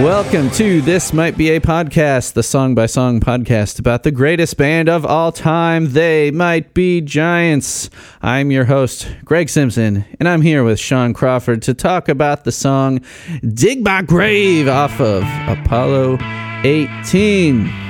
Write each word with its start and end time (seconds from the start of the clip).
Welcome 0.00 0.48
to 0.52 0.80
This 0.80 1.12
Might 1.12 1.36
Be 1.36 1.50
a 1.50 1.60
Podcast, 1.60 2.32
the 2.32 2.42
song 2.42 2.74
by 2.74 2.86
song 2.86 3.20
podcast 3.20 3.78
about 3.78 4.02
the 4.02 4.10
greatest 4.10 4.56
band 4.56 4.88
of 4.88 5.04
all 5.04 5.30
time. 5.30 5.92
They 5.92 6.30
might 6.30 6.72
be 6.72 7.02
giants. 7.02 7.90
I'm 8.22 8.50
your 8.50 8.64
host, 8.64 9.14
Greg 9.26 9.50
Simpson, 9.50 10.06
and 10.18 10.26
I'm 10.26 10.40
here 10.40 10.64
with 10.64 10.80
Sean 10.80 11.12
Crawford 11.12 11.60
to 11.62 11.74
talk 11.74 12.08
about 12.08 12.44
the 12.44 12.52
song 12.52 13.02
Dig 13.46 13.84
My 13.84 14.00
Grave 14.00 14.68
off 14.68 14.98
of 15.02 15.22
Apollo 15.46 16.16
18. 16.64 17.89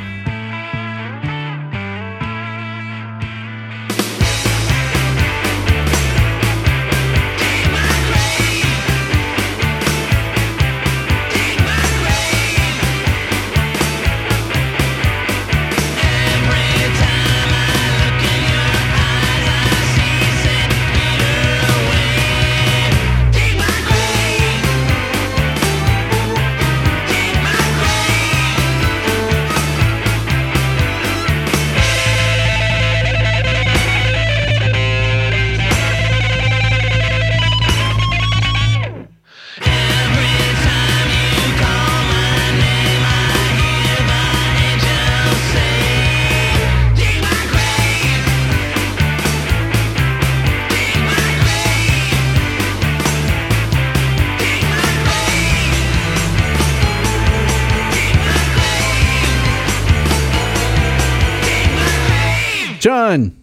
John, 63.10 63.37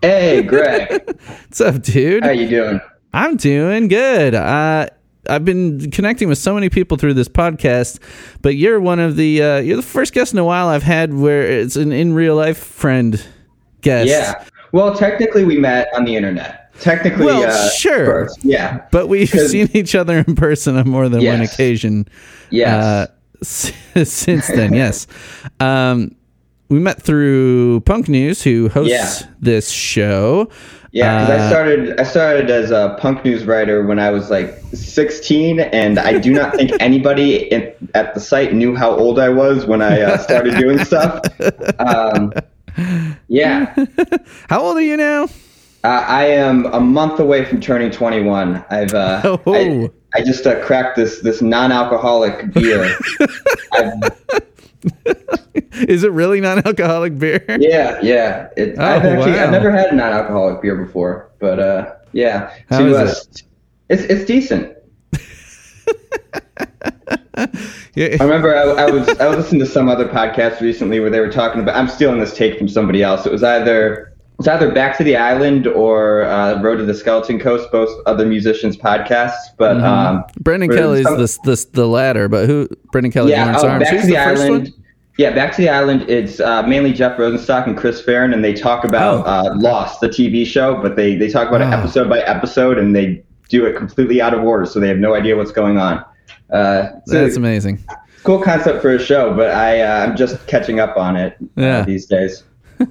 Hey, 0.00 0.42
Greg. 0.42 0.90
what's 1.26 1.60
up, 1.60 1.82
dude? 1.82 2.24
How 2.24 2.30
you 2.30 2.48
doing? 2.48 2.80
I'm 3.12 3.36
doing 3.36 3.88
good. 3.88 4.34
Uh, 4.34 4.86
I've 5.28 5.44
been 5.44 5.90
connecting 5.90 6.28
with 6.28 6.38
so 6.38 6.54
many 6.54 6.70
people 6.70 6.96
through 6.96 7.12
this 7.14 7.28
podcast, 7.28 7.98
but 8.40 8.54
you're 8.56 8.80
one 8.80 8.98
of 8.98 9.16
the 9.16 9.42
uh, 9.42 9.58
you're 9.58 9.76
the 9.76 9.82
first 9.82 10.14
guest 10.14 10.32
in 10.32 10.38
a 10.38 10.44
while 10.44 10.68
I've 10.68 10.82
had 10.84 11.12
where 11.12 11.42
it's 11.42 11.76
an 11.76 11.92
in 11.92 12.14
real 12.14 12.34
life 12.34 12.56
friend 12.56 13.22
guest. 13.82 14.08
Yeah. 14.08 14.42
Well, 14.72 14.94
technically, 14.94 15.44
we 15.44 15.58
met 15.58 15.88
on 15.94 16.04
the 16.06 16.16
internet. 16.16 16.72
Technically, 16.80 17.26
Well, 17.26 17.42
uh, 17.50 17.68
sure. 17.70 18.06
first. 18.06 18.42
Yeah. 18.44 18.86
but 18.90 19.08
we've 19.08 19.28
seen 19.28 19.68
each 19.74 19.94
other 19.94 20.18
in 20.26 20.34
person 20.34 20.76
on 20.76 20.88
more 20.88 21.08
than 21.10 21.24
one 21.26 21.42
occasion. 21.42 22.06
Yes. 22.50 22.72
Uh, 23.44 24.04
since 24.04 24.46
then, 24.46 24.72
yes. 24.72 25.06
Um, 25.60 26.14
we 26.68 26.78
met 26.78 27.00
through 27.02 27.80
Punk 27.80 28.08
News, 28.08 28.42
who 28.42 28.68
hosts 28.68 28.90
Yeah. 29.22 29.26
this 29.40 29.70
show. 29.70 30.48
yeah. 30.92 31.24
Because 31.24 31.40
uh, 31.40 31.44
I 31.44 31.48
started. 31.48 32.00
I 32.00 32.02
started 32.04 32.50
as 32.50 32.70
a 32.70 32.96
punk 33.00 33.24
news 33.24 33.44
writer 33.44 33.86
when 33.86 33.98
I 33.98 34.10
was 34.10 34.30
like 34.30 34.58
16, 34.74 35.60
and 35.60 35.98
I 35.98 36.18
do 36.18 36.32
not 36.32 36.54
think 36.54 36.72
anybody 36.80 37.36
in, 37.52 37.72
at 37.94 38.14
the 38.14 38.20
site 38.20 38.52
knew 38.54 38.74
how 38.74 38.90
old 38.90 39.18
I 39.18 39.28
was 39.28 39.66
when 39.66 39.80
I 39.82 40.00
uh, 40.02 40.18
started 40.18 40.56
doing 40.56 40.84
stuff. 40.84 41.20
Um, 41.78 42.32
yeah. 43.28 43.74
How 44.48 44.60
old 44.60 44.76
are 44.76 44.80
you 44.82 44.96
now? 44.96 45.24
Uh, 45.84 46.04
I 46.06 46.24
am 46.26 46.66
a 46.66 46.80
month 46.80 47.18
away 47.18 47.44
from 47.44 47.60
turning 47.60 47.90
21. 47.90 48.64
I've 48.70 48.94
uh, 48.94 49.38
Oh. 49.46 49.54
I, 49.54 49.90
I 50.14 50.22
just 50.22 50.46
uh, 50.46 50.64
cracked 50.64 50.96
this 50.96 51.20
this 51.20 51.42
non-alcoholic 51.42 52.52
beer. 52.52 52.96
I've, 53.72 53.92
Is 55.94 56.04
it 56.04 56.12
really 56.12 56.40
non-alcoholic 56.40 57.18
beer? 57.18 57.44
yeah, 57.60 57.98
yeah. 58.02 58.48
It, 58.56 58.74
Oh, 58.78 58.82
I've 58.84 59.04
actually 59.04 59.32
wow. 59.32 59.44
I've 59.44 59.50
never 59.50 59.70
had 59.70 59.88
a 59.90 59.94
non-alcoholic 59.94 60.60
beer 60.62 60.76
before, 60.76 61.30
but 61.38 61.58
uh, 61.58 61.94
yeah. 62.12 62.52
How 62.68 62.78
To, 62.80 62.86
is 62.86 62.96
uh, 62.96 63.14
It's 63.88 64.02
it's 64.04 64.24
decent. 64.24 64.74
Yeah. 67.94 68.16
I 68.20 68.24
remember 68.24 68.54
I, 68.56 68.84
I 68.84 68.90
was 68.90 69.08
I 69.18 69.26
was 69.26 69.38
listening 69.38 69.60
to 69.60 69.66
some 69.66 69.88
other 69.88 70.06
podcast 70.06 70.60
recently 70.60 71.00
where 71.00 71.10
they 71.10 71.18
were 71.20 71.30
talking 71.32 71.60
about. 71.60 71.74
I'm 71.74 71.88
stealing 71.88 72.20
this 72.20 72.36
take 72.36 72.56
from 72.58 72.68
somebody 72.68 73.02
else. 73.02 73.26
It 73.26 73.32
was 73.32 73.42
either 73.42 74.12
it 74.12 74.38
was 74.38 74.46
either 74.48 74.70
Back 74.70 74.96
to 74.98 75.04
the 75.04 75.16
Island 75.16 75.66
or 75.66 76.22
uh, 76.24 76.60
Road 76.62 76.76
to 76.76 76.84
the 76.84 76.94
Skeleton 76.94 77.40
Coast, 77.40 77.70
both 77.72 77.88
other 78.06 78.24
musicians' 78.24 78.76
podcasts. 78.76 79.34
But 79.56 79.78
Mm-hmm. 79.78 79.84
um, 79.84 80.24
Brendan 80.40 80.70
Kelly's 80.70 81.04
some- 81.06 81.18
the, 81.18 81.38
the 81.44 81.66
the 81.72 81.86
latter, 81.88 82.28
but 82.28 82.46
who? 82.46 82.68
Brendan 82.92 83.10
Kelly, 83.10 83.32
yeah, 83.32 83.56
oh, 83.58 83.66
Arms. 83.68 83.82
Back 83.84 84.00
to 84.00 84.06
the, 84.06 84.14
first 84.14 84.42
Island. 84.42 84.72
Yeah, 85.18 85.32
Back 85.34 85.50
to 85.56 85.62
the 85.62 85.68
Island. 85.68 86.08
It's 86.08 86.38
uh, 86.38 86.62
mainly 86.62 86.92
Jeff 86.92 87.18
Rosenstock 87.18 87.66
and 87.66 87.76
Chris 87.76 88.00
Farren, 88.00 88.32
and 88.32 88.44
they 88.44 88.54
talk 88.54 88.84
about 88.84 89.26
Oh. 89.26 89.28
uh, 89.28 89.54
Lost, 89.56 90.00
the 90.00 90.08
TV 90.08 90.46
show, 90.46 90.80
but 90.80 90.94
they 90.94 91.16
they 91.16 91.28
talk 91.28 91.48
about 91.48 91.60
it 91.60 91.64
Oh. 91.64 91.70
episode 91.78 92.08
by 92.08 92.20
episode, 92.20 92.78
and 92.78 92.94
they 92.94 93.22
do 93.48 93.66
it 93.66 93.74
completely 93.76 94.22
out 94.22 94.32
of 94.32 94.44
order, 94.44 94.64
so 94.64 94.78
they 94.78 94.86
have 94.88 94.98
no 94.98 95.14
idea 95.14 95.36
what's 95.36 95.50
going 95.50 95.76
on. 95.76 96.04
Uh, 96.52 96.90
it's 96.98 97.10
That's 97.10 97.36
amazing. 97.36 97.80
cool 98.22 98.40
concept 98.40 98.80
for 98.80 98.90
a 98.94 98.98
show, 98.98 99.34
but 99.34 99.50
I 99.50 99.80
uh, 99.80 100.06
I'm 100.06 100.16
just 100.16 100.46
catching 100.46 100.78
up 100.78 100.96
on 100.96 101.16
it 101.16 101.34
uh, 101.40 101.60
Yeah. 101.62 101.82
these 101.84 102.06
days. 102.06 102.44
I'm 102.80 102.86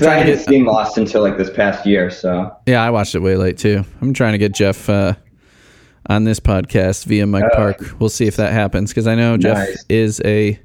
'Cause 0.00 0.02
I 0.02 0.06
trying 0.06 0.26
to 0.26 0.32
hadn't 0.32 0.36
get. 0.40 0.48
seen 0.48 0.64
Lost 0.66 0.98
until 0.98 1.22
like 1.22 1.38
this 1.38 1.48
past 1.48 1.86
year, 1.86 2.10
so 2.10 2.54
Yeah, 2.66 2.82
I 2.84 2.90
watched 2.90 3.14
it 3.14 3.20
way 3.20 3.36
late 3.36 3.56
too. 3.56 3.84
I'm 4.02 4.12
trying 4.12 4.32
to 4.32 4.38
get 4.38 4.52
Jeff 4.52 4.90
uh, 4.90 5.14
on 6.10 6.24
this 6.24 6.40
podcast 6.40 7.06
via 7.06 7.26
Mike. 7.26 7.44
Park. 7.54 7.78
We'll 7.98 8.10
see 8.10 8.26
if 8.26 8.36
that 8.36 8.52
happens 8.52 8.90
because 8.90 9.06
I 9.06 9.14
know 9.14 9.38
Jeff 9.38 9.56
Nice. 9.56 9.84
is 9.88 10.20
a 10.26 10.58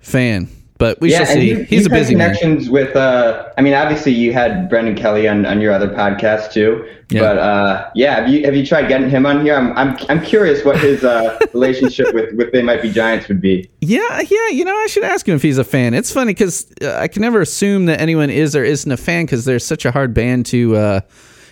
fan, 0.00 0.48
but 0.80 0.98
we 1.00 1.10
shall 1.10 1.26
see. 1.26 1.62
He's 1.64 1.84
you've 1.84 1.86
a 1.86 1.90
busy 1.90 2.14
man. 2.14 2.34
connections 2.34 2.70
with. 2.70 2.96
Uh, 2.96 3.52
I 3.58 3.62
mean, 3.62 3.74
obviously 3.74 4.12
you 4.12 4.32
had 4.32 4.68
Brendan 4.70 4.96
Kelly 4.96 5.28
on, 5.28 5.44
on 5.44 5.60
your 5.60 5.72
other 5.72 5.88
podcast 5.88 6.52
too. 6.52 6.88
Yeah. 7.10 7.20
But 7.20 7.38
uh, 7.38 7.90
yeah, 7.94 8.20
have 8.20 8.28
you 8.30 8.44
have 8.44 8.56
you 8.56 8.64
tried 8.64 8.88
getting 8.88 9.10
him 9.10 9.26
on 9.26 9.44
here? 9.44 9.54
I'm 9.54 9.76
I'm, 9.76 9.96
I'm 10.08 10.22
curious 10.24 10.64
what 10.64 10.78
his 10.78 11.04
uh, 11.04 11.38
relationship 11.52 12.14
with 12.14 12.34
with 12.34 12.52
They 12.52 12.62
Might 12.62 12.80
Be 12.80 12.90
Giants 12.90 13.28
would 13.28 13.42
be. 13.42 13.68
Yeah, 13.82 14.22
yeah. 14.22 14.48
You 14.48 14.64
know, 14.64 14.74
I 14.74 14.86
should 14.86 15.04
ask 15.04 15.28
him 15.28 15.36
if 15.36 15.42
he's 15.42 15.58
a 15.58 15.64
fan. 15.64 15.92
It's 15.92 16.10
funny 16.10 16.32
because 16.32 16.72
uh, 16.82 16.96
I 16.98 17.08
can 17.08 17.20
never 17.20 17.42
assume 17.42 17.84
that 17.86 18.00
anyone 18.00 18.30
is 18.30 18.56
or 18.56 18.64
isn't 18.64 18.90
a 18.90 18.96
fan 18.96 19.26
because 19.26 19.44
they're 19.44 19.58
such 19.58 19.84
a 19.84 19.90
hard 19.90 20.14
band 20.14 20.46
to. 20.46 20.76
Uh, 20.76 21.00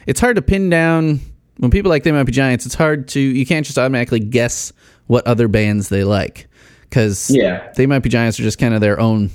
it's 0.06 0.20
hard 0.20 0.36
to 0.36 0.42
pin 0.42 0.70
down 0.70 1.20
when 1.58 1.70
people 1.70 1.90
like 1.90 2.02
They 2.02 2.12
Might 2.12 2.24
Be 2.24 2.32
Giants. 2.32 2.64
It's 2.64 2.76
hard 2.76 3.08
to. 3.08 3.20
You 3.20 3.44
can't 3.44 3.66
just 3.66 3.76
automatically 3.76 4.20
guess 4.20 4.72
what 5.06 5.26
other 5.26 5.48
bands 5.48 5.90
they 5.90 6.04
like 6.04 6.48
because 6.88 7.30
Yeah. 7.30 7.72
They 7.76 7.86
Might 7.86 8.00
Be 8.00 8.08
Giants 8.08 8.38
are 8.38 8.42
just 8.42 8.58
kind 8.58 8.74
of 8.74 8.80
their 8.80 8.98
own 9.00 9.30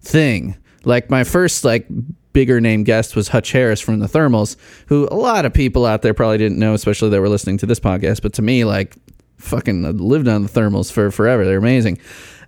thing. 0.00 0.56
Like 0.84 1.10
my 1.10 1.24
first 1.24 1.64
like 1.64 1.86
bigger 2.32 2.60
name 2.60 2.84
guest 2.84 3.16
was 3.16 3.28
Hutch 3.28 3.52
Harris 3.52 3.80
from 3.80 3.98
the 3.98 4.06
Thermals, 4.06 4.56
who 4.86 5.08
a 5.10 5.14
lot 5.14 5.44
of 5.44 5.52
people 5.52 5.86
out 5.86 6.02
there 6.02 6.14
probably 6.14 6.38
didn't 6.38 6.58
know, 6.58 6.74
especially 6.74 7.10
that 7.10 7.20
were 7.20 7.28
listening 7.28 7.58
to 7.58 7.66
this 7.66 7.80
podcast. 7.80 8.22
But 8.22 8.32
to 8.34 8.42
me, 8.42 8.64
like 8.64 8.94
fucking 9.38 9.84
I 9.84 9.90
lived 9.90 10.28
on 10.28 10.42
the 10.42 10.48
Thermals 10.48 10.90
for 10.92 11.10
forever. 11.10 11.44
They're 11.44 11.58
amazing. 11.58 11.98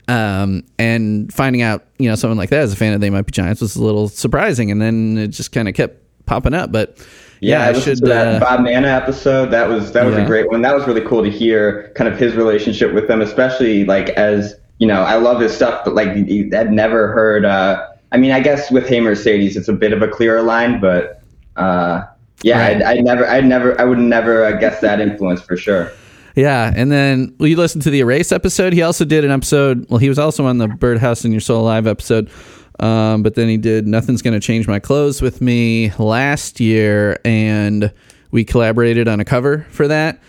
Um, 0.09 0.65
and 0.79 1.33
finding 1.33 1.63
out, 1.63 1.87
you 1.99 2.09
know, 2.09 2.17
someone 2.17 2.37
like 2.39 2.51
that 2.51 2.63
as 2.63 2.73
a 2.73 2.77
fan 2.77 2.93
of 2.95 3.01
They 3.01 3.11
Might 3.11 3.27
Be 3.27 3.33
Giants 3.33 3.61
was 3.61 3.77
a 3.77 3.83
little 3.83 4.09
surprising. 4.09 4.71
And 4.71 4.81
then 4.81 5.17
it 5.19 5.29
just 5.29 5.53
kind 5.53 5.69
of 5.69 5.75
kept 5.75 6.03
popping 6.27 6.55
up. 6.55 6.73
But 6.73 6.99
Yeah, 7.41 7.59
yeah, 7.59 7.65
I 7.65 7.69
I 7.69 7.73
listened 7.73 7.99
should. 7.99 8.05
to 8.05 8.09
that 8.11 8.35
Uh, 8.37 8.41
Bob 8.41 8.61
Nanna 8.61 8.89
episode. 8.89 9.51
That 9.51 9.69
was 9.69 9.93
that 9.93 10.05
was 10.05 10.15
Yeah. 10.15 10.23
a 10.23 10.27
great 10.27 10.51
one. 10.51 10.63
That 10.63 10.75
was 10.75 10.87
really 10.87 11.01
cool 11.03 11.23
to 11.23 11.31
hear 11.31 11.91
kind 11.95 12.13
of 12.13 12.19
his 12.19 12.35
relationship 12.35 12.93
with 12.93 13.09
them, 13.09 13.21
especially 13.23 13.85
like 13.85 14.11
as 14.11 14.55
you 14.79 14.87
know, 14.87 15.03
I 15.03 15.17
love 15.17 15.41
his 15.41 15.55
stuff, 15.55 15.83
but 15.85 15.95
like 15.95 16.09
I'd 16.09 16.73
never 16.73 17.09
heard. 17.13 17.45
Uh, 17.45 17.83
I 18.13 18.17
mean, 18.17 18.33
I 18.33 18.41
guess 18.41 18.71
with 18.71 18.89
Hey 18.89 19.01
Mercedes, 19.01 19.57
it's 19.57 19.69
a 19.69 19.73
bit 19.73 19.93
of 19.93 20.01
a 20.03 20.09
clearer 20.09 20.43
line, 20.43 20.81
but 20.81 21.23
uh, 21.57 22.03
yeah, 22.43 22.59
Right. 22.59 22.77
I'd, 22.77 22.83
I'd 22.99 23.05
never, 23.05 23.27
I'd 23.27 23.45
never, 23.45 23.79
I 23.81 23.85
would 23.85 23.99
never 23.99 24.45
uh, 24.45 24.53
guess 24.53 24.81
that 24.81 24.99
influence 25.01 25.43
for 25.43 25.57
sure. 25.57 25.93
yeah, 26.35 26.73
and 26.75 26.91
then 26.91 27.35
well, 27.39 27.47
you 27.49 27.57
listen 27.57 27.81
to 27.83 27.91
the 27.91 28.01
Erase 28.01 28.33
episode. 28.33 28.73
He 28.73 28.81
also 28.83 29.05
did 29.05 29.25
an 29.25 29.31
episode. 29.31 29.85
Well, 29.91 29.99
he 29.99 30.09
was 30.09 30.19
also 30.19 30.47
on 30.47 30.57
the 30.59 30.67
Birdhouse 30.69 31.25
in 31.27 31.33
Your 31.33 31.41
Soul 31.43 31.63
Live 31.65 31.87
episode. 31.87 32.31
Um, 32.81 33.23
but 33.23 33.35
then 33.35 33.49
he 33.49 33.57
did 33.57 33.87
Nothing's 33.87 34.23
Gonna 34.23 34.41
Change 34.41 34.67
My 34.67 34.79
Clothes 34.79 35.23
with 35.23 35.41
me 35.41 35.93
last 35.99 36.61
year, 36.61 37.21
and 37.25 37.93
we 38.31 38.45
collaborated 38.45 39.07
on 39.07 39.21
a 39.21 39.25
cover 39.25 39.67
for 39.71 39.87
that. 39.89 40.21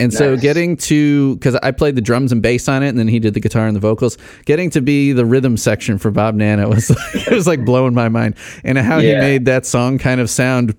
And 0.00 0.14
so 0.14 0.34
getting 0.38 0.78
to 0.78 1.36
because 1.36 1.56
I 1.56 1.72
played 1.72 1.94
the 1.94 2.00
drums 2.00 2.32
and 2.32 2.40
bass 2.40 2.68
on 2.68 2.82
it, 2.82 2.88
and 2.88 2.98
then 2.98 3.06
he 3.06 3.18
did 3.18 3.34
the 3.34 3.40
guitar 3.40 3.66
and 3.66 3.76
the 3.76 3.80
vocals. 3.80 4.16
Getting 4.46 4.70
to 4.70 4.80
be 4.80 5.12
the 5.12 5.26
rhythm 5.26 5.58
section 5.58 5.98
for 5.98 6.10
Bob 6.10 6.34
Nanna 6.34 6.68
was 6.68 6.88
like, 7.14 7.28
it 7.28 7.34
was 7.34 7.46
like 7.46 7.64
blowing 7.66 7.92
my 7.92 8.08
mind, 8.08 8.34
and 8.64 8.78
how 8.78 8.98
he 8.98 9.12
made 9.12 9.44
that 9.44 9.66
song 9.66 9.98
kind 9.98 10.20
of 10.20 10.30
sound 10.30 10.74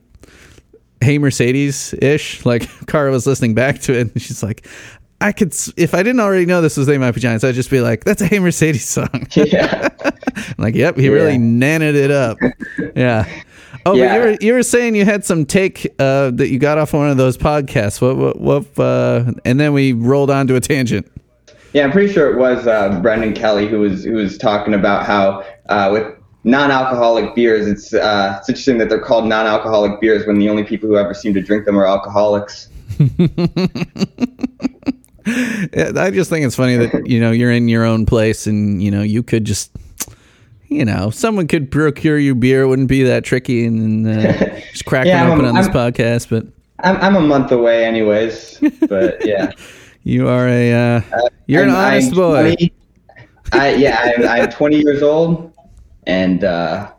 Hey 1.01 1.18
Mercedes 1.19 1.94
ish. 2.01 2.45
Like 2.45 2.68
Cara 2.88 3.12
was 3.12 3.28
listening 3.28 3.54
back 3.54 3.80
to 3.81 3.94
it, 3.94 4.12
and 4.12 4.22
she's 4.22 4.42
like, 4.42 4.68
I 5.21 5.31
could 5.31 5.53
s- 5.53 5.71
if 5.77 5.94
I 5.94 6.03
didn't 6.03 6.19
already 6.19 6.45
know 6.45 6.62
this 6.62 6.75
was 6.77 6.88
They 6.88 6.97
Might 6.97 7.12
Be 7.12 7.21
Giants, 7.21 7.44
I'd 7.44 7.56
just 7.56 7.69
be 7.69 7.79
like, 7.81 8.03
that's 8.03 8.21
a 8.21 8.25
Hey 8.27 8.39
Mercedes 8.39 8.88
song. 8.89 9.27
yeah, 9.35 9.89
like, 10.57 10.75
yep, 10.75 10.97
he 10.97 11.09
really 11.09 11.33
Yeah. 11.33 11.38
nanted 11.39 11.95
it 11.95 12.12
up. 12.12 12.38
Yeah. 12.95 13.25
Oh, 13.85 13.95
Yeah. 13.95 14.07
but 14.09 14.13
you 14.15 14.21
were 14.31 14.38
you 14.41 14.53
were 14.53 14.63
saying 14.63 14.95
you 14.95 15.06
had 15.06 15.23
some 15.25 15.45
take 15.45 15.88
uh, 16.00 16.31
that 16.31 16.50
you 16.50 16.59
got 16.59 16.77
off 16.77 16.94
one 16.94 17.09
of 17.09 17.18
those 17.18 17.38
podcasts. 17.38 18.01
What 18.01 18.18
what 18.18 18.39
what? 18.39 18.79
Uh, 18.79 19.31
and 19.45 19.59
then 19.59 19.73
we 19.73 19.94
rolled 19.94 20.29
on 20.29 20.45
to 20.47 20.56
a 20.56 20.59
tangent. 20.59 21.06
yeah. 21.73 21.83
I'm 21.85 21.91
pretty 21.91 22.12
sure 22.13 22.31
it 22.31 22.38
was 22.38 22.68
uh, 22.68 23.00
Brendan 23.01 23.33
Kelly 23.33 23.68
who 23.68 23.79
was 23.79 24.03
who 24.03 24.13
was 24.13 24.38
talking 24.38 24.73
about 24.73 25.06
how 25.06 25.44
uh, 25.69 25.89
with 25.91 26.06
non-alcoholic 26.44 27.33
beers, 27.35 27.68
it's 27.68 27.94
uh, 27.94 28.35
it's 28.39 28.50
interesting 28.50 28.77
that 28.79 28.89
they're 28.89 29.00
called 29.00 29.25
non-alcoholic 29.27 30.00
beers 30.01 30.25
when 30.27 30.38
the 30.39 30.50
only 30.50 30.63
people 30.63 30.88
who 30.89 30.97
ever 30.97 31.13
seem 31.13 31.33
to 31.35 31.41
drink 31.41 31.65
them 31.65 31.77
are 31.79 31.85
alcoholics. 31.88 32.68
I 35.98 36.12
just 36.12 36.30
think 36.30 36.45
it's 36.45 36.56
funny 36.56 36.78
that 36.78 37.07
you 37.07 37.19
know 37.19 37.31
you're 37.31 37.51
in 37.51 37.68
your 37.68 37.86
own 37.86 38.06
place 38.06 38.48
and 38.48 38.81
you 38.81 38.92
know 38.92 39.01
you 39.01 39.24
could 39.24 39.45
just 39.45 39.72
you 40.68 40.86
know 40.86 41.10
someone 41.10 41.48
could 41.48 41.72
procure 41.72 42.18
you 42.18 42.36
beer. 42.36 42.63
It 42.63 42.68
wouldn't 42.68 42.88
be 42.89 43.04
that 43.04 43.24
tricky 43.24 43.66
and 43.66 44.07
uh, 44.07 44.60
just 44.72 44.86
crack 44.86 45.06
Yeah, 45.06 45.24
one 45.24 45.31
open 45.33 45.45
I'm- 45.45 45.56
on 45.56 45.62
this 45.63 45.75
I'm- 45.75 45.92
podcast. 45.94 46.30
But 46.30 46.45
I'm, 46.83 46.98
I'm 46.98 47.16
a 47.16 47.28
month 47.28 47.51
away, 47.51 47.86
anyways. 47.86 48.60
But 48.89 49.25
yeah, 49.25 49.51
you 50.04 50.28
are 50.28 50.48
a 50.48 50.74
uh, 50.74 51.01
you're 51.48 51.63
an 51.63 51.69
I'm- 51.69 52.04
I'm 52.04 52.10
boy. 52.12 52.42
20 52.56 52.74
I, 53.54 53.74
yeah, 53.74 54.13
I'm, 54.18 54.28
I'm 54.44 54.50
20 54.50 54.78
years 54.78 55.04
old, 55.04 55.51
and 56.07 56.44
uh, 56.45 56.89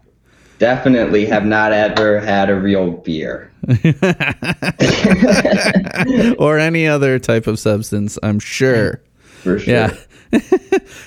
definitely 0.58 1.24
have 1.26 1.46
not 1.46 1.72
ever 1.72 2.20
had 2.20 2.50
a 2.50 2.54
real 2.54 2.90
beer. 2.90 3.50
or 6.38 6.58
any 6.58 6.86
other 6.86 7.18
type 7.18 7.46
of 7.46 7.58
substance. 7.58 8.18
I'm 8.22 8.38
sure. 8.38 9.02
For 9.42 9.58
sure. 9.58 9.74
Yeah. 9.74 9.96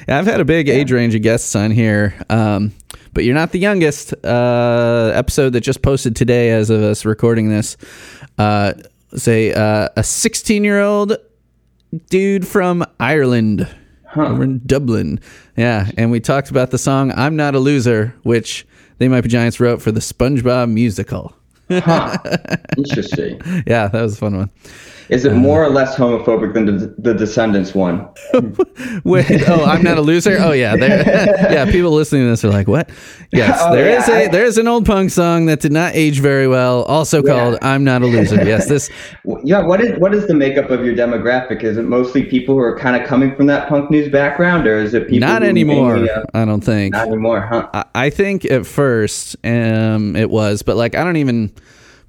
yeah, 0.07 0.19
I've 0.19 0.25
had 0.25 0.39
a 0.39 0.45
big 0.45 0.69
age 0.69 0.91
range 0.91 1.15
of 1.15 1.23
guests 1.23 1.55
on 1.55 1.71
here, 1.71 2.15
um, 2.29 2.73
but 3.13 3.23
you're 3.23 3.33
not 3.33 3.51
the 3.51 3.59
youngest. 3.59 4.13
Uh, 4.23 5.11
episode 5.15 5.53
that 5.53 5.61
just 5.61 5.81
posted 5.81 6.15
today, 6.15 6.51
as 6.51 6.69
of 6.69 6.83
us 6.83 7.05
recording 7.05 7.49
this, 7.49 7.75
uh, 8.37 8.73
say 9.15 9.51
uh, 9.51 9.89
a 9.97 10.03
16 10.03 10.63
year 10.63 10.79
old 10.79 11.17
dude 12.09 12.47
from 12.47 12.85
Ireland, 12.99 13.67
over 14.15 14.43
in 14.43 14.61
Dublin. 14.65 15.19
Yeah, 15.57 15.89
and 15.97 16.11
we 16.11 16.19
talked 16.19 16.51
about 16.51 16.69
the 16.69 16.77
song 16.77 17.11
"I'm 17.15 17.35
Not 17.35 17.55
a 17.55 17.59
Loser," 17.59 18.13
which 18.23 18.67
they 18.99 19.07
might 19.07 19.21
be 19.21 19.29
giants 19.29 19.59
wrote 19.59 19.81
for 19.81 19.91
the 19.91 20.01
SpongeBob 20.01 20.71
musical. 20.71 21.35
Huh. 21.69 22.17
Interesting. 22.77 23.41
Yeah, 23.67 23.87
that 23.87 24.01
was 24.01 24.13
a 24.13 24.17
fun 24.17 24.37
one. 24.37 24.49
Is 25.09 25.23
it 25.23 25.33
more 25.33 25.63
or 25.63 25.69
less 25.69 25.95
homophobic 25.95 26.55
than 26.55 26.65
the, 26.65 26.95
the 26.97 27.13
Descendants 27.13 27.75
one? 27.75 28.07
Wait, 29.03 29.47
oh, 29.47 29.63
I'm 29.63 29.83
not 29.83 29.99
a 29.99 30.01
loser. 30.01 30.37
Oh 30.39 30.51
yeah, 30.51 30.75
there, 30.75 31.03
yeah. 31.51 31.71
People 31.71 31.91
listening 31.91 32.23
to 32.23 32.29
this 32.29 32.43
are 32.43 32.49
like, 32.49 32.67
"What?" 32.67 32.89
Yes, 33.31 33.59
Oh, 33.61 33.71
there 33.75 33.87
yeah, 33.91 34.01
is 34.01 34.09
a 34.09 34.27
there 34.31 34.45
is 34.45 34.57
an 34.57 34.67
old 34.67 34.83
punk 34.87 35.11
song 35.11 35.45
that 35.45 35.59
did 35.59 35.71
not 35.71 35.93
age 35.93 36.21
very 36.21 36.47
well, 36.47 36.83
also 36.85 37.21
called 37.21 37.59
"I'm 37.61 37.83
Not 37.83 38.01
a 38.01 38.07
Loser." 38.07 38.43
Yes, 38.43 38.67
this. 38.67 38.89
Yeah. 39.43 39.61
What 39.61 39.79
is 39.79 39.99
what 39.99 40.15
is 40.15 40.25
the 40.25 40.33
makeup 40.33 40.71
of 40.71 40.83
your 40.83 40.95
demographic? 40.95 41.63
Is 41.63 41.77
it 41.77 41.83
mostly 41.83 42.23
people 42.23 42.55
who 42.55 42.61
are 42.61 42.77
kind 42.77 42.99
of 42.99 43.07
coming 43.07 43.35
from 43.35 43.45
that 43.45 43.69
punk 43.69 43.91
news 43.91 44.11
background, 44.11 44.65
or 44.65 44.79
is 44.79 44.95
it 44.95 45.07
people 45.07 45.19
Not 45.27 45.43
who 45.43 45.49
anymore. 45.49 45.93
mainly, 45.97 46.09
uh, 46.09 46.23
I 46.33 46.45
don't 46.45 46.61
think. 46.61 46.93
not 46.93 47.07
anymore, 47.09 47.41
huh? 47.41 47.69
I, 47.75 47.85
I 47.93 48.09
think 48.09 48.43
at 48.45 48.65
first 48.65 49.35
um, 49.43 50.15
it 50.15 50.31
was, 50.31 50.63
but 50.63 50.77
like 50.77 50.95
I 50.95 51.03
don't 51.03 51.17
even 51.17 51.51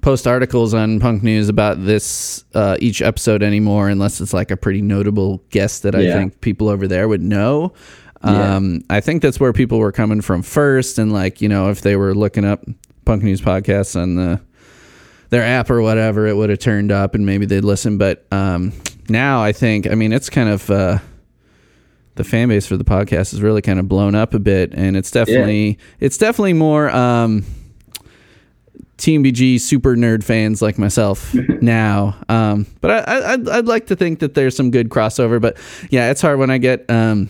post 0.01 0.27
articles 0.27 0.73
on 0.75 1.01
Punk 1.01 1.23
News 1.23 1.49
about 1.49 1.85
this 1.85 2.45
uh, 2.55 2.77
each 2.81 3.03
episode 3.03 3.43
anymore, 3.43 3.89
unless 3.89 4.21
it's 4.21 4.33
like 4.33 4.51
a 4.51 4.57
pretty 4.57 4.83
notable 4.83 5.43
guest 5.51 5.83
that 5.83 5.95
I 5.95 6.01
Yeah. 6.03 6.15
think 6.15 6.41
people 6.41 6.69
over 6.69 6.87
there 6.87 7.09
would 7.09 7.23
know. 7.23 7.73
Yeah. 8.25 8.57
Um, 8.57 8.83
I 8.91 9.01
think 9.01 9.23
that's 9.23 9.39
where 9.39 9.53
people 9.53 9.79
were 9.79 9.93
coming 9.93 10.21
from 10.21 10.43
first, 10.43 10.99
and 10.99 11.13
like 11.13 11.41
you 11.41 11.49
know, 11.49 11.71
if 11.71 11.81
they 11.81 11.97
were 11.97 12.15
looking 12.15 12.45
up 12.45 12.65
Punk 13.05 13.23
News 13.23 13.41
podcasts 13.41 14.01
on 14.01 14.17
the 14.17 14.41
their 15.31 15.43
app 15.43 15.71
or 15.71 15.83
whatever, 15.83 16.27
it 16.27 16.37
would 16.37 16.51
have 16.51 16.59
turned 16.61 16.93
up, 16.93 17.15
and 17.15 17.27
maybe 17.27 17.47
they'd 17.47 17.65
listen. 17.65 17.99
But 17.99 18.25
um, 18.33 18.73
now 19.09 19.43
I 19.43 19.53
think, 19.53 19.87
I 19.89 19.95
mean, 19.95 20.13
it's 20.13 20.31
kind 20.31 20.49
of. 20.49 20.71
Uh, 20.71 20.99
the 22.15 22.25
fan 22.25 22.49
base 22.49 22.67
for 22.67 22.79
the 22.79 22.85
podcast 22.85 23.35
is 23.35 23.43
really 23.43 23.61
kind 23.61 23.79
of 23.79 23.89
blown 23.91 24.15
up 24.15 24.33
a 24.33 24.39
bit, 24.39 24.73
and 24.73 24.97
it's 24.97 25.11
definitely 25.11 25.79
it's 26.01 26.17
definitely 26.17 26.55
more 26.55 26.89
um, 26.89 27.45
TMBG 28.99 29.61
super 29.61 29.95
nerd 29.97 30.25
fans 30.25 30.63
like 30.63 30.79
myself 30.79 31.35
now. 31.61 32.17
Um, 32.29 32.67
but 32.81 32.91
I, 32.91 32.99
I, 32.99 33.33
I'd, 33.35 33.49
I'd 33.49 33.67
like 33.67 33.87
to 33.89 33.97
think 33.97 34.21
that 34.21 34.35
there's 34.35 34.57
some 34.57 34.71
good 34.71 34.89
crossover. 34.89 35.41
But 35.41 35.59
yeah, 35.91 36.11
it's 36.11 36.21
hard 36.23 36.39
when 36.39 36.51
I 36.51 36.59
get 36.59 36.89
um, 36.91 37.29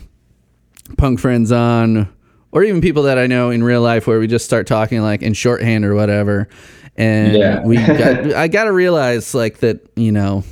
punk 0.97 1.19
friends 1.21 1.51
on, 1.53 2.09
or 2.53 2.63
even 2.63 2.81
people 2.81 3.03
that 3.05 3.19
I 3.19 3.27
know 3.27 3.51
in 3.51 3.63
real 3.65 3.83
life, 3.83 4.07
where 4.07 4.19
we 4.21 4.27
just 4.27 4.45
start 4.45 4.67
talking 4.67 5.01
like 5.03 5.23
in 5.23 5.33
shorthand 5.35 5.85
or 5.85 5.95
whatever. 5.95 6.49
And 6.97 7.37
Yeah. 7.37 7.63
we 7.65 7.77
got, 7.77 8.33
I 8.35 8.49
got 8.49 8.65
to 8.65 8.73
realize 8.73 9.35
like 9.35 9.59
that, 9.59 9.81
you 9.97 10.13
know, 10.13 10.45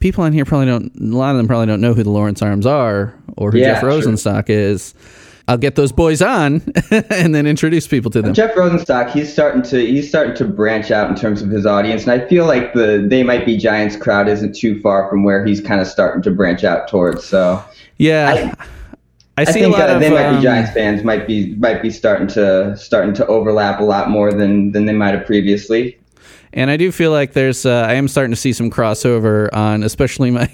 people 0.00 0.24
on 0.24 0.32
here 0.32 0.44
probably 0.44 0.66
don't, 0.66 0.92
a 0.96 1.16
lot 1.16 1.30
of 1.30 1.36
them 1.38 1.46
probably 1.46 1.66
don't 1.66 1.80
know 1.80 1.94
who 1.94 2.02
the 2.02 2.10
Lawrence 2.10 2.42
Arms 2.42 2.66
are 2.66 3.14
or 3.36 3.52
who 3.52 3.58
Yeah, 3.58 3.74
Jeff 3.74 3.80
sure. 3.80 3.90
Rosenstock 3.90 4.50
is. 4.50 4.94
I'll 5.48 5.56
get 5.56 5.76
those 5.76 5.92
boys 5.92 6.20
on 6.20 6.62
and 6.90 7.34
then 7.34 7.46
introduce 7.46 7.88
people 7.88 8.10
to 8.10 8.20
them. 8.20 8.34
Jeff 8.34 8.54
Rosenstock, 8.54 9.10
he's 9.10 9.32
starting 9.32 9.62
to 9.62 9.84
he's 9.84 10.06
starting 10.06 10.36
to 10.36 10.44
branch 10.44 10.90
out 10.90 11.08
in 11.08 11.16
terms 11.16 11.40
of 11.40 11.48
his 11.48 11.64
audience, 11.64 12.06
and 12.06 12.12
I 12.12 12.28
feel 12.28 12.44
like 12.44 12.74
the 12.74 13.06
They 13.08 13.22
Might 13.22 13.46
Be 13.46 13.56
Giants 13.56 13.96
crowd 13.96 14.28
isn't 14.28 14.54
too 14.54 14.80
far 14.82 15.08
from 15.08 15.24
where 15.24 15.44
he's 15.44 15.62
kind 15.62 15.80
of 15.80 15.86
starting 15.86 16.22
to 16.22 16.30
branch 16.30 16.64
out 16.64 16.86
towards. 16.86 17.24
So 17.24 17.64
Yeah. 17.96 18.54
I, 18.58 19.42
I 19.42 19.44
see 19.44 19.60
think 19.60 19.66
a 19.74 19.78
lot 19.78 19.88
uh, 19.88 19.94
of 19.94 20.00
They 20.00 20.10
Might 20.10 20.26
um, 20.26 20.36
Be 20.36 20.42
Giants 20.42 20.72
fans 20.72 21.02
might 21.02 21.26
be 21.26 21.54
might 21.54 21.80
be 21.80 21.90
starting 21.90 22.26
to 22.28 22.76
starting 22.76 23.14
to 23.14 23.26
overlap 23.26 23.80
a 23.80 23.84
lot 23.84 24.10
more 24.10 24.32
than 24.32 24.72
than 24.72 24.84
they 24.84 24.92
might 24.92 25.14
have 25.14 25.24
previously. 25.24 25.98
And 26.52 26.70
I 26.70 26.76
do 26.76 26.90
feel 26.90 27.10
like 27.10 27.34
there's, 27.34 27.66
uh, 27.66 27.86
I 27.88 27.94
am 27.94 28.08
starting 28.08 28.32
to 28.32 28.40
see 28.40 28.54
some 28.54 28.70
crossover 28.70 29.52
on, 29.52 29.82
especially 29.82 30.30
my 30.30 30.50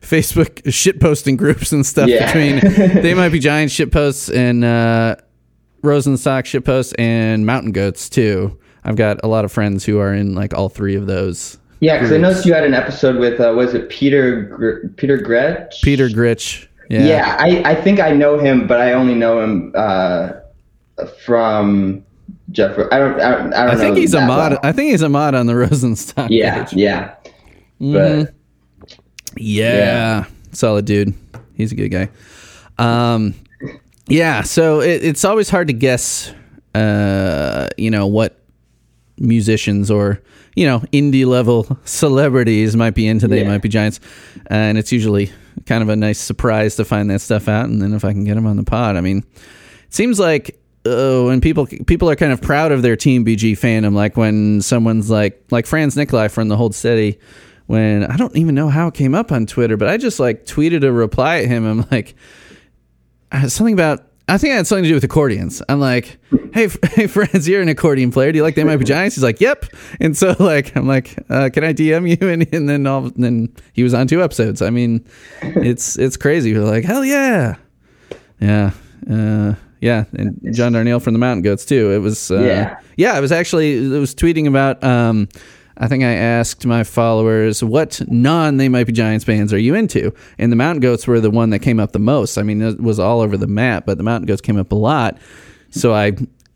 Facebook 0.00 0.62
shitposting 0.64 1.36
groups 1.36 1.72
and 1.72 1.84
stuff 1.84 2.08
Yeah. 2.08 2.26
between 2.26 2.60
they 3.02 3.14
might 3.14 3.28
be 3.30 3.38
giant 3.38 3.70
shitposts 3.70 4.34
and 4.34 4.64
uh, 4.64 5.16
Rosenstock 5.82 6.46
shit 6.46 6.64
posts 6.64 6.92
and 6.98 7.44
Mountain 7.46 7.72
Goats 7.72 8.08
too. 8.08 8.58
I've 8.84 8.96
got 8.96 9.20
a 9.22 9.28
lot 9.28 9.44
of 9.44 9.52
friends 9.52 9.84
who 9.84 9.98
are 9.98 10.14
in 10.14 10.34
like 10.34 10.54
all 10.54 10.68
three 10.70 10.94
of 10.96 11.06
those. 11.06 11.58
Yeah, 11.80 11.96
because 11.98 12.12
I 12.12 12.16
noticed 12.18 12.44
you 12.46 12.52
had 12.54 12.64
an 12.64 12.74
episode 12.74 13.16
with 13.16 13.40
uh, 13.40 13.52
was 13.56 13.72
it 13.74 13.88
Peter 13.90 14.42
Gr- 14.42 14.88
Peter 14.96 15.18
Gretsch? 15.18 15.82
Peter 15.82 16.08
Gritch. 16.08 16.68
Yeah. 16.90 17.04
Yeah, 17.04 17.36
I, 17.38 17.62
I 17.70 17.74
think 17.74 18.00
I 18.00 18.10
know 18.12 18.38
him, 18.38 18.66
but 18.66 18.80
I 18.80 18.92
only 18.92 19.14
know 19.14 19.40
him 19.40 19.72
uh, 19.76 20.32
from 21.24 22.04
Jeff. 22.50 22.72
I 22.90 22.98
don't 22.98 23.20
I 23.20 23.30
don't, 23.30 23.54
I 23.54 23.66
don't 23.66 23.74
I 23.76 23.76
think 23.76 23.96
he's 23.96 24.14
a 24.14 24.20
mod. 24.26 24.52
well. 24.52 24.60
I 24.62 24.72
think 24.72 24.90
he's 24.90 25.02
a 25.02 25.08
mod 25.08 25.34
on 25.34 25.46
the 25.46 25.52
Rosenstock. 25.56 26.28
Yeah, 26.30 26.64
page. 26.64 26.72
yeah. 26.74 27.14
Mm-hmm. 27.80 27.92
But 28.24 28.34
Yeah. 29.36 29.74
Yeah. 29.76 30.24
Solid 30.52 30.84
dude. 30.84 31.14
He's 31.54 31.72
a 31.72 31.74
good 31.74 31.88
guy. 31.90 32.08
Um, 32.78 33.34
yeah. 34.08 34.42
So 34.42 34.80
it, 34.80 35.04
it's 35.04 35.24
always 35.24 35.48
hard 35.50 35.68
to 35.68 35.72
guess, 35.74 36.32
uh, 36.74 37.68
you 37.76 37.90
know, 37.90 38.06
what 38.06 38.40
musicians 39.18 39.90
or, 39.90 40.20
you 40.56 40.66
know, 40.66 40.80
indie 40.92 41.26
level 41.26 41.78
celebrities 41.84 42.76
might 42.76 42.94
be 42.94 43.06
into. 43.06 43.28
They 43.28 43.42
Yeah. 43.42 43.48
might 43.48 43.62
be 43.62 43.68
giants. 43.68 44.00
And 44.46 44.78
it's 44.78 44.90
usually 44.92 45.30
kind 45.66 45.82
of 45.82 45.88
a 45.88 45.96
nice 45.96 46.18
surprise 46.18 46.76
to 46.76 46.84
find 46.84 47.10
that 47.10 47.20
stuff 47.20 47.48
out. 47.48 47.66
And 47.66 47.80
then 47.82 47.92
if 47.92 48.04
I 48.04 48.12
can 48.12 48.24
get 48.24 48.34
them 48.34 48.46
on 48.46 48.56
the 48.56 48.64
pod, 48.64 48.96
I 48.96 49.00
mean, 49.00 49.18
it 49.18 49.94
seems 49.94 50.18
like 50.18 50.58
uh, 50.86 51.22
when 51.24 51.42
people 51.42 51.66
people 51.66 52.08
are 52.08 52.16
kind 52.16 52.32
of 52.32 52.40
proud 52.40 52.72
of 52.72 52.80
their 52.80 52.96
TMBG 52.96 53.52
fandom, 53.52 53.94
like 53.94 54.16
when 54.16 54.62
someone's 54.62 55.10
like 55.10 55.44
like 55.50 55.66
Franz 55.66 55.94
Nicolay 55.96 56.28
from 56.28 56.48
the 56.48 56.56
Hold 56.56 56.74
Steady. 56.74 57.18
When 57.70 58.02
I 58.04 58.16
don't 58.16 58.36
even 58.36 58.56
know 58.56 58.68
how 58.68 58.88
it 58.88 58.94
came 58.94 59.14
up 59.14 59.30
on 59.30 59.46
Twitter, 59.46 59.76
but 59.76 59.86
I 59.86 59.96
just 59.96 60.18
like 60.18 60.44
tweeted 60.44 60.82
a 60.82 60.90
reply 60.90 61.38
at 61.38 61.46
him. 61.46 61.64
I'm 61.64 61.86
like, 61.92 62.16
something 63.46 63.74
about 63.74 64.02
I 64.26 64.38
think 64.38 64.52
I 64.52 64.56
had 64.56 64.66
something 64.66 64.82
to 64.82 64.88
do 64.88 64.94
with 64.94 65.04
accordions. 65.04 65.62
I'm 65.68 65.78
like, 65.78 66.18
hey, 66.52 66.64
f- 66.64 66.78
hey, 66.94 67.06
Franz, 67.06 67.48
you're 67.48 67.62
an 67.62 67.68
accordion 67.68 68.10
player. 68.10 68.32
Do 68.32 68.38
you 68.38 68.42
like 68.42 68.56
They 68.56 68.64
Might 68.64 68.78
Be 68.78 68.84
Giants? 68.84 69.14
He's 69.14 69.22
like, 69.22 69.40
yep. 69.40 69.66
And 70.00 70.16
so, 70.16 70.34
like, 70.40 70.76
I'm 70.76 70.88
like, 70.88 71.16
uh, 71.28 71.48
can 71.52 71.62
I 71.62 71.72
DM 71.72 72.08
you? 72.08 72.28
And, 72.28 72.52
and 72.54 72.68
then 72.68 72.86
all, 72.88 73.06
and 73.06 73.22
then 73.22 73.54
he 73.72 73.84
was 73.84 73.94
on 73.94 74.08
two 74.08 74.20
episodes. 74.22 74.62
I 74.62 74.70
mean, 74.70 75.04
it's 75.42 75.96
it's 75.96 76.16
crazy. 76.16 76.52
We're 76.52 76.64
like, 76.64 76.84
hell 76.84 77.04
yeah, 77.04 77.54
yeah, 78.40 78.72
uh, 79.08 79.54
yeah. 79.80 80.04
And 80.12 80.40
John 80.54 80.72
Darnielle 80.72 81.00
from 81.02 81.12
the 81.12 81.20
Mountain 81.20 81.42
Goats 81.42 81.64
too. 81.64 81.92
It 81.92 81.98
was, 81.98 82.30
uh, 82.32 82.40
Yeah. 82.40 82.80
yeah. 82.96 83.12
I 83.14 83.20
was 83.20 83.30
actually, 83.30 83.78
I 83.94 83.98
was 84.00 84.12
tweeting 84.12 84.48
about. 84.48 84.82
Um, 84.82 85.28
I 85.76 85.88
think 85.88 86.04
I 86.04 86.12
asked 86.12 86.66
my 86.66 86.84
followers 86.84 87.64
what 87.64 88.00
non 88.08 88.56
They 88.58 88.68
Might 88.68 88.84
Be 88.84 88.92
Giants 88.92 89.24
bands 89.24 89.52
are 89.52 89.58
you 89.58 89.74
into, 89.74 90.12
and 90.38 90.52
the 90.52 90.56
Mountain 90.56 90.80
Goats 90.80 91.06
were 91.06 91.20
the 91.20 91.30
one 91.30 91.50
that 91.50 91.60
came 91.60 91.80
up 91.80 91.92
the 91.92 91.98
most. 91.98 92.36
I 92.38 92.42
mean, 92.42 92.60
it 92.60 92.80
was 92.80 92.98
all 92.98 93.20
over 93.20 93.36
the 93.36 93.46
map, 93.46 93.86
but 93.86 93.96
the 93.96 94.04
Mountain 94.04 94.26
Goats 94.26 94.40
came 94.40 94.58
up 94.58 94.72
a 94.72 94.76
lot. 94.76 95.18
So 95.70 95.94
I 95.94 96.12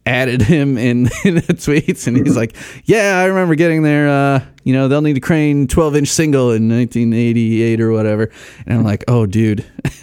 added 0.07 0.43
him 0.43 0.77
in, 0.77 1.09
in 1.25 1.37
the 1.37 1.55
tweets, 1.55 2.07
and 2.07 2.17
he's 2.17 2.37
like, 2.37 2.57
"Yeah, 2.85 3.19
I 3.19 3.25
remember 3.27 3.55
getting 3.55 3.83
their, 3.83 4.09
uh, 4.09 4.45
you 4.65 4.73
know, 4.73 4.89
they'll 4.89 5.03
need 5.03 5.17
a 5.17 5.21
crane 5.21 5.67
12 5.67 5.97
inch 5.97 6.09
single 6.09 6.51
in 6.53 6.69
1988 6.69 7.81
or 7.81 7.93
whatever." 7.93 8.31
And 8.67 8.79
I'm 8.79 8.85
like, 8.85 9.05
"Oh, 9.09 9.27
dude, 9.27 9.65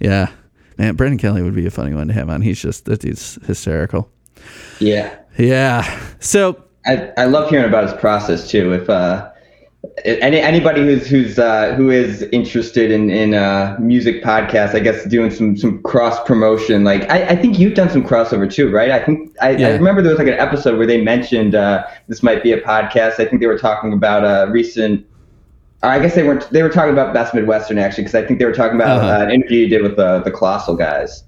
yeah." 0.00 0.30
Man, 0.78 0.94
Brendan 0.94 1.18
Kelly 1.18 1.42
would 1.42 1.54
be 1.54 1.64
a 1.64 1.70
funny 1.70 1.94
one 1.94 2.08
to 2.08 2.12
have 2.12 2.28
on. 2.28 2.42
He's 2.42 2.60
just 2.60 2.84
that 2.84 3.00
dude's 3.00 3.38
hysterical. 3.46 4.10
Yeah. 4.78 5.16
Yeah. 5.38 6.00
So 6.20 6.62
I, 6.86 7.12
I 7.16 7.24
love 7.24 7.50
hearing 7.50 7.66
about 7.66 7.84
his 7.84 7.92
process 8.00 8.48
too. 8.50 8.72
If 8.72 8.88
uh, 8.88 9.28
any 10.04 10.38
anybody 10.40 10.82
who's 10.82 11.06
who's 11.06 11.38
uh, 11.38 11.74
who 11.74 11.90
is 11.90 12.22
interested 12.32 12.90
in 12.90 13.10
in 13.10 13.34
uh, 13.34 13.76
music 13.80 14.22
podcasts, 14.22 14.74
I 14.74 14.80
guess 14.80 15.04
doing 15.06 15.30
some 15.30 15.56
some 15.56 15.82
cross 15.82 16.22
promotion. 16.24 16.84
Like 16.84 17.08
I, 17.10 17.28
I 17.28 17.36
think 17.36 17.58
you've 17.58 17.74
done 17.74 17.90
some 17.90 18.04
crossover 18.04 18.50
too, 18.50 18.70
right? 18.70 18.90
I 18.90 19.04
think 19.04 19.30
I, 19.40 19.50
Yeah. 19.50 19.68
I 19.68 19.70
remember 19.72 20.02
there 20.02 20.10
was 20.12 20.18
like 20.18 20.28
an 20.28 20.34
episode 20.34 20.76
where 20.78 20.86
they 20.86 21.00
mentioned 21.00 21.54
uh, 21.54 21.84
this 22.08 22.22
might 22.22 22.42
be 22.42 22.52
a 22.52 22.60
podcast. 22.60 23.18
I 23.20 23.24
think 23.26 23.40
they 23.40 23.46
were 23.46 23.58
talking 23.58 23.92
about 23.92 24.22
a 24.24 24.50
recent. 24.50 25.04
I 25.82 25.98
guess 26.00 26.14
they 26.14 26.22
weren't. 26.26 26.48
They 26.50 26.62
were 26.62 26.70
talking 26.70 26.92
about 26.92 27.12
Best 27.14 27.34
Midwestern 27.34 27.78
actually, 27.78 28.04
because 28.04 28.14
I 28.14 28.26
think 28.26 28.38
they 28.38 28.44
were 28.46 28.52
talking 28.54 28.76
about 28.76 28.98
Uh-huh. 28.98 29.20
uh, 29.20 29.24
an 29.24 29.30
interview 29.30 29.60
you 29.60 29.68
did 29.68 29.82
with 29.82 29.96
the 29.96 30.20
the 30.20 30.30
Colossal 30.30 30.74
guys. 30.74 31.22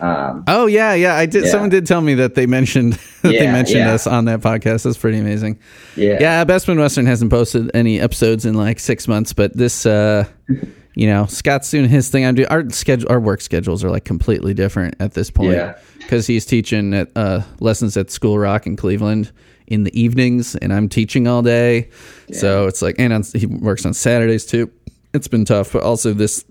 Um, 0.00 0.44
Oh 0.46 0.66
yeah, 0.66 0.94
yeah. 0.94 1.14
I 1.14 1.26
did. 1.26 1.44
Yeah. 1.44 1.50
Someone 1.50 1.70
did 1.70 1.86
tell 1.86 2.00
me 2.00 2.14
that 2.14 2.34
they 2.34 2.46
mentioned 2.46 2.94
that 3.22 3.32
they 3.32 3.46
mentioned 3.46 3.80
yeah. 3.80 3.92
us 3.94 4.06
on 4.06 4.26
that 4.26 4.40
podcast. 4.40 4.84
That's 4.84 4.96
pretty 4.98 5.18
amazing. 5.18 5.58
yeah. 5.96 6.18
Yeah, 6.20 6.44
Bestman 6.44 6.78
Western 6.78 7.06
hasn't 7.06 7.30
posted 7.30 7.70
any 7.74 8.00
episodes 8.00 8.44
in 8.44 8.54
like 8.54 8.78
six 8.78 9.08
months, 9.08 9.32
but 9.32 9.56
this, 9.56 9.86
uh, 9.86 10.24
you 10.94 11.06
know, 11.06 11.26
Scott's 11.26 11.70
doing 11.70 11.88
his 11.88 12.08
thing. 12.10 12.24
I'm 12.26 12.34
doing 12.34 12.48
our 12.48 12.68
schedule. 12.70 13.10
Our 13.10 13.20
work 13.20 13.40
schedules 13.40 13.82
are 13.84 13.90
like 13.90 14.04
completely 14.04 14.54
different 14.54 14.96
at 15.00 15.14
this 15.14 15.30
point 15.30 15.52
Yeah. 15.52 15.78
because 15.98 16.26
he's 16.26 16.44
teaching 16.46 16.92
at 16.94 17.10
uh, 17.16 17.42
lessons 17.60 17.96
at 17.96 18.10
School 18.10 18.38
Rock 18.38 18.66
in 18.66 18.76
Cleveland 18.76 19.32
in 19.66 19.82
the 19.82 20.00
evenings, 20.00 20.54
and 20.56 20.72
I'm 20.72 20.88
teaching 20.88 21.26
all 21.26 21.42
day. 21.42 21.88
So 22.32 22.66
it's 22.66 22.82
like, 22.82 22.96
and 22.98 23.12
on, 23.12 23.24
he 23.34 23.46
works 23.46 23.84
on 23.84 23.94
Saturdays 23.94 24.46
too. 24.46 24.70
It's 25.12 25.26
been 25.28 25.44
tough, 25.44 25.72
but 25.72 25.82
also 25.82 26.12
this 26.12 26.44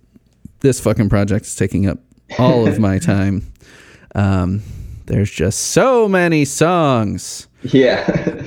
this 0.61 0.79
fucking 0.81 1.09
project 1.09 1.45
is 1.45 1.55
taking 1.55 1.85
up 1.87 1.99
all 2.39 2.67
of 2.67 2.79
my 2.79 2.99
time. 2.99 3.43
Um, 4.15 4.61
there's 5.05 5.31
just 5.31 5.59
so 5.71 6.07
many 6.07 6.45
songs. 6.45 7.47
Yeah. 7.61 8.45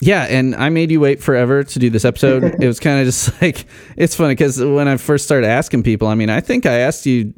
Yeah, 0.00 0.24
and 0.24 0.54
I 0.54 0.68
made 0.68 0.92
you 0.92 1.00
wait 1.00 1.20
forever 1.20 1.64
to 1.64 1.78
do 1.78 1.90
this 1.90 2.04
episode. 2.04 2.44
it 2.62 2.66
was 2.66 2.78
kind 2.78 3.00
of 3.00 3.06
just 3.06 3.40
like 3.42 3.66
it's 3.96 4.14
funny 4.14 4.34
because 4.34 4.62
when 4.62 4.86
I 4.86 4.96
first 4.96 5.24
started 5.24 5.48
asking 5.48 5.82
people, 5.82 6.06
I 6.08 6.14
mean, 6.14 6.30
I 6.30 6.40
think 6.40 6.66
I 6.66 6.74
asked 6.78 7.04
you 7.06 7.34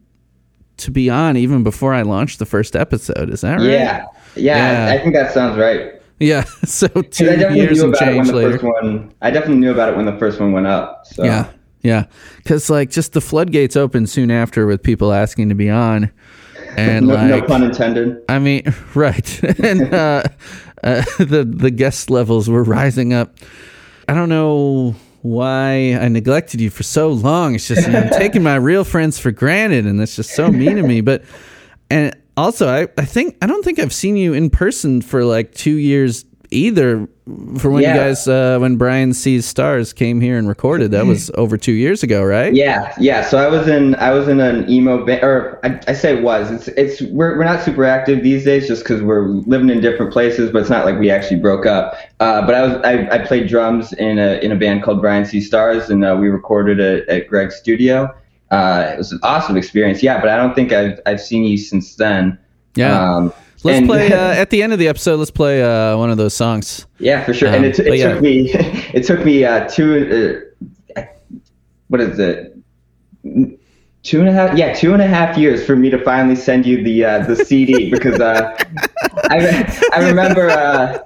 to 0.78 0.90
be 0.90 1.08
on 1.10 1.37
even 1.37 1.62
before 1.62 1.94
I 1.94 2.02
launched 2.02 2.38
the 2.38 2.46
first 2.46 2.76
episode. 2.76 3.30
Is 3.30 3.40
that 3.42 3.58
right? 3.58 3.64
yeah. 3.70 4.06
Yeah. 4.37 4.88
Yeah. 4.88 4.94
I 4.94 4.99
think 5.02 5.14
that 5.14 5.32
sounds 5.32 5.58
right. 5.58 5.94
Yeah. 6.18 6.44
so 6.64 6.87
two 6.88 7.30
I 7.30 7.37
definitely 7.37 7.60
years 7.60 7.78
knew 7.78 7.84
and 7.87 7.94
about 7.94 8.08
it 8.08 8.16
when 8.16 8.25
change 8.25 8.28
the 8.28 8.37
later. 8.37 8.50
first 8.52 8.64
one. 8.64 9.14
I 9.22 9.30
definitely 9.30 9.56
knew 9.56 9.72
about 9.72 9.88
it 9.90 9.96
when 9.96 10.04
the 10.06 10.18
first 10.18 10.38
one 10.38 10.52
went 10.52 10.66
up. 10.66 11.06
So 11.06 11.25
Yeah. 11.25 11.50
Yeah. 11.82 12.06
Because 12.38 12.70
like 12.70 12.90
just 12.90 13.12
the 13.12 13.20
floodgates 13.20 13.76
opened 13.76 14.10
soon 14.10 14.30
after 14.30 14.66
with 14.66 14.82
people 14.82 15.12
asking 15.12 15.49
to 15.49 15.54
be 15.54 15.70
on, 15.70 16.10
and 16.76 17.06
no, 17.06 17.26
no 17.26 17.42
pun 17.42 17.62
intended. 17.62 18.22
I 18.28 18.38
mean, 18.38 18.62
right. 18.94 19.42
and 19.64 19.92
uh, 19.92 20.25
uh, 20.82 21.02
the 21.18 21.44
the 21.44 21.70
guest 21.70 22.10
levels 22.10 22.49
were 22.49 22.64
rising 22.64 23.12
up. 23.12 23.37
I 24.08 24.14
don't 24.14 24.28
know 24.28 24.94
why 25.22 25.94
I 26.00 26.08
neglected 26.08 26.60
you 26.60 26.70
for 26.70 26.82
so 26.82 27.08
long. 27.08 27.54
It's 27.54 27.68
just 27.68 27.87
you 27.87 27.92
know, 27.92 28.00
I'm 28.00 28.10
taking 28.10 28.42
my 28.42 28.56
real 28.56 28.84
friends 28.84 29.18
for 29.18 29.30
granted, 29.30 29.87
and 29.87 30.00
that's 30.00 30.16
just 30.16 30.30
so 30.30 30.50
mean 30.50 30.76
to 30.76 30.82
me. 30.82 31.00
But 31.00 31.25
and 31.90 32.16
also, 32.37 32.68
I 32.68 32.88
I 32.99 33.04
think 33.04 33.37
I 33.42 33.46
don't 33.46 33.64
think 33.64 33.78
I've 33.78 33.92
seen 33.92 34.16
you 34.16 34.32
in 34.32 34.50
person 34.50 35.02
for 35.02 35.25
like 35.25 35.54
two 35.54 35.76
years 35.76 36.25
either. 36.50 37.09
For 37.59 37.71
when 37.71 37.83
Yeah. 37.83 37.95
you 37.95 38.00
guys, 38.00 38.26
uh, 38.26 38.59
when 38.59 38.75
Brian 38.76 39.12
sees 39.12 39.47
stars 39.47 39.92
came 39.92 40.21
here 40.21 40.37
and 40.37 40.49
recorded, 40.49 40.90
that 40.90 41.07
was 41.07 41.30
over 41.37 41.57
two 41.57 41.71
years 41.73 42.02
ago, 42.02 42.25
right? 42.25 42.52
Yeah, 42.52 42.92
yeah. 42.99 43.23
So 43.23 43.38
I 43.38 43.47
was 43.47 43.69
in 43.69 43.95
I 43.97 44.11
was 44.11 44.26
in 44.26 44.40
an 44.40 44.69
emo 44.69 45.04
band, 45.07 45.23
or 45.23 45.61
I, 45.62 45.78
I 45.87 45.92
say 45.92 46.21
was. 46.21 46.50
It's 46.50 46.66
it's 46.69 47.02
we're 47.12 47.38
we're 47.38 47.45
not 47.45 47.62
super 47.62 47.85
active 47.85 48.25
these 48.25 48.45
days 48.45 48.66
just 48.66 48.83
because 48.83 49.00
we're 49.00 49.26
living 49.28 49.71
in 49.71 49.80
different 49.80 50.12
places. 50.12 50.50
But 50.50 50.62
it's 50.62 50.71
not 50.71 50.85
like 50.85 50.99
we 50.99 51.09
actually 51.09 51.38
broke 51.38 51.66
up. 51.66 51.95
Uh, 52.19 52.45
but 52.45 52.54
I 52.57 52.62
was 52.66 52.76
I, 52.85 53.09
I 53.12 53.19
played 53.25 53.47
drums 53.49 53.92
in 53.92 54.19
a 54.19 54.38
in 54.42 54.50
a 54.50 54.57
band 54.57 54.83
called 54.83 55.00
Brian 55.00 55.25
C 55.25 55.40
Stars, 55.40 55.88
and 55.88 56.04
uh, 56.04 56.16
we 56.21 56.28
recorded 56.28 56.80
it 56.80 57.09
at 57.09 57.28
Greg's 57.28 57.54
studio. 57.57 58.12
Uh, 58.50 58.90
it 58.92 58.99
was 58.99 59.12
an 59.12 59.21
awesome 59.23 59.57
experience. 59.57 60.02
Yeah, 60.02 60.21
but 60.21 60.28
I 60.28 60.37
don't 60.37 60.57
think 60.57 60.73
I've 60.73 60.99
I've 61.07 61.21
seen 61.21 61.45
you 61.45 61.57
since 61.59 61.95
then. 61.95 62.37
Yeah. 62.75 63.00
Um, 63.00 63.33
Let's 63.62 63.79
and- 63.79 63.87
play 63.87 64.12
uh, 64.12 64.33
at 64.33 64.50
the 64.50 64.62
end 64.62 64.73
of 64.73 64.79
the 64.79 64.88
episode. 64.88 65.17
Let's 65.17 65.31
play 65.31 65.62
uh, 65.62 65.97
one 65.97 66.11
of 66.11 66.17
those 66.17 66.35
songs. 66.35 66.87
Yeah, 66.99 67.25
for 67.25 67.35
sure. 67.35 67.49
Um, 67.49 67.57
and 67.57 67.64
it, 67.67 67.79
it 67.79 67.99
yeah. 67.99 68.12
took 68.12 68.23
me 68.23 68.50
it 68.95 69.05
took 69.05 69.25
me 69.25 69.45
uh, 69.45 69.69
two 69.69 70.45
uh, 70.97 71.02
what 71.88 72.00
is 72.00 72.19
it 72.19 72.57
two 74.02 74.21
and 74.21 74.29
a 74.29 74.33
half 74.33 74.57
yeah 74.57 74.73
two 74.73 74.93
and 74.93 75.02
a 75.02 75.07
half 75.07 75.37
years 75.37 75.64
for 75.64 75.76
me 75.76 75.90
to 75.90 76.02
finally 76.02 76.37
send 76.37 76.64
you 76.64 76.83
the 76.83 77.05
uh, 77.05 77.19
the 77.25 77.37
CD 77.37 77.90
because 77.95 78.21
uh, 78.21 78.57
I 79.25 79.90
I 79.93 80.09
remember 80.09 80.49
uh, 80.49 80.99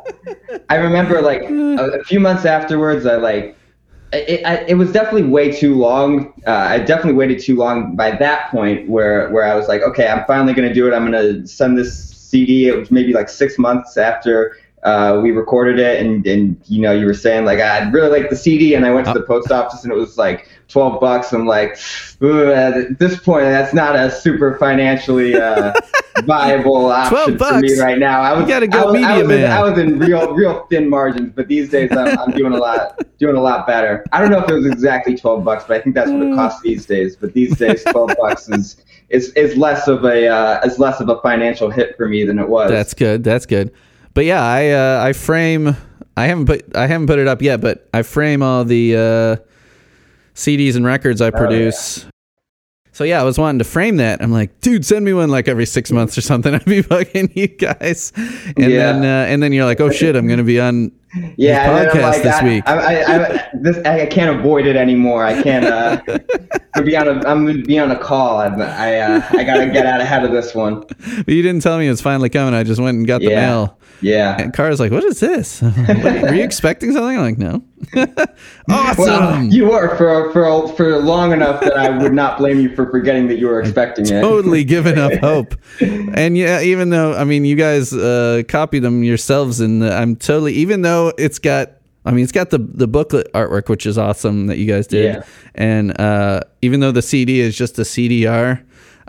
I 0.69 0.77
remember 0.77 1.21
like 1.21 1.43
a, 1.43 2.01
a 2.01 2.05
few 2.05 2.21
months 2.21 2.45
afterwards 2.45 3.07
I 3.07 3.17
like. 3.17 3.57
It, 4.13 4.47
I, 4.47 4.59
it 4.69 4.75
was 4.75 4.93
definitely 4.93 5.25
way 5.25 5.51
too 5.51 5.75
long. 5.75 6.41
Uh, 6.47 6.53
I 6.53 6.79
definitely 6.79 7.15
waited 7.15 7.41
too 7.41 7.57
long 7.57 7.97
by 7.97 8.13
that 8.13 8.49
point 8.53 8.89
where, 8.89 9.29
where 9.31 9.45
I 9.45 9.57
was 9.57 9.67
like, 9.67 9.83
okay, 9.83 10.07
I'm 10.07 10.25
finally 10.25 10.55
going 10.55 10.69
to 10.69 10.73
do 10.73 10.87
it. 10.87 10.95
I'm 10.95 11.11
going 11.11 11.43
to 11.43 11.49
send 11.49 11.77
this 11.77 12.14
CD. 12.35 12.67
It 12.67 12.77
was 12.77 12.91
maybe 12.91 13.13
like 13.13 13.29
six 13.29 13.59
months 13.59 13.97
after 13.97 14.57
uh, 14.83 15.21
we 15.23 15.31
recorded 15.31 15.79
it. 15.79 16.05
And, 16.05 16.27
and, 16.27 16.61
you 16.67 16.81
know, 16.83 16.93
you 16.93 17.07
were 17.07 17.15
saying 17.15 17.45
like, 17.45 17.61
I'd 17.61 17.93
really 17.93 18.11
like 18.11 18.29
the 18.29 18.37
CD. 18.37 18.75
And 18.75 18.85
I 18.85 18.93
went 18.93 19.07
to 19.07 19.13
the 19.13 19.23
post 19.23 19.53
office 19.53 19.85
and 19.85 19.93
it 19.93 19.97
was 19.97 20.19
like 20.19 20.49
12 20.69 21.01
bucks. 21.01 21.33
I'm 21.33 21.47
like, 21.47 21.79
at 22.21 22.99
this 22.99 23.21
point, 23.21 23.45
that's 23.45 23.73
not 23.73 23.95
a 23.95 24.11
super 24.11 24.59
financially 24.59 25.37
uh, 25.37 25.73
viable 26.25 26.87
option 26.87 27.39
for 27.39 27.61
me 27.61 27.79
right 27.79 27.99
now. 27.99 28.21
I 28.21 28.37
was, 28.37 28.49
gotta 28.49 28.67
go 28.67 28.79
I 28.79 28.85
was, 28.85 28.95
I 28.95 28.99
media 28.99 29.15
was 29.15 29.23
in- 29.23 29.41
man. 29.43 29.53
I 29.53 29.63
was 29.63 29.79
in 29.79 29.99
real, 30.01 30.35
real 30.35 30.67
thin 30.67 30.91
margins, 30.91 31.33
but 31.35 31.47
these 31.47 31.71
days 31.71 31.93
I'm, 31.93 32.19
I'm 32.19 32.33
doing 32.33 32.53
a 32.53 32.59
lot, 32.59 33.01
doing 33.19 33.37
a 33.37 33.41
lot 33.41 33.67
better. 33.69 34.05
I 34.13 34.21
don't 34.21 34.31
know 34.31 34.43
if 34.43 34.51
it 34.51 34.55
was 34.55 34.67
exactly 34.67 35.17
12 35.17 35.45
bucks, 35.45 35.65
but 35.69 35.79
I 35.79 35.83
think 35.83 35.95
that's 35.95 36.11
what 36.11 36.21
it 36.21 36.35
costs 36.35 36.63
these 36.63 36.85
days. 36.85 37.15
But 37.15 37.33
these 37.33 37.57
days, 37.57 37.85
12 37.85 38.17
bucks 38.21 38.49
is 38.49 38.85
is 39.09 39.31
is 39.35 39.57
less 39.57 39.87
of 39.89 40.05
a 40.05 40.27
uh, 40.29 40.61
is 40.65 40.79
less 40.79 41.01
of 41.01 41.09
a 41.09 41.21
financial 41.21 41.71
hit 41.71 41.97
for 41.97 42.09
me 42.09 42.25
than 42.25 42.39
it 42.39 42.49
was. 42.49 42.71
That's 42.71 42.95
good. 42.95 43.23
That's 43.25 43.47
good. 43.47 43.73
But 44.15 44.25
yeah, 44.25 44.43
I 44.43 44.71
uh, 44.71 45.05
I 45.05 45.13
frame. 45.13 45.77
I 46.17 46.27
haven't 46.27 46.47
put 46.47 46.77
I 46.77 46.87
haven't 46.87 47.07
put 47.09 47.19
it 47.19 47.27
up 47.29 47.43
yet, 47.43 47.61
but 47.61 47.89
I 47.93 48.03
frame 48.03 48.43
all 48.43 48.65
the 48.65 48.97
uh, 48.97 49.37
CDs 50.35 50.77
and 50.77 50.85
records 50.85 51.21
I 51.21 51.31
produce. 51.31 52.07
So 52.93 53.03
yeah, 53.03 53.21
I 53.21 53.25
was 53.25 53.39
wanting 53.39 53.59
to 53.59 53.65
frame 53.65 53.97
that. 53.97 54.23
I'm 54.23 54.31
like, 54.31 54.61
dude, 54.61 54.87
send 54.87 55.05
me 55.05 55.13
one 55.13 55.29
like 55.29 55.49
every 55.49 55.67
six 55.67 55.91
months 55.91 56.17
or 56.17 56.21
something. 56.21 56.55
I'd 56.55 56.65
be 56.65 56.81
bugging 56.83 57.35
you 57.35 57.49
guys, 57.49 58.13
and 58.17 58.57
Yeah. 58.71 58.93
then 58.93 59.05
uh, 59.05 59.27
and 59.33 59.43
then 59.43 59.53
you're 59.53 59.65
like, 59.65 59.81
oh 59.81 59.91
shit, 59.91 60.15
I'm 60.15 60.29
gonna 60.29 60.45
be 60.45 60.61
on 60.61 60.93
Yeah, 61.37 61.87
podcast 61.93 62.03
like, 62.03 62.23
this 62.23 62.35
I, 62.35 62.45
week. 62.45 62.65
I, 62.67 62.75
I, 62.75 63.15
I, 63.37 63.49
this, 63.55 63.79
I 63.87 64.07
can't 64.07 64.39
avoid 64.39 64.67
it 64.67 64.77
anymore. 64.77 65.25
I 65.25 65.43
can't. 65.43 65.65
Uh, 65.65 66.01
I'm 66.75 66.85
be 66.85 66.97
on 66.97 67.07
a, 67.09 67.13
I'm 67.29 67.47
gonna 67.47 67.63
be 67.63 67.79
on 67.79 67.91
a 67.91 67.99
call. 67.99 68.39
I, 68.39 68.47
I, 68.49 68.97
uh, 68.99 69.23
I 69.31 69.45
gotta 69.45 69.67
get 69.71 69.87
out 69.87 70.01
ahead 70.01 70.25
of 70.25 70.33
this 70.33 70.55
one. 70.55 70.81
But 70.81 71.29
you 71.29 71.43
didn't 71.43 71.63
tell 71.63 71.79
me 71.79 71.87
it 71.87 71.91
was 71.91 72.01
finally 72.01 72.31
coming. 72.31 72.55
I 72.55 72.65
just 72.65 72.81
went 72.81 72.99
and 72.99 73.07
got 73.07 73.21
the 73.21 73.29
Yeah. 73.31 73.47
mail. 73.47 73.79
Yeah. 74.01 74.37
And 74.41 74.53
Cara's 74.53 74.81
like, 74.81 74.91
"What 74.93 75.05
is 75.05 75.21
this? 75.21 75.63
Were 75.63 76.35
you 76.35 76.43
expecting 76.43 76.93
something?" 76.93 77.17
I'm 77.17 77.23
like, 77.23 77.39
"No." 77.39 77.63
awesome. 78.71 79.05
Well, 79.05 79.45
you 79.45 79.67
were 79.67 79.97
for 79.97 80.33
for 80.33 80.69
for 80.75 80.99
long 80.99 81.33
enough 81.33 81.61
that 81.63 81.77
I 81.77 81.91
would 81.97 82.13
not 82.13 82.39
blame 82.39 82.59
you 82.61 82.75
for 82.75 82.91
forgetting 82.91 83.29
that 83.29 83.39
you 83.39 83.47
were 83.47 83.61
expecting 83.61 84.07
it. 84.07 84.21
totally 84.21 84.65
given 84.65 84.99
up 84.99 85.13
hope. 85.21 85.55
And 85.81 86.37
yeah, 86.37 86.61
even 86.61 86.91
though 86.91 87.15
I 87.15 87.25
mean, 87.25 87.45
you 87.45 87.57
guys 87.57 87.93
uh, 87.93 88.43
copied 88.49 88.81
them 88.81 89.05
yourselves, 89.05 89.61
and 89.61 89.85
I'm 89.85 90.17
totally. 90.17 90.55
Even 90.55 90.83
though 90.83 91.04
it's 91.19 91.39
got, 91.39 91.73
I 92.05 92.13
mean, 92.13 92.23
it's 92.23 92.33
got 92.33 92.51
the 92.51 92.59
the 92.59 92.87
booklet 92.87 93.33
artwork, 93.33 93.69
which 93.69 93.87
is 93.87 93.97
awesome 93.97 94.47
that 94.49 94.59
you 94.59 94.67
guys 94.67 94.87
did. 94.87 95.17
Yeah. 95.17 95.23
And 95.55 95.99
uh, 96.01 96.43
even 96.63 96.81
though 96.81 96.93
the 96.93 97.03
CD 97.03 97.41
is 97.41 97.57
just 97.57 97.79
a 97.79 97.83
CDR, 97.83 98.63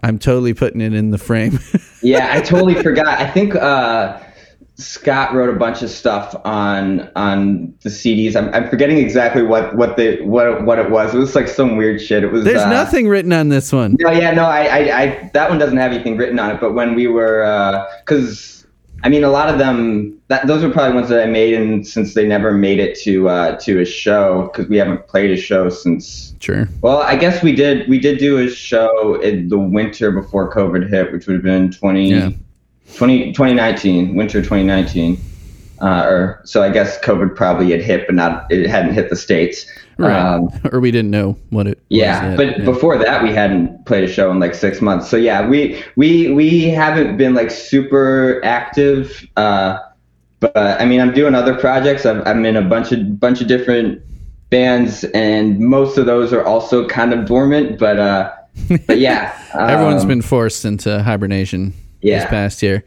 I'm 0.03 0.19
totally 0.19 0.53
putting 0.53 0.81
it 0.81 0.93
in 0.93 1.11
the 1.11 1.17
frame. 1.17 1.59
Yeah, 2.01 2.29
I 2.31 2.39
totally 2.39 2.75
forgot. 2.75 3.07
I 3.07 3.27
think 3.31 3.55
uh, 3.55 4.21
Scott 4.75 5.33
wrote 5.33 5.49
a 5.49 5.57
bunch 5.57 5.81
of 5.81 5.89
stuff 5.89 6.35
on 6.45 7.09
on 7.15 7.73
the 7.81 7.89
CDs. 7.89 8.35
I'm, 8.35 8.53
I'm 8.53 8.69
forgetting 8.69 8.99
exactly 8.99 9.41
what 9.41 9.75
what 9.75 9.97
the 9.97 10.21
what 10.21 10.65
what 10.65 10.77
it 10.77 10.91
was. 10.91 11.15
It 11.15 11.17
was 11.17 11.33
like 11.33 11.47
some 11.47 11.77
weird 11.77 11.99
shit. 11.99 12.23
It 12.23 12.31
was 12.31 12.43
There's 12.43 12.61
uh, 12.61 12.69
nothing 12.69 13.07
written 13.07 13.33
on 13.33 13.49
this 13.49 13.71
one. 13.71 13.95
No, 13.99 14.11
yeah, 14.11 14.31
no, 14.31 14.45
I, 14.45 14.65
I, 14.65 15.01
I, 15.01 15.29
that 15.33 15.49
one 15.49 15.57
doesn't 15.57 15.77
have 15.77 15.93
anything 15.93 16.15
written 16.15 16.37
on 16.37 16.51
it. 16.51 16.61
But 16.61 16.73
when 16.73 16.93
we 16.93 17.07
were, 17.07 17.87
because 18.05 18.54
I 19.05 19.09
mean, 19.09 19.23
a 19.23 19.29
lot 19.29 19.49
of 19.49 19.59
them, 19.59 20.19
that 20.29 20.47
those 20.47 20.63
are 20.63 20.69
probably 20.71 20.95
ones 20.95 21.09
that 21.09 21.21
I 21.21 21.27
made, 21.27 21.53
and 21.53 21.85
since 21.85 22.15
they 22.15 22.27
never 22.27 22.51
made 22.51 22.79
it 22.79 22.97
to 23.01 23.29
uh, 23.29 23.55
to 23.57 23.79
a 23.79 23.85
show, 23.85 24.49
because 24.51 24.67
we 24.67 24.77
haven't 24.77 25.07
played 25.07 25.29
a 25.29 25.37
show 25.37 25.69
since. 25.69 26.33
Sure. 26.39 26.67
Well, 26.81 26.97
I 26.97 27.15
guess 27.15 27.43
we 27.43 27.51
did. 27.55 27.87
We 27.87 27.99
did 27.99 28.17
do 28.17 28.39
a 28.39 28.49
show 28.49 29.21
in 29.21 29.49
the 29.49 29.59
winter 29.59 30.09
before 30.11 30.51
COVID 30.51 30.89
hit, 30.89 31.13
which 31.13 31.27
would 31.27 31.35
have 31.35 31.43
been 31.43 31.71
20, 31.71 32.09
Yeah. 32.09 32.31
20 32.95 33.31
2019, 33.31 34.15
winter 34.15 34.41
2019. 34.41 35.19
Uh, 35.81 36.05
or 36.05 36.41
so 36.45 36.63
I 36.63 36.69
guess 36.69 36.99
COVID 37.01 37.35
probably 37.35 37.71
had 37.71 37.81
hit, 37.81 38.07
but 38.07 38.15
not 38.15 38.51
it 38.51 38.67
hadn't 38.67 38.93
hit 38.93 39.09
the 39.09 39.15
states. 39.15 39.65
Right. 39.97 40.15
Um, 40.15 40.49
or 40.71 40.79
we 40.79 40.91
didn't 40.91 41.11
know 41.11 41.37
what 41.49 41.67
it. 41.67 41.81
yeah, 41.89 42.29
was 42.29 42.37
but. 42.37 42.59
Yeah. 42.59 42.65
before 42.65 42.97
that, 42.97 43.23
we 43.23 43.31
hadn't 43.31 43.85
played 43.85 44.03
a 44.03 44.11
show 44.11 44.31
in 44.31 44.39
like 44.39 44.55
six 44.55 44.81
months. 44.81 45.09
So 45.09 45.17
yeah, 45.17 45.47
we 45.47 45.83
we 45.95 46.31
we 46.31 46.69
haven't 46.69 47.17
been 47.17 47.33
like 47.33 47.51
super 47.51 48.41
active. 48.43 49.27
Uh, 49.37 49.79
but 50.39 50.55
I 50.57 50.85
mean, 50.85 50.99
I'm 51.01 51.13
doing 51.13 51.33
other 51.33 51.55
projects. 51.55 52.05
I'm, 52.05 52.21
I'm 52.23 52.45
in 52.45 52.55
a 52.55 52.61
bunch 52.61 52.91
of 52.91 53.19
bunch 53.19 53.41
of 53.41 53.47
different 53.47 54.01
bands, 54.49 55.03
and 55.05 55.59
most 55.59 55.97
of 55.97 56.05
those 56.05 56.33
are 56.33 56.43
also 56.43 56.87
kind 56.87 57.13
of 57.13 57.25
dormant. 57.25 57.79
But 57.79 57.99
uh, 57.99 58.33
but 58.87 58.99
yeah, 58.99 59.37
Everyone's 59.53 60.03
um, 60.03 60.09
been 60.09 60.21
forced 60.21 60.65
into 60.65 61.03
hibernation 61.03 61.73
this 62.05 62.23
Yeah. 62.23 62.29
past 62.29 62.61
year. 62.63 62.83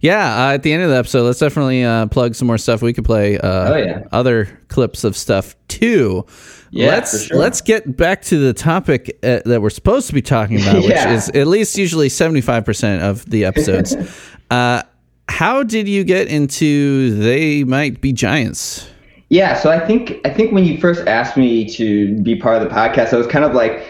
Yeah, 0.00 0.46
uh, 0.48 0.54
at 0.54 0.62
the 0.64 0.72
end 0.72 0.82
of 0.82 0.90
the 0.90 0.96
episode, 0.96 1.22
let's 1.24 1.38
definitely 1.38 1.84
uh, 1.84 2.06
plug 2.06 2.34
some 2.34 2.46
more 2.48 2.58
stuff. 2.58 2.82
We 2.82 2.92
could 2.92 3.04
play 3.04 3.38
uh, 3.38 3.72
Oh, 3.72 3.76
yeah. 3.76 4.02
other 4.10 4.46
clips 4.68 5.04
of 5.04 5.16
stuff 5.16 5.54
too. 5.68 6.26
Yeah, 6.70 6.88
let's 6.88 7.26
sure. 7.26 7.36
let's 7.38 7.60
get 7.60 7.96
back 7.96 8.22
to 8.22 8.38
the 8.38 8.52
topic 8.52 9.18
uh, 9.22 9.40
that 9.44 9.60
we're 9.62 9.70
supposed 9.70 10.06
to 10.08 10.14
be 10.14 10.22
talking 10.22 10.60
about, 10.60 10.82
Yeah. 10.82 11.10
which 11.10 11.18
is 11.18 11.28
at 11.30 11.46
least 11.46 11.76
usually 11.78 12.08
seventy 12.08 12.40
five 12.40 12.64
percent 12.64 13.02
of 13.02 13.24
the 13.30 13.44
episodes. 13.44 13.94
uh, 14.50 14.82
how 15.28 15.62
did 15.62 15.86
you 15.86 16.02
get 16.02 16.28
into 16.28 17.14
They 17.16 17.62
Might 17.64 18.00
Be 18.00 18.12
Giants? 18.12 18.88
Yeah, 19.28 19.54
so 19.58 19.70
I 19.70 19.78
think 19.86 20.18
I 20.24 20.30
think 20.30 20.52
when 20.52 20.64
you 20.64 20.78
first 20.78 21.06
asked 21.06 21.36
me 21.36 21.68
to 21.70 22.18
be 22.22 22.36
part 22.36 22.60
of 22.60 22.68
the 22.68 22.74
podcast, 22.74 23.12
I 23.12 23.16
was 23.16 23.26
kind 23.26 23.44
of 23.44 23.54
like, 23.54 23.86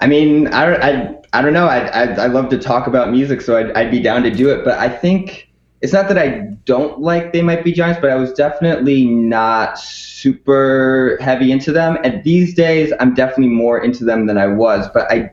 I 0.00 0.06
mean, 0.06 0.48
I 0.48 0.74
I, 0.74 1.14
I 1.34 1.42
don't 1.42 1.52
know. 1.52 1.66
I, 1.66 1.86
I, 1.88 2.02
I 2.12 2.26
love 2.28 2.48
to 2.50 2.58
talk 2.58 2.86
about 2.86 3.10
music, 3.10 3.40
so 3.40 3.56
I'd, 3.56 3.72
I'd 3.72 3.90
be 3.90 4.00
down 4.00 4.22
to 4.22 4.30
do 4.30 4.50
it. 4.50 4.64
But 4.64 4.78
I 4.78 4.88
think 4.88 5.50
it's 5.82 5.92
not 5.92 6.06
that 6.06 6.16
I 6.16 6.38
don't 6.64 7.00
like 7.00 7.32
They 7.32 7.42
Might 7.42 7.64
Be 7.64 7.72
Giants, 7.72 8.00
but 8.00 8.08
I 8.10 8.14
was 8.14 8.32
definitely 8.32 9.04
not 9.04 9.76
super 9.78 11.18
heavy 11.20 11.50
into 11.50 11.72
them. 11.72 11.98
And 12.04 12.22
these 12.22 12.54
days, 12.54 12.92
I'm 13.00 13.14
definitely 13.14 13.48
more 13.48 13.82
into 13.82 14.04
them 14.04 14.26
than 14.26 14.38
I 14.38 14.46
was. 14.46 14.88
But 14.94 15.10
I, 15.10 15.32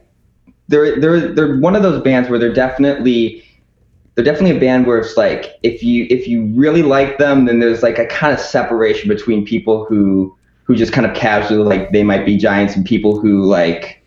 they're 0.68 1.00
they're 1.00 1.34
they're 1.34 1.60
one 1.60 1.76
of 1.76 1.84
those 1.84 2.02
bands 2.02 2.30
where 2.30 2.40
they're 2.40 2.52
definitely 2.52 3.44
they're 4.16 4.26
definitely 4.26 4.58
a 4.58 4.60
band 4.60 4.88
where 4.88 4.98
it's 4.98 5.16
like 5.18 5.60
if 5.62 5.84
you 5.84 6.08
if 6.10 6.28
you 6.28 6.48
really 6.56 6.82
like 6.82 7.20
them, 7.20 7.46
then 7.46 7.60
there's 7.60 7.84
like 7.84 8.00
a 8.00 8.08
kind 8.08 8.34
of 8.34 8.40
separation 8.40 9.08
between 9.08 9.46
people 9.46 9.86
who 9.86 10.36
who 10.64 10.76
just 10.76 10.94
kind 10.94 11.06
of 11.06 11.16
casually 11.16 11.64
like 11.64 11.92
they 11.92 12.04
might 12.04 12.26
be 12.26 12.38
giants 12.38 12.76
and 12.76 12.86
people 12.86 13.20
who 13.20 13.44
like 13.46 14.01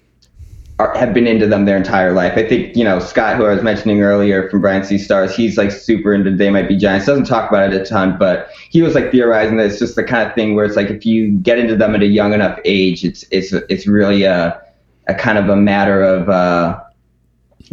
are, 0.79 0.97
have 0.97 1.15
been 1.15 1.27
into 1.27 1.47
them 1.47 1.65
their 1.65 1.77
entire 1.77 2.13
life. 2.13 2.33
I 2.37 2.49
think 2.49 2.77
you 2.77 2.85
know 2.85 2.99
Scott, 2.99 3.37
who 3.37 3.47
I 3.47 3.55
was 3.55 3.63
mentioning 3.63 4.03
earlier 4.03 4.49
from 4.49 4.61
Brian 4.61 4.85
C. 4.85 4.99
Stars, 4.99 5.35
he's 5.35 5.57
like 5.57 5.71
super 5.71 6.13
into 6.13 6.35
They 6.35 6.51
Might 6.51 6.69
Be 6.69 6.77
Giants. 6.77 7.07
Doesn't 7.07 7.27
talk 7.27 7.49
about 7.49 7.73
it 7.73 7.81
a 7.81 7.85
ton, 7.85 8.17
but 8.19 8.49
he 8.71 8.83
was 8.83 8.95
like 8.95 9.11
theorizing 9.11 9.57
that 9.59 9.67
it's 9.67 9.79
just 9.79 9.95
the 9.95 10.05
kind 10.05 10.29
of 10.29 10.35
thing 10.35 10.55
where 10.55 10.65
it's 10.65 10.77
like 10.77 10.91
if 10.91 11.07
you 11.07 11.33
get 11.39 11.59
into 11.59 11.77
them 11.77 11.95
at 11.95 12.03
a 12.03 12.07
young 12.07 12.33
enough 12.33 12.59
age, 12.65 13.05
it's 13.05 13.25
it's 13.31 13.53
it's 13.53 13.87
really 13.87 14.25
a 14.25 14.61
a 15.07 15.15
kind 15.15 15.39
of 15.39 15.49
a 15.49 15.57
matter 15.57 16.03
of 16.03 16.29
uh, 16.29 16.81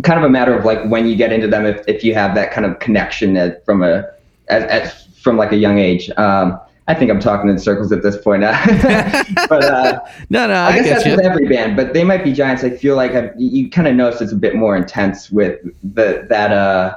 kind 0.03 0.19
of 0.19 0.25
a 0.25 0.29
matter 0.29 0.53
of 0.53 0.63
like 0.65 0.83
when 0.85 1.07
you 1.07 1.15
get 1.15 1.33
into 1.33 1.47
them 1.47 1.65
if, 1.65 1.83
if 1.87 2.03
you 2.03 2.13
have 2.13 2.35
that 2.35 2.51
kind 2.51 2.65
of 2.65 2.79
connection 2.79 3.35
at, 3.35 3.65
from 3.65 3.81
a 3.81 4.03
as, 4.49 4.63
as 4.65 5.07
from 5.21 5.37
like 5.37 5.51
a 5.51 5.57
young 5.57 5.79
age. 5.79 6.09
Um, 6.17 6.59
I 6.87 6.95
think 6.95 7.11
I'm 7.11 7.19
talking 7.19 7.49
in 7.49 7.59
circles 7.59 7.91
at 7.91 8.01
this 8.01 8.17
point. 8.17 8.41
but 9.49 9.63
uh, 9.63 9.99
No, 10.29 10.47
no, 10.47 10.53
I, 10.53 10.67
I, 10.67 10.75
guess 10.75 10.89
that's 10.89 11.05
you. 11.05 11.15
with 11.15 11.25
every 11.25 11.47
band, 11.47 11.75
but 11.75 11.93
they 11.93 12.03
might 12.03 12.23
be 12.23 12.33
giants. 12.33 12.63
I 12.63 12.71
feel 12.71 12.95
like 12.95 13.11
I've, 13.11 13.31
you 13.37 13.69
kind 13.69 13.87
of 13.87 13.95
notice 13.95 14.21
it's 14.21 14.31
a 14.31 14.37
bit 14.37 14.55
more 14.55 14.75
intense 14.75 15.29
with 15.29 15.59
the 15.83 16.25
that 16.29 16.51
uh 16.51 16.95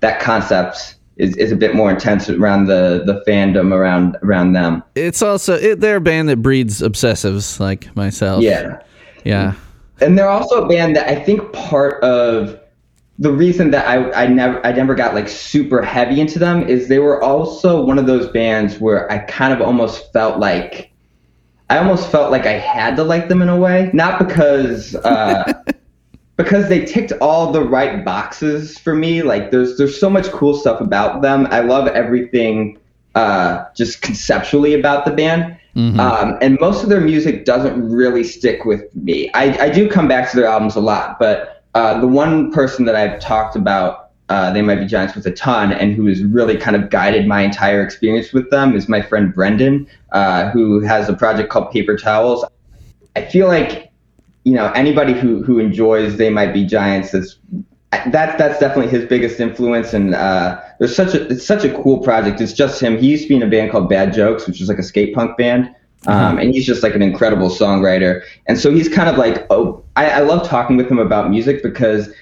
that 0.00 0.20
concept 0.20 0.96
is, 1.16 1.36
is 1.36 1.52
a 1.52 1.56
bit 1.56 1.74
more 1.74 1.90
intense 1.90 2.30
around 2.30 2.66
the 2.66 3.02
the 3.04 3.22
fandom 3.30 3.72
around 3.72 4.16
around 4.22 4.52
them. 4.54 4.82
It's 4.94 5.20
also 5.20 5.54
it, 5.54 5.80
they're 5.80 5.96
a 5.96 6.00
band 6.00 6.28
that 6.30 6.38
breeds 6.38 6.80
obsessives 6.80 7.60
like 7.60 7.94
myself. 7.96 8.42
Yeah. 8.42 8.80
yeah. 9.24 9.54
and 10.00 10.16
they're 10.16 10.28
also 10.28 10.64
a 10.64 10.68
band 10.68 10.96
that 10.96 11.08
I 11.08 11.22
think 11.22 11.52
part 11.52 12.02
of 12.02 12.58
the 13.18 13.32
reason 13.32 13.72
that 13.72 13.86
I, 13.88 14.24
I 14.24 14.26
never 14.28 14.64
I 14.64 14.72
never 14.72 14.94
got 14.94 15.14
like 15.14 15.28
super 15.28 15.82
heavy 15.82 16.20
into 16.20 16.38
them 16.38 16.66
is 16.68 16.88
they 16.88 17.00
were 17.00 17.22
also 17.22 17.84
one 17.84 17.98
of 17.98 18.06
those 18.06 18.28
bands 18.28 18.78
where 18.78 19.10
I 19.10 19.18
kind 19.18 19.52
of 19.52 19.60
almost 19.60 20.12
felt 20.12 20.38
like 20.38 20.92
I 21.68 21.78
almost 21.78 22.10
felt 22.10 22.30
like 22.30 22.46
I 22.46 22.52
had 22.52 22.96
to 22.96 23.04
like 23.04 23.28
them 23.28 23.42
in 23.42 23.48
a 23.48 23.56
way, 23.56 23.90
not 23.92 24.18
because 24.18 24.94
uh, 24.94 25.52
because 26.36 26.68
they 26.68 26.84
ticked 26.84 27.12
all 27.20 27.50
the 27.50 27.62
right 27.62 28.04
boxes 28.04 28.78
for 28.78 28.94
me. 28.94 29.22
Like 29.22 29.50
there's 29.50 29.76
there's 29.76 29.98
so 29.98 30.08
much 30.08 30.30
cool 30.30 30.54
stuff 30.54 30.80
about 30.80 31.20
them. 31.20 31.48
I 31.50 31.60
love 31.60 31.88
everything 31.88 32.78
uh, 33.16 33.64
just 33.74 34.00
conceptually 34.00 34.74
about 34.74 35.04
the 35.04 35.10
band. 35.10 35.58
Um, 36.00 36.38
and 36.40 36.58
most 36.60 36.82
of 36.82 36.88
their 36.88 37.00
music 37.00 37.44
doesn't 37.44 37.88
really 37.88 38.24
stick 38.24 38.64
with 38.64 38.94
me. 38.96 39.30
I, 39.34 39.66
I 39.66 39.70
do 39.70 39.88
come 39.88 40.08
back 40.08 40.30
to 40.30 40.36
their 40.36 40.46
albums 40.46 40.74
a 40.74 40.80
lot, 40.80 41.18
but 41.20 41.57
uh, 41.78 42.00
the 42.00 42.08
one 42.08 42.50
person 42.50 42.86
that 42.86 42.96
I've 42.96 43.20
talked 43.20 43.54
about, 43.54 44.10
uh, 44.30 44.50
they 44.52 44.62
might 44.62 44.80
be 44.80 44.86
giants 44.86 45.14
with 45.14 45.24
a 45.28 45.30
ton, 45.30 45.72
and 45.72 45.94
who 45.94 46.06
has 46.06 46.24
really 46.24 46.56
kind 46.56 46.74
of 46.74 46.90
guided 46.90 47.28
my 47.28 47.42
entire 47.42 47.84
experience 47.84 48.32
with 48.32 48.50
them 48.50 48.74
is 48.74 48.88
my 48.88 49.00
friend 49.00 49.32
Brendan, 49.32 49.86
uh, 50.10 50.50
who 50.50 50.80
has 50.80 51.08
a 51.08 51.14
project 51.14 51.50
called 51.50 51.70
Paper 51.70 51.96
Towels. 51.96 52.44
I 53.14 53.24
feel 53.26 53.46
like 53.46 53.92
you 54.42 54.54
know 54.54 54.72
anybody 54.72 55.12
who 55.12 55.44
who 55.44 55.60
enjoys 55.60 56.16
they 56.16 56.30
might 56.30 56.52
be 56.52 56.64
giants 56.64 57.14
is 57.14 57.38
that's 58.08 58.36
that's 58.36 58.58
definitely 58.58 58.90
his 58.90 59.04
biggest 59.04 59.38
influence 59.38 59.94
and 59.94 60.16
uh, 60.16 60.60
there's 60.80 60.96
such 60.96 61.14
a 61.14 61.28
it's 61.28 61.46
such 61.46 61.62
a 61.62 61.72
cool 61.80 62.00
project. 62.00 62.40
It's 62.40 62.52
just 62.52 62.82
him. 62.82 62.98
He 62.98 63.08
used 63.08 63.22
to 63.22 63.28
be 63.28 63.36
in 63.36 63.42
a 63.44 63.48
band 63.48 63.70
called 63.70 63.88
bad 63.88 64.12
jokes 64.12 64.48
which 64.48 64.60
is 64.60 64.68
like 64.68 64.80
a 64.80 64.82
skate 64.82 65.14
punk 65.14 65.36
band 65.38 65.72
um, 66.06 66.38
and 66.38 66.54
he's 66.54 66.64
just 66.64 66.82
like 66.82 66.94
an 66.94 67.02
incredible 67.02 67.48
songwriter 67.48 68.22
and 68.46 68.58
so 68.58 68.70
he's 68.72 68.88
kind 68.88 69.08
of 69.08 69.16
like 69.16 69.46
oh 69.50 69.82
I, 69.96 70.10
I 70.10 70.20
love 70.20 70.46
talking 70.46 70.76
with 70.76 70.88
him 70.88 70.98
about 70.98 71.28
music 71.30 71.62
because 71.62 72.12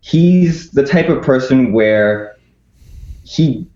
he's 0.00 0.70
the 0.70 0.84
type 0.86 1.08
of 1.08 1.22
person 1.22 1.72
where 1.72 2.36
he 3.24 3.66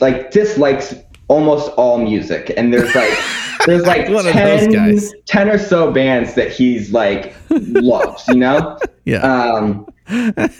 like 0.00 0.30
dislikes 0.30 0.94
almost 1.28 1.70
all 1.72 1.98
music 1.98 2.52
and 2.56 2.72
there's 2.72 2.94
like 2.94 3.12
there's 3.66 3.86
like 3.86 4.08
One 4.08 4.26
of 4.26 4.34
those 4.34 4.60
10, 4.60 4.70
guys. 4.72 5.12
10 5.26 5.48
or 5.48 5.58
so 5.58 5.90
bands 5.90 6.34
that 6.34 6.52
he's 6.52 6.92
like 6.92 7.34
loves 7.48 8.26
you 8.28 8.36
know 8.36 8.78
Yeah. 9.04 9.20
um 9.22 9.86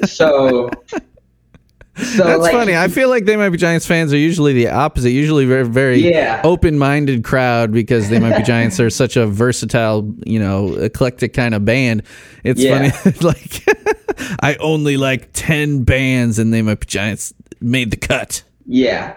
so 0.06 0.70
so 1.96 2.24
That's 2.24 2.40
like, 2.40 2.52
funny. 2.52 2.76
I 2.76 2.88
feel 2.88 3.08
like 3.08 3.24
they 3.24 3.36
might 3.36 3.50
be 3.50 3.58
Giants 3.58 3.86
fans 3.86 4.12
are 4.12 4.16
usually 4.18 4.52
the 4.52 4.68
opposite. 4.68 5.10
Usually 5.10 5.44
very 5.44 5.64
very 5.66 5.98
Yeah. 6.10 6.40
open-minded 6.44 7.24
crowd 7.24 7.72
because 7.72 8.08
they 8.08 8.18
might 8.18 8.36
be 8.36 8.42
Giants 8.44 8.78
are 8.80 8.90
such 8.90 9.16
a 9.16 9.26
versatile, 9.26 10.12
you 10.24 10.38
know, 10.38 10.74
eclectic 10.74 11.32
kind 11.34 11.54
of 11.54 11.64
band. 11.64 12.02
It's 12.44 12.60
Yeah. 12.62 12.90
funny 12.90 13.16
like 13.20 13.64
I 14.40 14.54
only 14.56 14.96
like 14.96 15.30
10 15.32 15.82
bands 15.84 16.38
and 16.38 16.52
they 16.54 16.62
might 16.62 16.80
be 16.80 16.86
Giants 16.86 17.34
made 17.60 17.90
the 17.90 17.96
cut. 17.96 18.42
Yeah. 18.66 19.16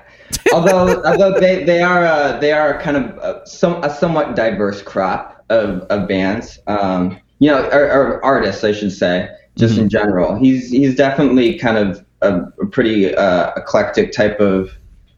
although 0.52 1.02
although 1.04 1.40
they, 1.40 1.64
they 1.64 1.82
are 1.82 2.04
uh, 2.06 2.38
they 2.40 2.52
are 2.54 2.80
kind 2.82 2.98
of 2.98 3.18
uh, 3.20 3.46
some 3.46 3.84
a 3.84 3.90
somewhat 3.94 4.36
diverse 4.36 4.82
crop 4.82 5.46
of, 5.50 5.82
of 5.84 6.08
bands. 6.08 6.60
Um, 6.68 7.20
you 7.40 7.50
know, 7.52 7.64
or, 7.70 7.86
or 7.92 8.26
artists, 8.26 8.64
I 8.64 8.72
should 8.72 8.92
say, 8.94 9.30
just 9.58 9.78
in 9.78 9.90
general. 9.90 10.36
He's 10.36 10.72
he's 10.72 10.96
definitely 10.96 11.60
kind 11.60 11.78
of 11.78 12.04
a, 12.24 12.66
pretty 12.68 13.16
uh, 13.16 13.52
eclectic 13.56 14.12
type 14.12 14.40
of 14.40 14.72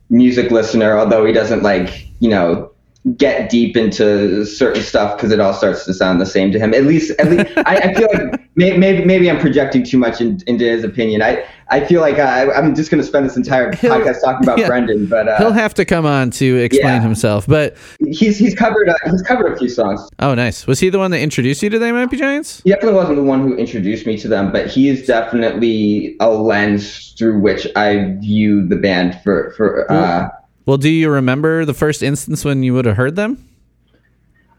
music 0.09 0.51
listener. 0.51 0.97
Although 0.97 1.25
he 1.25 1.33
doesn't 1.33 1.63
like 1.63 2.07
you 2.19 2.29
know 2.29 2.71
get 3.17 3.49
deep 3.51 3.77
into 3.77 4.43
certain 4.45 4.81
stuff 4.81 5.15
because 5.15 5.31
it 5.31 5.39
all 5.39 5.53
starts 5.53 5.85
to 5.85 5.93
sound 5.93 6.19
the 6.19 6.25
same 6.25 6.51
to 6.51 6.57
him. 6.59 6.73
At 6.73 6.83
least, 6.85 7.11
at 7.19 7.29
least, 7.29 7.45
I, 7.57 7.77
I 7.77 7.93
feel 7.93 8.07
like 8.11 8.41
may, 8.55 8.75
maybe 8.77 9.05
maybe 9.05 9.29
I'm 9.29 9.39
projecting 9.39 9.83
too 9.83 9.97
much 9.99 10.21
in, 10.21 10.41
into 10.47 10.65
his 10.65 10.83
opinion. 10.83 11.21
I 11.21 11.45
I 11.69 11.83
feel 11.85 12.01
like 12.01 12.19
I, 12.19 12.51
I'm 12.51 12.75
just 12.75 12.89
going 12.91 13.01
to 13.01 13.07
spend 13.07 13.25
this 13.25 13.37
entire 13.37 13.75
He'll- 13.75 13.91
podcast 13.93 14.21
talking 14.23 14.43
about 14.43 14.57
yeah. 14.59 14.67
Brendan, 14.67 15.05
but 15.07 15.27
uh, 15.27 15.37
He'll 15.37 15.51
have 15.51 15.73
to 15.75 15.85
come 15.85 16.05
on 16.05 16.31
to 16.31 16.57
explain 16.57 16.95
Yeah. 16.95 17.01
himself. 17.01 17.45
But 17.47 17.77
he's 18.07 18.37
he's 18.37 18.55
covered 18.55 18.89
uh, 18.89 18.95
he's 19.09 19.21
covered 19.21 19.53
a 19.53 19.57
few 19.57 19.69
songs. 19.69 20.07
oh, 20.19 20.33
nice. 20.33 20.65
Was 20.65 20.79
he 20.79 20.89
the 20.89 20.99
one 20.99 21.11
that 21.11 21.19
introduced 21.21 21.61
you 21.61 21.69
to 21.69 21.77
They 21.79 21.91
Might 21.91 22.09
Be 22.09 22.17
Giants? 22.17 22.61
He 22.63 22.71
definitely 22.71 22.95
wasn't 22.95 23.17
the 23.17 23.23
one 23.23 23.41
who 23.41 23.55
introduced 23.55 24.05
me 24.07 24.17
to 24.17 24.27
them, 24.27 24.51
but 24.51 24.67
he 24.67 24.89
is 24.89 25.05
definitely 25.05 26.15
a 26.19 26.29
lens 26.29 27.13
through 27.17 27.39
which 27.39 27.67
I 27.75 28.15
view 28.19 28.67
the 28.67 28.75
band 28.77 29.19
for 29.23 29.53
for. 29.57 29.91
Uh, 29.91 30.29
Well, 30.65 30.77
do 30.77 30.89
you 30.89 31.09
remember 31.09 31.65
the 31.65 31.73
first 31.73 32.01
instance 32.01 32.43
when 32.43 32.63
you 32.63 32.73
would 32.73 32.85
have 32.85 32.97
heard 32.97 33.15
them? 33.15 33.47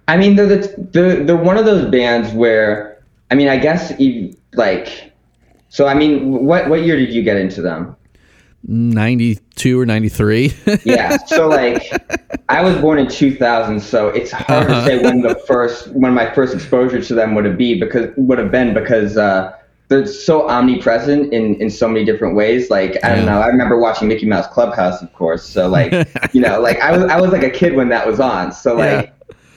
I 0.09 0.17
mean, 0.17 0.37
they're, 0.37 0.47
the, 0.47 0.75
they're 0.93 1.25
they're 1.25 1.37
one 1.37 1.57
of 1.59 1.65
those 1.65 1.91
bands 1.91 2.33
where 2.33 3.03
I 3.31 3.35
mean, 3.35 3.49
I 3.49 3.57
guess 3.57 3.93
you 3.99 4.37
like. 4.55 5.13
So 5.69 5.87
I 5.89 5.95
mean, 5.95 6.45
what 6.45 6.69
what 6.69 6.83
year 6.83 6.97
did 6.97 7.13
you 7.13 7.23
get 7.23 7.37
into 7.37 7.61
them? 7.61 7.97
92 8.69 9.81
or 9.81 9.87
93. 9.87 10.53
Yeah, 10.85 11.17
so 11.27 11.49
like 11.49 11.83
I 12.49 12.63
was 12.63 12.77
born 12.81 12.99
in 12.99 13.09
2000, 13.09 13.81
so 13.81 14.09
it's 14.09 14.31
hard 14.33 14.69
Uh-huh. 14.71 14.81
to 14.81 14.87
say 14.87 15.03
when 15.03 15.23
the 15.23 15.35
first 15.47 15.89
when 15.93 16.13
my 16.15 16.33
first 16.35 16.55
exposure 16.55 17.01
to 17.03 17.15
them 17.15 17.35
would 17.35 17.45
have 17.45 17.57
be 17.59 17.79
because 17.79 18.11
would 18.17 18.39
have 18.39 18.51
been 18.51 18.75
because 18.75 19.17
uh, 19.17 19.53
they're 19.89 20.07
so 20.07 20.49
omnipresent 20.49 21.33
in 21.33 21.55
in 21.57 21.71
so 21.71 21.89
many 21.89 22.05
different 22.05 22.35
ways. 22.35 22.71
Like 22.71 22.97
I 23.05 23.11
don't 23.11 23.25
Yeah. 23.25 23.25
know, 23.25 23.41
I 23.41 23.47
remember 23.47 23.79
watching 23.79 24.09
Mickey 24.09 24.27
Mouse 24.27 24.47
Clubhouse, 24.49 25.01
of 25.03 25.13
course. 25.13 25.45
So 25.45 25.69
like 25.69 25.93
you 26.33 26.41
know, 26.41 26.61
like 26.61 26.81
I 26.81 26.97
was 26.97 27.11
I 27.11 27.21
was 27.21 27.31
like 27.31 27.45
a 27.45 27.51
kid 27.51 27.75
when 27.75 27.89
that 27.91 28.07
was 28.07 28.21
on. 28.21 28.53
So 28.53 28.75
like 28.75 29.13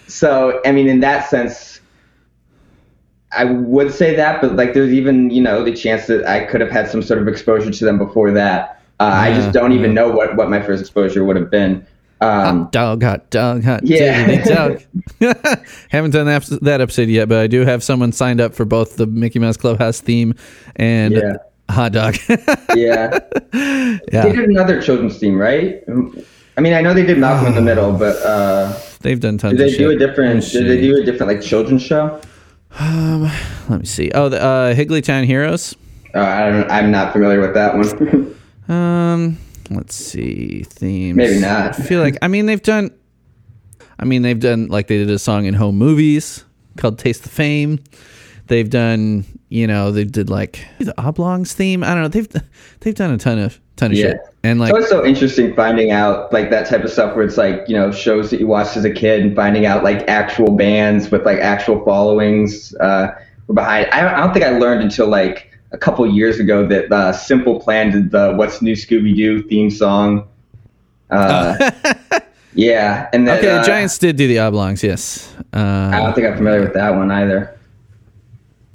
so 0.07 0.61
I 0.65 0.71
mean, 0.71 0.87
in 0.87 0.99
that 1.01 1.29
sense. 1.29 1.81
I 3.31 3.45
would 3.45 3.93
say 3.93 4.15
that, 4.15 4.41
but 4.41 4.55
like 4.55 4.73
there's 4.73 4.91
even 4.91 5.29
you 5.29 5.39
know 5.41 5.63
the 5.63 5.71
chance 5.71 6.07
that 6.07 6.25
I 6.25 6.45
could 6.45 6.61
have 6.61 6.71
had 6.71 6.89
some 6.89 7.03
sort 7.03 7.21
of 7.21 7.27
exposure 7.27 7.69
to 7.69 7.85
them 7.85 7.99
before 7.99 8.31
that. 8.31 8.81
Uh, 8.99 9.03
I 9.13 9.33
just 9.33 9.51
don't 9.51 9.71
even 9.71 9.91
yeah. 9.91 10.01
know 10.01 10.09
what, 10.09 10.35
what 10.35 10.49
my 10.49 10.59
first 10.61 10.81
exposure 10.81 11.23
would 11.23 11.35
have 11.35 11.51
been. 11.51 11.85
Um, 12.21 12.63
hot 12.63 12.71
dog, 12.73 13.03
hot 13.03 13.29
dog, 13.29 13.63
hot 13.63 13.81
Yeah. 13.85 14.25
diggity 14.27 14.49
dog. 14.53 14.81
Haven't 15.89 16.11
done 16.11 16.25
that, 16.25 16.45
that 16.61 16.81
episode 16.81 17.07
yet, 17.09 17.29
but 17.29 17.37
I 17.39 17.47
do 17.47 17.61
have 17.65 17.83
someone 17.83 18.11
signed 18.11 18.41
up 18.41 18.53
for 18.53 18.65
both 18.65 18.97
the 18.97 19.07
Mickey 19.07 19.39
Mouse 19.39 19.55
Clubhouse 19.57 20.01
theme 20.01 20.33
and 20.75 21.13
Yeah. 21.15 21.33
hot 21.69 21.93
dog. 21.93 22.17
yeah, 22.75 23.19
they 23.53 23.99
did 24.11 24.49
another 24.49 24.81
children's 24.81 25.17
theme, 25.17 25.37
right? 25.37 25.81
I 26.57 26.61
mean, 26.61 26.73
I 26.73 26.81
know 26.81 26.93
they 26.93 27.05
did 27.05 27.17
Malcolm 27.19 27.47
in 27.47 27.55
the 27.55 27.61
Middle, 27.61 27.93
but 27.93 28.17
uh, 28.17 28.77
they've 28.99 29.19
done 29.19 29.37
tons 29.37 29.57
did 29.57 29.65
of 29.67 29.71
they 29.71 29.77
do 29.77 29.89
a 29.91 29.97
different? 29.97 30.43
Let 30.43 30.51
Did 30.51 30.67
they 30.67 30.81
do 30.81 30.97
a 31.01 31.05
different 31.05 31.31
like 31.31 31.41
children's 31.41 31.81
show? 31.83 32.19
Let 32.79 33.79
me 33.79 33.85
see. 33.85 34.11
Oh, 34.13 34.27
the 34.29 34.41
uh, 34.41 34.73
Higglytown 34.73 35.25
Heroes. 35.25 35.75
Uh, 36.13 36.19
I 36.19 36.49
don't. 36.49 36.69
I'm 36.69 36.91
not 36.91 37.13
familiar 37.13 37.39
with 37.39 37.53
that 37.53 37.75
one. 37.77 38.35
Um, 38.67 39.37
let's 39.69 39.95
see 39.95 40.63
themes. 40.63 41.17
Maybe 41.17 41.39
not. 41.39 41.79
I 41.79 41.83
feel 41.83 42.01
like 42.01 42.17
I 42.21 42.27
mean 42.27 42.45
they've 42.45 42.61
done. 42.61 42.91
I 43.99 44.05
mean 44.05 44.21
they've 44.21 44.39
done 44.39 44.67
like 44.67 44.87
they 44.87 44.97
did 44.97 45.09
a 45.09 45.19
song 45.19 45.45
in 45.45 45.53
home 45.53 45.77
movies 45.77 46.43
called 46.77 46.99
"Taste 46.99 47.23
the 47.23 47.29
Fame." 47.29 47.79
They've 48.47 48.69
done 48.69 49.25
you 49.49 49.67
know 49.67 49.91
they 49.91 50.05
did 50.05 50.29
like 50.29 50.65
the 50.79 50.93
Oblongs 51.01 51.53
theme. 51.53 51.83
I 51.83 51.93
don't 51.93 52.03
know. 52.03 52.07
They've 52.07 52.27
they've 52.81 52.95
done 52.95 53.11
a 53.11 53.17
ton 53.17 53.39
of 53.39 53.59
ton 53.75 53.91
of 53.91 53.97
Yeah. 53.97 54.03
shit 54.11 54.21
and 54.43 54.59
like 54.59 54.71
so 54.71 54.77
it's 54.77 54.89
so 54.89 55.05
interesting 55.05 55.53
finding 55.55 55.91
out 55.91 56.31
like 56.33 56.49
that 56.49 56.67
type 56.67 56.83
of 56.83 56.91
stuff 56.91 57.15
where 57.15 57.25
it's 57.25 57.37
like 57.37 57.63
you 57.67 57.75
know 57.75 57.91
shows 57.91 58.29
that 58.31 58.39
you 58.39 58.47
watched 58.47 58.75
as 58.77 58.83
a 58.85 58.91
kid 58.91 59.21
and 59.21 59.35
finding 59.35 59.65
out 59.65 59.83
like 59.83 60.07
actual 60.09 60.51
bands 60.55 61.09
with 61.11 61.25
like 61.25 61.39
actual 61.39 61.83
followings 61.85 62.73
uh, 62.75 63.07
were 63.47 63.55
behind. 63.55 63.87
I 63.91 64.01
don't, 64.01 64.13
I 64.13 64.17
don't 64.19 64.33
think 64.33 64.45
I 64.45 64.57
learned 64.57 64.81
until 64.81 65.07
like 65.07 65.48
a 65.71 65.77
couple 65.77 66.05
years 66.11 66.39
ago 66.39 66.65
that 66.67 66.91
uh, 66.91 67.11
Simple 67.13 67.59
Plan 67.59 67.91
did 67.91 68.11
the 68.11 68.33
"What's 68.33 68.61
New 68.61 68.73
Scooby 68.75 69.15
Doo" 69.15 69.43
theme 69.43 69.69
song. 69.69 70.27
Uh, 71.09 71.71
yeah, 72.53 73.09
and 73.13 73.27
then 73.27 73.37
okay, 73.39 73.49
uh, 73.51 73.59
the 73.61 73.67
Giants 73.67 73.97
did 73.97 74.15
do 74.15 74.27
the 74.27 74.39
Oblongs. 74.39 74.83
Yes. 74.83 75.33
I 75.53 75.59
Uh, 75.59 75.99
don't 76.03 76.13
think 76.15 76.27
I'm 76.27 76.37
familiar 76.37 76.61
with 76.61 76.73
that 76.73 76.95
one 76.95 77.09
either. 77.11 77.55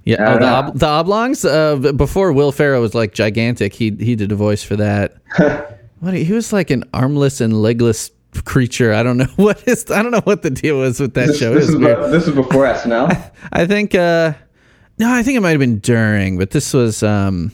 yeah. 0.05 0.35
Oh, 0.35 0.39
the, 0.39 0.47
ob- 0.47 0.79
the 0.79 0.87
Oblongs. 0.87 1.45
Uh, 1.45 1.77
before 1.93 2.33
Will 2.33 2.53
Ferrell 2.53 2.81
was 2.83 2.95
like 2.95 3.15
gigantic, 3.15 3.73
he 3.75 3.91
he 3.99 4.17
did 4.17 4.33
a 4.33 4.37
voice 4.37 4.63
for 4.63 4.77
that. 4.77 5.17
What 6.01 6.13
he 6.13 6.31
was 6.35 6.53
like 6.53 6.69
an 6.69 6.85
armless 6.93 7.41
and 7.41 7.63
legless 7.63 8.11
creature. 8.45 8.93
I 8.93 9.03
don't 9.03 9.17
know 9.17 9.25
what 9.37 9.67
is. 9.67 9.91
I 9.91 10.03
don't 10.03 10.11
know 10.11 10.21
what 10.25 10.43
the 10.43 10.51
deal 10.51 10.77
was 10.79 11.01
with 11.01 11.15
that 11.15 11.29
This, 11.29 11.39
show. 11.39 11.55
This 11.55 11.69
is 11.71 11.77
be- 11.77 11.87
this 11.87 12.27
is 12.29 12.35
before 12.35 12.67
SNL. 12.67 13.31
I 13.53 13.67
think. 13.67 13.95
uh 13.95 14.35
No, 14.99 15.13
I 15.13 15.23
think 15.23 15.37
it 15.37 15.41
might 15.41 15.51
have 15.51 15.59
been 15.61 15.79
during, 15.81 16.39
but 16.39 16.51
this 16.51 16.73
was. 16.73 17.03
um 17.03 17.51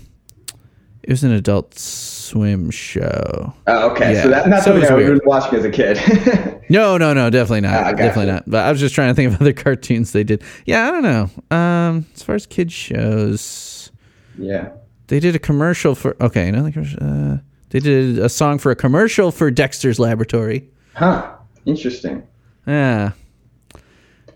It 1.02 1.08
was 1.10 1.24
an 1.24 1.32
Adult 1.32 1.78
Swim 1.78 2.70
show. 2.70 3.52
Oh, 3.66 3.90
okay, 3.90 4.12
Yeah. 4.14 4.22
so 4.22 4.28
that's 4.28 4.46
not 4.48 4.58
So 4.62 4.64
something 4.64 4.80
was 4.82 4.90
I 4.90 4.94
was 4.94 5.04
weird. 5.06 5.20
watching 5.24 5.58
as 5.58 5.64
a 5.64 5.70
kid. 5.70 5.98
No, 6.70 6.96
no, 6.96 7.12
no, 7.12 7.30
definitely 7.30 7.62
not. 7.62 7.74
Ah. 7.84 7.92
Definitely 7.92 8.30
not. 8.30 8.44
But 8.48 8.64
I 8.64 8.70
was 8.70 8.78
just 8.78 8.94
trying 8.94 9.08
to 9.08 9.14
think 9.14 9.32
of 9.34 9.40
other 9.40 9.52
cartoons 9.52 10.12
they 10.12 10.22
did. 10.22 10.40
Yeah, 10.66 10.86
I 10.86 10.90
don't 10.92 11.02
know. 11.02 11.56
Um, 11.56 12.06
as 12.14 12.22
far 12.22 12.36
as 12.36 12.46
kids 12.46 12.72
shows, 12.72 13.90
yeah. 14.38 14.68
they 15.08 15.18
did 15.18 15.34
a 15.34 15.40
commercial 15.40 15.96
for. 15.96 16.14
Okay, 16.22 16.46
another 16.48 16.70
commercial. 16.70 16.98
Uh, 17.02 17.38
they 17.70 17.80
did 17.80 18.20
a 18.20 18.28
song 18.28 18.58
for 18.58 18.70
a 18.70 18.76
commercial 18.76 19.32
for 19.32 19.50
Dexter's 19.50 19.98
Laboratory. 19.98 20.68
Huh. 20.94 21.32
Interesting. 21.66 22.22
Yeah. 22.68 23.12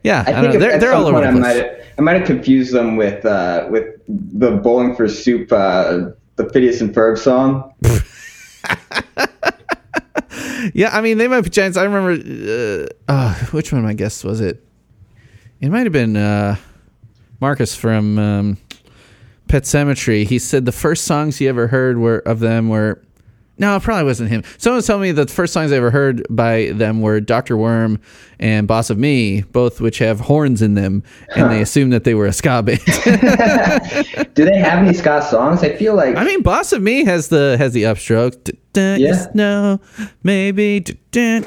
Yeah, 0.04 0.22
I, 0.26 0.32
I 0.32 0.40
think 0.40 0.60
They're, 0.60 0.78
they're 0.78 0.92
all 0.92 1.06
over 1.06 1.14
point 1.14 1.26
I 1.26 1.32
the 1.32 1.40
might 1.40 1.56
have, 1.56 1.86
I 1.98 2.02
might 2.02 2.16
have 2.16 2.26
confused 2.26 2.72
them 2.72 2.96
with 2.96 3.24
uh, 3.24 3.66
with 3.70 3.86
the 4.06 4.52
Bowling 4.52 4.94
for 4.94 5.08
Soup, 5.08 5.50
uh, 5.50 6.10
the 6.36 6.48
Phineas 6.52 6.80
and 6.80 6.94
Ferb 6.94 7.18
song. 7.18 7.72
Yeah, 10.72 10.90
I 10.96 11.02
mean, 11.02 11.18
they 11.18 11.28
might 11.28 11.42
be 11.42 11.50
giants. 11.50 11.76
I 11.76 11.84
remember. 11.84 12.12
Uh, 12.12 12.86
uh, 13.08 13.34
which 13.46 13.72
one 13.72 13.80
of 13.80 13.84
my 13.84 13.94
guests 13.94 14.24
was 14.24 14.40
it? 14.40 14.64
It 15.60 15.70
might 15.70 15.84
have 15.84 15.92
been 15.92 16.16
uh, 16.16 16.56
Marcus 17.40 17.76
from 17.76 18.18
um, 18.18 18.58
Pet 19.48 19.66
Cemetery. 19.66 20.24
He 20.24 20.38
said 20.38 20.64
the 20.64 20.72
first 20.72 21.04
songs 21.04 21.36
he 21.36 21.48
ever 21.48 21.68
heard 21.68 21.98
were 21.98 22.18
of 22.18 22.40
them 22.40 22.68
were. 22.68 23.00
No, 23.56 23.76
it 23.76 23.82
probably 23.84 24.04
wasn't 24.04 24.30
him. 24.30 24.42
Someone 24.58 24.76
was 24.78 24.86
telling 24.86 25.02
me 25.02 25.12
that 25.12 25.28
the 25.28 25.32
first 25.34 25.52
songs 25.52 25.70
I 25.70 25.76
ever 25.76 25.92
heard 25.92 26.26
by 26.28 26.72
them 26.74 27.00
were 27.02 27.20
Doctor 27.20 27.56
Worm 27.56 28.00
and 28.40 28.66
Boss 28.66 28.90
of 28.90 28.98
Me, 28.98 29.42
both 29.42 29.80
which 29.80 29.98
have 29.98 30.18
horns 30.18 30.60
in 30.60 30.74
them, 30.74 31.04
and 31.36 31.50
they 31.52 31.62
assumed 31.62 31.92
that 31.92 32.02
they 32.02 32.14
were 32.14 32.26
a 32.26 32.32
ska 32.32 32.62
band. 32.64 32.80
Do 34.34 34.44
they 34.44 34.58
have 34.58 34.80
any 34.84 34.92
ska 34.92 35.22
songs? 35.22 35.62
I 35.62 35.76
feel 35.76 35.94
like 35.94 36.16
I 36.16 36.24
mean, 36.24 36.42
Boss 36.42 36.72
of 36.72 36.82
Me 36.82 37.04
has 37.04 37.28
the 37.28 37.56
has 37.58 37.72
the 37.72 37.84
upstroke. 37.84 38.42
Dun, 38.42 38.56
dun, 38.72 39.00
Yeah. 39.00 39.06
yes, 39.08 39.28
no, 39.34 39.80
maybe. 40.24 40.84
You 41.12 41.40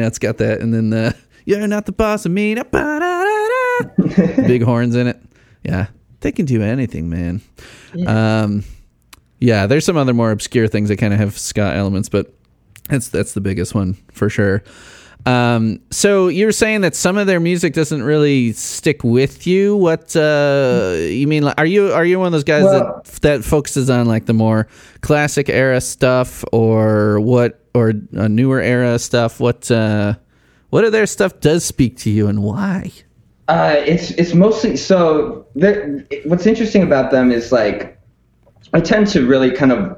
know, 0.00 0.06
it's 0.06 0.18
got 0.18 0.38
that, 0.38 0.60
and 0.62 0.72
then 0.72 0.88
the 0.90 1.14
"You're 1.44 1.66
not 1.68 1.84
the 1.84 1.92
boss 1.92 2.24
of 2.24 2.32
me." 2.32 2.54
Big 4.46 4.62
horns 4.62 4.94
in 4.96 5.06
it. 5.08 5.20
Yeah, 5.62 5.88
they 6.20 6.32
can 6.32 6.46
do 6.46 6.62
anything, 6.62 7.08
man. 7.10 7.40
Um, 8.06 8.64
yeah, 9.40 9.66
there's 9.66 9.84
some 9.84 9.96
other 9.96 10.14
more 10.14 10.30
obscure 10.30 10.68
things 10.68 10.88
that 10.88 10.96
kind 10.96 11.12
of 11.12 11.18
have 11.18 11.38
ska 11.38 11.72
elements, 11.74 12.08
but 12.08 12.32
that's 12.88 13.08
that's 13.08 13.34
the 13.34 13.40
biggest 13.40 13.74
one 13.74 13.94
for 14.12 14.28
sure. 14.28 14.62
Um, 15.26 15.80
so 15.90 16.28
you're 16.28 16.52
saying 16.52 16.82
that 16.82 16.94
some 16.94 17.18
of 17.18 17.26
their 17.26 17.40
music 17.40 17.74
doesn't 17.74 18.04
really 18.04 18.52
stick 18.52 19.02
with 19.02 19.44
you. 19.44 19.76
What 19.76 20.14
uh, 20.14 20.94
you 20.98 21.26
mean? 21.26 21.42
Like, 21.42 21.58
are 21.58 21.66
you 21.66 21.92
are 21.92 22.04
you 22.04 22.18
one 22.18 22.26
of 22.26 22.32
those 22.32 22.44
guys 22.44 22.62
Well- 22.62 23.02
that 23.04 23.20
that 23.22 23.44
focuses 23.44 23.90
on 23.90 24.06
like 24.06 24.26
the 24.26 24.32
more 24.32 24.68
classic 25.00 25.48
era 25.48 25.80
stuff, 25.80 26.44
or 26.52 27.18
what, 27.18 27.60
or 27.74 27.92
uh, 28.16 28.28
newer 28.28 28.60
era 28.60 28.98
stuff? 29.00 29.40
What 29.40 29.68
uh, 29.68 30.14
what 30.70 30.84
of 30.84 30.92
their 30.92 31.06
stuff 31.06 31.40
does 31.40 31.64
speak 31.64 31.96
to 31.98 32.10
you, 32.10 32.28
and 32.28 32.42
why? 32.44 32.92
Uh, 33.48 33.74
it's 33.78 34.12
it's 34.12 34.32
mostly 34.34 34.76
so. 34.76 35.44
What's 36.24 36.46
interesting 36.46 36.82
about 36.82 37.10
them 37.10 37.32
is 37.32 37.50
like, 37.50 37.95
I 38.76 38.80
tend 38.80 39.06
to 39.08 39.26
really 39.26 39.52
kind 39.52 39.72
of. 39.72 39.96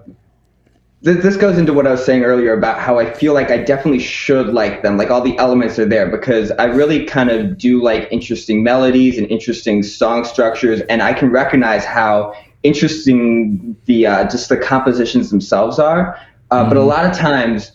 This 1.01 1.37
goes 1.37 1.59
into 1.59 1.73
what 1.73 1.87
I 1.87 1.93
was 1.93 2.05
saying 2.05 2.23
earlier 2.23 2.53
about 2.53 2.79
how 2.79 2.99
I 2.99 3.13
feel 3.13 3.35
like 3.35 3.51
I 3.51 3.59
definitely 3.59 4.01
should 4.01 4.49
like 4.49 4.83
them. 4.83 4.97
Like 4.97 5.11
all 5.11 5.21
the 5.21 5.37
elements 5.39 5.79
are 5.81 5.85
there 5.85 6.09
because 6.09 6.53
I 6.53 6.65
really 6.65 7.05
kind 7.05 7.31
of 7.31 7.59
do 7.59 7.83
like 7.83 8.07
interesting 8.13 8.63
melodies 8.63 9.19
and 9.19 9.27
interesting 9.29 9.83
song 9.83 10.25
structures, 10.25 10.81
and 10.83 11.03
I 11.03 11.13
can 11.13 11.31
recognize 11.31 11.85
how 11.85 12.35
interesting 12.63 13.77
the 13.87 14.07
uh, 14.07 14.29
just 14.29 14.49
the 14.49 14.57
compositions 14.57 15.31
themselves 15.31 15.81
are. 15.81 16.17
Uh, 16.53 16.69
But 16.69 16.77
a 16.77 16.83
lot 16.83 17.05
of 17.05 17.17
times, 17.17 17.73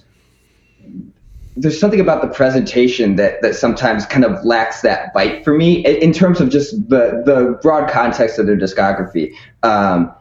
there's 1.58 1.80
something 1.80 2.00
about 2.00 2.22
the 2.22 2.30
presentation 2.30 3.18
that 3.18 3.42
that 3.42 3.56
sometimes 3.56 4.06
kind 4.06 4.24
of 4.24 4.44
lacks 4.46 4.82
that 4.82 5.14
bite 5.14 5.44
for 5.44 5.54
me 5.54 5.86
in, 5.86 5.96
in 5.98 6.14
terms 6.14 6.40
of 6.40 6.50
just 6.50 6.72
the 6.88 7.24
the 7.26 7.60
broad 7.62 7.90
context 7.90 8.40
of 8.40 8.48
their 8.48 8.58
discography. 8.58 9.34
Um, 9.64 10.14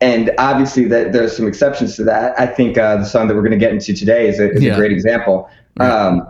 and 0.00 0.30
obviously, 0.38 0.84
that 0.86 1.12
there's 1.12 1.36
some 1.36 1.46
exceptions 1.46 1.96
to 1.96 2.04
that. 2.04 2.38
I 2.38 2.46
think 2.46 2.76
uh, 2.76 2.96
the 2.98 3.04
song 3.04 3.28
that 3.28 3.34
we're 3.34 3.42
going 3.42 3.52
to 3.52 3.58
get 3.58 3.72
into 3.72 3.94
today 3.94 4.28
is 4.28 4.38
a, 4.38 4.50
is 4.52 4.62
Yeah. 4.62 4.74
a 4.74 4.76
great 4.76 4.92
example. 4.92 5.48
Um, 5.80 6.26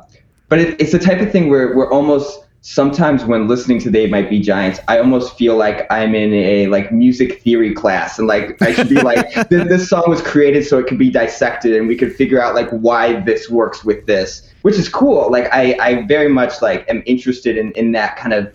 but 0.49 0.59
it, 0.61 0.81
it's 0.81 0.93
the 0.93 0.99
type 0.99 1.21
of 1.21 1.33
thing 1.33 1.49
where 1.49 1.75
we're 1.77 1.91
almost 1.91 2.45
sometimes 2.61 3.25
when 3.25 3.47
listening 3.47 3.79
to 3.79 3.91
They 3.91 4.09
Might 4.09 4.29
Be 4.29 4.41
Giants, 4.41 4.81
I 4.89 4.99
almost 4.99 5.39
feel 5.39 5.57
like 5.57 5.87
I'm 5.91 6.17
in 6.17 6.33
a 6.33 6.67
like 6.67 6.91
music 6.93 7.43
theory 7.43 7.73
class, 7.75 8.19
and 8.19 8.27
like 8.27 8.61
I 8.61 8.73
should 8.73 8.89
be 8.89 9.01
like 9.01 9.33
this, 9.49 9.69
this 9.69 9.89
song 9.89 10.05
was 10.09 10.21
created 10.23 10.65
so 10.65 10.79
it 10.79 10.87
could 10.87 10.99
be 10.99 11.11
dissected, 11.11 11.75
and 11.75 11.89
we 11.89 11.97
could 11.97 12.15
figure 12.15 12.43
out 12.43 12.55
like 12.55 12.69
why 12.71 13.21
this 13.21 13.49
works 13.51 13.85
with 13.85 14.07
this, 14.07 14.53
which 14.63 14.77
is 14.77 14.89
cool. 14.89 15.31
Like 15.31 15.49
I, 15.53 15.77
I 15.81 16.07
very 16.07 16.29
much 16.29 16.61
like 16.63 16.89
am 16.89 17.03
interested 17.07 17.57
in 17.57 17.73
in 17.73 17.93
that 17.93 18.17
kind 18.17 18.33
of 18.33 18.53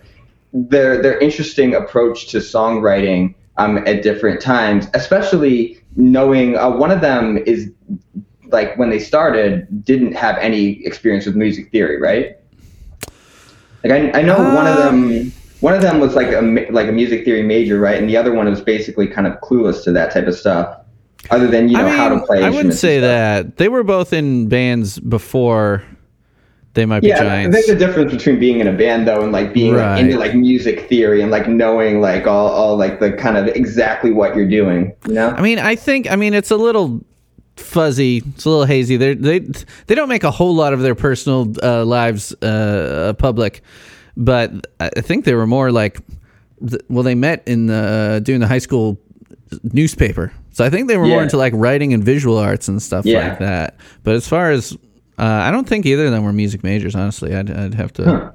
their 0.52 1.00
their 1.00 1.18
interesting 1.18 1.74
approach 1.74 2.28
to 2.28 2.38
songwriting 2.38 3.34
um, 3.56 3.78
at 3.86 4.02
different 4.02 4.40
times, 4.40 4.88
especially 4.94 5.82
knowing 5.96 6.56
uh, 6.56 6.70
one 6.70 6.90
of 6.90 7.00
them 7.00 7.38
is 7.38 7.70
like 8.46 8.76
when 8.76 8.90
they 8.90 8.98
started 8.98 9.84
didn't 9.84 10.12
have 10.12 10.36
any 10.38 10.84
experience 10.86 11.26
with 11.26 11.36
music 11.36 11.70
theory, 11.70 12.00
right? 12.00 12.36
Like 13.84 13.92
I, 13.92 14.20
I 14.20 14.22
know 14.22 14.38
one 14.54 14.66
of 14.66 14.76
them 14.76 15.32
one 15.60 15.74
of 15.74 15.80
them 15.80 16.00
was 16.00 16.14
like 16.14 16.28
a 16.28 16.40
like 16.70 16.88
a 16.88 16.92
music 16.92 17.24
theory 17.24 17.42
major, 17.42 17.78
right? 17.78 17.98
And 17.98 18.08
the 18.08 18.16
other 18.16 18.32
one 18.32 18.48
was 18.48 18.60
basically 18.60 19.06
kind 19.06 19.26
of 19.26 19.34
clueless 19.40 19.84
to 19.84 19.92
that 19.92 20.12
type 20.12 20.26
of 20.26 20.34
stuff, 20.34 20.78
other 21.30 21.46
than 21.46 21.68
you 21.68 21.76
know 21.76 21.86
I 21.86 21.90
mean, 21.90 21.96
how 21.96 22.08
to 22.08 22.20
play. 22.20 22.42
I 22.42 22.50
wouldn't 22.50 22.74
say 22.74 23.00
that. 23.00 23.56
They 23.56 23.68
were 23.68 23.84
both 23.84 24.12
in 24.12 24.48
bands 24.48 24.98
before 24.98 25.84
they 26.74 26.86
might 26.86 27.00
be 27.00 27.08
Yeah, 27.08 27.22
giants. 27.22 27.54
there's 27.54 27.68
a 27.68 27.76
difference 27.78 28.12
between 28.12 28.38
being 28.38 28.60
in 28.60 28.66
a 28.66 28.72
band 28.72 29.06
though 29.06 29.22
and 29.22 29.30
like 29.32 29.52
being 29.52 29.72
like, 29.74 29.80
Right. 29.82 30.00
into 30.04 30.18
like 30.18 30.34
music 30.34 30.88
theory 30.88 31.20
and 31.20 31.30
like 31.30 31.48
knowing 31.48 32.00
like 32.00 32.26
all, 32.26 32.48
all 32.48 32.76
like 32.76 32.98
the 33.00 33.12
kind 33.12 33.36
of 33.36 33.46
exactly 33.48 34.10
what 34.10 34.34
you're 34.34 34.48
doing. 34.48 34.92
You 35.06 35.14
know? 35.14 35.30
I 35.30 35.42
mean, 35.42 35.58
I 35.58 35.76
think 35.76 36.10
I 36.10 36.16
mean 36.16 36.32
it's 36.34 36.50
a 36.50 36.56
little 36.56 37.00
fuzzy. 37.56 38.22
It's 38.34 38.44
a 38.46 38.50
little 38.50 38.64
hazy. 38.64 38.96
They 38.96 39.14
they 39.14 39.40
they 39.86 39.94
don't 39.94 40.08
make 40.08 40.24
a 40.24 40.30
whole 40.30 40.54
lot 40.54 40.72
of 40.72 40.80
their 40.80 40.94
personal 40.94 41.52
uh, 41.62 41.84
lives 41.84 42.32
uh, 42.42 43.12
public, 43.18 43.62
but 44.16 44.66
I 44.80 44.88
think 45.00 45.24
they 45.26 45.34
were 45.34 45.46
more 45.46 45.70
like 45.70 45.98
well, 46.88 47.02
they 47.02 47.14
met 47.16 47.42
in 47.46 47.66
the 47.66 48.20
doing 48.24 48.40
the 48.40 48.46
high 48.46 48.58
school 48.60 48.98
newspaper. 49.72 50.32
So 50.52 50.64
I 50.64 50.70
think 50.70 50.88
they 50.88 50.96
were 50.96 51.06
more 51.06 51.22
into 51.22 51.36
like 51.36 51.52
writing 51.56 51.92
and 51.92 52.04
visual 52.04 52.38
arts 52.38 52.68
and 52.68 52.80
stuff 52.82 53.04
Yeah. 53.04 53.28
like 53.30 53.38
that. 53.40 53.76
But 54.04 54.14
as 54.14 54.28
far 54.28 54.50
as 54.50 54.76
uh, 55.22 55.42
I 55.48 55.50
don't 55.50 55.68
think 55.68 55.86
either 55.86 56.06
of 56.06 56.12
them 56.12 56.24
were 56.24 56.32
music 56.32 56.62
majors. 56.64 56.94
Honestly, 56.94 57.34
I'd, 57.34 57.50
I'd 57.50 57.74
have 57.74 57.92
to 57.94 58.04
Huh. 58.04 58.30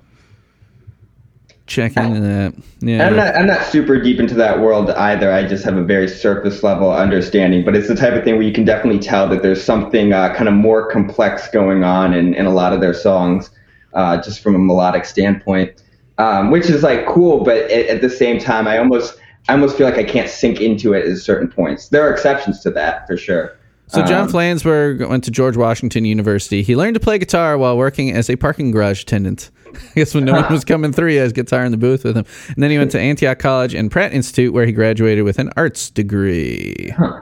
check 1.66 1.98
into 1.98 2.22
that. 2.22 2.54
Yeah, 2.80 3.06
I'm 3.08 3.16
not 3.16 3.36
I'm 3.36 3.46
not 3.48 3.66
super 3.66 4.00
deep 4.02 4.20
into 4.20 4.36
that 4.36 4.60
world 4.62 4.90
either. 4.92 5.32
I 5.32 5.46
just 5.46 5.66
have 5.66 5.76
a 5.76 5.84
very 5.84 6.08
surface 6.08 6.64
level 6.64 6.92
understanding, 6.92 7.66
but 7.66 7.76
it's 7.76 7.88
the 7.90 7.96
type 7.96 8.14
of 8.14 8.24
thing 8.24 8.36
where 8.36 8.44
you 8.44 8.54
can 8.54 8.64
definitely 8.64 9.00
tell 9.02 9.28
that 9.30 9.42
there's 9.42 9.62
something 9.64 10.14
uh, 10.14 10.34
kind 10.34 10.48
of 10.48 10.54
more 10.54 10.90
complex 10.90 11.50
going 11.50 11.84
on 11.84 12.14
in, 12.14 12.34
in 12.34 12.46
a 12.46 12.52
lot 12.54 12.72
of 12.74 12.80
their 12.80 12.94
songs, 12.94 13.50
uh, 13.94 14.22
just 14.22 14.40
from 14.42 14.56
a 14.56 14.60
melodic 14.60 15.04
standpoint, 15.04 15.84
um, 16.20 16.52
which 16.52 16.70
is 16.70 16.84
like 16.84 17.06
cool. 17.06 17.44
But 17.44 17.58
at, 17.70 17.88
at 17.88 18.02
the 18.02 18.10
same 18.10 18.40
time, 18.40 18.66
I 18.66 18.78
almost 18.78 19.20
I 19.50 19.54
almost 19.54 19.78
feel 19.78 19.88
like 19.90 19.98
I 19.98 20.04
can't 20.06 20.30
sink 20.30 20.62
into 20.62 20.94
it 20.94 21.06
at 21.06 21.18
certain 21.18 21.50
points. 21.50 21.90
There 21.90 22.08
are 22.08 22.12
exceptions 22.14 22.62
to 22.62 22.72
that 22.72 23.06
for 23.08 23.18
sure. 23.18 23.57
So 23.90 24.06
John 24.06 24.24
Um, 24.24 24.30
Flansburgh 24.30 25.08
went 25.08 25.24
to 25.26 25.32
George 25.32 25.56
Washington 25.56 26.04
University. 26.04 26.62
He 26.62 26.76
learned 26.76 26.96
to 26.96 27.00
play 27.00 27.18
guitar 27.18 27.58
while 27.58 27.78
working 27.78 28.12
as 28.12 28.30
a 28.30 28.36
parking 28.36 28.72
garage 28.72 29.04
attendant. 29.04 29.50
I 29.74 29.80
guess 29.96 30.14
when 30.14 30.26
no 30.26 30.34
one 30.34 30.52
was 30.52 30.66
coming 30.66 30.92
through, 30.92 31.10
he 31.10 31.16
had 31.16 31.24
his 31.24 31.34
guitar 31.34 31.64
in 31.64 31.72
the 31.72 31.78
booth 31.78 32.04
with 32.04 32.18
him. 32.18 32.26
And 32.50 32.62
then 32.62 32.70
he 32.72 32.78
went 32.78 32.92
to 32.92 33.00
Antioch 33.00 33.40
College 33.40 33.74
and 33.74 33.90
Pratt 33.90 34.12
Institute, 34.14 34.54
where 34.54 34.66
he 34.66 34.72
graduated 34.74 35.24
with 35.24 35.40
an 35.40 35.52
arts 35.56 35.90
degree. 35.90 36.94
Huh. 36.98 37.22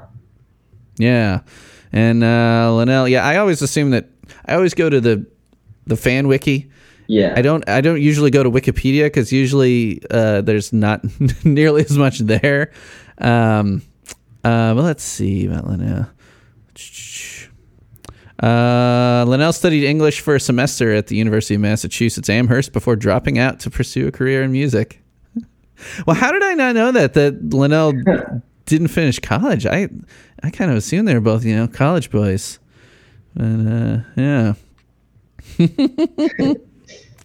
Yeah, 0.98 1.42
and 1.92 2.24
uh, 2.24 2.74
Linnell. 2.74 3.08
Yeah, 3.08 3.26
I 3.26 3.38
always 3.38 3.62
assume 3.62 3.90
that 3.92 4.10
I 4.46 4.56
always 4.56 4.74
go 4.74 4.90
to 4.90 5.02
the 5.02 5.26
the 5.86 5.98
fan 5.98 6.28
wiki. 6.28 6.72
Yeah. 7.08 7.34
I 7.36 7.42
don't. 7.44 7.68
I 7.70 7.82
don't 7.82 8.02
usually 8.02 8.32
go 8.32 8.42
to 8.44 8.50
Wikipedia 8.50 9.04
because 9.04 9.32
usually 9.32 10.02
uh, 10.10 10.42
there's 10.42 10.72
not 10.74 11.04
nearly 11.46 11.82
as 11.84 11.98
much 11.98 12.20
there. 12.20 12.72
Um, 13.20 13.82
uh, 14.44 14.74
but 14.74 14.84
let's 14.84 15.04
see 15.04 15.46
about 15.46 15.68
Linnell. 15.68 16.08
Uh, 18.42 19.24
Linnell 19.28 19.54
studied 19.54 19.86
English 19.88 20.20
for 20.20 20.36
a 20.36 20.40
semester 20.40 20.94
at 20.94 21.08
the 21.08 21.16
University 21.16 21.56
of 21.56 21.62
Massachusetts 21.62 22.30
Amherst 22.30 22.74
before 22.74 22.96
dropping 22.98 23.40
out 23.40 23.60
to 23.62 23.70
pursue 23.70 24.08
a 24.08 24.12
career 24.12 24.44
in 24.44 24.52
music. 24.52 25.02
Well, 26.08 26.16
how 26.16 26.32
did 26.32 26.42
I 26.42 26.54
not 26.54 26.74
know 26.74 26.92
that 26.94 27.16
that 27.16 27.54
Linnell 27.54 27.92
didn't 28.66 28.88
finish 28.88 29.20
college? 29.20 29.66
I 29.66 29.90
I 30.42 30.50
kind 30.50 30.72
of 30.72 30.78
assumed 30.78 31.06
they 31.06 31.14
were 31.14 31.20
both 31.20 31.44
you 31.44 31.54
know 31.54 31.68
college 31.68 32.10
boys. 32.12 32.60
But 33.36 33.44
uh, 33.44 34.00
yeah. 34.16 34.54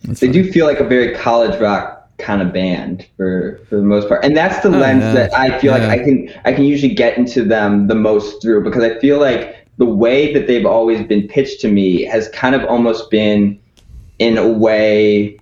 They 0.02 0.14
funny. 0.14 0.32
do 0.32 0.50
feel 0.50 0.66
like 0.66 0.80
a 0.80 0.84
very 0.84 1.14
college 1.14 1.60
rock 1.60 1.99
kind 2.20 2.42
of 2.42 2.52
band 2.52 3.06
for 3.16 3.60
for 3.68 3.76
the 3.76 3.82
most 3.82 4.08
part 4.08 4.24
and 4.24 4.36
that's 4.36 4.60
the 4.62 4.70
lens 4.70 5.02
Oh, 5.04 5.08
yeah. 5.08 5.14
that 5.14 5.34
i 5.34 5.58
feel 5.58 5.76
Yeah. 5.76 5.86
like 5.86 6.00
i 6.00 6.04
can 6.04 6.32
i 6.44 6.52
can 6.52 6.64
usually 6.64 6.94
get 6.94 7.16
into 7.18 7.42
them 7.44 7.88
the 7.88 7.94
most 7.94 8.40
through 8.42 8.62
because 8.64 8.82
i 8.84 8.98
feel 8.98 9.18
like 9.18 9.56
the 9.78 9.86
way 9.86 10.32
that 10.34 10.46
they've 10.46 10.66
always 10.66 11.06
been 11.06 11.26
pitched 11.26 11.60
to 11.62 11.68
me 11.68 12.02
has 12.02 12.28
kind 12.28 12.54
of 12.54 12.64
almost 12.66 13.10
been 13.10 13.58
in 14.18 14.36
a 14.36 14.46
way 14.46 15.38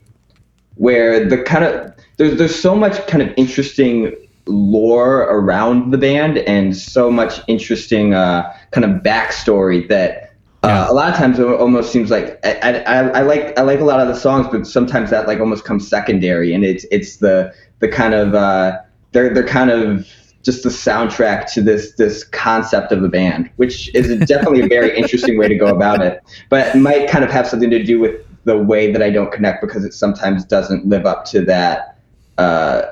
where 0.77 1.29
the 1.29 1.39
kind 1.43 1.65
of 1.65 1.93
there's 2.19 2.37
there's 2.39 2.55
so 2.55 2.75
much 2.75 3.05
kind 3.09 3.23
of 3.23 3.33
interesting 3.37 4.15
lore 4.47 5.23
around 5.23 5.91
the 5.91 5.99
band 5.99 6.39
and 6.39 6.77
so 6.77 7.11
much 7.11 7.41
interesting 7.49 8.15
uh, 8.15 8.51
kind 8.71 8.85
of 8.85 9.03
backstory 9.03 9.87
that 9.89 10.28
uh, 10.63 10.87
a 10.89 10.93
lot 10.93 11.09
of 11.09 11.17
times 11.17 11.39
it 11.39 11.47
almost 11.47 11.93
seems 11.93 12.11
like 12.11 12.45
I, 12.45 12.83
I, 12.83 13.01
I 13.09 13.23
like 13.23 13.57
I 13.59 13.63
like 13.63 13.81
a 13.81 13.85
lot 13.85 14.01
of 14.01 14.09
the 14.09 14.15
songs, 14.15 14.49
but 14.51 14.67
sometimes 14.67 15.11
that 15.11 15.29
like 15.29 15.39
almost 15.39 15.65
comes 15.65 15.87
secondary, 15.87 16.53
and 16.53 16.65
it's 16.65 16.85
it's 16.91 17.19
the 17.19 17.55
the 17.79 17.89
kind 17.89 18.13
of 18.13 18.35
uh, 18.35 18.79
they're 19.13 19.33
they're 19.33 19.47
kind 19.47 19.71
of 19.71 20.09
just 20.43 20.65
the 20.65 20.69
soundtrack 20.69 21.53
to 21.53 21.63
this 21.63 21.95
this 21.95 22.25
concept 22.25 22.91
of 22.91 23.03
the 23.03 23.09
band, 23.09 23.51
which 23.57 23.95
is 23.95 24.09
definitely 24.27 24.63
a 24.63 24.67
very 24.67 24.97
interesting 24.97 25.39
way 25.39 25.47
to 25.47 25.55
go 25.55 25.67
about 25.67 26.03
it, 26.03 26.23
but 26.49 26.75
it 26.75 26.79
might 26.79 27.09
kind 27.09 27.25
of 27.25 27.31
have 27.31 27.47
something 27.47 27.71
to 27.71 27.83
do 27.83 28.01
with 28.01 28.17
the 28.45 28.59
way 28.59 28.91
that 28.91 29.03
I 29.03 29.11
don't 29.11 29.31
connect 29.31 29.61
because 29.61 29.85
it 29.85 29.95
sometimes 29.95 30.45
doesn't 30.45 30.87
live 30.87 31.07
up 31.07 31.25
to 31.27 31.45
that. 31.45 31.99
Uh, 32.37 32.83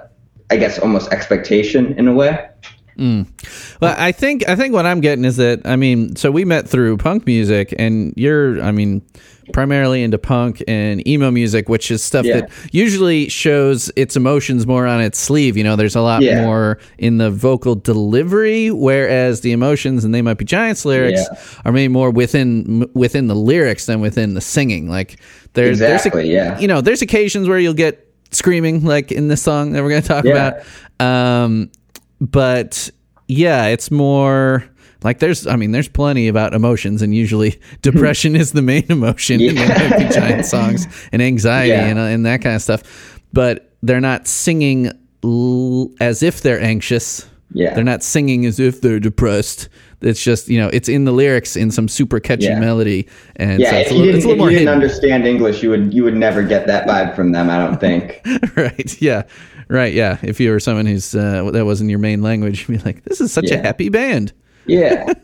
I 0.51 0.57
guess 0.57 0.79
almost 0.79 1.13
expectation 1.13 1.99
in 1.99 2.07
a 2.07 2.15
way. 2.15 2.49
Well, 2.99 3.95
I 3.99 4.13
think 4.13 4.49
I 4.49 4.57
think 4.57 4.73
what 4.75 4.87
I'm 4.87 5.01
getting 5.01 5.25
is 5.25 5.37
that 5.37 5.63
I 5.65 5.77
mean, 5.77 6.17
so 6.17 6.31
we 6.31 6.45
met 6.45 6.69
through 6.69 6.97
punk 6.99 7.27
music, 7.27 7.75
and 7.79 8.13
you're, 8.17 8.61
I 8.63 8.73
mean, 8.73 9.03
primarily 9.53 10.03
into 10.03 10.19
punk 10.19 10.63
and 10.67 11.07
emo 11.07 11.31
music, 11.31 11.69
which 11.69 11.91
is 11.91 12.03
stuff 12.03 12.25
Yeah. 12.27 12.41
that 12.41 12.51
usually 12.73 13.29
shows 13.29 13.93
its 13.95 14.17
emotions 14.17 14.67
more 14.67 14.87
on 14.87 15.01
its 15.01 15.19
sleeve. 15.19 15.57
You 15.57 15.63
know, 15.65 15.77
there's 15.77 15.95
a 15.95 16.01
lot 16.01 16.23
Yeah. 16.23 16.43
more 16.43 16.79
in 16.99 17.19
the 17.19 17.31
vocal 17.31 17.75
delivery, 17.77 18.71
whereas 18.71 19.43
the 19.43 19.53
emotions 19.53 20.05
and 20.05 20.15
they 20.15 20.23
might 20.23 20.39
be 20.39 20.45
giants 20.45 20.85
lyrics 20.85 21.21
Yeah. 21.31 21.39
are 21.65 21.73
maybe 21.73 21.93
more 21.93 22.11
within 22.11 22.89
within 22.95 23.29
the 23.29 23.37
lyrics 23.37 23.87
than 23.87 24.01
within 24.01 24.35
the 24.35 24.41
singing. 24.41 24.89
Like 24.89 25.17
there's 25.53 25.81
Exactly, 25.81 26.23
there's 26.23 26.29
a, 26.29 26.33
yeah. 26.33 26.59
you 26.59 26.67
know, 26.69 26.81
there's 26.81 27.03
occasions 27.03 27.49
where 27.49 27.59
you'll 27.59 27.75
get 27.75 28.03
screaming 28.33 28.85
like 28.85 29.13
in 29.13 29.29
this 29.29 29.41
song 29.43 29.73
that 29.73 29.83
we're 29.83 29.91
going 29.91 30.03
to 30.03 30.09
talk 30.09 30.25
about. 30.25 30.55
Um, 30.99 31.71
but 32.21 32.91
yeah, 33.29 33.67
it's 33.67 33.91
more 33.91 34.65
like 35.03 35.19
there's, 35.19 35.47
I 35.47 35.57
mean, 35.57 35.73
there's 35.73 35.89
plenty 35.89 36.29
about 36.29 36.55
emotions, 36.55 37.03
and 37.03 37.15
usually 37.15 37.61
depression 37.83 38.35
is 38.37 38.53
the 38.53 38.63
main 38.63 38.87
emotion 38.91 39.41
in 39.41 39.55
the 39.57 40.11
Giant 40.15 40.47
songs, 40.55 40.87
and 41.13 41.21
anxiety 41.23 41.71
Yeah. 41.71 41.87
and, 41.87 41.99
uh, 41.99 42.03
and 42.03 42.27
that 42.27 42.41
kind 42.43 42.57
of 42.57 42.63
stuff. 42.63 43.21
But 43.33 43.73
they're 43.83 44.01
not 44.01 44.27
singing 44.27 44.91
l- 45.23 45.91
as 46.01 46.23
if 46.23 46.41
they're 46.43 46.61
anxious. 46.61 47.27
Yeah. 47.53 47.75
They're 47.75 47.85
not 47.85 48.03
singing 48.03 48.47
as 48.47 48.59
if 48.59 48.81
they're 48.81 48.99
depressed. 49.01 49.69
It's 50.01 50.23
just, 50.23 50.49
you 50.49 50.59
know, 50.59 50.69
it's 50.73 50.89
in 50.89 51.05
the 51.05 51.13
lyrics 51.13 51.57
in 51.57 51.71
some 51.71 51.89
super 51.89 52.21
catchy 52.21 52.45
Yeah. 52.47 52.59
melody. 52.61 53.07
And 53.37 53.61
Yeah, 53.61 53.71
so 53.71 53.77
it's 53.77 53.91
if 53.91 53.97
you 53.97 53.99
little, 53.99 54.07
didn't, 54.13 54.17
it's 54.17 54.25
a 54.25 54.29
little 54.29 54.47
if 54.47 54.53
you 54.53 54.59
didn't 54.59 54.75
understand 54.75 55.27
English, 55.27 55.63
you 55.63 55.71
would 55.71 55.95
you 55.95 56.05
would 56.05 56.17
never 56.17 56.43
get 56.43 56.67
that 56.67 56.87
vibe 56.87 57.15
from 57.15 57.33
them. 57.33 57.49
I 57.51 57.59
don't 57.59 57.79
think. 57.81 58.21
right. 58.57 59.01
Yeah. 59.01 59.23
Right. 59.69 59.93
Yeah. 59.93 60.19
If 60.23 60.41
you 60.41 60.51
were 60.51 60.61
someone 60.61 60.87
who's, 60.87 61.15
uh, 61.15 61.51
that 61.53 61.65
wasn't 61.65 61.91
your 61.91 61.99
main 61.99 62.23
language, 62.23 62.69
you'd 62.69 62.79
be 62.79 62.85
like, 62.85 63.05
this 63.05 63.21
is 63.21 63.33
such 63.33 63.51
a 63.51 63.59
happy 63.59 63.89
band. 63.89 64.33
Yeah. 64.67 65.13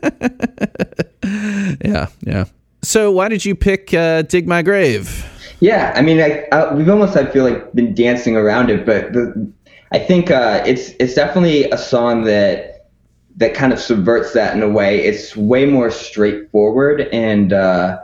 Yeah, 1.83 2.07
yeah. 2.21 2.45
So 2.81 3.11
why 3.11 3.29
did 3.29 3.45
you 3.45 3.55
pick 3.55 3.93
uh, 3.93 4.23
"Dig 4.23 4.47
My 4.47 4.61
Grave"? 4.61 5.25
Yeah, 5.59 5.93
I 5.95 6.01
mean, 6.01 6.19
I, 6.19 6.45
I, 6.51 6.73
we've 6.73 6.89
almost 6.89 7.15
I 7.15 7.25
feel 7.25 7.45
like 7.45 7.73
been 7.73 7.93
dancing 7.93 8.35
around 8.35 8.69
it, 8.69 8.85
but 8.85 9.13
the, 9.13 9.51
I 9.91 9.99
think 9.99 10.31
uh, 10.31 10.61
it's 10.65 10.89
it's 10.99 11.13
definitely 11.13 11.69
a 11.69 11.77
song 11.77 12.23
that 12.25 12.89
that 13.37 13.53
kind 13.53 13.73
of 13.73 13.79
subverts 13.79 14.33
that 14.33 14.55
in 14.55 14.61
a 14.61 14.69
way. 14.69 14.99
It's 15.03 15.35
way 15.35 15.65
more 15.65 15.89
straightforward, 15.89 17.01
and 17.13 17.53
uh, 17.53 17.99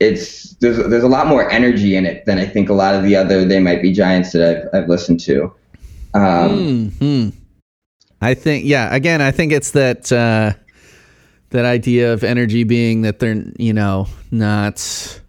it's 0.00 0.54
there's 0.54 0.78
there's 0.88 1.04
a 1.04 1.08
lot 1.08 1.26
more 1.26 1.48
energy 1.50 1.94
in 1.96 2.06
it 2.06 2.24
than 2.24 2.38
I 2.38 2.46
think 2.46 2.68
a 2.68 2.74
lot 2.74 2.94
of 2.94 3.04
the 3.04 3.14
other 3.14 3.44
they 3.44 3.60
might 3.60 3.82
be 3.82 3.92
giants 3.92 4.32
that 4.32 4.68
I've 4.74 4.82
I've 4.82 4.88
listened 4.88 5.20
to. 5.20 5.54
Um, 6.14 6.90
Hmm. 6.98 7.28
I 8.20 8.34
think 8.34 8.64
yeah. 8.64 8.94
Again, 8.94 9.20
I 9.20 9.30
think 9.32 9.52
it's 9.52 9.72
that 9.72 10.10
uh, 10.12 10.52
that 11.50 11.64
idea 11.64 12.12
of 12.12 12.24
energy 12.24 12.64
being 12.64 13.02
that 13.02 13.18
they're 13.18 13.42
you 13.58 13.72
know 13.72 14.06
not. 14.30 15.20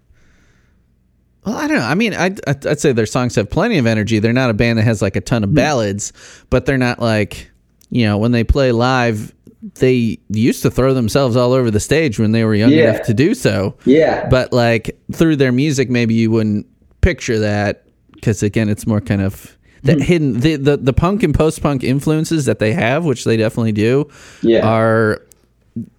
Well, 1.46 1.56
I 1.58 1.68
don't 1.68 1.78
know. 1.78 1.84
I 1.86 1.94
mean, 1.96 2.14
I'd, 2.14 2.40
I'd 2.48 2.66
I'd 2.66 2.80
say 2.80 2.92
their 2.92 3.06
songs 3.06 3.36
have 3.36 3.50
plenty 3.50 3.78
of 3.78 3.86
energy. 3.86 4.20
They're 4.20 4.34
not 4.34 4.50
a 4.50 4.54
band 4.54 4.80
that 4.80 4.84
has 4.84 5.02
like 5.02 5.16
a 5.16 5.22
ton 5.22 5.44
of 5.44 5.54
ballads, 5.54 6.14
but 6.50 6.66
they're 6.66 6.78
not 6.78 7.00
like 7.00 7.52
you 7.90 8.06
know 8.06 8.18
when 8.18 8.32
they 8.32 8.44
play 8.44 8.72
live. 8.72 9.34
They 9.80 10.20
used 10.30 10.62
to 10.62 10.70
throw 10.72 10.94
themselves 10.94 11.36
all 11.36 11.52
over 11.52 11.72
the 11.72 11.80
stage 11.80 12.20
when 12.20 12.32
they 12.34 12.44
were 12.46 12.54
young 12.54 12.70
Yeah. 12.70 12.92
enough 12.92 13.08
to 13.08 13.16
do 13.16 13.34
so. 13.34 13.76
yeah, 13.84 14.30
But 14.30 14.54
like 14.54 14.96
through 15.12 15.38
their 15.38 15.52
music, 15.52 15.90
maybe 15.90 16.14
you 16.14 16.30
wouldn't 16.30 16.68
picture 17.02 17.40
that 17.40 17.84
because 18.14 18.44
again, 18.44 18.70
it's 18.70 18.86
more 18.86 19.02
kind 19.02 19.24
of 19.24 19.58
that 19.86 20.02
hidden 20.02 20.40
the, 20.42 20.56
the 20.58 20.78
the 20.78 20.94
punk 20.94 21.24
and 21.24 21.34
post 21.34 21.62
punk 21.62 21.84
influences 21.84 22.46
that 22.46 22.60
they 22.60 22.74
have, 22.74 23.06
which 23.06 23.24
they 23.24 23.38
definitely 23.38 23.72
do, 23.72 24.10
Yeah. 24.42 24.68
are 24.68 25.22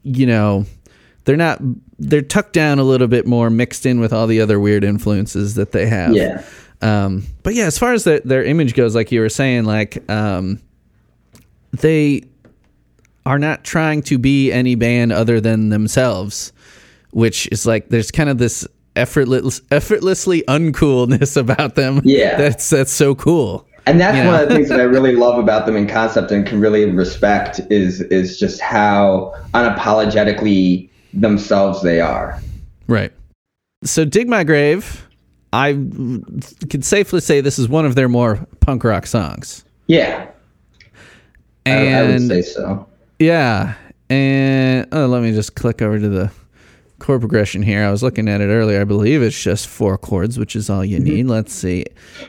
you 0.02 0.26
know 0.26 0.66
they're 1.24 1.36
not 1.36 1.60
they're 1.98 2.22
tucked 2.22 2.52
down 2.52 2.78
a 2.78 2.84
little 2.84 3.08
bit 3.08 3.26
more, 3.26 3.48
mixed 3.50 3.86
in 3.86 3.98
with 4.00 4.12
all 4.12 4.26
the 4.26 4.40
other 4.40 4.60
weird 4.60 4.84
influences 4.84 5.54
that 5.54 5.72
they 5.72 5.86
have. 5.86 6.14
yeah, 6.14 6.42
Um, 6.82 7.24
but 7.42 7.54
yeah, 7.54 7.64
as 7.64 7.78
far 7.78 7.94
as 7.94 8.04
their, 8.04 8.20
their 8.20 8.44
image 8.44 8.74
goes, 8.74 8.94
like 8.94 9.10
you 9.10 9.20
were 9.20 9.30
saying, 9.30 9.64
like 9.64 10.08
um, 10.10 10.60
they 11.72 12.22
are 13.24 13.38
not 13.38 13.64
trying 13.64 14.02
to 14.02 14.18
be 14.18 14.52
any 14.52 14.74
band 14.74 15.12
other 15.12 15.40
than 15.40 15.70
themselves, 15.70 16.52
which 17.10 17.48
is 17.50 17.66
like 17.66 17.88
there's 17.88 18.10
kind 18.10 18.28
of 18.30 18.38
this 18.38 18.66
effortless, 18.94 19.60
effortlessly 19.70 20.42
uncoolness 20.48 21.36
about 21.40 21.74
them. 21.74 22.00
Yeah. 22.04 22.36
that's 22.36 22.68
that's 22.70 22.92
so 22.92 23.14
cool. 23.14 23.66
And 23.86 24.00
that's 24.00 24.18
one 24.26 24.34
of 24.40 24.48
the 24.48 24.54
things 24.54 24.68
that 24.68 24.80
I 24.80 24.84
really 24.84 25.14
love 25.14 25.38
about 25.38 25.64
them 25.64 25.76
in 25.76 25.86
concept 25.86 26.32
and 26.32 26.44
can 26.44 26.60
really 26.60 26.84
respect 26.90 27.60
is 27.70 28.00
is 28.02 28.38
just 28.38 28.60
how 28.60 29.32
unapologetically 29.54 30.90
themselves 31.14 31.82
they 31.82 32.00
are. 32.00 32.40
Right. 32.88 33.12
So, 33.84 34.04
dig 34.04 34.28
my 34.28 34.42
grave. 34.42 35.06
I 35.52 35.72
can 35.72 36.82
safely 36.82 37.20
say 37.20 37.40
this 37.40 37.58
is 37.58 37.68
one 37.68 37.86
of 37.86 37.94
their 37.94 38.08
more 38.08 38.46
punk 38.60 38.82
rock 38.82 39.06
songs. 39.06 39.64
Yeah, 39.86 40.28
I, 41.64 41.94
I 41.94 42.02
would 42.02 42.26
say 42.26 42.42
so. 42.42 42.88
Yeah, 43.20 43.74
and 44.10 44.88
oh, 44.90 45.06
let 45.06 45.22
me 45.22 45.32
just 45.32 45.54
click 45.54 45.80
over 45.80 45.98
to 45.98 46.08
the 46.08 46.30
chord 47.06 47.20
progression 47.20 47.62
here. 47.62 47.84
I 47.84 47.90
was 47.90 48.02
looking 48.02 48.28
at 48.28 48.40
it 48.40 48.46
earlier. 48.48 48.80
I 48.80 48.84
believe 48.84 49.22
it's 49.22 49.40
just 49.40 49.68
four 49.68 49.96
chords, 49.96 50.38
which 50.38 50.56
is 50.56 50.68
all 50.68 50.84
you 50.84 50.98
need. 50.98 51.26
Let's 51.26 51.52
see: 51.52 51.84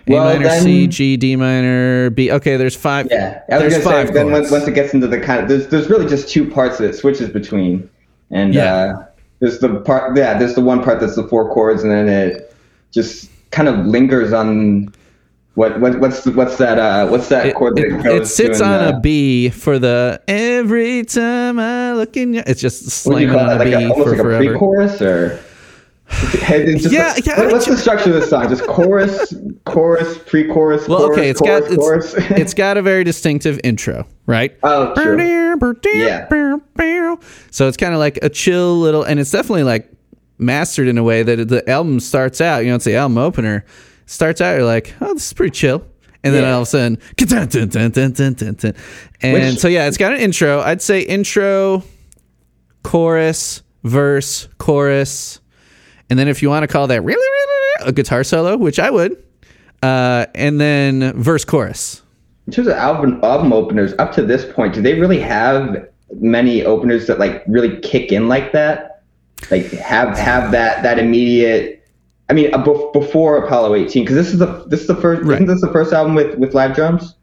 A. 0.07 0.11
Well, 0.11 0.23
minor, 0.25 0.43
then- 0.47 0.61
C, 0.63 0.87
G, 0.87 1.17
D 1.17 1.35
minor, 1.35 2.11
B. 2.11 2.31
Okay, 2.31 2.57
there's 2.57 2.75
five. 2.75 3.07
Yeah, 3.09 3.41
I 3.49 3.55
was 3.55 3.73
there's 3.73 3.83
gonna 3.83 3.95
five 3.97 4.07
say 4.09 4.13
then 4.13 4.25
once, 4.31 4.49
chords. 4.49 4.51
once 4.51 4.67
it 4.67 4.75
gets 4.75 4.93
into 4.93 5.07
the 5.07 5.19
kind 5.19 5.41
of 5.41 5.49
there's 5.49 5.67
there's 5.67 5.89
really 5.89 6.05
just 6.07 6.29
two 6.29 6.49
parts 6.49 6.77
that 6.77 6.89
it 6.91 6.93
switches 6.95 7.29
between, 7.29 7.89
and 8.31 8.53
Yeah. 8.53 8.73
uh, 8.75 9.05
there's 9.39 9.59
the 9.59 9.79
part 9.81 10.15
yeah 10.15 10.37
there's 10.37 10.53
the 10.55 10.61
one 10.61 10.83
part 10.83 10.99
that's 10.99 11.15
the 11.15 11.27
four 11.27 11.51
chords, 11.51 11.83
and 11.83 11.91
then 11.91 12.07
it 12.07 12.55
just 12.91 13.29
kind 13.51 13.67
of 13.67 13.85
lingers 13.85 14.31
on 14.31 14.93
what 15.57 15.79
what 15.81 15.99
what's 15.99 16.23
what's 16.27 16.57
that 16.57 16.77
uh 16.77 17.07
what's 17.07 17.29
that 17.29 17.47
It, 17.47 17.55
chord 17.55 17.75
that 17.77 17.85
it- 17.85 18.03
goes 18.03 18.21
it 18.21 18.25
sits 18.31 18.61
on 18.61 18.85
the- 18.85 18.97
a 18.97 18.99
B 18.99 19.49
for 19.49 19.79
the 19.79 20.21
every 20.27 21.03
time 21.03 21.57
I 21.59 21.93
look 21.93 22.15
in 22.15 22.35
your. 22.35 22.43
It's 22.45 22.61
just 22.61 22.87
slamming 22.91 23.31
on 23.31 23.49
a 23.49 23.55
like 23.55 23.63
B 23.69 23.73
a, 23.73 23.89
almost 23.89 24.19
for 24.21 24.31
like 24.33 24.45
a 24.45 24.49
pre-chorus 24.49 25.01
or 25.01 25.39
It's 26.09 26.83
just 26.83 26.93
Yeah, 26.93 27.15
yeah, 27.25 27.39
what- 27.39 27.53
what's 27.53 27.65
the 27.65 27.75
structure 27.75 28.11
of 28.13 28.21
this 28.21 28.29
song? 28.29 28.47
Just 28.49 28.67
chorus, 28.67 29.33
chorus, 29.65 30.19
pre-chorus. 30.27 30.87
Well, 30.87 30.99
chorus, 30.99 31.17
okay, 31.17 31.29
it's 31.31 31.41
chorus, 31.41 32.13
got 32.13 32.21
it's, 32.31 32.31
it's 32.41 32.53
got 32.53 32.77
a 32.77 32.83
very 32.83 33.03
distinctive 33.03 33.59
intro, 33.63 34.05
right? 34.27 34.55
Oh, 34.61 34.93
true. 34.93 35.17
Yeah. 35.95 36.27
So 37.49 37.67
it's 37.67 37.77
kind 37.77 37.93
of 37.93 37.99
like 37.99 38.19
a 38.21 38.29
chill 38.29 38.77
little, 38.79 39.01
and 39.03 39.19
it's 39.19 39.31
definitely 39.31 39.63
like 39.63 39.91
mastered 40.37 40.87
in 40.87 40.99
a 40.99 41.03
way 41.03 41.23
that 41.23 41.47
the 41.47 41.67
album 41.67 41.99
starts 41.99 42.41
out. 42.41 42.59
You 42.59 42.69
know, 42.69 42.75
it's 42.75 42.85
the 42.85 42.95
album 42.95 43.17
opener. 43.17 43.65
Starts 44.07 44.41
out, 44.41 44.55
you're 44.55 44.65
like, 44.65 44.95
oh, 45.01 45.13
this 45.13 45.27
is 45.27 45.33
pretty 45.33 45.51
chill. 45.51 45.85
And 46.23 46.33
then 46.33 46.43
Yeah. 46.43 46.53
all 46.53 46.61
of 46.61 46.63
a 46.63 46.65
sudden, 46.71 46.97
and 49.21 49.33
Which- 49.33 49.59
so 49.59 49.67
yeah, 49.67 49.87
it's 49.87 49.97
got 49.97 50.13
an 50.13 50.19
intro. 50.19 50.61
I'd 50.61 50.81
say 50.81 51.01
intro, 51.01 51.83
chorus, 52.83 53.61
verse, 53.83 54.47
chorus, 54.57 55.39
and 56.09 56.17
then 56.17 56.27
if 56.27 56.41
you 56.41 56.49
want 56.49 56.63
to 56.63 56.67
call 56.67 56.87
that 56.87 57.01
really, 57.03 57.15
really 57.17 57.89
a 57.89 57.91
guitar 57.91 58.23
solo, 58.23 58.57
which 58.57 58.79
I 58.79 58.89
would, 58.89 59.17
uh, 59.83 60.25
and 60.35 60.59
then 60.59 61.13
verse, 61.21 61.45
chorus. 61.45 62.01
In 62.47 62.53
terms 62.53 62.67
of 62.67 62.73
album 62.75 63.19
album 63.23 63.51
openers, 63.53 63.93
up 63.99 64.13
to 64.13 64.21
this 64.23 64.45
point, 64.45 64.73
do 64.73 64.81
they 64.81 64.93
really 64.99 65.19
have 65.19 65.85
many 66.19 66.63
openers 66.63 67.07
that 67.07 67.19
like 67.19 67.43
really 67.47 67.77
kick 67.81 68.11
in 68.11 68.27
like 68.29 68.53
that? 68.53 69.01
Like 69.51 69.69
have 69.73 70.17
have 70.17 70.51
that 70.51 70.81
that 70.83 70.97
immediate. 70.97 71.76
I 72.29 72.33
mean, 72.33 72.53
uh, 72.53 72.63
bef- 72.63 72.91
before 72.93 73.37
Apollo 73.43 73.75
18, 73.75 74.03
because 74.03 74.15
this 74.15 74.33
is 74.33 74.39
the 74.39 74.63
this 74.67 74.81
is 74.81 74.87
the 74.87 74.95
first. 74.95 75.23
Right. 75.23 75.35
Isn't 75.35 75.47
this 75.47 75.61
the 75.61 75.71
first 75.71 75.93
album 75.93 76.13
with 76.15 76.37
with 76.37 76.53
live 76.53 76.75
drums? 76.75 77.15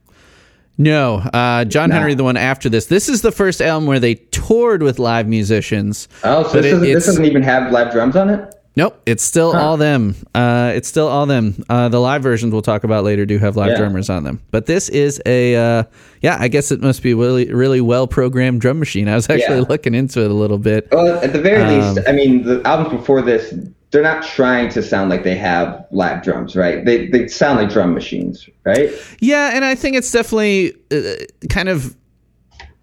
No, 0.77 1.17
uh, 1.33 1.65
John 1.67 1.91
No. 1.91 1.97
Henry, 1.97 2.15
the 2.15 2.25
one 2.25 2.37
after 2.37 2.69
this. 2.69 2.87
This 2.87 3.09
is 3.09 3.23
the 3.23 3.31
first 3.31 3.63
album 3.63 3.87
where 3.87 4.01
they 4.01 4.15
toured 4.17 4.83
with 4.83 4.99
live 4.99 5.29
musicians. 5.29 6.09
Oh, 6.25 6.43
so 6.49 6.55
this, 6.61 6.67
it- 6.67 6.71
doesn't, 6.73 6.93
this 6.93 7.07
doesn't 7.07 7.25
even 7.27 7.43
have 7.43 7.71
live 7.71 7.93
drums 7.93 8.17
on 8.17 8.29
it. 8.31 8.51
Nope, 8.77 9.01
it's 9.07 9.23
still 9.23 9.55
all 9.55 9.77
them. 9.77 10.17
Uh, 10.35 10.73
it's 10.75 10.89
still 10.89 11.07
all 11.07 11.27
them. 11.27 11.65
Uh, 11.69 11.89
the 11.89 12.01
live 12.01 12.25
versions 12.25 12.51
we'll 12.53 12.61
talk 12.61 12.83
about 12.83 13.05
later 13.05 13.25
do 13.25 13.39
have 13.39 13.57
live 13.57 13.69
Yeah. 13.71 13.77
drummers 13.77 14.11
on 14.11 14.25
them, 14.25 14.41
but 14.51 14.67
this 14.67 14.89
is 14.89 15.23
a 15.27 15.55
uh, 15.55 15.85
yeah. 16.23 16.39
I 16.41 16.49
guess 16.49 16.73
it 16.73 16.81
must 16.81 17.01
be 17.01 17.13
a 17.13 17.17
really 17.17 17.53
really 17.55 17.81
well 17.81 18.09
programmed 18.09 18.61
drum 18.61 18.81
machine. 18.81 19.07
I 19.09 19.15
was 19.15 19.31
actually 19.31 19.59
Yeah. 19.61 19.67
looking 19.69 19.95
into 19.95 20.25
it 20.25 20.31
a 20.33 20.35
little 20.35 20.59
bit. 20.59 20.89
Well, 20.91 21.23
at 21.23 21.33
the 21.33 21.41
very 21.41 21.63
Um, 21.63 21.95
least, 21.95 22.09
I 22.09 22.13
mean, 22.13 22.43
the 22.43 22.63
albums 22.67 22.91
before 22.99 23.23
this, 23.23 23.55
they're 23.95 24.03
not 24.03 24.25
trying 24.25 24.69
to 24.69 24.83
sound 24.83 25.09
like 25.09 25.23
they 25.23 25.37
have 25.37 25.87
live 25.93 26.25
drums, 26.25 26.57
right? 26.57 26.85
They 26.85 27.07
they 27.07 27.29
sound 27.29 27.61
like 27.61 27.71
drum 27.71 27.95
machines, 27.95 28.49
right? 28.65 28.91
Yeah, 29.21 29.53
and 29.55 29.65
I 29.65 29.77
think 29.77 29.95
it's 29.95 30.11
definitely 30.11 30.75
uh, 30.91 31.25
kind 31.49 31.69
of 31.69 31.97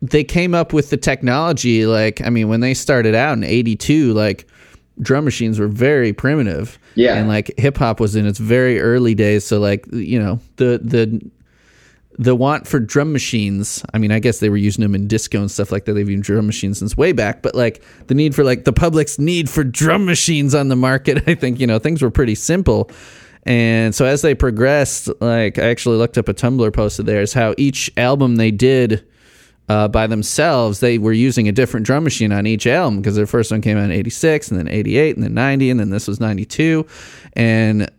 they 0.02 0.24
came 0.24 0.56
up 0.56 0.71
with 0.71 0.89
the 0.89 0.95
technology. 0.95 1.86
Like, 1.86 2.21
I 2.21 2.30
mean, 2.30 2.47
when 2.47 2.62
they 2.62 2.74
started 2.74 3.13
out 3.13 3.34
in 3.34 3.43
'82, 3.43 4.13
like 4.13 4.47
drum 5.02 5.26
machines 5.26 5.60
were 5.60 5.67
very 5.67 6.13
primitive. 6.13 6.80
Yeah. 6.95 7.15
and 7.15 7.28
like 7.28 7.52
hip 7.58 7.78
hop 7.78 8.00
was 8.00 8.15
in 8.15 8.26
its 8.26 8.39
very 8.39 8.80
early 8.80 9.13
days. 9.13 9.43
So, 9.43 9.60
like, 9.60 9.86
you 9.91 10.17
know, 10.17 10.39
the 10.56 10.80
the 10.82 11.30
the 12.21 12.36
want 12.36 12.67
for 12.67 12.79
drum 12.79 13.12
machines. 13.12 13.84
I 13.95 13.97
mean, 13.97 14.12
I 14.12 14.19
guess 14.19 14.39
they 14.39 14.49
were 14.49 14.57
using 14.57 14.84
them 14.84 14.93
in 14.93 15.07
disco 15.07 15.39
and 15.39 15.49
stuff 15.49 15.71
like 15.71 15.86
that. 15.86 15.93
They've 15.93 16.07
used 16.07 16.21
drum 16.21 16.45
machines 16.45 16.77
since 16.77 16.95
way 16.95 17.13
back, 17.13 17.41
but 17.41 17.55
like 17.55 17.84
the 18.07 18.13
need 18.13 18.36
for 18.36 18.43
like 18.43 18.63
the 18.63 18.71
public's 18.71 19.17
need 19.17 19.49
for 19.49 19.63
drum 19.63 20.05
machines 20.05 20.53
on 20.53 20.67
the 20.67 20.75
market, 20.75 21.23
I 21.27 21.34
think, 21.34 21.60
you 21.60 21.65
know, 21.65 21.79
things 21.79 22.03
were 22.03 22.12
pretty 22.12 22.36
simple. 22.36 22.91
And 23.43 23.95
so 23.95 24.05
as 24.05 24.21
they 24.21 24.36
progressed, 24.36 25.10
like 25.19 25.57
I 25.57 25.63
actually 25.69 25.97
looked 25.97 26.15
up 26.19 26.29
a 26.29 26.34
Tumblr 26.36 26.71
post 26.73 26.99
of 26.99 27.07
theirs, 27.07 27.34
how 27.34 27.55
each 27.57 27.91
album 27.97 28.36
they 28.36 28.51
did 28.51 29.03
uh, 29.67 29.88
by 29.88 30.05
themselves, 30.05 30.79
they 30.79 30.99
were 30.99 31.13
using 31.13 31.47
a 31.47 31.51
different 31.51 31.88
drum 31.88 32.03
machine 32.03 32.31
on 32.31 32.45
each 32.45 32.67
album 32.67 32.97
because 32.97 33.15
their 33.15 33.25
first 33.25 33.49
one 33.49 33.62
came 33.62 33.79
out 33.79 33.86
in 33.86 33.91
86 33.91 34.51
and 34.51 34.60
then 34.60 34.67
88 34.67 35.15
and 35.15 35.23
then 35.23 35.34
90 35.34 35.71
and 35.71 35.79
then 35.79 35.89
this 35.89 36.07
was 36.07 36.19
92. 36.19 36.86
And 37.34 37.89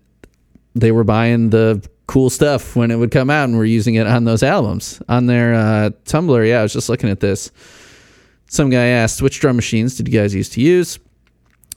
they 0.77 0.93
were 0.93 1.03
buying 1.03 1.51
the 1.51 1.85
cool 2.13 2.29
stuff 2.29 2.77
when 2.77 2.91
it 2.91 2.97
would 2.97 3.11
come 3.11 3.31
out 3.31 3.49
and 3.49 3.57
we're 3.57 3.65
using 3.65 3.95
it 3.95 4.07
on 4.07 4.25
those 4.25 4.43
albums. 4.43 5.01
On 5.09 5.25
their 5.25 5.55
uh, 5.55 5.91
tumblr 6.05 6.47
yeah 6.47 6.59
i 6.59 6.63
was 6.63 6.75
just 6.75 6.91
looking 6.91 7.09
at 7.09 7.21
this. 7.21 7.51
Some 8.51 8.69
guy 8.69 8.85
asked 8.85 9.23
which 9.23 9.41
drum 9.41 9.57
machines 9.57 9.97
did 9.97 10.09
you 10.09 10.21
guys 10.21 10.35
used 10.35 10.53
to 10.53 10.61
use? 10.61 10.99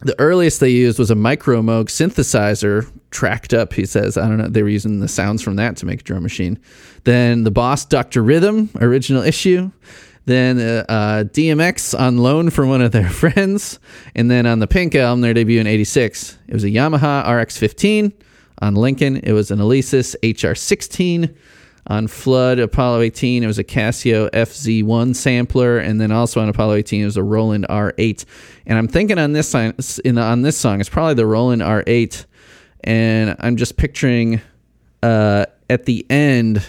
The 0.02 0.20
earliest 0.20 0.60
they 0.60 0.72
used 0.72 1.00
was 1.00 1.10
a 1.10 1.16
micro 1.16 1.62
moog 1.62 1.86
synthesizer 1.86 2.92
tracked 3.12 3.54
up 3.54 3.72
he 3.72 3.86
says. 3.86 4.18
I 4.18 4.28
don't 4.28 4.38
know 4.38 4.50
they 4.50 4.62
were 4.62 4.68
using 4.68 5.00
the 5.00 5.08
sounds 5.08 5.42
from 5.42 5.56
that 5.56 5.78
to 5.78 5.86
make 5.86 6.02
a 6.02 6.04
drum 6.04 6.24
machine. 6.24 6.60
Then 7.06 7.46
the 7.46 7.52
boss 7.52 7.86
dr 7.86 8.22
rhythm 8.22 8.70
original 8.82 9.24
issue. 9.24 9.72
Then 10.26 10.60
uh, 10.60 10.86
uh, 10.90 11.24
DMX 11.24 11.98
on 11.98 12.18
loan 12.18 12.50
from 12.50 12.68
one 12.68 12.82
of 12.82 12.92
their 12.92 13.10
friends, 13.22 13.80
and 14.16 14.30
then 14.30 14.46
on 14.46 14.60
the 14.60 14.68
Pink 14.68 14.96
album, 14.96 15.22
their 15.22 15.36
debut 15.36 15.62
in 15.62 15.68
'86, 15.68 16.40
it 16.48 16.54
was 16.54 16.64
a 16.64 16.70
Yamaha 16.70 17.26
RX-15. 17.42 18.12
On 18.60 18.76
Lincoln, 18.76 19.18
it 19.18 19.34
was 19.34 19.52
an 19.52 19.60
Alesis 19.60 20.16
HR-16. 20.24 21.36
On 21.88 22.08
Flood 22.08 22.58
Apollo 22.58 23.02
18, 23.02 23.44
it 23.44 23.48
was 23.48 23.60
a 23.60 23.64
Casio 23.64 24.28
FZ1 24.32 25.16
sampler, 25.16 25.78
and 25.78 26.02
then 26.02 26.12
also 26.12 26.42
on 26.42 26.50
Apollo 26.50 26.76
18, 26.76 27.04
it 27.04 27.06
was 27.06 27.18
a 27.18 27.22
Roland 27.22 27.68
R8. 27.70 28.26
And 28.66 28.80
I'm 28.80 28.88
thinking 28.88 29.20
on 29.20 29.34
this 29.34 29.50
song, 29.50 29.74
in 30.04 30.18
on 30.18 30.42
this 30.42 30.58
song, 30.58 30.80
it's 30.80 30.90
probably 30.90 31.14
the 31.14 31.28
Roland 31.28 31.62
R8, 31.62 32.26
and 32.84 33.36
I'm 33.40 33.56
just 33.56 33.78
picturing 33.78 34.42
uh, 35.04 35.46
at 35.70 35.86
the 35.86 36.06
end 36.10 36.66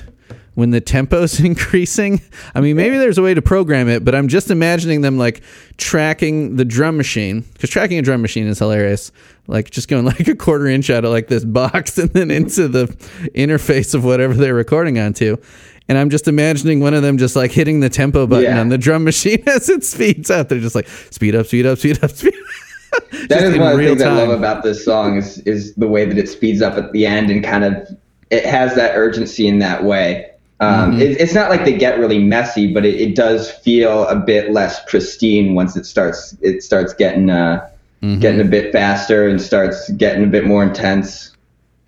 when 0.56 0.70
the 0.70 0.80
tempo's 0.80 1.38
increasing. 1.44 2.20
I 2.54 2.60
mean, 2.60 2.76
maybe 2.76 2.98
there's 2.98 3.18
a 3.18 3.22
way 3.22 3.32
to 3.32 3.42
program 3.42 3.88
it, 3.88 4.04
but 4.04 4.14
I'm 4.14 4.26
just 4.26 4.50
imagining 4.50 5.02
them 5.02 5.16
like 5.16 5.42
tracking 5.76 6.56
the 6.56 6.64
drum 6.64 6.96
machine 6.96 7.42
because 7.52 7.70
tracking 7.70 7.98
a 7.98 8.02
drum 8.02 8.20
machine 8.20 8.46
is 8.48 8.58
hilarious. 8.58 9.12
Like 9.48 9.70
just 9.70 9.88
going 9.88 10.04
like 10.06 10.26
a 10.28 10.34
quarter 10.34 10.66
inch 10.66 10.90
out 10.90 11.04
of 11.04 11.10
like 11.10 11.28
this 11.28 11.44
box 11.44 11.98
and 11.98 12.10
then 12.10 12.30
into 12.30 12.68
the 12.68 12.86
interface 13.34 13.94
of 13.94 14.04
whatever 14.04 14.34
they're 14.34 14.54
recording 14.54 14.98
onto. 14.98 15.36
And 15.88 15.96
I'm 15.96 16.10
just 16.10 16.26
imagining 16.26 16.80
one 16.80 16.94
of 16.94 17.02
them 17.02 17.16
just 17.16 17.36
like 17.36 17.52
hitting 17.52 17.78
the 17.80 17.88
tempo 17.88 18.26
button 18.26 18.44
Yeah. 18.44 18.60
on 18.60 18.70
the 18.70 18.78
drum 18.78 19.04
machine 19.04 19.42
as 19.46 19.68
it 19.68 19.84
speeds 19.84 20.30
up. 20.30 20.48
They're 20.48 20.58
just 20.60 20.74
like 20.74 20.88
speed 21.10 21.34
up, 21.36 21.46
speed 21.46 21.64
up, 21.66 21.78
speed 21.78 22.02
up, 22.02 22.10
speed. 22.10 22.34
Up. 22.34 22.40
That 23.28 23.42
is 23.42 23.58
one 23.58 23.72
of 23.72 23.78
the 23.78 23.84
things 23.88 24.00
I 24.02 24.12
love 24.12 24.30
about 24.30 24.62
this 24.62 24.82
song 24.84 25.18
is 25.18 25.38
is 25.40 25.74
the 25.74 25.86
way 25.88 26.06
that 26.06 26.16
it 26.16 26.28
speeds 26.28 26.62
up 26.62 26.74
at 26.78 26.92
the 26.92 27.04
end 27.04 27.30
and 27.30 27.44
kind 27.44 27.62
of 27.64 27.74
it 28.30 28.44
has 28.46 28.74
that 28.76 28.96
urgency 28.96 29.46
in 29.46 29.58
that 29.58 29.84
way. 29.84 30.30
Um, 30.60 30.92
Mm-hmm. 30.92 31.00
it, 31.02 31.20
it's 31.20 31.34
not 31.34 31.50
like 31.50 31.64
they 31.66 31.76
get 31.76 31.98
really 31.98 32.18
messy, 32.22 32.72
but 32.72 32.86
it, 32.86 32.94
it 32.98 33.14
does 33.14 33.50
feel 33.50 34.06
a 34.08 34.16
bit 34.16 34.50
less 34.52 34.80
pristine 34.88 35.54
once 35.54 35.76
it 35.76 35.84
starts. 35.84 36.36
It 36.40 36.62
starts 36.62 36.94
getting 36.94 37.28
uh, 37.28 37.68
Mm-hmm. 38.02 38.20
getting 38.20 38.40
a 38.42 38.44
bit 38.44 38.72
faster 38.72 39.26
and 39.26 39.40
starts 39.40 39.88
getting 39.92 40.22
a 40.24 40.26
bit 40.26 40.44
more 40.44 40.62
intense. 40.62 41.32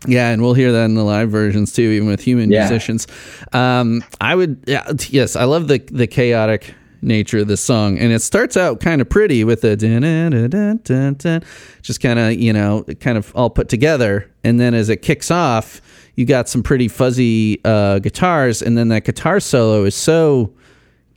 Yeah, 0.07 0.31
and 0.31 0.41
we'll 0.41 0.55
hear 0.55 0.73
that 0.73 0.85
in 0.87 0.95
the 0.95 1.03
live 1.05 1.31
versions 1.31 1.73
too, 1.73 1.83
even 1.83 2.09
with 2.09 2.21
human 2.23 2.51
Yeah. 2.51 2.61
musicians. 2.61 3.07
Um, 3.53 4.03
I 4.21 4.35
would, 4.35 4.63
yeah, 4.67 4.91
yes, 5.11 5.37
I 5.37 5.45
love 5.45 5.69
the 5.69 5.79
the 5.93 6.07
chaotic 6.07 6.75
nature 7.03 7.39
of 7.41 7.49
this 7.49 7.61
song, 7.61 7.99
and 7.99 8.11
it 8.13 8.23
starts 8.23 8.57
out 8.57 8.81
kind 8.81 9.01
of 9.03 9.09
pretty 9.09 9.45
with 9.45 9.61
the 9.61 9.77
dun, 9.77 10.03
dun, 10.03 10.31
dun, 10.33 10.51
dun, 10.51 10.81
dun, 10.83 11.15
dun, 11.15 11.43
just 11.83 12.01
kind 12.01 12.19
of 12.19 12.33
you 12.35 12.53
know, 12.53 12.85
kind 13.01 13.19
of 13.19 13.31
all 13.37 13.51
put 13.51 13.69
together, 13.69 14.31
and 14.45 14.59
then 14.59 14.73
as 14.75 14.89
it 14.89 15.03
kicks 15.03 15.31
off, 15.31 15.81
you 16.15 16.25
got 16.25 16.49
some 16.49 16.63
pretty 16.63 16.89
fuzzy 16.89 17.61
uh, 17.65 17.99
guitars, 17.99 18.63
and 18.63 18.79
then 18.79 18.89
that 18.89 19.05
guitar 19.05 19.41
solo 19.41 19.85
is 19.85 19.95
so 19.95 20.53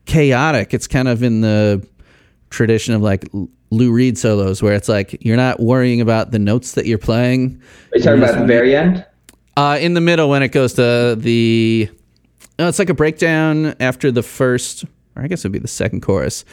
chaotic. 0.06 0.74
It's 0.74 0.88
kind 0.88 1.08
of 1.08 1.24
in 1.24 1.42
the 1.42 1.86
tradition 2.50 2.94
of 2.94 3.02
like 3.02 3.26
Lou 3.72 3.92
Reed 3.92 4.18
solos, 4.18 4.62
where 4.62 4.74
it's 4.76 4.90
like 4.90 5.18
you're 5.24 5.38
not 5.38 5.60
worrying 5.60 6.02
about 6.02 6.32
the 6.32 6.40
notes 6.40 6.74
that 6.74 6.86
you're 6.86 6.98
playing. 6.98 7.62
Are 7.94 7.98
you 7.98 8.04
talking 8.04 8.22
about 8.22 8.36
at 8.36 8.42
the 8.42 8.46
very 8.46 8.76
end? 8.76 9.06
Uh, 9.58 9.78
in 9.82 9.94
the 9.94 10.02
middle, 10.02 10.30
when 10.30 10.44
it 10.44 10.50
goes 10.50 10.74
to 10.74 11.16
the, 11.18 11.90
no, 12.60 12.68
it's 12.68 12.80
like 12.80 12.90
a 12.90 12.94
breakdown 12.94 13.76
after 13.80 14.12
the 14.12 14.24
first, 14.24 14.84
or 15.16 15.24
I 15.24 15.28
guess 15.28 15.42
it'd 15.42 15.52
be 15.52 15.60
the 15.60 15.68
second 15.68 16.02
chorus. 16.02 16.46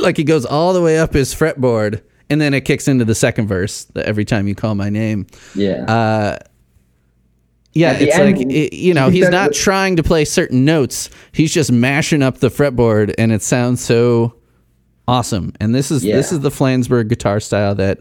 Like 0.00 0.16
he 0.16 0.24
goes 0.24 0.46
all 0.46 0.72
the 0.72 0.80
way 0.80 0.98
up 0.98 1.12
his 1.12 1.34
fretboard, 1.34 2.02
and 2.30 2.40
then 2.40 2.54
it 2.54 2.62
kicks 2.62 2.88
into 2.88 3.04
the 3.04 3.14
second 3.14 3.48
verse. 3.48 3.86
Every 3.94 4.24
time 4.24 4.48
you 4.48 4.54
call 4.54 4.74
my 4.74 4.88
name, 4.88 5.26
Yeah. 5.54 5.84
Uh, 5.84 6.38
yeah, 7.72 7.92
it's 7.92 8.16
end, 8.16 8.38
like 8.38 8.46
it, 8.46 8.74
you 8.74 8.94
know 8.94 9.08
he's 9.10 9.28
not 9.28 9.52
trying 9.54 9.96
to 9.96 10.02
play 10.02 10.24
certain 10.24 10.64
notes. 10.64 11.10
He's 11.32 11.52
just 11.52 11.70
mashing 11.70 12.22
up 12.22 12.38
the 12.38 12.48
fretboard, 12.48 13.14
and 13.18 13.32
it 13.32 13.42
sounds 13.42 13.82
so 13.82 14.34
awesome. 15.06 15.52
And 15.60 15.74
this 15.74 15.90
is 15.90 16.02
this 16.02 16.32
is 16.32 16.40
the 16.40 16.50
Flansburgh 16.50 17.08
guitar 17.08 17.40
style 17.40 17.74
that 17.76 18.00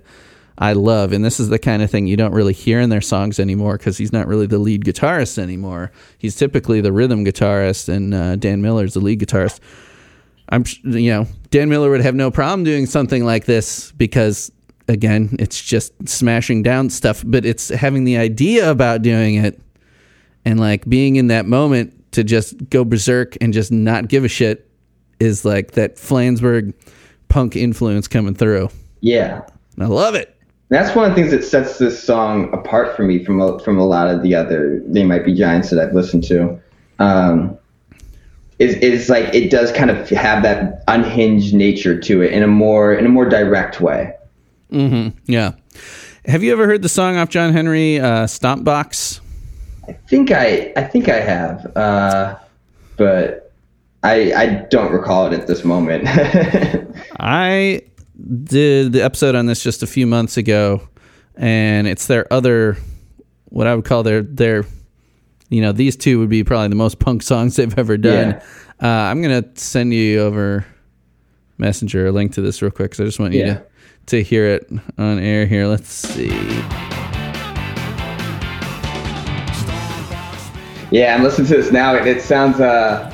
I 0.57 0.74
love, 0.74 1.13
and 1.13 1.24
this 1.24 1.39
is 1.39 1.49
the 1.49 1.59
kind 1.59 1.82
of 1.82 1.89
thing 1.89 2.07
you 2.07 2.17
don't 2.17 2.34
really 2.34 2.53
hear 2.53 2.82
in 2.82 2.89
their 2.89 3.01
songs 3.01 3.39
anymore 3.39 3.78
because 3.78 3.97
he's 3.97 4.11
not 4.11 4.28
really 4.28 4.47
the 4.47 4.57
lead 4.57 4.84
guitarist 4.84 5.38
anymore. 5.38 5.91
He's 6.17 6.36
typically 6.36 6.82
the 6.82 6.91
rhythm 6.91 7.24
guitarist, 7.24 7.89
and 7.89 8.13
uh, 8.13 8.36
Dan 8.36 8.61
Miller's 8.61 8.93
the 8.93 8.99
lead 8.99 9.20
guitarist. 9.20 9.59
I'm 10.49 10.65
you 10.84 11.11
know 11.11 11.28
Dan 11.51 11.70
Miller 11.70 11.91
would 11.91 12.01
have 12.01 12.15
no 12.15 12.32
problem 12.32 12.63
doing 12.63 12.88
something 12.88 13.24
like 13.24 13.45
this 13.45 13.91
because 13.91 14.51
again 14.90 15.36
it's 15.40 15.62
just 15.62 15.94
smashing 16.10 16.64
down 16.64 16.90
stuff 16.90 17.24
but 17.26 17.46
it's 17.46 17.70
having 17.70 18.04
the 18.04 18.18
idea 18.18 18.70
about 18.70 19.02
doing 19.02 19.36
it 19.36 19.62
and 20.46 20.60
like 20.60 20.88
being 20.90 21.16
in 21.16 21.28
that 21.28 21.46
moment 21.46 21.94
to 22.12 22.24
just 22.24 22.70
go 22.70 22.84
berserk 22.84 23.38
and 23.40 23.54
just 23.54 23.72
not 23.72 24.08
give 24.08 24.26
a 24.26 24.28
shit 24.28 24.70
is 25.20 25.46
like 25.46 25.72
that 25.72 25.96
Flansburgh 25.96 26.74
punk 27.28 27.56
influence 27.56 28.08
coming 28.08 28.34
through 28.34 28.70
yeah. 29.02 29.42
and 29.76 29.84
I 29.84 29.88
love 29.88 30.16
it 30.16 30.36
That's 30.70 30.96
one 30.96 31.10
of 31.10 31.16
the 31.16 31.22
things 31.22 31.32
that 31.32 31.44
sets 31.44 31.78
this 31.78 32.02
song 32.02 32.52
apart 32.52 32.96
for 32.96 33.04
me 33.04 33.24
from 33.24 33.40
a, 33.40 33.60
from 33.60 33.78
a 33.78 33.86
lot 33.86 34.08
of 34.08 34.24
the 34.24 34.34
other 34.36 34.82
They 34.88 35.04
Might 35.04 35.24
Be 35.24 35.34
Giants 35.34 35.70
that 35.70 35.80
I've 35.80 35.94
listened 35.94 36.24
to. 36.26 36.60
Um, 37.00 37.58
is 38.60 38.76
is 38.76 39.10
like 39.10 39.34
it 39.34 39.50
does 39.50 39.72
kind 39.72 39.90
of 39.90 40.10
have 40.10 40.44
that 40.44 40.84
unhinged 40.88 41.54
nature 41.54 42.00
to 42.00 42.22
it 42.22 42.34
in 42.34 42.44
a 42.44 42.48
more 42.48 42.94
in 42.94 43.06
a 43.06 43.10
more 43.10 43.28
direct 43.28 43.82
way. 43.82 44.14
Yeah 44.72 45.51
have 46.26 46.43
you 46.43 46.51
ever 46.51 46.65
heard 46.67 46.82
the 46.82 46.89
song 46.89 47.17
off 47.17 47.30
John 47.30 47.53
Henry 47.53 47.99
uh, 47.99 48.28
Stomp 48.28 48.63
Box 48.63 49.22
I 49.88 49.93
think 49.93 50.30
I 50.32 50.72
I 50.76 50.84
think 50.84 51.09
I 51.09 51.20
have, 51.20 51.76
uh, 51.76 52.36
but 52.97 53.51
I 54.03 54.32
I 54.34 54.45
don't 54.70 54.91
recall 54.91 55.26
it 55.26 55.34
at 55.34 55.47
this 55.47 55.65
moment. 55.65 56.03
I 57.20 57.82
did 58.43 58.91
the 58.93 59.01
episode 59.03 59.34
on 59.34 59.47
this 59.47 59.63
just 59.63 59.82
a 59.82 59.88
few 59.88 60.05
months 60.05 60.38
ago, 60.38 60.88
and 61.36 61.88
it's 61.88 62.05
their 62.05 62.32
other, 62.32 62.78
what 63.45 63.65
I 63.65 63.74
would 63.74 63.86
call 63.86 64.03
their 64.03 64.22
their, 64.22 64.63
you 65.49 65.61
know, 65.61 65.72
these 65.72 65.95
two 65.95 66.20
would 66.20 66.30
be 66.30 66.43
probably 66.43 66.67
the 66.67 66.76
most 66.76 66.99
punk 66.99 67.24
songs 67.24 67.55
they've 67.55 67.76
ever 67.76 67.97
done. 67.97 68.32
Yeah. 68.32 68.88
Uh, 68.88 69.09
I'm 69.09 69.24
gonna 69.24 69.43
send 69.55 69.91
you 69.91 70.20
over 70.20 70.67
Messenger 71.57 72.05
a 72.07 72.11
link 72.11 72.34
to 72.34 72.41
this 72.41 72.61
real 72.61 72.70
quick 72.70 72.91
because 72.91 72.99
I 73.01 73.05
just 73.05 73.20
want 73.20 73.34
you 73.34 73.39
Yeah. 73.39 73.53
to 73.55 73.65
to 74.10 74.24
hear 74.24 74.45
it 74.45 74.70
on 74.97 75.20
air 75.20 75.45
here. 75.45 75.68
Let's 75.68 75.89
see. 75.89 76.30
yeah, 80.91 81.16
I'm 81.16 81.24
listening 81.24 81.47
to 81.47 81.57
this 81.57 81.72
now. 81.72 81.95
It, 81.95 82.07
it 82.07 82.22
sounds 82.22 82.60
uh, 82.60 83.14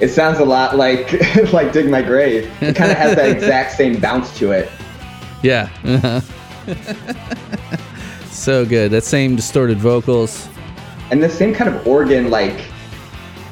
it 0.00 0.08
sounds 0.08 0.38
a 0.38 0.44
lot 0.44 0.76
like 0.76 1.12
like 1.52 1.72
Dig 1.72 1.90
My 1.90 2.02
Grave. 2.02 2.50
It 2.62 2.76
kind 2.76 2.90
of 2.90 2.96
has 2.96 3.16
that 3.16 3.28
exact 3.30 3.72
same 3.72 4.00
bounce 4.00 4.36
to 4.38 4.52
it. 4.52 4.70
Yeah. 5.42 5.68
uh-huh. 5.84 6.20
so 8.30 8.64
good. 8.64 8.90
That 8.90 9.04
same 9.04 9.36
distorted 9.36 9.78
vocals. 9.78 10.48
and 11.10 11.22
the 11.22 11.28
same 11.28 11.54
kind 11.54 11.74
of 11.74 11.86
organ 11.86 12.30
like 12.30 12.66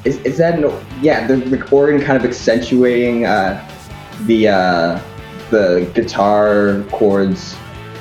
is, 0.04 0.18
is 0.18 0.38
that 0.38 0.58
an 0.62 0.70
yeah 1.02 1.26
the, 1.26 1.36
the 1.36 1.68
organ 1.70 2.00
kind 2.00 2.16
of 2.16 2.24
accentuating 2.24 3.24
uh, 3.24 3.60
the 4.22 4.48
uh, 4.48 5.00
the 5.50 5.90
guitar 5.94 6.82
chords 6.90 7.56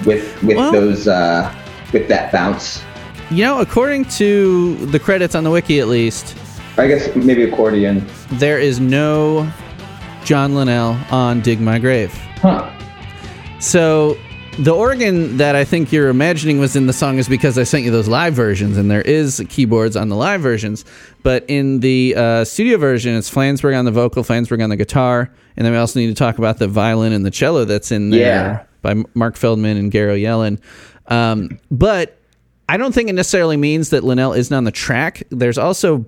with 0.06 0.42
with 0.44 0.58
Well- 0.58 0.72
those 0.72 1.08
uh, 1.08 1.54
with 1.94 2.08
that 2.10 2.32
bounce? 2.32 2.82
You 3.32 3.44
know, 3.46 3.60
according 3.60 4.06
to 4.06 4.76
the 4.88 5.00
credits 5.00 5.34
on 5.34 5.44
the 5.44 5.50
wiki, 5.50 5.80
at 5.80 5.88
least, 5.88 6.38
I 6.78 6.88
guess 6.88 7.14
maybe 7.16 7.44
accordion. 7.44 8.06
there 8.34 8.60
is 8.60 8.80
no 8.80 9.52
John 10.24 10.54
Linnell 10.54 10.96
on 11.12 11.42
Dig 11.42 11.60
My 11.60 11.80
Grave. 11.80 12.14
huh. 12.42 12.70
So 13.60 14.16
the 14.60 14.74
organ 14.74 15.38
that 15.38 15.56
I 15.56 15.66
think 15.66 15.92
you're 15.92 16.08
imagining 16.10 16.60
was 16.60 16.76
in 16.76 16.88
the 16.88 16.94
song 16.94 17.18
is 17.18 17.28
because 17.28 17.58
I 17.58 17.64
sent 17.64 17.84
you 17.84 17.92
those 17.92 18.08
live 18.08 18.34
versions, 18.34 18.78
and 18.78 18.90
there 18.90 19.02
is 19.02 19.44
keyboards 19.50 19.96
on 19.98 20.10
the 20.10 20.16
live 20.16 20.42
versions. 20.42 20.86
But 21.24 21.44
in 21.50 21.82
the 21.82 22.16
uh, 22.16 22.46
studio 22.46 22.78
version, 22.78 23.16
it's 23.16 23.30
Flansburgh 23.30 23.78
on 23.78 23.86
the 23.86 23.92
vocal, 23.92 24.24
Flansburgh 24.24 24.64
on 24.64 24.70
the 24.70 24.78
guitar, 24.78 25.30
and 25.58 25.66
then 25.66 25.74
we 25.74 25.78
also 25.80 26.00
need 26.00 26.08
to 26.08 26.14
talk 26.16 26.38
about 26.38 26.58
the 26.60 26.68
violin 26.68 27.12
and 27.12 27.26
the 27.26 27.32
cello 27.32 27.66
that's 27.66 27.92
in 27.92 28.12
there 28.12 28.20
Yeah. 28.22 28.64
by 28.82 29.04
Mark 29.14 29.36
Feldman 29.36 29.76
and 29.78 29.92
Garo 29.92 30.20
Yellen. 30.20 30.60
Um, 31.12 31.60
but 31.70 32.18
I 32.70 32.78
don't 32.78 32.94
think 32.94 33.10
it 33.10 33.14
necessarily 33.14 33.58
means 33.58 33.90
that 33.90 34.04
Linnell 34.04 34.34
isn't 34.34 34.56
on 34.56 34.64
the 34.64 34.72
track. 34.72 35.24
There's 35.32 35.58
also 35.58 36.06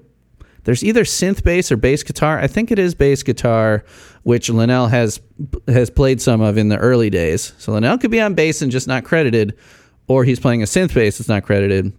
there's 0.68 0.84
either 0.84 1.06
synth 1.06 1.46
bass 1.46 1.72
or 1.72 1.78
bass 1.78 2.04
guitar. 2.04 2.40
I 2.40 2.48
think 2.48 2.72
it 2.72 2.78
is 2.78 2.94
bass 2.94 3.24
guitar, 3.24 3.86
which 4.24 4.50
Linnell 4.50 4.88
has 4.88 5.22
has 5.70 5.90
played 5.90 6.22
some 6.22 6.42
of 6.42 6.58
in 6.58 6.68
the 6.68 6.78
early 6.78 7.10
days. 7.10 7.54
So 7.58 7.72
Linnell 7.72 7.98
could 7.98 8.12
be 8.12 8.20
on 8.20 8.34
bass 8.34 8.62
and 8.62 8.70
just 8.70 8.86
not 8.86 9.06
credited, 9.06 9.58
or 10.10 10.26
he's 10.26 10.42
playing 10.42 10.62
a 10.62 10.66
synth 10.66 10.94
bass 10.94 11.20
that's 11.20 11.30
not 11.30 11.44
credited. 11.44 11.94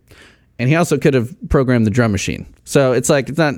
And 0.58 0.68
he 0.68 0.76
also 0.76 0.98
could 0.98 1.14
have 1.14 1.34
programmed 1.48 1.86
the 1.86 1.90
drum 1.90 2.12
machine. 2.12 2.44
So 2.64 2.92
it's 2.92 3.08
like 3.08 3.30
it's 3.30 3.38
not. 3.38 3.54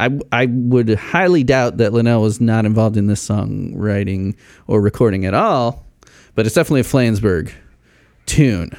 I 0.00 0.18
I 0.32 0.46
would 0.46 0.88
highly 0.98 1.44
doubt 1.44 1.76
that 1.76 1.92
Linnell 1.92 2.22
was 2.22 2.40
not 2.40 2.66
involved 2.66 2.96
in 2.96 3.06
this 3.06 3.24
songwriting 3.24 4.34
or 4.66 4.80
recording 4.80 5.24
at 5.24 5.34
all. 5.34 5.86
But 6.34 6.46
it's 6.46 6.56
definitely 6.56 6.80
a 6.80 6.82
Flansburgh 6.82 7.52
tune. 8.26 8.76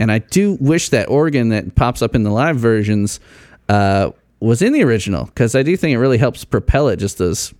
And 0.00 0.10
I 0.10 0.18
do 0.18 0.58
wish 0.60 0.88
that 0.88 1.08
organ 1.08 1.50
that 1.50 1.76
pops 1.76 2.02
up 2.02 2.16
in 2.16 2.24
the 2.24 2.30
live 2.30 2.56
versions 2.56 3.20
uh, 3.68 4.10
was 4.40 4.62
in 4.62 4.72
the 4.72 4.82
original 4.82 5.26
because 5.26 5.54
I 5.54 5.62
do 5.62 5.76
think 5.76 5.94
it 5.94 5.98
really 5.98 6.18
helps 6.18 6.44
propel 6.44 6.88
it. 6.88 6.96
Just 6.96 7.18
those 7.18 7.54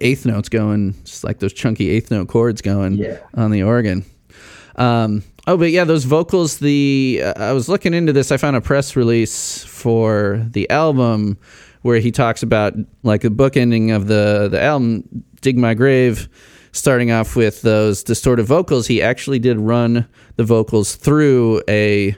eighth 0.00 0.26
notes 0.26 0.48
going, 0.48 0.94
just 1.04 1.24
like 1.24 1.38
those 1.38 1.52
chunky 1.52 1.90
eighth 1.90 2.10
note 2.10 2.28
chords 2.28 2.60
going 2.62 2.94
Yeah. 2.94 3.18
on 3.34 3.50
the 3.50 3.62
organ. 3.62 4.04
Um, 4.76 5.22
oh, 5.46 5.56
but 5.56 5.70
yeah, 5.70 5.84
those 5.84 6.04
vocals. 6.04 6.58
The 6.58 7.22
uh, 7.24 7.34
I 7.36 7.52
was 7.52 7.68
looking 7.68 7.94
into 7.94 8.12
this. 8.12 8.32
I 8.32 8.36
found 8.36 8.56
a 8.56 8.60
press 8.60 8.96
release 8.96 9.64
for 9.64 10.44
the 10.50 10.68
album 10.70 11.38
where 11.82 11.98
he 12.00 12.10
talks 12.10 12.42
about 12.42 12.74
like 13.02 13.20
the 13.20 13.30
book 13.30 13.56
ending 13.56 13.90
of 13.92 14.06
the 14.08 14.48
the 14.50 14.60
album, 14.62 15.04
"Dig 15.40 15.56
My 15.58 15.74
Grave." 15.74 16.28
Starting 16.72 17.12
off 17.12 17.36
with 17.36 17.62
those 17.62 18.02
distorted 18.02 18.42
vocals, 18.46 18.88
he 18.88 19.00
actually 19.00 19.38
did 19.38 19.60
run 19.60 20.08
the 20.34 20.42
vocals 20.42 20.96
through 20.96 21.62
a 21.68 22.16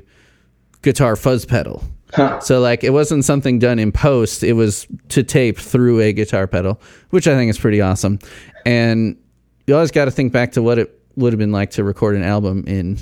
guitar 0.80 1.14
fuzz 1.14 1.44
pedal. 1.44 1.84
Huh. 2.14 2.40
So 2.40 2.60
like 2.60 2.84
it 2.84 2.90
wasn't 2.90 3.24
something 3.24 3.58
done 3.58 3.78
in 3.78 3.92
post, 3.92 4.42
it 4.44 4.52
was 4.54 4.86
to 5.08 5.22
tape 5.22 5.58
through 5.58 6.00
a 6.00 6.12
guitar 6.12 6.46
pedal, 6.46 6.80
which 7.10 7.26
I 7.26 7.34
think 7.34 7.50
is 7.50 7.58
pretty 7.58 7.80
awesome. 7.80 8.18
And 8.64 9.16
you 9.66 9.74
always 9.74 9.90
got 9.90 10.04
to 10.06 10.10
think 10.10 10.32
back 10.32 10.52
to 10.52 10.62
what 10.62 10.78
it 10.78 10.92
would 11.16 11.32
have 11.32 11.38
been 11.38 11.52
like 11.52 11.70
to 11.72 11.82
record 11.84 12.14
an 12.14 12.22
album 12.22 12.64
in 12.66 12.98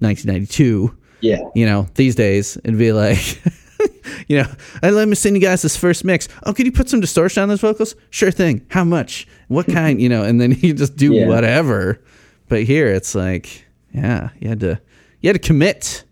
1992 0.00 0.96
Yeah. 1.20 1.38
you 1.54 1.66
know, 1.66 1.86
these 1.94 2.14
days 2.14 2.56
and 2.64 2.76
be 2.78 2.92
like, 2.92 3.40
you 4.28 4.38
know, 4.42 4.48
hey, 4.82 4.90
let 4.90 5.06
me 5.08 5.14
send 5.14 5.36
you 5.36 5.42
guys 5.42 5.62
this 5.62 5.76
first 5.76 6.04
mix. 6.04 6.28
Oh, 6.44 6.52
could 6.52 6.66
you 6.66 6.72
put 6.72 6.88
some 6.88 7.00
distortion 7.00 7.42
on 7.42 7.48
those 7.48 7.60
vocals? 7.60 7.94
Sure 8.10 8.30
thing. 8.32 8.66
How 8.70 8.84
much? 8.84 9.26
What 9.48 9.66
kind? 9.72 10.00
You 10.00 10.08
know, 10.08 10.24
and 10.24 10.40
then 10.40 10.52
you 10.60 10.74
just 10.74 10.96
do 10.96 11.12
Yeah. 11.14 11.28
whatever. 11.28 12.02
But 12.48 12.64
here 12.64 12.88
it's 12.88 13.14
like, 13.14 13.64
yeah, 13.94 14.30
you 14.40 14.48
had 14.48 14.60
to, 14.60 14.80
you 15.20 15.28
had 15.28 15.40
to 15.40 15.46
commit. 15.46 16.04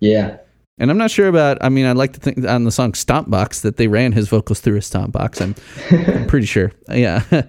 Yeah. 0.00 0.38
And 0.78 0.90
I'm 0.90 0.98
not 0.98 1.10
sure 1.10 1.28
about. 1.28 1.58
I 1.62 1.70
mean, 1.70 1.86
I'd 1.86 1.96
like 1.96 2.12
to 2.14 2.20
think 2.20 2.46
on 2.46 2.64
the 2.64 2.70
song 2.70 2.92
"Stomp 2.92 3.30
Box" 3.30 3.62
that 3.62 3.76
they 3.78 3.88
ran 3.88 4.12
his 4.12 4.28
vocals 4.28 4.60
through 4.60 4.76
a 4.76 4.82
stomp 4.82 5.12
box. 5.12 5.40
I'm, 5.40 5.54
I'm 5.90 6.26
pretty 6.26 6.46
sure. 6.46 6.72
Yeah, 6.90 7.22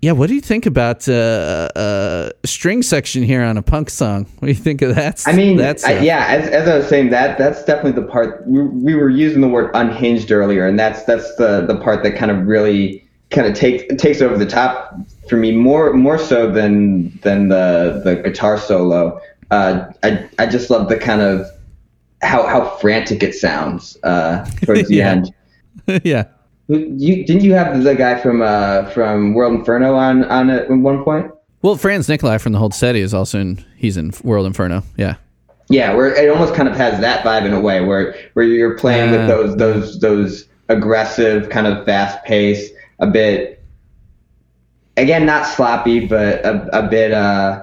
yeah. 0.00 0.12
What 0.12 0.28
do 0.28 0.34
you 0.34 0.40
think 0.40 0.64
about 0.64 1.06
uh, 1.06 1.68
uh, 1.76 2.30
string 2.44 2.82
section 2.82 3.22
here 3.22 3.42
on 3.42 3.58
a 3.58 3.62
punk 3.62 3.90
song? 3.90 4.24
What 4.38 4.46
do 4.46 4.48
you 4.48 4.54
think 4.54 4.80
of 4.80 4.94
that? 4.94 5.22
I 5.26 5.32
mean, 5.32 5.58
that's 5.58 5.84
I, 5.84 5.98
yeah. 5.98 6.26
As, 6.28 6.48
as 6.48 6.68
I 6.68 6.78
was 6.78 6.88
saying, 6.88 7.10
that 7.10 7.36
that's 7.36 7.62
definitely 7.64 8.00
the 8.00 8.08
part 8.08 8.46
we, 8.46 8.62
we 8.62 8.94
were 8.94 9.10
using 9.10 9.42
the 9.42 9.48
word 9.48 9.70
unhinged 9.74 10.32
earlier, 10.32 10.66
and 10.66 10.78
that's 10.78 11.04
that's 11.04 11.34
the 11.36 11.66
the 11.66 11.76
part 11.76 12.02
that 12.04 12.16
kind 12.16 12.30
of 12.30 12.46
really 12.46 13.06
kind 13.30 13.46
of 13.46 13.54
takes 13.54 13.84
takes 14.02 14.22
over 14.22 14.38
the 14.38 14.46
top 14.46 14.94
for 15.28 15.36
me 15.36 15.52
more 15.52 15.92
more 15.92 16.18
so 16.18 16.50
than 16.50 17.18
than 17.20 17.48
the 17.48 18.00
the 18.02 18.16
guitar 18.16 18.58
solo. 18.58 19.20
Uh, 19.50 19.92
I 20.02 20.26
I 20.38 20.46
just 20.46 20.70
love 20.70 20.88
the 20.88 20.96
kind 20.96 21.20
of 21.20 21.46
how 22.22 22.46
how 22.46 22.76
frantic 22.76 23.22
it 23.22 23.34
sounds 23.34 23.96
uh, 24.04 24.44
towards 24.64 24.88
the 24.88 24.94
Yeah. 24.96 25.10
end. 25.10 25.34
yeah. 26.04 26.24
You 26.68 27.24
didn't 27.26 27.42
you 27.42 27.52
have 27.54 27.82
the 27.82 27.94
guy 27.94 28.20
from 28.20 28.40
uh, 28.42 28.88
from 28.90 29.34
World 29.34 29.54
Inferno 29.54 29.94
on 29.94 30.24
on 30.24 30.48
at 30.50 30.70
one 30.70 31.02
point? 31.04 31.30
Well, 31.60 31.76
Franz 31.76 32.08
Nicolay 32.08 32.38
from 32.38 32.52
the 32.52 32.58
Hold 32.58 32.74
Steady 32.74 33.00
is 33.00 33.12
also 33.14 33.38
in. 33.38 33.64
He's 33.76 33.96
in 33.96 34.12
World 34.24 34.46
Inferno. 34.46 34.82
Yeah. 34.96 35.16
Yeah, 35.68 35.94
where 35.94 36.14
it 36.14 36.28
almost 36.28 36.54
kind 36.54 36.68
of 36.68 36.76
has 36.76 37.00
that 37.00 37.24
vibe 37.24 37.46
in 37.46 37.52
a 37.52 37.60
way, 37.60 37.80
where 37.82 38.14
where 38.34 38.44
you're 38.44 38.76
playing 38.78 39.12
Yeah. 39.12 39.18
with 39.20 39.28
those 39.28 39.56
those 39.56 40.00
those 40.00 40.48
aggressive, 40.68 41.50
kind 41.50 41.66
of 41.66 41.84
fast 41.84 42.22
pace, 42.24 42.70
a 43.00 43.06
bit. 43.06 43.62
Again, 44.96 45.24
not 45.24 45.46
sloppy, 45.46 46.06
but 46.06 46.44
a, 46.44 46.78
a 46.78 46.88
bit. 46.88 47.12
Uh, 47.12 47.62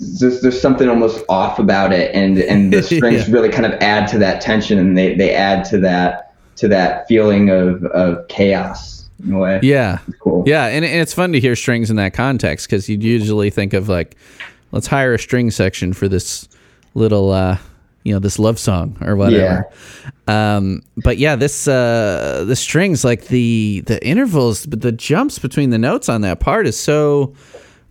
there's, 0.00 0.40
there's 0.42 0.60
something 0.60 0.88
almost 0.88 1.24
off 1.28 1.58
about 1.58 1.92
it, 1.92 2.14
and 2.14 2.38
and 2.38 2.72
the 2.72 2.82
strings 2.96 3.28
Yeah. 3.28 3.34
really 3.34 3.48
kind 3.48 3.66
of 3.66 3.72
add 3.80 4.06
to 4.08 4.18
that 4.18 4.40
tension, 4.40 4.78
and 4.78 4.96
they, 4.96 5.14
they 5.14 5.34
add 5.34 5.64
to 5.66 5.78
that 5.80 6.34
to 6.56 6.68
that 6.68 7.06
feeling 7.08 7.50
of, 7.50 7.84
of 7.86 8.26
chaos 8.28 9.08
in 9.24 9.32
a 9.32 9.38
way. 9.38 9.60
Yeah. 9.62 9.98
Cool. 10.20 10.42
Yeah, 10.46 10.66
and, 10.66 10.84
and 10.84 11.00
it's 11.00 11.12
fun 11.14 11.32
to 11.32 11.40
hear 11.40 11.54
strings 11.56 11.88
in 11.90 11.96
that 11.96 12.14
context 12.14 12.66
because 12.68 12.88
you'd 12.88 13.02
usually 13.02 13.50
think 13.50 13.74
of 13.74 13.88
like, 13.88 14.16
let's 14.72 14.86
hire 14.88 15.14
a 15.14 15.18
string 15.20 15.50
section 15.52 15.92
for 15.92 16.08
this 16.08 16.48
little, 16.94 17.30
uh, 17.30 17.58
you 18.02 18.12
know, 18.12 18.18
this 18.18 18.38
love 18.40 18.58
song 18.58 18.96
or 19.02 19.14
whatever. 19.16 19.68
Um, 20.26 20.82
but 20.96 21.16
yeah, 21.18 21.36
this 21.36 21.66
uh, 21.68 22.44
the 22.46 22.56
strings, 22.56 23.04
like 23.04 23.26
the 23.28 23.82
the 23.86 24.04
intervals, 24.04 24.66
but 24.66 24.80
the 24.82 24.92
jumps 24.92 25.38
between 25.38 25.70
the 25.70 25.78
notes 25.78 26.08
on 26.08 26.20
that 26.22 26.40
part 26.40 26.66
is 26.66 26.78
so 26.78 27.34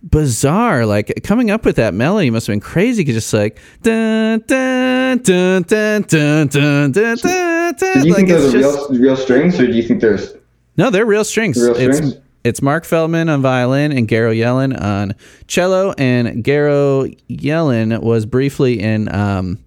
bizarre. 0.09 0.85
Like 0.85 1.21
coming 1.23 1.51
up 1.51 1.65
with 1.65 1.75
that 1.77 1.93
melody 1.93 2.29
must 2.29 2.47
have 2.47 2.53
been 2.53 2.59
crazy. 2.59 3.03
Cause 3.05 3.15
just 3.15 3.33
like 3.33 3.59
dun 3.81 4.43
dun 4.47 5.19
dun 5.19 5.63
dun 5.63 6.01
dun 6.03 6.47
dun 6.47 6.91
dun. 6.91 7.17
Do 7.17 8.07
you 8.07 8.13
think 8.13 8.29
those 8.29 8.55
are 8.55 8.93
real, 8.93 9.17
strings, 9.17 9.59
or 9.59 9.67
do 9.67 9.73
you 9.73 9.83
think 9.83 10.01
there's 10.01 10.33
no? 10.77 10.89
They're 10.89 11.05
real 11.05 11.23
strings. 11.23 11.57
Real 11.61 11.75
strings. 11.75 11.99
It's, 11.99 12.17
it's 12.43 12.61
Mark 12.61 12.85
Feldman 12.85 13.29
on 13.29 13.41
violin 13.41 13.91
and 13.91 14.07
Garo 14.07 14.35
Yellen 14.35 14.79
on 14.79 15.15
cello, 15.47 15.93
and 15.97 16.43
Garo 16.43 17.13
Yellen 17.29 18.01
was 18.01 18.25
briefly 18.25 18.79
in 18.79 19.13
um, 19.13 19.59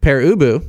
Pere 0.00 0.22
Ubu, 0.22 0.68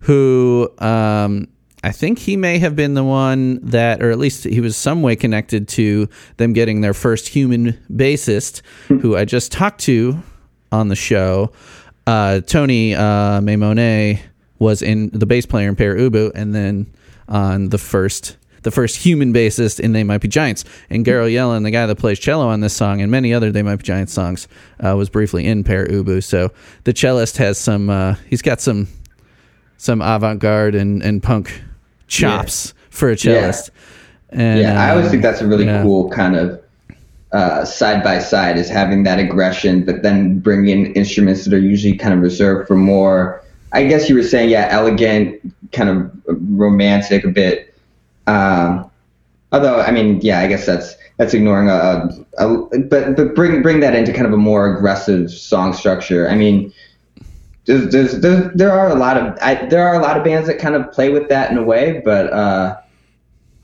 who 0.00 0.70
um, 0.78 1.48
I 1.86 1.92
think 1.92 2.18
he 2.18 2.36
may 2.36 2.58
have 2.58 2.74
been 2.74 2.94
the 2.94 3.04
one 3.04 3.60
that, 3.62 4.02
or 4.02 4.10
at 4.10 4.18
least 4.18 4.42
he 4.42 4.60
was 4.60 4.76
some 4.76 5.02
way 5.02 5.14
connected 5.14 5.68
to 5.68 6.08
them 6.36 6.52
getting 6.52 6.80
their 6.80 6.92
first 6.92 7.28
human 7.28 7.74
bassist, 7.88 8.62
who 8.88 9.16
I 9.16 9.24
just 9.24 9.52
talked 9.52 9.82
to 9.82 10.20
on 10.72 10.88
the 10.88 10.96
show. 10.96 11.52
Uh, 12.04 12.40
Tony 12.40 12.92
uh, 12.92 13.40
Maimone 13.40 14.18
was 14.58 14.82
in 14.82 15.10
the 15.10 15.26
bass 15.26 15.46
player 15.46 15.68
in 15.68 15.76
Pere 15.76 15.94
Ubu, 15.94 16.32
and 16.34 16.52
then 16.52 16.92
on 17.28 17.68
the 17.68 17.78
first 17.78 18.36
the 18.64 18.72
first 18.72 18.96
human 18.96 19.32
bassist 19.32 19.78
in 19.78 19.92
They 19.92 20.02
Might 20.02 20.22
Be 20.22 20.26
Giants. 20.26 20.64
And 20.90 21.06
Garo 21.06 21.32
Yellen, 21.32 21.62
the 21.62 21.70
guy 21.70 21.86
that 21.86 21.98
plays 21.98 22.18
cello 22.18 22.48
on 22.48 22.62
this 22.62 22.74
song 22.74 23.00
and 23.00 23.12
many 23.12 23.32
other 23.32 23.52
They 23.52 23.62
Might 23.62 23.76
Be 23.76 23.84
Giants 23.84 24.12
songs, 24.12 24.48
uh, 24.84 24.96
was 24.96 25.08
briefly 25.08 25.46
in 25.46 25.62
Pere 25.62 25.86
Ubu. 25.86 26.20
So 26.24 26.50
the 26.82 26.92
cellist 26.92 27.36
has 27.36 27.58
some 27.58 27.88
uh, 27.90 28.16
he's 28.28 28.42
got 28.42 28.60
some 28.60 28.88
some 29.76 30.02
avant 30.02 30.40
garde 30.40 30.74
and, 30.74 31.00
and 31.00 31.22
punk 31.22 31.62
chops 32.06 32.74
for 32.90 33.10
a 33.10 33.16
cellist. 33.16 33.70
And, 34.30 34.60
Yeah, 34.60 34.82
I 34.82 34.90
always 34.90 35.10
think 35.10 35.22
that's 35.22 35.40
a 35.40 35.46
really 35.46 35.64
yeah. 35.64 35.82
cool 35.82 36.10
kind 36.10 36.36
of 36.36 36.62
uh, 37.32 37.64
side 37.64 38.02
by 38.02 38.18
side 38.18 38.56
is 38.56 38.68
having 38.68 39.02
that 39.04 39.18
aggression, 39.18 39.84
but 39.84 40.02
then 40.02 40.38
bringing 40.38 40.86
in 40.86 40.92
instruments 40.94 41.44
that 41.44 41.52
are 41.52 41.58
usually 41.58 41.96
kind 41.96 42.14
of 42.14 42.20
reserved 42.20 42.66
for 42.66 42.76
more. 42.76 43.42
I 43.72 43.84
guess 43.84 44.08
you 44.08 44.14
were 44.14 44.22
saying, 44.22 44.50
yeah, 44.50 44.68
elegant, 44.70 45.40
kind 45.72 45.90
of 45.90 46.10
romantic, 46.26 47.24
a 47.24 47.28
bit. 47.28 47.74
Um, 48.26 48.90
although, 49.52 49.80
I 49.80 49.90
mean, 49.90 50.20
yeah, 50.22 50.40
I 50.40 50.46
guess 50.46 50.66
that's 50.66 50.96
that's 51.18 51.34
ignoring 51.34 51.68
a, 51.68 52.08
a, 52.38 52.48
a 52.48 52.78
but 52.78 53.16
but 53.16 53.34
bring 53.34 53.62
bring 53.62 53.80
that 53.80 53.94
into 53.94 54.12
kind 54.12 54.26
of 54.26 54.32
a 54.32 54.38
more 54.38 54.74
aggressive 54.74 55.30
song 55.30 55.72
structure. 55.72 56.28
I 56.28 56.34
mean, 56.34 56.72
there's, 57.66 57.92
there's, 57.92 58.20
there's 58.20 58.52
there 58.54 58.72
are 58.72 58.88
a 58.88 58.94
lot 58.94 59.16
of 59.16 59.38
I, 59.42 59.66
there 59.66 59.86
are 59.86 59.94
a 59.94 60.02
lot 60.02 60.16
of 60.16 60.24
bands 60.24 60.46
that 60.48 60.58
kind 60.58 60.74
of 60.74 60.90
play 60.92 61.10
with 61.10 61.28
that 61.28 61.50
in 61.50 61.58
a 61.58 61.62
way, 61.62 62.00
but. 62.04 62.32
uh 62.32 62.80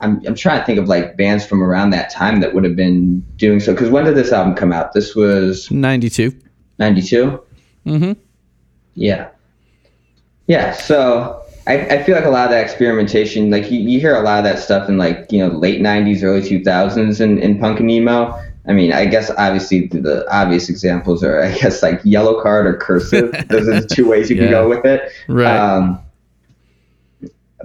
I'm, 0.01 0.21
I'm 0.27 0.35
trying 0.35 0.59
to 0.59 0.65
think 0.65 0.79
of 0.79 0.89
like 0.89 1.15
bands 1.15 1.45
from 1.45 1.63
around 1.63 1.91
that 1.91 2.09
time 2.09 2.41
that 2.41 2.53
would 2.53 2.65
have 2.65 2.75
been 2.75 3.21
doing 3.37 3.61
so. 3.61 3.71
Because 3.73 3.89
when 3.89 4.03
did 4.03 4.15
this 4.15 4.33
album 4.33 4.53
come 4.53 4.73
out? 4.73 4.91
This 4.91 5.15
was 5.15 5.71
92. 5.71 6.37
92? 6.77 7.41
Mm-hmm. 7.85 8.11
Yeah. 8.95 9.29
Yeah. 10.47 10.73
So 10.73 11.41
I, 11.67 11.79
I 11.79 12.03
feel 12.03 12.15
like 12.15 12.25
a 12.25 12.29
lot 12.29 12.45
of 12.45 12.51
that 12.51 12.65
experimentation, 12.65 13.49
like 13.49 13.71
you, 13.71 13.79
you 13.79 13.99
hear 14.01 14.15
a 14.15 14.21
lot 14.21 14.39
of 14.39 14.43
that 14.43 14.59
stuff 14.59 14.89
in 14.89 14.97
like, 14.97 15.31
you 15.31 15.39
know, 15.39 15.55
late 15.55 15.79
90s, 15.79 16.21
early 16.21 16.41
2000s 16.41 17.21
in, 17.21 17.39
in 17.39 17.57
punk 17.57 17.79
and 17.79 17.89
emo. 17.89 18.37
I 18.65 18.71
mean, 18.71 18.93
I 18.93 19.05
guess 19.05 19.29
obviously 19.31 19.87
the, 19.87 20.25
obvious 20.33 20.69
examples 20.69 21.23
are, 21.23 21.43
I 21.43 21.53
guess, 21.57 21.83
like 21.83 22.01
Yellowcard 22.03 22.65
or 22.65 22.77
Cursive. 22.77 23.31
Those 23.49 23.67
are 23.67 23.81
the 23.81 23.87
two 23.87 24.07
ways 24.07 24.29
you 24.29 24.37
can 24.37 24.49
go 24.49 24.69
with 24.69 24.85
it. 24.85 25.11
Right. 25.27 25.55
Um, 25.55 25.99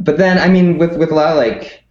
but 0.00 0.16
then, 0.16 0.38
I 0.38 0.48
mean, 0.48 0.78
with, 0.78 0.96
with 0.96 1.10
a 1.10 1.14
lot 1.14 1.30
of 1.30 1.36
like, 1.36 1.84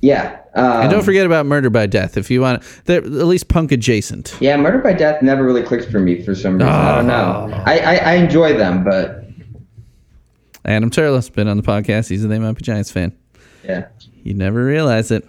yeah. 0.00 0.38
Um, 0.54 0.82
and 0.82 0.90
don't 0.90 1.04
forget 1.04 1.26
about 1.26 1.46
Murder 1.46 1.68
by 1.68 1.86
Death 1.86 2.16
if 2.16 2.30
you 2.30 2.40
want. 2.40 2.62
They're 2.86 2.98
at 2.98 3.06
least 3.06 3.48
punk 3.48 3.70
adjacent. 3.70 4.34
Yeah, 4.40 4.56
Murder 4.56 4.78
by 4.78 4.94
Death 4.94 5.22
never 5.22 5.44
really 5.44 5.62
clicks 5.62 5.86
for 5.86 6.00
me 6.00 6.22
for 6.22 6.34
some 6.34 6.54
reason. 6.54 6.68
I 6.68 6.96
don't 6.96 7.06
know. 7.06 7.50
Oh. 7.52 7.62
I, 7.66 7.78
I, 7.78 7.94
I 7.96 8.12
enjoy 8.14 8.56
them, 8.56 8.82
but 8.82 9.24
Adam 10.64 10.90
Turla's 10.90 11.28
been 11.28 11.48
on 11.48 11.56
the 11.56 11.62
podcast. 11.62 12.08
He's 12.08 12.24
a 12.24 12.28
They 12.28 12.38
Might 12.38 12.52
Be 12.52 12.62
Giants 12.62 12.90
fan. 12.90 13.16
Yeah. 13.64 13.88
You 14.22 14.34
never 14.34 14.64
realize 14.64 15.10
it. 15.10 15.26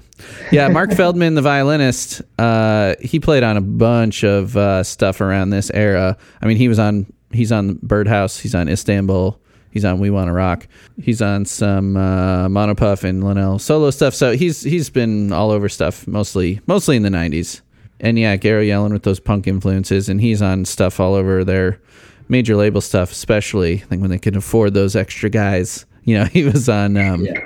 Yeah, 0.52 0.68
Mark 0.68 0.92
Feldman, 0.96 1.36
the 1.36 1.42
violinist, 1.42 2.22
uh, 2.38 2.96
he 3.02 3.20
played 3.20 3.44
on 3.44 3.58
a 3.58 3.62
bunch 3.62 4.24
of 4.24 4.56
uh, 4.58 4.84
stuff 4.84 5.22
around 5.22 5.50
this 5.50 5.72
era. 5.74 6.18
I 6.42 6.46
mean, 6.46 6.58
he 6.58 6.68
was 6.68 6.80
on 6.80 7.12
he's 7.32 7.52
on 7.52 7.80
Birdhouse, 7.82 8.38
he's 8.40 8.54
on 8.54 8.68
Istanbul, 8.68 9.40
he's 9.72 9.86
on 9.86 10.00
We 10.00 10.10
Want 10.10 10.28
to 10.28 10.34
Rock, 10.34 10.68
he's 11.02 11.22
on 11.22 11.46
some 11.46 11.96
uh, 11.96 12.50
Mono 12.50 12.76
Puff 12.76 13.04
and 13.04 13.24
Linnell 13.24 13.60
solo 13.60 13.90
stuff. 13.92 14.14
So 14.14 14.34
he's 14.36 14.62
he's 14.62 14.90
been 14.90 15.32
all 15.32 15.52
over 15.52 15.70
stuff, 15.70 16.06
mostly 16.08 16.60
mostly 16.68 16.98
in 16.98 17.04
the 17.04 17.10
'90s. 17.10 17.62
And 18.02 18.18
yeah, 18.20 18.36
Garo 18.36 18.66
Yellen 18.68 18.92
with 18.92 19.04
those 19.04 19.20
punk 19.20 19.48
influences, 19.48 20.10
and 20.10 20.20
he's 20.20 20.42
on 20.42 20.66
stuff 20.66 21.00
all 21.00 21.14
over 21.14 21.44
their 21.44 21.80
major 22.28 22.56
label 22.56 22.82
stuff, 22.82 23.12
especially 23.12 23.76
I 23.76 23.86
think 23.86 24.02
when 24.02 24.12
they 24.12 24.20
can 24.20 24.36
afford 24.36 24.74
those 24.74 24.96
extra 24.96 25.30
guys. 25.30 25.86
You 26.04 26.18
know, 26.20 26.26
he 26.32 26.44
was 26.44 26.68
on. 26.68 26.98
Um, 26.98 27.26
Yeah. 27.26 27.46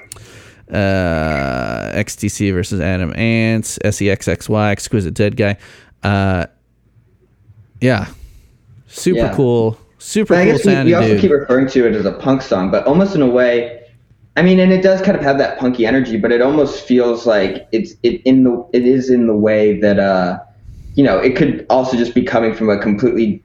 Uh, 0.71 1.91
XTC 1.93 2.53
versus 2.53 2.79
Adam 2.81 3.13
Ants, 3.15 3.77
E 3.83 3.87
SEXXY, 3.87 4.71
Exquisite 4.71 5.13
Dead 5.13 5.35
Guy. 5.37 5.57
Uh, 6.03 6.45
yeah, 7.81 8.07
super 8.87 9.17
Yeah. 9.19 9.33
cool, 9.35 9.77
super 9.99 10.33
But 10.33 10.39
I 10.39 10.43
cool 10.45 10.53
guess 10.53 10.65
we, 10.65 10.83
we 10.85 10.93
also 10.93 11.09
dude. 11.09 11.21
keep 11.21 11.31
referring 11.31 11.67
to 11.67 11.87
it 11.87 11.93
as 11.95 12.05
a 12.05 12.13
punk 12.13 12.41
song, 12.41 12.71
but 12.71 12.85
almost 12.87 13.15
in 13.15 13.21
a 13.21 13.27
way. 13.29 13.81
I 14.37 14.41
mean, 14.41 14.59
and 14.59 14.73
it 14.73 14.81
does 14.81 15.01
kind 15.01 15.15
of 15.17 15.23
have 15.23 15.37
that 15.37 15.57
punky 15.59 15.85
energy, 15.85 16.17
but 16.17 16.29
it 16.31 16.41
almost 16.41 16.85
feels 16.85 17.25
like 17.25 17.67
it's 17.71 17.93
it 18.03 18.21
in 18.25 18.43
the 18.43 18.67
it 18.73 18.85
is 18.85 19.09
in 19.09 19.27
the 19.27 19.35
way 19.35 19.79
that 19.79 19.97
uh, 19.97 20.39
you 20.95 21.03
know, 21.03 21.17
it 21.19 21.35
could 21.35 21.65
also 21.69 21.95
just 21.95 22.13
be 22.13 22.21
coming 22.23 22.53
from 22.53 22.69
a 22.69 22.77
completely 22.77 23.41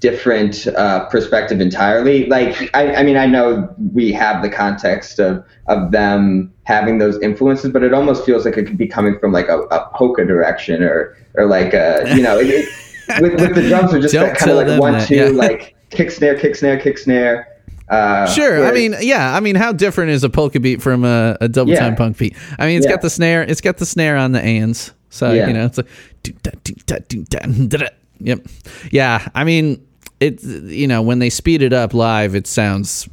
different 0.00 0.66
uh, 0.68 1.06
perspective 1.06 1.60
entirely. 1.60 2.26
Like, 2.26 2.70
I, 2.74 2.96
I 2.96 3.02
mean, 3.02 3.16
I 3.16 3.26
know 3.26 3.74
we 3.94 4.12
have 4.12 4.42
the 4.42 4.50
context 4.50 5.18
of 5.18 5.44
of 5.68 5.90
them 5.92 6.52
having 6.70 6.98
those 6.98 7.20
influences, 7.20 7.72
but 7.72 7.82
it 7.82 7.92
almost 7.92 8.24
feels 8.24 8.44
like 8.44 8.56
it 8.56 8.64
could 8.64 8.78
be 8.78 8.86
coming 8.86 9.18
from 9.18 9.32
like 9.32 9.48
a, 9.48 9.58
a 9.62 9.90
polka 9.92 10.24
direction 10.24 10.82
or 10.84 11.16
or 11.34 11.46
like 11.46 11.74
a 11.74 12.04
you 12.14 12.22
know, 12.22 12.38
it, 12.38 12.46
it, 12.48 12.68
with 13.20 13.40
with 13.40 13.54
the 13.56 13.68
drums 13.68 13.92
are 13.92 14.00
just 14.00 14.14
that 14.14 14.38
kind 14.38 14.52
of 14.52 14.56
like 14.68 14.80
one 14.80 14.92
that, 14.92 15.08
two 15.08 15.16
yeah. 15.16 15.24
like 15.30 15.74
kick 15.90 16.10
snare 16.12 16.38
kick 16.38 16.54
snare 16.54 16.78
kick 16.78 16.96
snare. 16.96 17.46
Uh, 17.88 18.24
Sure. 18.28 18.64
I 18.64 18.70
mean, 18.70 18.94
yeah. 19.00 19.34
I 19.34 19.40
mean, 19.40 19.56
how 19.56 19.72
different 19.72 20.12
is 20.12 20.22
a 20.22 20.30
polka 20.30 20.60
beat 20.60 20.80
from 20.80 21.04
a, 21.04 21.36
a 21.40 21.48
double 21.48 21.72
Yeah. 21.72 21.80
time 21.80 21.96
punk 21.96 22.18
beat? 22.18 22.36
I 22.56 22.66
mean, 22.66 22.76
it's 22.76 22.86
Yeah. 22.86 22.92
got 22.92 23.02
the 23.02 23.10
snare. 23.10 23.42
It's 23.42 23.60
got 23.60 23.78
the 23.78 23.86
snare 23.86 24.16
on 24.16 24.30
the 24.30 24.40
ands. 24.40 24.92
So 25.08 25.32
you 25.32 25.52
know, 25.52 25.64
it's 25.66 25.76
like 25.76 25.88
do 26.22 26.32
da 26.44 26.52
do 26.62 26.74
da 26.86 26.96
do 27.08 27.24
da 27.24 27.40
da 27.40 27.78
da. 27.78 27.88
Yep. 28.20 28.46
Yeah. 28.92 29.28
I 29.34 29.42
mean, 29.42 29.84
it. 30.20 30.40
You 30.44 30.86
know, 30.86 31.02
when 31.02 31.18
they 31.18 31.30
speed 31.30 31.62
it 31.62 31.72
up 31.72 31.92
live, 31.92 32.36
it 32.36 32.46
sounds 32.46 33.08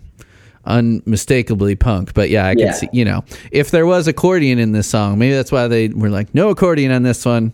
unmistakably 0.67 1.75
punk. 1.75 2.13
But 2.13 2.29
yeah, 2.29 2.45
I 2.47 2.53
can 2.55 2.67
Yeah. 2.67 2.71
see. 2.73 2.89
You 2.93 3.05
know, 3.05 3.23
if 3.51 3.71
there 3.71 3.85
was 3.85 4.07
accordion 4.07 4.59
in 4.59 4.71
this 4.73 4.87
song, 4.87 5.17
maybe 5.17 5.33
that's 5.33 5.51
why 5.51 5.67
they 5.67 5.87
were 5.89 6.09
like, 6.09 6.33
no 6.35 6.49
accordion 6.49 6.91
on 6.91 7.03
this 7.03 7.25
one. 7.25 7.53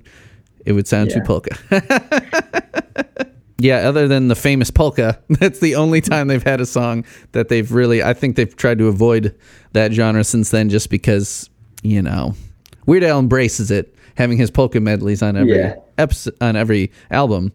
It 0.66 0.74
would 0.74 0.88
sound 0.88 1.12
too 1.12 1.22
polka. 1.22 1.58
Yeah, 3.60 3.88
other 3.88 4.10
than 4.10 4.28
the 4.28 4.36
famous 4.36 4.70
polka, 4.72 5.20
that's 5.30 5.60
the 5.60 5.76
only 5.76 6.02
time 6.02 6.28
they've 6.28 6.44
had 6.44 6.60
a 6.60 6.66
song 6.66 7.06
that 7.32 7.48
they've 7.48 7.72
really. 7.72 8.04
I 8.04 8.14
think 8.14 8.36
they've 8.36 8.54
tried 8.54 8.78
to 8.80 8.88
avoid 8.88 9.34
that 9.72 9.94
genre 9.94 10.24
since 10.26 10.50
then, 10.50 10.70
just 10.70 10.90
because 10.90 11.50
you 11.82 12.02
know, 12.02 12.36
Weird 12.88 13.04
Al 13.04 13.20
embraces 13.20 13.72
it, 13.72 13.96
having 14.18 14.38
his 14.38 14.52
polka 14.52 14.82
medleys 14.82 15.22
on 15.22 15.38
every 15.38 15.58
Yeah. 15.60 15.76
episode 15.98 16.34
on 16.42 16.58
every 16.58 16.92
album. 17.10 17.54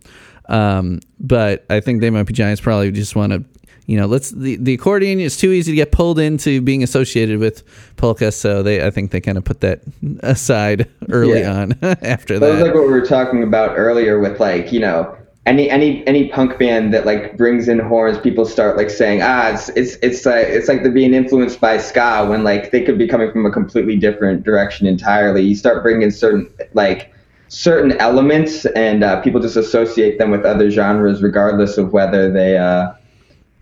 Um, 0.49 1.01
but 1.21 1.67
I 1.69 1.81
think 1.81 2.01
they 2.01 2.09
might 2.11 2.23
be 2.23 2.33
giants. 2.33 2.61
Probably 2.63 2.91
just 2.91 3.15
want 3.15 3.33
to, 3.33 3.45
you 3.89 3.97
know, 3.97 4.05
let's 4.05 4.31
the 4.33 4.57
the 4.57 4.75
accordion 4.75 5.19
is 5.19 5.39
too 5.39 5.51
easy 5.51 5.73
to 5.73 5.77
get 5.77 5.93
pulled 5.93 6.19
into 6.19 6.61
being 6.61 6.83
associated 6.83 7.39
with 7.41 7.65
polka, 7.97 8.31
so 8.31 8.63
they 8.63 8.85
I 8.87 8.91
think 8.91 9.13
they 9.13 9.21
kind 9.21 9.39
of 9.39 9.45
put 9.45 9.63
that 9.63 9.81
aside 10.21 10.87
early 11.09 11.41
Yeah. 11.41 11.61
on 11.63 11.73
after 12.03 12.39
That 12.39 12.47
That 12.47 12.53
was 12.53 12.61
like 12.61 12.75
what 12.75 12.85
we 12.85 12.91
were 12.93 13.07
talking 13.07 13.43
about 13.43 13.79
earlier 13.79 14.21
with 14.21 14.41
like, 14.41 14.73
you 14.73 14.81
know, 14.81 15.17
any 15.47 15.71
any 15.71 16.07
any 16.07 16.29
punk 16.29 16.59
band 16.59 16.93
that 16.93 17.07
like 17.07 17.39
brings 17.39 17.67
in 17.67 17.79
horns, 17.79 18.19
people 18.19 18.45
start 18.45 18.77
like 18.77 18.91
saying, 18.91 19.23
ah, 19.23 19.49
it's 19.55 19.71
it's 19.71 19.97
it's 20.03 20.27
like 20.27 20.47
it's 20.49 20.69
like 20.69 20.83
they're 20.83 20.93
being 20.93 21.15
influenced 21.15 21.59
by 21.59 21.79
ska 21.79 22.27
when 22.29 22.45
like 22.45 22.71
they 22.71 22.83
could 22.83 22.99
be 22.99 23.09
coming 23.09 23.33
from 23.33 23.47
a 23.47 23.51
completely 23.51 23.97
different 23.97 24.43
direction 24.45 24.87
entirely. 24.87 25.41
You 25.43 25.55
start 25.57 25.83
bringing 25.83 26.11
certain 26.11 26.47
like 26.75 27.11
certain 27.49 27.93
elements, 27.93 28.67
and 28.67 29.03
uh, 29.03 29.23
people 29.23 29.41
just 29.41 29.57
associate 29.57 30.19
them 30.19 30.31
with 30.31 30.45
other 30.45 30.71
genres, 30.71 31.23
regardless 31.23 31.79
of 31.79 31.95
whether 31.95 32.31
they 32.31 32.59
uh, 32.59 32.93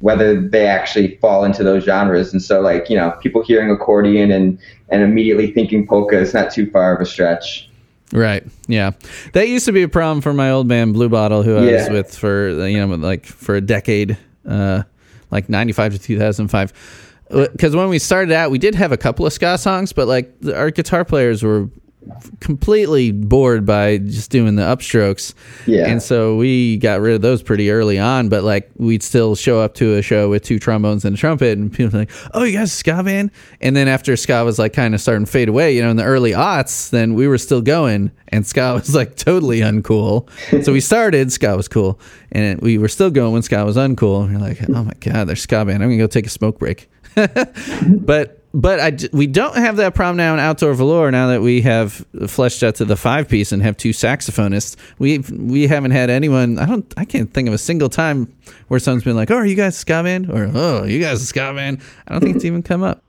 whether 0.01 0.40
they 0.40 0.66
actually 0.66 1.16
fall 1.16 1.44
into 1.44 1.64
those 1.64 1.84
genres. 1.84 2.32
And 2.32 2.42
so, 2.42 2.61
like 2.61 2.90
you 2.90 2.97
know, 2.97 3.12
people 3.22 3.42
hearing 3.42 3.70
accordion 3.70 4.30
and 4.30 4.59
and 4.88 5.03
immediately 5.03 5.51
thinking 5.53 5.86
polka 5.86 6.18
is 6.18 6.34
not 6.34 6.53
too 6.53 6.70
far 6.70 6.94
of 6.94 7.01
a 7.01 7.07
stretch. 7.07 7.68
Right. 8.12 8.44
Yeah. 8.68 8.92
That 9.32 9.49
used 9.49 9.66
to 9.66 9.72
be 9.72 9.82
a 9.82 9.88
problem 9.88 10.20
for 10.20 10.32
my 10.32 10.51
old 10.51 10.68
man 10.68 10.92
Blue 10.92 11.09
Bottle, 11.09 11.42
who 11.42 11.57
I 11.57 11.72
was 11.72 11.90
with 11.90 12.16
for 12.16 12.51
you 12.66 12.86
know 12.86 12.94
like 12.94 13.26
for 13.26 13.57
a 13.57 13.61
decade, 13.61 14.16
uh, 14.49 14.84
like 15.30 15.49
ninety 15.49 15.72
five 15.72 15.92
to 15.92 15.99
two 15.99 16.18
thousand 16.18 16.49
five. 16.49 16.72
Because 17.28 17.74
when 17.74 17.88
we 17.88 17.99
started 17.99 18.32
out, 18.32 18.53
we 18.53 18.59
did 18.59 18.76
have 18.76 18.92
a 18.92 18.97
couple 18.97 19.26
of 19.26 19.32
ska 19.32 19.59
songs, 19.59 19.92
but 19.92 20.07
like 20.07 20.32
our 20.55 20.70
guitar 20.70 21.05
players 21.05 21.42
were 21.42 21.68
completely 22.40 23.12
bored 23.12 23.66
by 23.66 23.98
just 23.98 24.30
doing 24.30 24.57
the 24.57 24.62
upstrokes. 24.62 25.34
Yeah. 25.66 25.88
And 25.88 26.02
so 26.02 26.36
we 26.36 26.76
got 26.78 27.00
rid 27.00 27.14
of 27.14 27.22
those 27.22 27.42
pretty 27.42 27.70
early 27.70 27.98
on, 27.98 28.28
but 28.28 28.44
like 28.44 28.70
we'd 28.76 29.02
still 29.02 29.34
show 29.34 29.61
up 29.61 29.74
to 29.74 29.94
a 29.94 30.02
show 30.02 30.28
with 30.28 30.42
two 30.42 30.59
trombones 30.59 31.04
and 31.04 31.14
a 31.14 31.18
trumpet 31.18 31.59
and 31.59 31.72
people 31.72 31.92
were 31.92 32.00
like, 32.00 32.11
Oh, 32.34 32.44
you 32.44 32.57
guys 32.57 32.72
ska 32.72 33.02
band? 33.02 33.30
And 33.61 33.76
then 33.76 33.88
after 33.88 34.16
ska 34.16 34.44
was 34.44 34.59
like 34.59 34.72
kind 34.72 34.94
of 34.94 35.00
starting 35.00 35.26
to 35.26 35.30
fade 35.30 35.48
away, 35.48 35.74
you 35.74 35.82
know, 35.82 35.90
in 35.90 35.96
the 35.96 36.04
early 36.04 36.32
aughts, 36.32 36.90
then 36.90 37.14
we 37.14 37.28
were 37.28 37.38
still 37.38 37.62
going 37.62 38.11
and 38.28 38.46
ska 38.46 38.74
was 38.80 38.94
like 38.94 39.16
totally 39.16 39.61
uncool. 39.61 40.28
so 40.64 40.72
we 40.72 40.80
started, 40.80 41.32
ska 41.32 41.57
was 41.57 41.68
cool. 41.68 42.00
And 42.32 42.61
we 42.61 42.78
were 42.78 42.88
still 42.88 43.11
going 43.11 43.32
when 43.32 43.42
ska 43.42 43.64
was 43.64 43.76
uncool. 43.76 44.24
And 44.24 44.34
we're 44.34 44.40
like, 44.40 44.59
Oh 44.68 44.84
my 44.84 44.94
God, 45.00 45.24
they're 45.24 45.36
ska 45.36 45.64
band. 45.64 45.82
I'm 45.82 45.90
gonna 45.90 45.98
go 45.98 46.07
take 46.07 46.26
a 46.26 46.30
smoke 46.30 46.59
break. 46.59 46.88
but 47.86 48.45
but 48.57 48.80
I 48.80 48.96
we 49.12 49.26
don't 49.26 49.54
have 49.54 49.76
that 49.76 49.94
problem 49.94 50.16
now 50.16 50.32
in 50.32 50.40
outdoor 50.40 50.72
velour. 50.72 51.11
Now 51.11 51.28
that 51.28 51.42
we 51.42 51.61
have 51.61 52.07
fleshed 52.26 52.62
out 52.62 52.76
to 52.76 52.86
the 52.86 52.96
five 52.96 53.28
piece 53.28 53.52
and 53.52 53.62
have 53.62 53.76
two 53.76 53.90
saxophonists, 53.90 54.76
we 54.98 55.18
we 55.18 55.66
haven't 55.66 55.90
had 55.90 56.09
anyone. 56.09 56.59
I 56.59 56.64
don't. 56.64 56.92
I 56.96 57.04
can't 57.04 57.32
think 57.34 57.48
of 57.48 57.54
a 57.54 57.59
single 57.59 57.90
time 57.90 58.32
where 58.68 58.80
someone's 58.80 59.04
been 59.04 59.14
like, 59.14 59.30
"Oh, 59.30 59.36
are 59.36 59.44
you 59.44 59.57
guys 59.57 59.76
a 59.76 59.78
ska 59.78 60.02
band?" 60.02 60.30
or 60.30 60.50
"Oh, 60.54 60.84
you 60.84 61.00
guys 61.00 61.20
a 61.20 61.26
ska 61.26 61.52
band?" 61.54 61.82
I 62.09 62.12
don't 62.12 62.22
think 62.22 62.36
it's 62.36 62.46
even 62.46 62.62
come 62.62 62.82
up. 62.82 63.02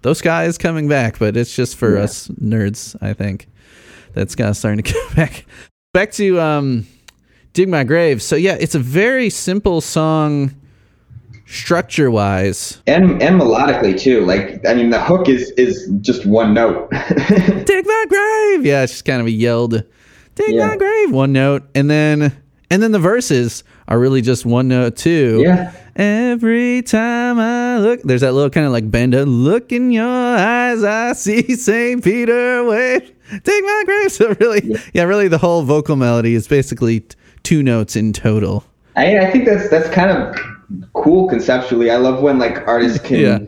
Those 0.00 0.18
ska 0.18 0.44
is 0.44 0.56
coming 0.56 0.88
back, 0.88 1.18
but 1.18 1.36
it's 1.36 1.54
just 1.54 1.76
for 1.76 1.98
us 1.98 2.28
nerds. 2.28 2.96
I 3.02 3.12
think 3.12 3.46
that 4.14 4.30
ska's 4.30 4.58
starting 4.58 4.82
to 4.82 4.92
come 4.94 5.14
back. 5.14 5.44
Back 5.92 6.12
to 6.12 6.40
um, 6.40 6.86
dig 7.52 7.68
my 7.68 7.84
grave. 7.84 8.22
So 8.22 8.36
yeah, 8.36 8.56
it's 8.58 8.74
a 8.74 8.78
very 8.78 9.28
simple 9.28 9.82
song 9.82 10.54
structure 11.48 12.10
wise 12.10 12.80
and 12.86 13.22
and 13.22 13.40
melodically 13.40 13.98
too. 13.98 14.24
Like 14.26 14.64
I 14.66 14.74
mean, 14.74 14.90
the 14.90 15.00
hook 15.00 15.28
is 15.28 15.50
is 15.52 15.88
just 16.00 16.26
one 16.26 16.54
note. 16.54 16.90
dig 17.28 17.86
my 17.86 18.04
grave. 18.08 18.66
Yeah, 18.66 18.82
it's 18.82 18.92
just 18.92 19.04
kind 19.04 19.20
of 19.20 19.26
a 19.26 19.30
yelled 19.30 19.82
dig 20.34 20.50
Yeah. 20.54 20.66
my 20.68 20.76
grave 20.76 21.10
one 21.12 21.32
note, 21.32 21.64
and 21.74 21.90
then 21.90 22.36
and 22.70 22.82
then 22.82 22.92
the 22.92 22.98
verses 22.98 23.64
are 23.88 23.98
really 23.98 24.20
just 24.20 24.44
one 24.44 24.68
note 24.68 24.96
too. 24.96 25.40
Yeah. 25.42 25.72
Every 25.96 26.82
time 26.82 27.40
I 27.40 27.78
look, 27.78 28.02
there's 28.02 28.20
that 28.20 28.32
little 28.32 28.50
kind 28.50 28.66
of 28.66 28.72
like 28.72 28.88
bend. 28.90 29.14
a 29.14 29.24
Look 29.26 29.72
in 29.72 29.90
your 29.90 30.04
eyes, 30.06 30.84
I 30.84 31.12
see 31.14 31.42
Saint 31.56 32.04
Peter 32.04 32.62
wave. 32.64 33.12
Dig 33.42 33.64
my 33.64 33.82
grave. 33.84 34.12
So 34.12 34.34
really, 34.40 34.76
yeah. 34.94 35.02
really, 35.04 35.28
the 35.28 35.38
whole 35.38 35.62
vocal 35.62 35.96
melody 35.96 36.34
is 36.34 36.46
basically 36.48 37.00
t- 37.00 37.16
two 37.42 37.62
notes 37.62 37.96
in 37.96 38.12
total. 38.12 38.64
I 38.96 39.18
I 39.18 39.30
think 39.30 39.44
that's 39.46 39.68
that's 39.70 39.88
kind 39.90 40.10
of 40.10 40.36
cool 40.92 41.28
conceptually. 41.28 41.90
I 41.90 41.96
love 41.96 42.22
when 42.22 42.38
like 42.38 42.66
artists 42.66 42.98
can. 42.98 43.20
Yeah. 43.20 43.38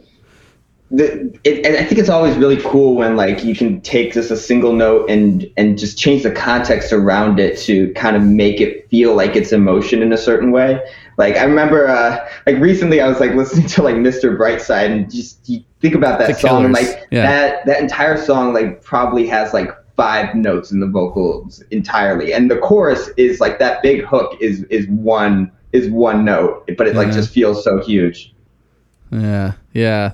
The, 0.93 1.39
it, 1.45 1.65
and 1.65 1.77
I 1.77 1.85
think 1.85 2.01
it's 2.01 2.09
always 2.09 2.37
really 2.37 2.61
cool 2.63 2.97
when 2.97 3.17
like 3.17 3.45
you 3.45 3.55
can 3.55 3.81
take 3.81 4.13
just 4.13 4.33
a 4.33 4.37
single 4.37 4.73
note 4.73 5.09
and 5.09 5.49
and 5.57 5.79
just 5.79 5.97
change 5.97 6.25
the 6.25 6.33
context 6.33 6.93
around 6.93 7.39
it 7.39 7.57
to 7.61 7.93
kind 7.95 8.17
of 8.17 8.25
make 8.25 8.61
it 8.61 8.91
feel 8.91 9.15
like 9.15 9.37
it's 9.37 9.53
emotion 9.53 10.03
in 10.03 10.13
a 10.13 10.19
certain 10.19 10.51
way. 10.51 10.81
Like 11.17 11.37
I 11.37 11.45
remember, 11.45 11.87
uh, 11.87 12.29
like 12.45 12.57
recently 12.57 13.01
I 13.01 13.07
was 13.07 13.21
like 13.21 13.35
listening 13.35 13.69
to 13.69 13.83
like 13.85 13.95
Mr. 13.97 14.37
Brightside 14.37 14.91
and 14.91 15.09
just 15.09 15.49
you 15.49 15.63
think 15.81 15.95
about 15.95 16.19
that 16.19 16.29
The 16.29 16.35
song 16.35 16.65
and 16.65 16.75
like 16.75 17.07
yeah. 17.13 17.23
that 17.23 17.67
that 17.67 17.81
entire 17.81 18.17
song 18.17 18.53
like 18.53 18.83
probably 18.83 19.29
has 19.29 19.55
like 19.55 19.71
five 19.95 20.35
notes 20.35 20.73
in 20.73 20.81
the 20.81 20.89
vocals 20.89 21.63
entirely, 21.71 22.33
and 22.33 22.51
the 22.51 22.59
chorus 22.59 23.11
is 23.17 23.39
like 23.39 23.61
that 23.61 23.81
big 23.83 24.03
hook 24.03 24.37
is 24.41 24.65
is 24.65 24.89
one 24.89 25.53
is 25.73 25.89
one 25.89 26.25
note, 26.25 26.69
but 26.77 26.87
it 26.87 26.97
like 26.97 27.13
just 27.13 27.31
feels 27.33 27.63
so 27.65 27.81
huge. 27.83 28.33
Yeah, 29.11 29.53
yeah. 29.73 30.13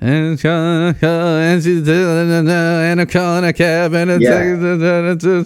And 0.00 0.38
calling, 0.40 0.94
calling, 0.94 1.60
she's 1.62 1.82
doing 1.82 2.30
and 2.30 3.00
I'm 3.00 3.06
calling 3.06 3.44
a 3.44 3.52
cab, 3.52 3.94
and 3.94 4.10
it's, 4.10 4.22
Yeah. 4.22 5.44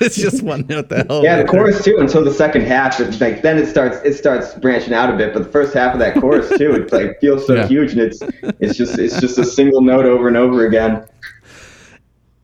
it's 0.00 0.16
just 0.16 0.42
one 0.42 0.66
note 0.68 0.90
the 0.90 1.04
whole 1.08 1.24
Yeah, 1.24 1.42
the 1.42 1.48
chorus 1.48 1.82
too. 1.82 1.96
Until 1.98 2.22
the 2.22 2.32
second 2.32 2.62
half, 2.62 3.00
it's 3.00 3.20
like 3.20 3.42
then 3.42 3.58
it 3.58 3.66
starts 3.66 3.96
it 4.04 4.14
starts 4.14 4.54
branching 4.54 4.92
out 4.94 5.12
a 5.12 5.16
bit. 5.16 5.32
But 5.32 5.44
the 5.44 5.50
first 5.50 5.74
half 5.74 5.92
of 5.94 5.98
that 6.00 6.20
chorus 6.20 6.48
too, 6.56 6.72
it's 6.74 6.92
like 6.92 7.18
feels 7.20 7.46
so 7.46 7.54
Yeah. 7.54 7.66
huge, 7.66 7.92
and 7.92 8.00
it's 8.02 8.20
it's 8.60 8.76
just 8.76 8.98
it's 8.98 9.18
just 9.20 9.38
a 9.38 9.44
single 9.44 9.80
note 9.80 10.04
over 10.04 10.28
and 10.28 10.36
over 10.36 10.66
again. 10.66 11.04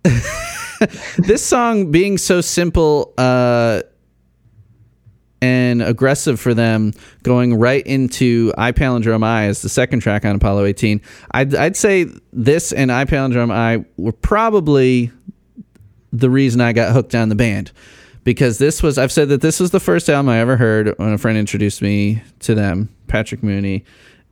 this 1.18 1.44
song 1.44 1.90
being 1.92 2.16
so 2.18 2.40
simple 2.40 3.12
uh, 3.18 3.82
and 5.43 5.82
aggressive 5.82 6.38
for 6.38 6.55
them, 6.55 6.93
going 7.22 7.55
right 7.55 7.86
into 7.86 8.53
I 8.59 8.72
Palindrome 8.72 9.24
I 9.24 9.45
as 9.45 9.62
the 9.62 9.68
second 9.68 10.01
track 10.01 10.24
on 10.24 10.36
Apollo 10.36 10.66
18. 10.66 11.01
I'd, 11.30 11.55
I'd 11.55 11.76
say 11.76 12.07
this 12.32 12.72
and 12.72 12.93
I 12.93 13.05
Palindrome 13.05 13.53
I 13.53 13.84
were 13.97 14.12
probably 14.12 15.11
the 16.12 16.30
reason 16.30 16.61
I 16.61 16.72
got 16.72 16.93
hooked 16.93 17.14
on 17.14 17.28
the 17.28 17.34
band. 17.34 17.72
Because 18.22 18.59
this 18.59 18.82
was, 18.82 18.99
I've 18.99 19.11
said 19.11 19.30
that 19.30 19.41
this 19.41 19.59
was 19.59 19.70
the 19.70 19.80
first 19.80 20.11
album 20.11 20.28
I 20.28 20.41
ever 20.41 20.59
heard 20.59 20.95
when 20.99 21.12
a 21.14 21.18
friend 21.18 21.38
introduced 21.38 21.80
me 21.80 22.22
to 22.41 22.55
them, 22.55 22.95
Patrick 23.07 23.43
Mooney, 23.43 23.84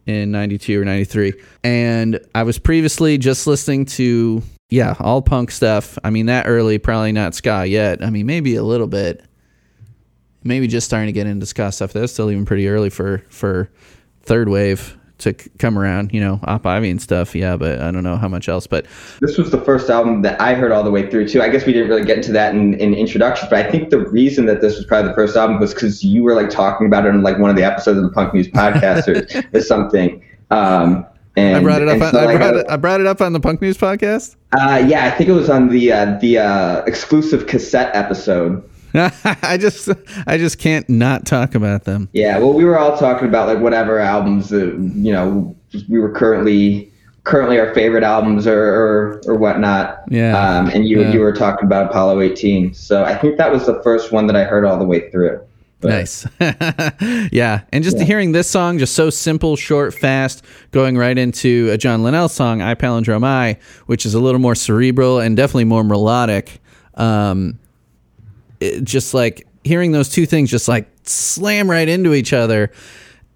in 0.04 0.30
92 0.30 0.82
or 0.82 0.84
93. 0.84 1.32
And 1.64 2.20
I 2.34 2.42
was 2.42 2.58
previously 2.58 3.16
just 3.16 3.46
listening 3.46 3.86
to, 3.86 4.42
yeah, 4.68 4.94
all 5.00 5.22
punk 5.22 5.50
stuff. 5.50 5.98
I 6.04 6.10
mean, 6.10 6.26
that 6.26 6.46
early, 6.46 6.76
probably 6.78 7.12
not 7.12 7.34
ska 7.34 7.64
yet. 7.64 8.04
I 8.04 8.10
mean, 8.10 8.26
maybe 8.26 8.56
a 8.56 8.62
little 8.62 8.86
bit. 8.86 9.24
Maybe 10.44 10.66
just 10.66 10.86
starting 10.86 11.06
to 11.06 11.12
get 11.12 11.26
into 11.26 11.46
ska 11.46 11.72
stuff. 11.72 11.92
That 11.92 12.00
was 12.00 12.12
still 12.12 12.30
even 12.30 12.44
pretty 12.44 12.68
early 12.68 12.90
for, 12.90 13.24
for 13.28 13.70
third 14.22 14.48
wave 14.48 14.96
to 15.18 15.34
c- 15.38 15.50
come 15.58 15.78
around. 15.78 16.12
You 16.12 16.20
know, 16.20 16.40
Op 16.44 16.64
Ivy 16.66 16.90
and 16.90 17.02
stuff. 17.02 17.34
Yeah, 17.34 17.56
but 17.56 17.80
I 17.80 17.90
don't 17.90 18.04
know 18.04 18.16
how 18.16 18.28
much 18.28 18.48
else. 18.48 18.66
But 18.66 18.86
This 19.20 19.36
was 19.36 19.50
the 19.50 19.60
first 19.60 19.90
album 19.90 20.22
that 20.22 20.40
I 20.40 20.54
heard 20.54 20.72
all 20.72 20.82
the 20.82 20.90
way 20.90 21.10
through 21.10 21.28
too. 21.28 21.42
I 21.42 21.48
guess 21.48 21.66
we 21.66 21.72
didn't 21.72 21.88
really 21.88 22.04
get 22.04 22.18
into 22.18 22.32
that 22.32 22.54
in, 22.54 22.74
in 22.74 22.94
introductions, 22.94 23.50
but 23.50 23.64
I 23.64 23.70
think 23.70 23.90
the 23.90 23.98
reason 23.98 24.46
that 24.46 24.60
this 24.60 24.76
was 24.76 24.86
probably 24.86 25.10
the 25.10 25.14
first 25.14 25.36
album 25.36 25.58
was 25.58 25.74
because 25.74 26.04
you 26.04 26.22
were 26.22 26.34
like 26.34 26.50
talking 26.50 26.86
about 26.86 27.04
it 27.04 27.10
in 27.10 27.22
like 27.22 27.38
one 27.38 27.50
of 27.50 27.56
the 27.56 27.64
episodes 27.64 27.98
of 27.98 28.04
the 28.04 28.10
Punk 28.10 28.32
News 28.32 28.48
podcast 28.48 29.08
or, 29.08 29.48
or 29.58 29.60
something. 29.60 30.22
Um, 30.50 31.04
and, 31.36 31.56
I 31.56 31.62
brought 31.62 31.82
it 31.82 31.88
up. 31.88 32.02
On, 32.02 32.10
so, 32.10 32.28
I 32.28 32.36
brought 32.36 32.56
it. 32.56 32.66
I 32.68 32.76
brought 32.76 33.00
it 33.00 33.06
up 33.06 33.20
on 33.20 33.32
the 33.32 33.40
Punk 33.40 33.62
News 33.62 33.78
podcast. 33.78 34.34
Uh, 34.52 34.84
yeah, 34.88 35.06
I 35.06 35.10
think 35.10 35.28
it 35.28 35.34
was 35.34 35.48
on 35.48 35.68
the 35.68 35.92
uh, 35.92 36.18
the 36.18 36.38
uh, 36.38 36.82
exclusive 36.84 37.46
cassette 37.46 37.94
episode. 37.94 38.67
I 39.42 39.56
just 39.60 39.88
I 40.26 40.38
just 40.38 40.58
can't 40.58 40.88
not 40.88 41.26
talk 41.26 41.54
about 41.54 41.84
them. 41.84 42.08
Yeah, 42.12 42.38
well, 42.38 42.52
we 42.52 42.64
were 42.64 42.78
all 42.78 42.96
talking 42.96 43.28
about 43.28 43.48
like 43.48 43.58
whatever 43.58 43.98
albums 43.98 44.48
that 44.50 44.66
you 44.94 45.12
know 45.12 45.54
we 45.88 45.98
were 45.98 46.12
currently 46.12 46.90
currently 47.24 47.58
our 47.60 47.74
favorite 47.74 48.02
albums 48.04 48.46
or 48.46 48.58
or, 48.62 49.22
or 49.26 49.34
whatnot. 49.36 50.02
Yeah. 50.08 50.36
Um, 50.38 50.68
and 50.68 50.86
you 50.88 51.00
Yeah. 51.02 51.12
you 51.12 51.20
were 51.20 51.32
talking 51.34 51.66
about 51.66 51.90
Apollo 51.90 52.20
18, 52.22 52.72
so 52.74 53.04
I 53.04 53.14
think 53.16 53.36
that 53.38 53.52
was 53.52 53.66
the 53.66 53.80
first 53.82 54.12
one 54.12 54.26
that 54.28 54.36
I 54.36 54.44
heard 54.44 54.64
all 54.64 54.78
the 54.78 54.86
way 54.86 55.10
through. 55.10 55.40
But- 55.80 55.90
Nice. 55.90 56.26
yeah. 57.32 57.60
And 57.72 57.84
just 57.84 57.98
Yeah. 57.98 58.04
hearing 58.04 58.32
this 58.32 58.48
song, 58.48 58.78
just 58.78 58.94
so 58.94 59.10
simple, 59.10 59.54
short, 59.56 59.94
fast, 59.94 60.44
going 60.72 60.96
right 60.96 61.16
into 61.16 61.68
a 61.70 61.78
John 61.78 62.02
Linnell 62.02 62.28
song, 62.28 62.60
I 62.62 62.74
Palindrome 62.74 63.24
I, 63.24 63.58
which 63.86 64.04
is 64.04 64.14
a 64.14 64.18
little 64.18 64.40
more 64.40 64.54
cerebral 64.56 65.20
and 65.20 65.36
definitely 65.36 65.64
more 65.66 65.84
melodic. 65.84 66.60
Um, 66.96 67.58
it, 68.60 68.84
just 68.84 69.14
like 69.14 69.46
hearing 69.64 69.92
those 69.92 70.08
two 70.08 70.26
things 70.26 70.50
just 70.50 70.68
like 70.68 70.88
slam 71.04 71.70
right 71.70 71.88
into 71.88 72.14
each 72.14 72.32
other, 72.32 72.72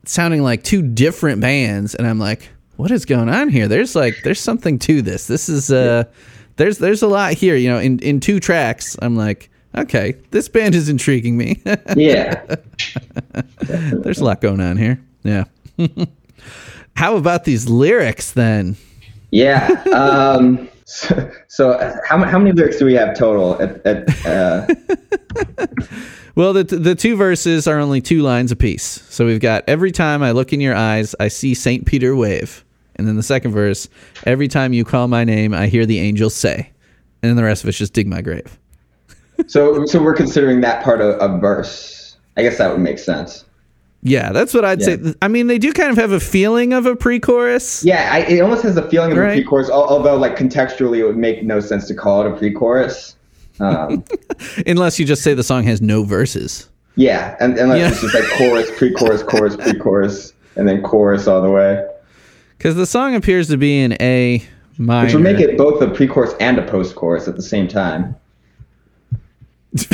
sounding 0.04 0.42
like 0.42 0.62
two 0.62 0.82
different 0.82 1.40
bands. 1.40 1.94
And 1.94 2.06
I'm 2.06 2.18
like, 2.18 2.48
what 2.76 2.90
is 2.90 3.04
going 3.04 3.28
on 3.28 3.48
here? 3.48 3.68
There's 3.68 3.94
like, 3.94 4.16
there's 4.24 4.40
something 4.40 4.78
to 4.80 5.02
this. 5.02 5.26
This 5.26 5.48
is, 5.48 5.70
uh, 5.70 6.04
there's, 6.56 6.78
there's 6.78 7.02
a 7.02 7.08
lot 7.08 7.34
here, 7.34 7.56
you 7.56 7.68
know, 7.68 7.78
in, 7.78 7.98
in 8.00 8.20
two 8.20 8.40
tracks. 8.40 8.96
I'm 9.00 9.16
like, 9.16 9.50
okay, 9.76 10.14
this 10.30 10.48
band 10.48 10.74
is 10.74 10.88
intriguing 10.88 11.36
me. 11.36 11.62
Yeah. 11.96 12.44
There's 13.62 14.18
a 14.18 14.24
lot 14.24 14.40
going 14.40 14.60
on 14.60 14.76
here. 14.76 15.00
Yeah. 15.22 15.44
How 16.96 17.16
about 17.16 17.44
these 17.44 17.68
lyrics 17.68 18.32
then? 18.32 18.76
Yeah. 19.30 19.68
Um, 19.92 20.68
so, 20.92 21.30
so 21.48 22.00
how, 22.06 22.22
how 22.24 22.38
many 22.38 22.52
lyrics 22.52 22.78
do 22.78 22.84
we 22.84 22.94
have 22.94 23.16
total? 23.16 23.60
At, 23.60 23.84
at, 23.86 24.26
uh, 24.26 24.66
Well, 26.34 26.54
the 26.54 26.64
the 26.64 26.94
two 26.94 27.14
verses 27.14 27.66
are 27.66 27.78
only 27.78 28.00
two 28.00 28.22
lines 28.22 28.52
apiece. 28.52 29.02
So 29.10 29.26
we've 29.26 29.40
got 29.40 29.64
every 29.68 29.92
time 29.92 30.22
I 30.22 30.30
look 30.30 30.54
in 30.54 30.62
your 30.62 30.74
eyes, 30.74 31.14
I 31.20 31.28
see 31.28 31.52
Saint 31.52 31.84
Peter 31.84 32.16
wave, 32.16 32.64
and 32.96 33.06
then 33.06 33.16
the 33.16 33.22
second 33.22 33.52
verse, 33.52 33.86
every 34.24 34.48
time 34.48 34.72
you 34.72 34.82
call 34.82 35.08
my 35.08 35.24
name, 35.24 35.52
I 35.52 35.66
hear 35.66 35.84
the 35.84 35.98
angels 35.98 36.34
say, 36.34 36.70
and 37.22 37.28
then 37.28 37.36
the 37.36 37.44
rest 37.44 37.62
of 37.62 37.68
it's 37.68 37.76
just 37.76 37.92
dig 37.92 38.06
my 38.06 38.22
grave. 38.22 38.58
so 39.46 39.84
so 39.84 40.02
we're 40.02 40.14
considering 40.14 40.62
that 40.62 40.82
part 40.82 41.02
a, 41.02 41.18
a 41.18 41.38
verse. 41.38 42.16
I 42.38 42.42
guess 42.42 42.56
that 42.56 42.70
would 42.70 42.80
make 42.80 42.98
sense. 42.98 43.44
Yeah, 44.02 44.32
that's 44.32 44.52
what 44.52 44.64
I'd 44.64 44.80
Yeah. 44.80 44.86
say. 44.86 45.14
I 45.22 45.28
mean, 45.28 45.46
they 45.46 45.58
do 45.58 45.72
kind 45.72 45.90
of 45.90 45.96
have 45.96 46.10
a 46.12 46.18
feeling 46.20 46.72
of 46.72 46.86
a 46.86 46.96
pre-chorus. 46.96 47.84
Yeah, 47.84 48.08
I, 48.12 48.18
it 48.20 48.40
almost 48.40 48.62
has 48.64 48.76
a 48.76 48.88
feeling 48.88 49.12
of 49.12 49.18
Right. 49.18 49.30
a 49.30 49.34
pre-chorus, 49.34 49.70
although 49.70 50.16
like 50.16 50.36
contextually 50.36 50.98
it 50.98 51.04
would 51.04 51.16
make 51.16 51.44
no 51.44 51.60
sense 51.60 51.86
to 51.88 51.94
call 51.94 52.26
it 52.26 52.32
a 52.32 52.36
pre-chorus. 52.36 53.14
Um, 53.60 54.02
Unless 54.66 54.98
you 54.98 55.04
just 55.06 55.22
say 55.22 55.34
the 55.34 55.44
song 55.44 55.62
has 55.64 55.80
no 55.80 56.02
verses. 56.02 56.68
yeah, 56.96 57.36
and 57.38 57.56
unless 57.58 57.78
Yeah. 57.78 57.88
it's 57.90 58.00
just 58.00 58.14
like 58.14 58.24
chorus, 58.38 58.68
pre-chorus, 58.76 59.22
chorus, 59.22 59.56
pre-chorus, 59.56 60.32
and 60.56 60.66
then 60.68 60.82
chorus 60.82 61.28
all 61.28 61.40
the 61.40 61.50
way, 61.50 61.86
Because 62.58 62.74
the 62.74 62.86
song 62.86 63.14
appears 63.14 63.46
to 63.48 63.56
be 63.56 63.80
in 63.80 63.92
A 64.02 64.42
minor. 64.78 65.04
which 65.06 65.14
would 65.14 65.22
make 65.22 65.38
it 65.38 65.56
both 65.56 65.80
a 65.80 65.88
pre-chorus 65.88 66.34
and 66.40 66.58
a 66.58 66.62
post-chorus 66.66 67.28
at 67.28 67.36
the 67.36 67.42
same 67.42 67.68
time. 67.68 68.16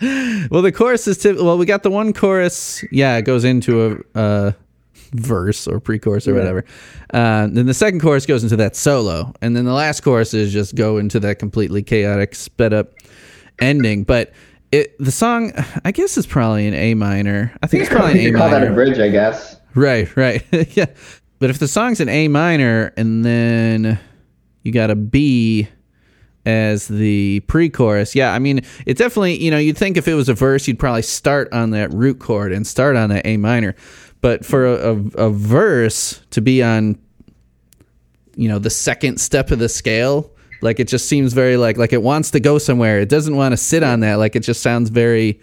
Well, 0.00 0.62
the 0.62 0.72
chorus 0.72 1.06
is 1.06 1.18
typ- 1.18 1.42
well, 1.42 1.58
we 1.58 1.66
got 1.66 1.82
the 1.82 1.90
one 1.90 2.12
chorus. 2.12 2.82
Yeah, 2.90 3.16
it 3.18 3.22
goes 3.22 3.44
into 3.44 4.04
a 4.14 4.18
uh, 4.18 4.52
verse 5.12 5.66
or 5.66 5.80
pre-chorus 5.80 6.26
or 6.26 6.32
Yeah. 6.32 6.38
whatever. 6.38 6.64
Uh, 7.12 7.48
then 7.50 7.66
the 7.66 7.74
second 7.74 8.00
chorus 8.00 8.24
goes 8.26 8.42
into 8.42 8.56
that 8.56 8.76
solo, 8.76 9.32
and 9.42 9.54
then 9.56 9.64
the 9.64 9.72
last 9.72 10.00
chorus 10.02 10.32
is 10.34 10.52
just 10.52 10.74
go 10.74 10.96
into 10.98 11.20
that 11.20 11.38
completely 11.38 11.82
chaotic, 11.82 12.34
sped 12.34 12.72
up 12.72 12.92
ending. 13.58 14.04
But 14.04 14.32
it 14.72 14.96
the 14.98 15.10
song, 15.12 15.52
I 15.84 15.90
guess, 15.92 16.16
is 16.16 16.26
probably 16.26 16.66
in 16.66 16.74
A 16.74 16.94
minor. 16.94 17.52
I 17.62 17.66
think 17.66 17.82
it's 17.82 17.92
probably 17.92 18.12
in 18.24 18.28
A 18.28 18.30
could 18.30 18.38
call 18.38 18.50
that 18.50 18.66
a 18.66 18.72
bridge, 18.72 18.98
I 18.98 19.08
guess. 19.08 19.56
Right, 19.74 20.14
right, 20.16 20.42
yeah. 20.76 20.86
But 21.40 21.50
if 21.50 21.58
the 21.58 21.68
song's 21.68 22.00
in 22.00 22.08
A 22.08 22.28
minor 22.28 22.92
and 22.96 23.24
then 23.24 23.98
you 24.62 24.72
got 24.72 24.90
a 24.90 24.94
B 24.96 25.68
as 26.46 26.88
the 26.88 27.40
pre-chorus, 27.40 28.14
yeah, 28.14 28.32
I 28.32 28.38
mean, 28.38 28.62
it 28.86 28.96
definitely, 28.96 29.42
you 29.42 29.50
know, 29.50 29.58
you'd 29.58 29.76
think 29.76 29.96
if 29.96 30.08
it 30.08 30.14
was 30.14 30.28
a 30.28 30.34
verse, 30.34 30.66
you'd 30.66 30.78
probably 30.78 31.02
start 31.02 31.52
on 31.52 31.70
that 31.70 31.92
root 31.92 32.18
chord 32.18 32.52
and 32.52 32.66
start 32.66 32.96
on 32.96 33.10
that 33.10 33.26
A 33.26 33.36
minor. 33.36 33.74
But 34.20 34.44
for 34.44 34.66
a, 34.66 34.94
a, 34.94 35.26
a 35.26 35.30
verse 35.30 36.20
to 36.30 36.40
be 36.40 36.62
on, 36.62 36.98
you 38.36 38.48
know, 38.48 38.58
the 38.58 38.70
second 38.70 39.20
step 39.20 39.50
of 39.50 39.58
the 39.58 39.68
scale, 39.68 40.30
like 40.62 40.78
it 40.80 40.88
just 40.88 41.08
seems 41.08 41.32
very 41.32 41.56
like 41.56 41.78
like 41.78 41.92
it 41.92 42.02
wants 42.02 42.30
to 42.32 42.40
go 42.40 42.58
somewhere. 42.58 43.00
It 43.00 43.08
doesn't 43.08 43.34
want 43.34 43.52
to 43.52 43.56
sit 43.56 43.82
on 43.82 44.00
that. 44.00 44.16
Like 44.16 44.36
it 44.36 44.40
just 44.40 44.62
sounds 44.62 44.90
very 44.90 45.40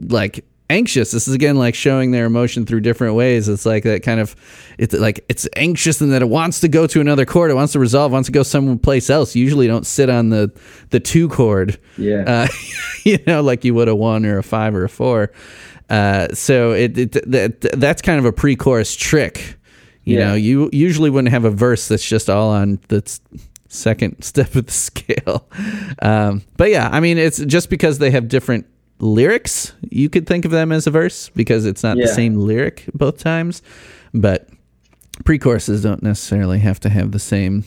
like 0.00 0.44
anxious. 0.70 1.10
This 1.10 1.28
is 1.28 1.34
again 1.34 1.56
like 1.56 1.74
showing 1.74 2.10
their 2.10 2.26
emotion 2.26 2.66
through 2.66 2.80
different 2.80 3.14
ways. 3.14 3.48
It's 3.48 3.64
like 3.66 3.84
that 3.84 4.02
kind 4.02 4.20
of 4.20 4.34
it's 4.78 4.94
like 4.94 5.24
it's 5.28 5.48
anxious 5.56 6.00
and 6.00 6.12
that 6.12 6.22
it 6.22 6.28
wants 6.28 6.60
to 6.60 6.68
go 6.68 6.86
to 6.86 7.00
another 7.00 7.24
chord. 7.24 7.50
It 7.50 7.54
wants 7.54 7.72
to 7.74 7.78
resolve, 7.78 8.12
wants 8.12 8.26
to 8.26 8.32
go 8.32 8.42
someplace 8.42 9.08
else. 9.10 9.34
You 9.36 9.42
usually 9.44 9.66
don't 9.66 9.86
sit 9.86 10.10
on 10.10 10.30
the 10.30 10.50
the 10.90 11.00
two 11.00 11.28
chord. 11.28 11.78
Yeah. 11.98 12.24
Uh, 12.26 12.48
you 13.04 13.18
know, 13.26 13.42
like 13.42 13.64
you 13.64 13.74
would 13.74 13.88
a 13.88 13.94
one 13.96 14.24
or 14.26 14.38
a 14.38 14.42
five 14.42 14.74
or 14.74 14.84
a 14.84 14.88
four. 14.88 15.32
Uh, 15.88 16.28
so 16.34 16.72
it, 16.72 16.98
it 16.98 17.12
that 17.30 17.60
that's 17.60 18.02
kind 18.02 18.18
of 18.18 18.24
a 18.24 18.32
pre-chorus 18.32 18.96
trick. 18.96 19.56
You 20.02 20.18
Yeah. 20.18 20.28
know, 20.28 20.34
you 20.34 20.70
usually 20.72 21.10
wouldn't 21.10 21.30
have 21.32 21.44
a 21.44 21.50
verse 21.50 21.88
that's 21.88 22.04
just 22.08 22.28
all 22.30 22.50
on 22.50 22.80
the 22.88 23.02
second 23.68 24.22
step 24.24 24.54
of 24.56 24.66
the 24.66 24.72
scale. 24.72 25.48
Um, 26.02 26.42
but 26.56 26.70
yeah, 26.70 26.88
I 26.90 27.00
mean, 27.00 27.18
it's 27.18 27.38
just 27.38 27.70
because 27.70 27.98
they 27.98 28.10
have 28.10 28.26
different 28.28 28.66
lyrics, 28.98 29.72
you 29.90 30.08
could 30.08 30.26
think 30.26 30.44
of 30.44 30.50
them 30.50 30.72
as 30.72 30.86
a 30.86 30.90
verse 30.90 31.28
because 31.30 31.66
it's 31.66 31.82
not 31.82 31.96
the 31.96 32.08
same 32.08 32.36
lyric 32.36 32.84
both 32.94 33.18
times. 33.18 33.62
But 34.14 34.48
pre-choruses 35.24 35.82
don't 35.82 36.02
necessarily 36.02 36.58
have 36.60 36.80
to 36.80 36.88
have 36.88 37.12
the 37.12 37.18
same 37.18 37.64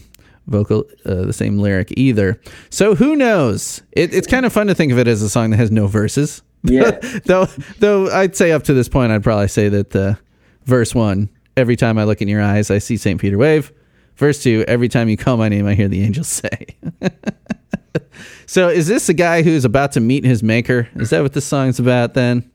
vocal, 0.47 0.86
uh, 1.05 1.25
the 1.25 1.34
same 1.34 1.59
lyric 1.59 1.93
either. 1.97 2.39
So 2.69 2.95
who 2.95 3.15
knows? 3.15 3.82
It, 3.91 4.13
it's 4.13 4.27
kind 4.27 4.45
of 4.45 4.53
fun 4.53 4.67
to 4.67 4.75
think 4.75 4.91
of 4.91 4.97
it 4.97 5.07
as 5.07 5.21
a 5.21 5.30
song 5.30 5.51
that 5.51 5.57
has 5.57 5.71
no 5.71 5.88
verses. 5.88 6.41
Yeah. 6.63 6.91
though, 7.25 7.45
though 7.80 8.09
I'd 8.09 8.36
say 8.36 8.51
up 8.51 8.63
to 8.63 8.73
this 8.73 8.89
point, 8.89 9.11
I'd 9.11 9.23
probably 9.23 9.47
say 9.47 9.69
that 9.69 9.95
uh, 9.95 10.15
verse 10.65 10.93
one, 10.93 11.30
every 11.55 11.75
time 11.75 11.97
I 11.97 12.03
look 12.03 12.21
in 12.21 12.27
your 12.27 12.41
eyes, 12.41 12.71
I 12.71 12.80
see 12.80 12.97
St. 12.97 13.19
Peter 13.19 13.38
wave. 13.38 13.71
Verse 14.15 14.43
two, 14.43 14.65
every 14.67 14.89
time 14.89 15.07
you 15.07 15.15
call 15.15 15.38
my 15.38 15.47
name, 15.47 15.65
I 15.65 15.75
hear 15.75 15.88
the 15.88 16.03
angels 16.03 16.27
say. 16.27 16.67
so 18.46 18.70
is 18.70 18.88
this 18.88 19.10
a 19.10 19.14
guy 19.14 19.42
who's 19.42 19.66
about 19.66 19.92
to 19.94 20.00
meet 20.00 20.24
his 20.24 20.44
maker? 20.44 20.88
Is 20.96 21.10
that 21.10 21.22
what 21.22 21.34
this 21.34 21.46
song's 21.46 21.80
about 21.80 22.14
then? 22.14 22.50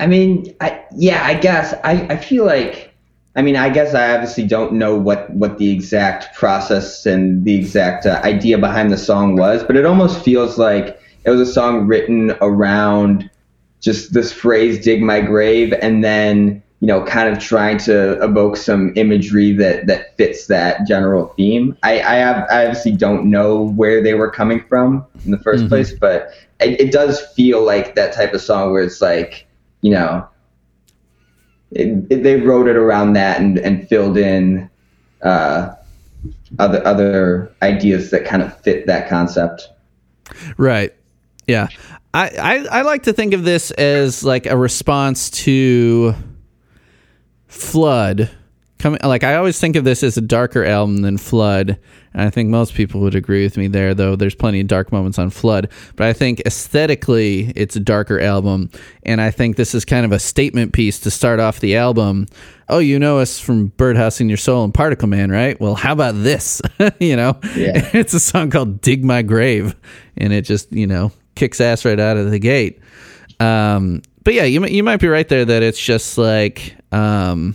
I 0.00 0.06
mean, 0.06 0.54
I, 0.60 0.84
yeah, 0.96 1.24
I 1.24 1.34
guess 1.34 1.74
I, 1.84 2.06
I 2.10 2.16
feel 2.16 2.44
like, 2.44 2.94
I 3.34 3.42
mean, 3.42 3.56
I 3.56 3.68
guess 3.68 3.94
I 3.94 4.14
obviously 4.14 4.46
don't 4.46 4.74
know 4.74 4.96
what, 4.96 5.30
what 5.30 5.58
the 5.58 5.70
exact 5.70 6.34
process 6.36 7.04
and 7.04 7.44
the 7.44 7.54
exact 7.54 8.06
uh, 8.06 8.20
idea 8.24 8.58
behind 8.58 8.92
the 8.92 8.98
song 8.98 9.36
was, 9.36 9.64
but 9.64 9.76
it 9.76 9.84
almost 9.84 10.24
feels 10.24 10.58
like 10.58 11.00
it 11.24 11.30
was 11.30 11.40
a 11.40 11.52
song 11.52 11.86
written 11.86 12.32
around 12.40 13.28
just 13.80 14.12
this 14.12 14.32
phrase, 14.32 14.84
dig 14.84 15.02
my 15.02 15.20
grave, 15.20 15.72
and 15.82 16.02
then, 16.02 16.62
you 16.80 16.86
know, 16.86 17.04
kind 17.04 17.28
of 17.28 17.42
trying 17.42 17.76
to 17.78 18.22
evoke 18.22 18.56
some 18.56 18.92
imagery 18.96 19.52
that, 19.52 19.86
that 19.88 20.16
fits 20.16 20.46
that 20.46 20.86
general 20.86 21.26
theme. 21.36 21.76
I, 21.82 22.00
I, 22.00 22.14
have, 22.14 22.46
I 22.50 22.66
obviously 22.66 22.92
don't 22.92 23.28
know 23.28 23.64
where 23.70 24.00
they 24.02 24.14
were 24.14 24.30
coming 24.30 24.64
from 24.68 25.04
in 25.24 25.32
the 25.32 25.38
1st 25.38 25.64
Mhm. 25.64 25.68
place, 25.68 25.92
but 25.92 26.30
it, 26.60 26.80
it 26.80 26.92
does 26.92 27.20
feel 27.34 27.64
like 27.64 27.96
that 27.96 28.12
type 28.12 28.32
of 28.32 28.40
song 28.40 28.70
where 28.70 28.82
it's 28.82 29.00
like, 29.00 29.46
you 29.80 29.90
know, 29.90 30.26
it, 31.72 32.04
it, 32.10 32.22
they 32.22 32.40
wrote 32.40 32.68
it 32.68 32.76
around 32.76 33.14
that 33.14 33.40
and, 33.40 33.58
and 33.58 33.88
filled 33.88 34.16
in 34.16 34.70
uh, 35.22 35.74
other 36.58 36.84
other 36.86 37.52
ideas 37.62 38.10
that 38.10 38.24
kind 38.24 38.42
of 38.42 38.58
fit 38.60 38.86
that 38.86 39.08
concept. 39.08 39.68
Right. 40.56 40.94
Yeah. 41.46 41.68
I, 42.14 42.28
I, 42.28 42.78
I 42.78 42.82
like 42.82 43.02
to 43.04 43.12
think 43.12 43.34
of 43.34 43.44
this 43.44 43.70
as 43.72 44.24
like 44.24 44.46
a 44.46 44.56
response 44.56 45.30
to 45.30 46.14
Flood 47.58 48.30
coming 48.78 49.00
like 49.02 49.24
I 49.24 49.34
always 49.34 49.58
think 49.58 49.76
of 49.76 49.84
this 49.84 50.02
as 50.02 50.16
a 50.16 50.20
darker 50.20 50.64
album 50.64 50.98
than 50.98 51.18
Flood. 51.18 51.78
And 52.14 52.22
I 52.22 52.30
think 52.30 52.48
most 52.48 52.74
people 52.74 53.00
would 53.02 53.14
agree 53.14 53.44
with 53.44 53.56
me 53.56 53.68
there, 53.68 53.94
though 53.94 54.16
there's 54.16 54.34
plenty 54.34 54.60
of 54.60 54.66
dark 54.66 54.90
moments 54.92 55.18
on 55.18 55.30
Flood. 55.30 55.68
But 55.94 56.06
I 56.06 56.12
think 56.12 56.40
aesthetically, 56.46 57.52
it's 57.54 57.76
a 57.76 57.80
darker 57.80 58.18
album. 58.18 58.70
And 59.02 59.20
I 59.20 59.30
think 59.30 59.56
this 59.56 59.74
is 59.74 59.84
kind 59.84 60.04
of 60.06 60.12
a 60.12 60.18
statement 60.18 60.72
piece 60.72 60.98
to 61.00 61.10
start 61.10 61.38
off 61.38 61.60
the 61.60 61.76
album. 61.76 62.26
Oh, 62.68 62.78
you 62.78 62.98
know 62.98 63.18
us 63.18 63.38
from 63.38 63.68
Birdhouse 63.68 64.20
in 64.20 64.28
Your 64.28 64.38
Soul 64.38 64.64
and 64.64 64.72
Particle 64.72 65.08
Man, 65.08 65.30
right? 65.30 65.60
Well, 65.60 65.74
how 65.74 65.92
about 65.92 66.14
this? 66.14 66.62
you 66.98 67.16
know, 67.16 67.38
Yeah. 67.56 67.88
it's 67.92 68.14
a 68.14 68.20
song 68.20 68.50
called 68.50 68.80
Dig 68.80 69.04
My 69.04 69.22
Grave. 69.22 69.76
And 70.16 70.32
it 70.32 70.42
just, 70.42 70.72
you 70.72 70.86
know, 70.86 71.12
kicks 71.34 71.60
ass 71.60 71.84
right 71.84 72.00
out 72.00 72.16
of 72.16 72.30
the 72.30 72.38
gate. 72.38 72.80
Um, 73.40 74.02
but 74.24 74.34
yeah, 74.34 74.44
you, 74.44 74.64
you 74.66 74.82
might 74.82 75.00
be 75.00 75.08
right 75.08 75.28
there 75.28 75.44
that 75.44 75.62
it's 75.62 75.78
just 75.80 76.18
like. 76.18 76.74
Um, 76.92 77.54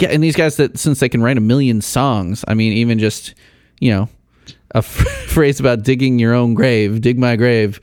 yeah, 0.00 0.08
and 0.10 0.22
these 0.22 0.36
guys 0.36 0.56
that 0.56 0.78
since 0.78 1.00
they 1.00 1.08
can 1.08 1.22
write 1.22 1.38
a 1.38 1.40
million 1.40 1.80
songs, 1.80 2.44
I 2.48 2.54
mean, 2.54 2.72
even 2.72 2.98
just 2.98 3.34
you 3.80 3.90
know, 3.92 4.08
a 4.74 4.78
f- 4.78 4.84
phrase 5.28 5.60
about 5.60 5.82
digging 5.82 6.18
your 6.18 6.34
own 6.34 6.54
grave, 6.54 7.00
dig 7.00 7.18
my 7.18 7.36
grave, 7.36 7.80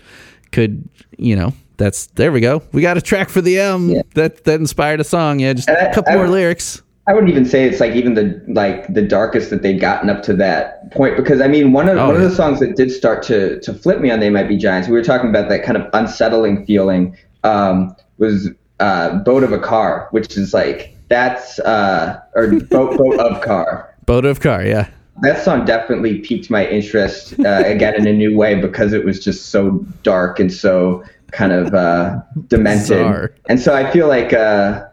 could 0.51 0.87
you 1.17 1.35
know, 1.35 1.53
that's 1.77 2.07
there 2.07 2.31
we 2.31 2.41
go. 2.41 2.61
We 2.73 2.81
got 2.81 2.97
a 2.97 3.01
track 3.01 3.29
for 3.29 3.41
the 3.41 3.59
M 3.59 3.89
Yeah. 3.89 4.01
that 4.15 4.43
that 4.43 4.59
inspired 4.59 4.99
a 4.99 5.03
song. 5.05 5.39
Yeah, 5.39 5.53
just 5.53 5.69
And 5.69 5.77
I- 5.77 5.81
a 5.85 5.93
couple 5.93 6.11
I- 6.13 6.17
more 6.17 6.27
lyrics. 6.27 6.81
I 7.07 7.13
wouldn't 7.13 7.31
even 7.31 7.45
say 7.45 7.63
it's 7.65 7.79
like 7.79 7.93
even 7.93 8.13
the 8.13 8.41
like 8.47 8.93
the 8.93 9.01
darkest 9.01 9.49
that 9.49 9.63
they've 9.63 9.79
gotten 9.79 10.09
up 10.09 10.21
to 10.23 10.33
that 10.35 10.91
point 10.91 11.17
because 11.17 11.41
I 11.41 11.47
mean 11.47 11.71
one 11.73 11.89
of 11.89 11.97
Oh, 11.97 12.07
one 12.07 12.15
yeah. 12.15 12.23
of 12.23 12.29
the 12.29 12.35
songs 12.35 12.59
that 12.59 12.75
did 12.75 12.91
start 12.91 13.23
to 13.23 13.59
to 13.61 13.73
flip 13.73 13.99
me 13.99 14.11
on 14.11 14.19
They 14.19 14.29
Might 14.29 14.47
Be 14.47 14.57
Giants 14.57 14.87
we 14.87 14.93
were 14.93 15.03
talking 15.03 15.29
about 15.29 15.49
that 15.49 15.63
kind 15.63 15.77
of 15.77 15.89
unsettling 15.93 16.65
feeling 16.65 17.17
um, 17.43 17.95
was 18.17 18.49
uh, 18.79 19.17
Boat 19.19 19.43
of 19.43 19.51
a 19.51 19.59
Car 19.59 20.07
which 20.11 20.37
is 20.37 20.53
like 20.53 20.95
that's 21.09 21.59
uh, 21.59 22.19
or 22.35 22.47
Boat 22.59 22.97
Boat 22.97 23.19
of 23.19 23.41
Car 23.41 23.87
Boat 24.05 24.25
of 24.25 24.39
car, 24.39 24.63
yeah. 24.65 24.89
that 25.21 25.43
song 25.43 25.63
definitely 25.65 26.19
piqued 26.19 26.49
my 26.49 26.67
interest 26.67 27.39
uh, 27.39 27.63
again 27.65 27.95
in 27.95 28.07
a 28.07 28.13
new 28.13 28.35
way 28.37 28.55
because 28.59 28.93
it 28.93 29.05
was 29.05 29.23
just 29.23 29.47
so 29.47 29.71
dark 30.03 30.39
and 30.39 30.51
so 30.51 31.03
kind 31.31 31.51
of 31.51 31.73
uh, 31.73 32.19
demented. 32.47 32.89
Bizarre. 32.89 33.33
And 33.47 33.59
so 33.59 33.73
I 33.73 33.89
feel 33.91 34.07
like, 34.07 34.33
uh, 34.33 34.85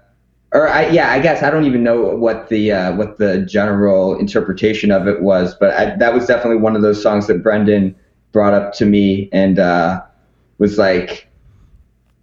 or 0.52 0.68
I, 0.68 0.88
yeah, 0.88 1.12
I 1.12 1.20
guess 1.20 1.42
I 1.42 1.50
don't 1.50 1.64
even 1.64 1.82
know 1.82 2.00
what 2.00 2.48
the 2.48 2.72
uh, 2.72 2.96
what 2.96 3.18
the 3.18 3.38
general 3.42 4.18
interpretation 4.18 4.90
of 4.90 5.06
it 5.06 5.20
was, 5.20 5.54
but 5.54 5.70
I, 5.74 5.96
that 5.96 6.14
was 6.14 6.26
definitely 6.26 6.58
one 6.58 6.74
of 6.74 6.82
those 6.82 7.02
songs 7.02 7.26
that 7.26 7.42
Brendan 7.42 7.94
brought 8.32 8.54
up 8.54 8.72
to 8.74 8.86
me 8.86 9.28
and 9.32 9.58
uh, 9.58 10.02
was 10.58 10.78
like. 10.78 11.26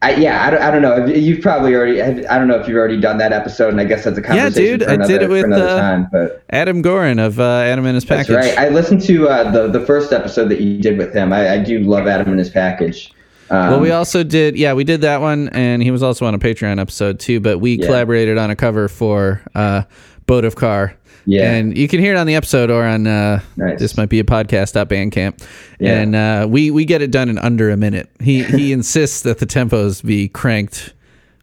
I, 0.02 0.14
yeah, 0.16 0.46
I 0.46 0.52
don't, 0.52 0.62
I 0.62 0.70
don't 0.70 0.82
know. 0.84 1.06
You've 1.08 1.42
probably 1.42 1.74
already. 1.74 2.00
I 2.00 2.38
don't 2.38 2.48
know 2.48 2.60
if 2.60 2.68
you've 2.68 2.78
already 2.78 3.00
done 3.00 3.18
that 3.18 3.34
episode, 3.34 3.70
and 3.70 3.82
I 3.82 3.86
guess 3.86 4.04
that's 4.04 4.18
a 4.18 4.22
conversation 4.22 4.80
dude, 4.80 4.84
for 4.84 4.90
I 4.92 4.94
another, 4.96 5.14
did 5.14 5.22
it 5.24 5.30
with, 5.30 5.42
for 5.42 5.48
another 5.48 5.68
uh, 5.68 5.80
time. 5.80 6.10
But 6.12 6.44
Adam 6.52 6.84
Goren 6.84 7.18
of 7.18 7.40
uh, 7.40 7.62
Adam 7.62 7.88
and 7.88 7.96
his 7.96 8.06
that's 8.06 8.28
package. 8.28 8.56
right. 8.56 8.58
I 8.60 8.70
listened 8.70 9.02
to 9.04 9.30
uh, 9.30 9.50
the 9.50 9.68
the 9.68 9.84
first 9.84 10.14
episode 10.14 10.50
that 10.50 10.62
you 10.62 10.80
did 10.80 11.00
with 11.00 11.12
him. 11.12 11.34
I, 11.34 11.54
I 11.54 11.58
do 11.58 11.80
love 11.80 12.06
Atom 12.06 12.28
and 12.28 12.38
his 12.38 12.52
package. 12.52 13.12
Um, 13.50 13.70
Well, 13.72 13.80
we 13.80 13.92
also 13.92 14.24
did, 14.24 14.58
yeah, 14.58 14.74
we 14.74 14.84
did 14.84 15.02
that 15.02 15.22
one, 15.22 15.50
and 15.50 15.84
he 15.84 15.92
was 15.92 16.02
also 16.04 16.26
on 16.26 16.34
a 16.34 16.40
Patreon 16.40 16.80
episode 16.80 17.20
too. 17.20 17.40
But 17.40 17.60
we 17.60 17.78
Yeah. 17.78 17.86
collaborated 17.86 18.38
on 18.38 18.50
a 18.50 18.56
cover 18.56 18.88
for 18.88 19.42
uh, 19.54 19.84
"Boat 20.26 20.46
of 20.46 20.56
Car." 20.56 20.96
Yeah. 21.28 21.52
and 21.54 21.76
you 21.76 21.88
can 21.88 22.00
hear 22.02 22.14
it 22.14 22.18
on 22.18 22.28
the 22.28 22.36
episode 22.36 22.70
or 22.70 22.84
on 22.84 23.08
uh, 23.08 23.40
Nice. 23.58 23.80
this 23.80 23.98
might 23.98 24.10
be 24.10 24.20
a 24.20 24.24
podcast 24.24 24.80
at 24.80 24.90
Bandcamp. 24.90 25.44
Yeah. 25.80 26.00
And 26.00 26.16
uh, 26.16 26.48
we 26.48 26.70
we 26.70 26.86
get 26.86 27.02
it 27.02 27.10
done 27.10 27.30
in 27.30 27.40
under 27.40 27.72
a 27.72 27.78
minute. 27.78 28.10
He 28.22 28.44
he 28.44 28.72
insists 28.78 29.22
that 29.24 29.40
the 29.40 29.48
tempos 29.48 30.04
be 30.04 30.28
cranked 30.28 30.94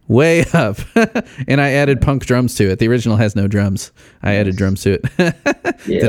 way 0.07 0.45
up, 0.53 0.79
and 1.49 1.61
I 1.61 1.71
added 1.73 2.01
punk 2.01 2.27
drums 2.27 2.55
to 2.57 2.71
it. 2.71 2.79
The 2.79 2.87
original 2.89 3.17
has 3.17 3.35
no 3.35 3.49
drums. 3.49 3.91
I 4.23 4.35
added 4.35 4.57
drums 4.57 4.83
to 4.83 5.01
it. 5.01 5.05
yeah, 5.87 6.01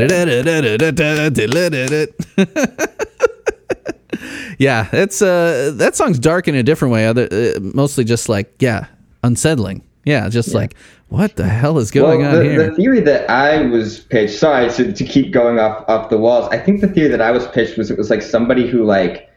it's 4.94 5.22
uh 5.22 5.72
that 5.76 5.96
song's 5.96 6.20
dark 6.20 6.48
in 6.48 6.56
a 6.56 6.64
different 6.64 6.94
way. 6.94 7.08
Other 7.08 7.28
uh, 7.32 7.60
mostly 7.60 8.04
just 8.04 8.30
like 8.30 8.54
yeah, 8.60 8.88
unsettling. 9.24 9.84
Yeah, 10.06 10.28
just 10.30 10.54
like 10.54 10.76
what 11.10 11.36
the 11.36 11.48
hell 11.48 11.78
is 11.78 11.92
going 11.92 12.22
well, 12.22 12.30
on 12.30 12.44
the, 12.44 12.44
here? 12.44 12.70
the 12.70 12.76
theory 12.76 13.00
that 13.02 13.30
I 13.30 13.62
was 13.68 14.00
pitched. 14.00 14.38
Sorry 14.38 14.70
to, 14.72 14.92
to 14.92 15.04
keep 15.06 15.32
going 15.32 15.60
off 15.60 15.88
off 15.88 16.10
the 16.10 16.18
walls. 16.18 16.50
I 16.52 16.58
think 16.58 16.82
the 16.82 16.88
theory 16.88 17.08
that 17.10 17.22
I 17.22 17.32
was 17.32 17.48
pitched 17.48 17.78
was 17.78 17.92
it 17.92 17.98
was 17.98 18.10
like 18.10 18.22
somebody 18.22 18.68
who 18.68 18.84
like 18.84 19.30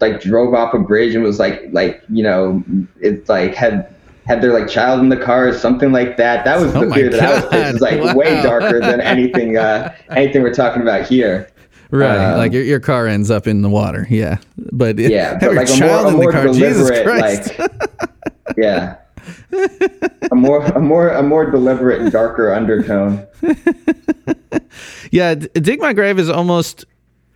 like 0.00 0.20
drove 0.20 0.54
off 0.54 0.74
a 0.74 0.78
bridge 0.78 1.14
and 1.14 1.22
was 1.22 1.38
like 1.38 1.62
like 1.72 2.02
you 2.08 2.22
know 2.22 2.62
it's 3.00 3.28
like 3.28 3.54
had 3.54 3.94
had 4.26 4.42
their 4.42 4.52
like 4.52 4.68
child 4.68 5.00
in 5.00 5.08
the 5.08 5.16
car 5.16 5.48
or 5.48 5.54
something 5.54 5.90
like 5.90 6.16
that. 6.18 6.44
That 6.44 6.60
was 6.60 6.74
Oh 6.74 6.80
the 6.80 6.86
my 6.86 6.96
theory 6.96 7.08
that 7.08 7.20
I 7.20 7.34
was 7.34 7.42
pitched. 7.44 7.54
It 7.54 7.72
was 7.72 7.80
God. 7.80 8.00
like 8.00 8.16
way 8.16 8.42
darker 8.42 8.80
than 8.80 9.00
anything 9.00 9.56
uh, 9.56 9.94
anything 10.10 10.42
we're 10.42 10.54
talking 10.54 10.82
about 10.82 11.06
here. 11.06 11.50
Right, 11.90 12.32
Um, 12.32 12.38
like 12.38 12.52
your, 12.52 12.62
your 12.62 12.80
car 12.80 13.06
ends 13.06 13.30
up 13.30 13.46
in 13.46 13.62
the 13.62 13.70
water. 13.70 14.06
Yeah, 14.10 14.38
but 14.72 14.98
Yeah, 14.98 15.30
have 15.30 15.40
but 15.40 15.54
like 15.54 15.68
a 15.68 15.70
more, 15.70 15.78
child 15.78 16.06
a 16.06 16.10
more 16.16 16.26
the 16.26 16.32
car. 16.32 16.48
Jesus 16.48 16.88
deliberate, 16.88 17.04
Christ! 17.04 17.58
like, 17.58 17.70
yeah, 18.58 18.96
a 20.30 20.34
more, 20.34 20.64
a 20.64 20.80
more, 20.80 21.08
a 21.08 21.22
more 21.22 21.50
deliberate, 21.50 22.00
and 22.00 22.12
darker 22.12 22.52
undertone. 22.52 23.26
yeah, 25.10 25.34
dig 25.34 25.80
my 25.80 25.92
grave 25.92 26.18
is 26.18 26.28
almost. 26.28 26.84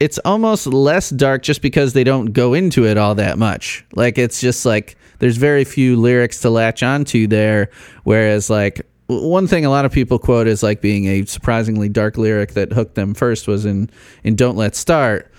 It's 0.00 0.18
almost 0.24 0.66
less 0.66 1.10
dark 1.10 1.44
just 1.44 1.62
because 1.62 1.92
they 1.92 2.02
don't 2.02 2.32
go 2.32 2.54
into 2.54 2.84
it 2.84 2.98
all 2.98 3.14
that 3.14 3.38
much. 3.38 3.84
Like 3.94 4.18
it's 4.18 4.40
just 4.40 4.66
like 4.66 4.96
there's 5.20 5.36
very 5.36 5.62
few 5.64 5.96
lyrics 5.96 6.40
to 6.40 6.50
latch 6.50 6.82
onto 6.82 7.28
there. 7.28 7.70
Whereas 8.02 8.50
like 8.50 8.84
one 9.06 9.46
thing 9.46 9.64
a 9.64 9.70
lot 9.70 9.84
of 9.84 9.92
people 9.92 10.18
quote 10.18 10.46
as 10.46 10.62
like 10.62 10.80
being 10.80 11.06
a 11.06 11.24
surprisingly 11.26 11.88
dark 11.88 12.16
lyric 12.16 12.52
that 12.52 12.72
hooked 12.72 12.94
them 12.94 13.14
first 13.14 13.46
was 13.48 13.64
in 13.64 13.90
in 14.24 14.36
Don't 14.36 14.56
Let's 14.56 14.78
Start 14.78 15.32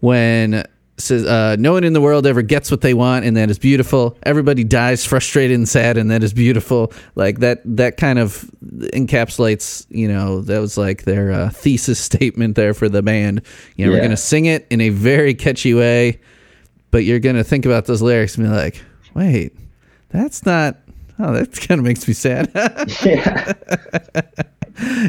when 0.00 0.64
says 0.96 1.24
uh, 1.24 1.56
no 1.58 1.72
one 1.72 1.82
in 1.82 1.92
the 1.92 2.00
world 2.00 2.24
ever 2.24 2.40
gets 2.42 2.70
what 2.70 2.80
they 2.80 2.94
want 2.94 3.24
and 3.24 3.36
that 3.36 3.50
is 3.50 3.58
beautiful. 3.58 4.16
Everybody 4.22 4.62
dies 4.62 5.04
frustrated 5.04 5.56
and 5.56 5.68
sad 5.68 5.96
and 5.96 6.10
that 6.10 6.22
is 6.22 6.32
beautiful. 6.32 6.92
Like 7.14 7.40
that 7.40 7.62
that 7.64 7.96
kind 7.96 8.18
of 8.18 8.50
encapsulates 8.62 9.86
you 9.88 10.08
know 10.08 10.42
that 10.42 10.60
was 10.60 10.76
like 10.76 11.02
their 11.02 11.32
uh, 11.32 11.50
thesis 11.50 11.98
statement 11.98 12.54
there 12.54 12.74
for 12.74 12.88
the 12.88 13.02
band. 13.02 13.42
You 13.76 13.86
know 13.86 13.92
we're 13.92 14.02
gonna 14.02 14.16
sing 14.16 14.46
it 14.46 14.66
in 14.70 14.80
a 14.80 14.90
very 14.90 15.34
catchy 15.34 15.74
way 15.74 16.20
but 16.94 17.02
you're 17.02 17.18
gonna 17.18 17.42
think 17.42 17.66
about 17.66 17.86
those 17.86 18.00
lyrics 18.00 18.36
and 18.36 18.46
be 18.46 18.52
like 18.52 18.80
wait 19.14 19.52
that's 20.10 20.46
not 20.46 20.76
oh 21.18 21.32
that 21.32 21.52
kind 21.60 21.78
of 21.78 21.84
makes 21.84 22.06
me 22.06 22.14
sad 22.14 22.50
yeah, 23.04 23.52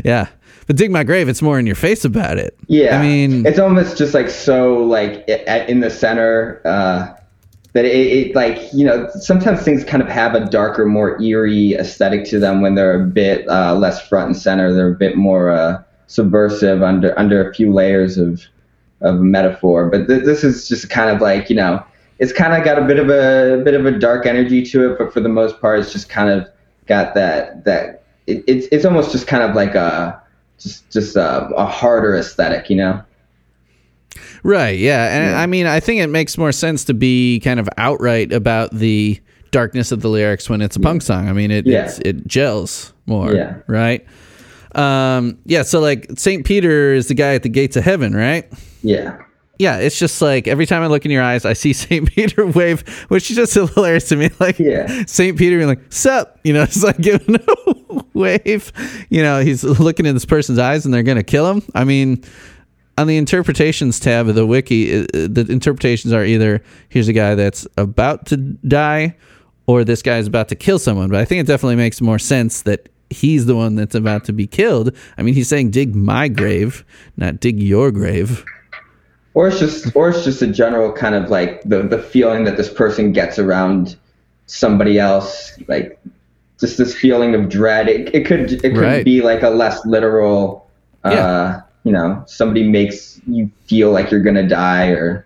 yeah 0.03 0.27
but 0.67 0.75
dig 0.75 0.91
my 0.91 1.03
grave 1.03 1.29
it's 1.29 1.41
more 1.41 1.59
in 1.59 1.65
your 1.65 1.75
face 1.75 2.05
about 2.05 2.37
it 2.37 2.57
yeah. 2.67 2.97
i 2.97 3.01
mean 3.01 3.45
it's 3.45 3.59
almost 3.59 3.97
just 3.97 4.13
like 4.13 4.29
so, 4.29 4.77
like 4.77 5.27
in 5.27 5.79
the 5.79 5.89
center. 5.89 6.61
Uh, 6.65 7.13
that 7.75 7.83
it, 7.83 8.27
it, 8.29 8.35
like 8.35 8.57
you 8.73 8.85
know, 8.85 9.09
sometimes 9.19 9.61
things 9.61 9.83
kind 9.83 10.01
of 10.01 10.07
have 10.07 10.33
a 10.33 10.45
darker, 10.45 10.85
more 10.85 11.21
eerie 11.21 11.73
aesthetic 11.73 12.23
to 12.23 12.39
them 12.39 12.61
when 12.61 12.75
they're 12.75 13.03
a 13.03 13.05
bit 13.05 13.45
uh, 13.49 13.75
less 13.75 14.07
front 14.07 14.27
and 14.27 14.37
center. 14.37 14.73
They're 14.73 14.93
a 14.93 14.95
bit 14.95 15.17
more 15.17 15.51
uh, 15.51 15.83
subversive 16.07 16.81
under 16.81 17.17
under 17.19 17.47
a 17.47 17.53
few 17.53 17.73
layers 17.73 18.17
of 18.17 18.45
of 19.01 19.19
metaphor. 19.19 19.89
But 19.89 20.07
th- 20.07 20.23
this 20.23 20.41
is 20.41 20.69
just 20.69 20.89
kind 20.89 21.09
of 21.09 21.21
like 21.21 21.49
you 21.49 21.57
know, 21.57 21.83
it's 22.19 22.31
kind 22.33 22.53
of 22.53 22.63
got 22.63 22.77
a 22.81 22.85
bit 22.85 22.97
of 22.99 23.09
a, 23.09 23.61
bit 23.63 23.73
of 23.73 23.85
a 23.85 23.91
dark 23.91 24.25
energy 24.25 24.63
to 24.63 24.91
it, 24.91 24.97
but 24.97 25.11
for 25.13 25.19
the 25.19 25.29
most 25.29 25.59
part, 25.59 25.79
it's 25.79 25.91
just 25.91 26.09
kind 26.09 26.29
of 26.29 26.47
got 26.87 27.13
that 27.15 27.65
that 27.65 28.03
it, 28.27 28.43
it's 28.47 28.67
it's 28.71 28.85
almost 28.85 29.11
just 29.11 29.27
kind 29.27 29.43
of 29.43 29.55
like 29.55 29.75
a 29.75 30.21
just 30.57 30.89
just 30.91 31.15
a, 31.15 31.47
a 31.55 31.65
harder 31.65 32.15
aesthetic, 32.15 32.69
you 32.69 32.75
know. 32.77 33.01
Right, 34.43 34.77
yeah. 34.77 35.17
And 35.17 35.35
I 35.35 35.45
mean, 35.45 35.65
I 35.65 35.79
think 35.79 36.01
it 36.01 36.07
makes 36.07 36.37
more 36.37 36.51
sense 36.51 36.83
to 36.85 36.93
be 36.93 37.39
kind 37.41 37.59
of 37.59 37.67
outright 37.77 38.31
about 38.31 38.71
the 38.71 39.19
darkness 39.51 39.91
of 39.91 40.01
the 40.01 40.09
lyrics 40.09 40.49
when 40.49 40.61
it's 40.61 40.75
a 40.75 40.79
punk 40.79 41.01
song. 41.01 41.27
I 41.27 41.33
mean, 41.33 41.51
it 41.51 41.65
Yeah. 41.65 41.91
it 42.03 42.27
gels 42.27 42.93
more, 43.07 43.33
Yeah. 43.33 43.55
right? 43.67 44.05
Um, 44.75 45.37
yeah, 45.45 45.63
so 45.63 45.79
like 45.79 46.07
St. 46.17 46.45
Peter 46.45 46.93
is 46.93 47.07
the 47.07 47.13
guy 47.13 47.33
at 47.33 47.43
the 47.43 47.49
gates 47.49 47.75
of 47.77 47.83
heaven, 47.83 48.13
right? 48.15 48.45
Yeah. 48.83 49.17
Yeah, 49.57 49.77
it's 49.77 49.97
just 49.97 50.21
like 50.21 50.47
every 50.47 50.65
time 50.65 50.81
I 50.83 50.87
look 50.87 51.05
in 51.05 51.11
your 51.11 51.23
eyes, 51.23 51.45
I 51.45 51.53
see 51.53 51.73
St. 51.85 52.07
Peter 52.09 52.45
wave, 52.45 52.87
which 53.07 53.29
is 53.29 53.37
just 53.37 53.53
hilarious 53.53 54.09
to 54.09 54.15
me. 54.15 54.29
Like 54.39 54.59
Yeah. 54.59 55.03
St. 55.07 55.37
Peter 55.37 55.57
being 55.57 55.67
like, 55.69 55.91
sup, 55.93 56.39
you 56.43 56.53
know, 56.53 56.63
it's 56.63 56.83
like 56.83 56.97
giving 56.97 57.35
a 57.35 58.03
wave. 58.13 58.71
You 59.09 59.23
know, 59.23 59.39
he's 59.41 59.63
looking 59.63 60.05
in 60.05 60.13
this 60.13 60.25
person's 60.25 60.59
eyes 60.59 60.85
and 60.85 60.93
they're 60.93 61.03
going 61.03 61.17
to 61.17 61.23
kill 61.23 61.49
him. 61.49 61.63
I 61.73 61.83
mean, 61.85 62.23
on 62.97 63.07
the 63.07 63.17
interpretations 63.17 63.99
tab 63.99 64.27
of 64.27 64.35
the 64.35 64.45
wiki, 64.45 65.01
uh, 65.03 65.05
the 65.13 65.45
interpretations 65.49 66.13
are 66.13 66.23
either 66.25 66.61
here's 66.89 67.07
a 67.07 67.13
guy 67.13 67.35
that's 67.35 67.67
about 67.77 68.25
to 68.27 68.37
die 68.37 69.15
or 69.67 69.83
this 69.83 70.01
guy's 70.01 70.27
about 70.27 70.49
to 70.49 70.55
kill 70.55 70.79
someone. 70.79 71.09
But 71.09 71.19
I 71.19 71.25
think 71.25 71.41
it 71.41 71.47
definitely 71.47 71.75
makes 71.77 72.01
more 72.01 72.19
sense 72.19 72.61
that 72.63 72.89
he's 73.09 73.45
the 73.45 73.55
one 73.55 73.75
that's 73.75 73.95
about 73.95 74.25
to 74.25 74.33
be 74.33 74.47
killed. 74.47 74.95
I 75.17 75.23
mean, 75.23 75.33
he's 75.33 75.47
saying 75.47 75.71
dig 75.71 75.95
my 75.95 76.27
grave, 76.27 76.85
not 77.17 77.39
dig 77.39 77.61
your 77.61 77.91
grave. 77.91 78.43
Or 79.35 79.47
it's 79.49 79.59
just 79.59 79.95
or 79.95 80.09
it's 80.09 80.23
just 80.23 80.41
a 80.41 80.47
general 80.47 80.91
kind 80.91 81.13
of 81.13 81.29
like 81.29 81.61
the 81.63 81.83
the 81.83 82.01
feeling 82.01 82.45
that 82.45 82.57
this 82.57 82.71
person 82.73 83.11
gets 83.11 83.37
around 83.37 83.95
somebody 84.47 84.97
else, 84.97 85.51
like 85.67 85.99
just 86.59 86.77
this 86.77 86.95
feeling 86.95 87.35
of 87.35 87.49
dread. 87.49 87.87
It, 87.89 88.15
it 88.15 88.25
could 88.25 88.51
it 88.53 88.61
could 88.61 88.77
Right. 88.77 89.05
be 89.05 89.21
like 89.21 89.43
a 89.43 89.49
less 89.49 89.85
literal. 89.85 90.67
Uh, 91.03 91.11
Yeah. 91.11 91.61
You 91.83 91.91
know, 91.91 92.23
somebody 92.25 92.63
makes 92.67 93.21
you 93.27 93.51
feel 93.67 93.91
like 93.91 94.09
you're 94.09 94.23
gonna 94.23 94.47
die, 94.47 94.87
or 94.87 95.23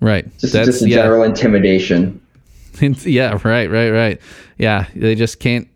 Right. 0.00 0.24
just 0.38 0.54
just 0.54 0.80
a 0.82 0.88
yeah. 0.88 0.96
general 0.96 1.22
intimidation. 1.22 2.18
yeah, 2.80 3.38
right, 3.44 3.68
right, 3.70 3.90
right. 3.90 4.20
Yeah, 4.56 4.86
they 4.96 5.14
just 5.14 5.38
can't. 5.40 5.68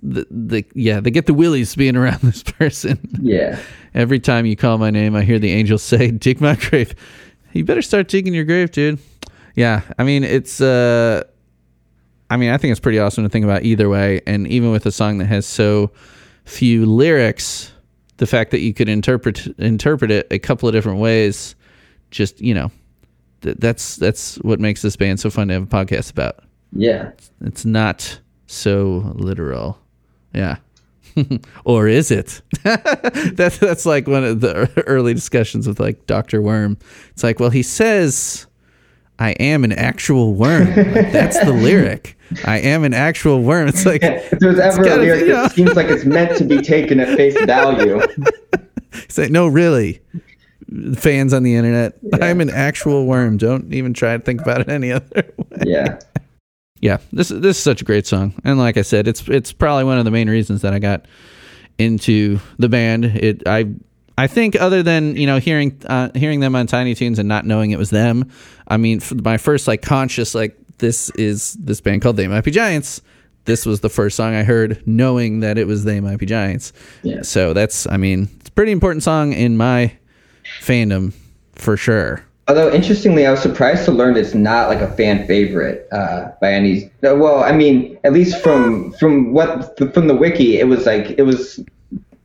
The, 0.00 0.26
the 0.30 0.64
yeah, 0.74 1.00
they 1.00 1.10
get 1.10 1.26
the 1.26 1.34
willies 1.34 1.74
being 1.74 1.96
around 1.96 2.20
this 2.22 2.42
person. 2.44 3.00
Yeah. 3.20 3.58
Every 3.94 4.18
time 4.20 4.46
you 4.46 4.56
call 4.56 4.78
my 4.78 4.90
name, 4.90 5.14
I 5.14 5.22
hear 5.22 5.38
the 5.38 5.52
angels 5.52 5.82
say, 5.92 6.10
"Dig 6.10 6.40
my 6.40 6.56
grave." 6.56 6.94
You 7.52 7.64
better 7.64 7.82
start 7.82 8.08
digging 8.08 8.32
your 8.34 8.44
grave, 8.44 8.70
dude. 8.70 8.98
Yeah, 9.54 9.82
I 9.98 10.04
mean 10.04 10.24
it's. 10.24 10.60
uh 10.60 11.24
I 12.30 12.38
mean, 12.38 12.48
I 12.50 12.56
think 12.56 12.70
it's 12.70 12.80
pretty 12.80 12.98
awesome 12.98 13.24
to 13.24 13.28
think 13.28 13.44
about 13.44 13.62
either 13.62 13.90
way, 13.90 14.22
and 14.26 14.48
even 14.48 14.70
with 14.70 14.86
a 14.86 14.90
song 14.92 15.18
that 15.18 15.26
has 15.26 15.44
so 15.44 15.90
few 16.46 16.86
lyrics, 16.86 17.70
the 18.16 18.26
fact 18.26 18.52
that 18.52 18.60
you 18.60 18.72
could 18.72 18.88
interpret 18.88 19.46
interpret 19.58 20.10
it 20.10 20.28
a 20.30 20.38
couple 20.38 20.66
of 20.66 20.72
different 20.72 20.98
ways, 20.98 21.54
just 22.10 22.40
you 22.40 22.54
know, 22.54 22.70
th- 23.42 23.56
that's 23.58 23.96
that's 23.96 24.36
what 24.36 24.60
makes 24.60 24.80
this 24.80 24.96
band 24.96 25.20
so 25.20 25.28
fun 25.28 25.48
to 25.48 25.54
have 25.54 25.64
a 25.64 25.66
podcast 25.66 26.10
about. 26.10 26.42
Yeah. 26.72 27.10
It's 27.42 27.66
not 27.66 28.18
so 28.46 29.12
literal. 29.14 29.78
Yeah. 30.34 30.56
or 31.64 31.88
is 31.88 32.10
it? 32.10 32.42
that's 32.62 33.58
that's 33.58 33.86
like 33.86 34.06
one 34.06 34.24
of 34.24 34.40
the 34.40 34.70
early 34.86 35.14
discussions 35.14 35.66
with 35.66 35.80
like 35.80 36.06
Dr. 36.06 36.40
Worm. 36.42 36.78
It's 37.10 37.22
like, 37.22 37.40
well, 37.40 37.50
he 37.50 37.62
says 37.62 38.46
I 39.18 39.30
am 39.32 39.64
an 39.64 39.72
actual 39.72 40.34
worm. 40.34 40.68
Like, 40.68 41.12
that's 41.12 41.38
the 41.44 41.52
lyric. 41.52 42.16
I 42.44 42.58
am 42.58 42.82
an 42.84 42.94
actual 42.94 43.42
worm. 43.42 43.68
It's 43.68 43.84
like 43.86 44.02
If 44.02 44.30
there's 44.40 44.58
ever 44.58 44.82
a 44.82 44.98
be, 44.98 45.04
you 45.04 45.26
know. 45.28 45.42
that 45.42 45.52
seems 45.52 45.74
like 45.74 45.88
it's 45.88 46.04
meant 46.04 46.36
to 46.38 46.44
be 46.44 46.60
taken 46.62 46.98
at 46.98 47.16
face 47.16 47.38
value, 47.44 48.00
it's 48.92 49.18
like 49.18 49.30
no, 49.30 49.46
really. 49.48 50.00
Fans 50.96 51.34
on 51.34 51.42
the 51.42 51.54
internet, 51.54 51.98
I'm 52.22 52.40
an 52.40 52.48
actual 52.48 53.04
worm. 53.04 53.36
Don't 53.36 53.74
even 53.74 53.92
try 53.92 54.16
to 54.16 54.22
think 54.22 54.40
about 54.40 54.62
it 54.62 54.70
any 54.70 54.90
other 54.90 55.24
way. 55.36 55.56
yeah. 55.66 55.98
Yeah 56.82 56.98
this 57.12 57.28
this 57.30 57.56
is 57.56 57.62
such 57.62 57.80
a 57.80 57.84
great 57.84 58.06
song. 58.06 58.34
And 58.44 58.58
like 58.58 58.76
i 58.76 58.82
said 58.82 59.08
it's 59.08 59.26
it's 59.28 59.52
probably 59.52 59.84
one 59.84 59.98
of 59.98 60.04
the 60.04 60.10
main 60.10 60.28
reasons 60.28 60.60
that 60.60 60.74
i 60.74 60.78
got 60.78 61.06
into 61.78 62.38
the 62.58 62.68
band. 62.68 63.06
It 63.06 63.42
i 63.46 63.70
i 64.18 64.26
think 64.26 64.60
other 64.60 64.82
than 64.82 65.16
you 65.16 65.26
know 65.26 65.38
hearing 65.38 65.80
uh, 65.86 66.10
hearing 66.14 66.40
them 66.40 66.54
on 66.54 66.66
tiny 66.66 66.94
toons 66.94 67.18
and 67.18 67.28
not 67.28 67.46
knowing 67.46 67.70
it 67.70 67.78
was 67.78 67.88
them 67.88 68.30
i 68.68 68.76
mean 68.76 69.00
my 69.24 69.38
first 69.38 69.66
like 69.66 69.80
conscious 69.80 70.34
like 70.34 70.58
this 70.78 71.08
is 71.10 71.54
this 71.54 71.80
band 71.80 72.02
called 72.02 72.16
they 72.16 72.28
might 72.28 72.44
be 72.44 72.50
giants. 72.50 73.00
This 73.44 73.64
was 73.66 73.80
the 73.80 73.88
first 73.88 74.16
song 74.16 74.34
i 74.34 74.42
heard 74.42 74.82
knowing 74.86 75.40
that 75.40 75.56
it 75.58 75.66
was 75.66 75.84
they 75.84 76.00
might 76.00 76.18
be 76.18 76.26
giants. 76.26 76.72
Yeah. 77.02 77.22
so 77.22 77.52
that's 77.54 77.86
i 77.86 77.96
mean 77.96 78.28
it's 78.40 78.50
a 78.50 78.52
pretty 78.52 78.72
important 78.72 79.02
song 79.02 79.32
in 79.32 79.56
my 79.56 79.96
fandom 80.60 81.14
for 81.54 81.76
sure 81.76 82.24
Although 82.48 82.72
interestingly, 82.72 83.24
I 83.26 83.30
was 83.30 83.40
surprised 83.40 83.84
to 83.84 83.92
learn 83.92 84.16
it's 84.16 84.34
not 84.34 84.68
like 84.68 84.80
a 84.80 84.90
fan 84.96 85.26
favorite 85.26 85.86
uh, 85.92 86.30
by 86.40 86.52
any. 86.52 86.90
Well, 87.02 87.44
I 87.44 87.52
mean, 87.52 87.98
at 88.04 88.12
least 88.12 88.42
from 88.42 88.92
from 88.94 89.32
what 89.32 89.78
from 89.94 90.08
the 90.08 90.14
wiki, 90.16 90.58
it 90.58 90.66
was 90.66 90.84
like 90.86 91.14
it 91.18 91.22
was 91.22 91.60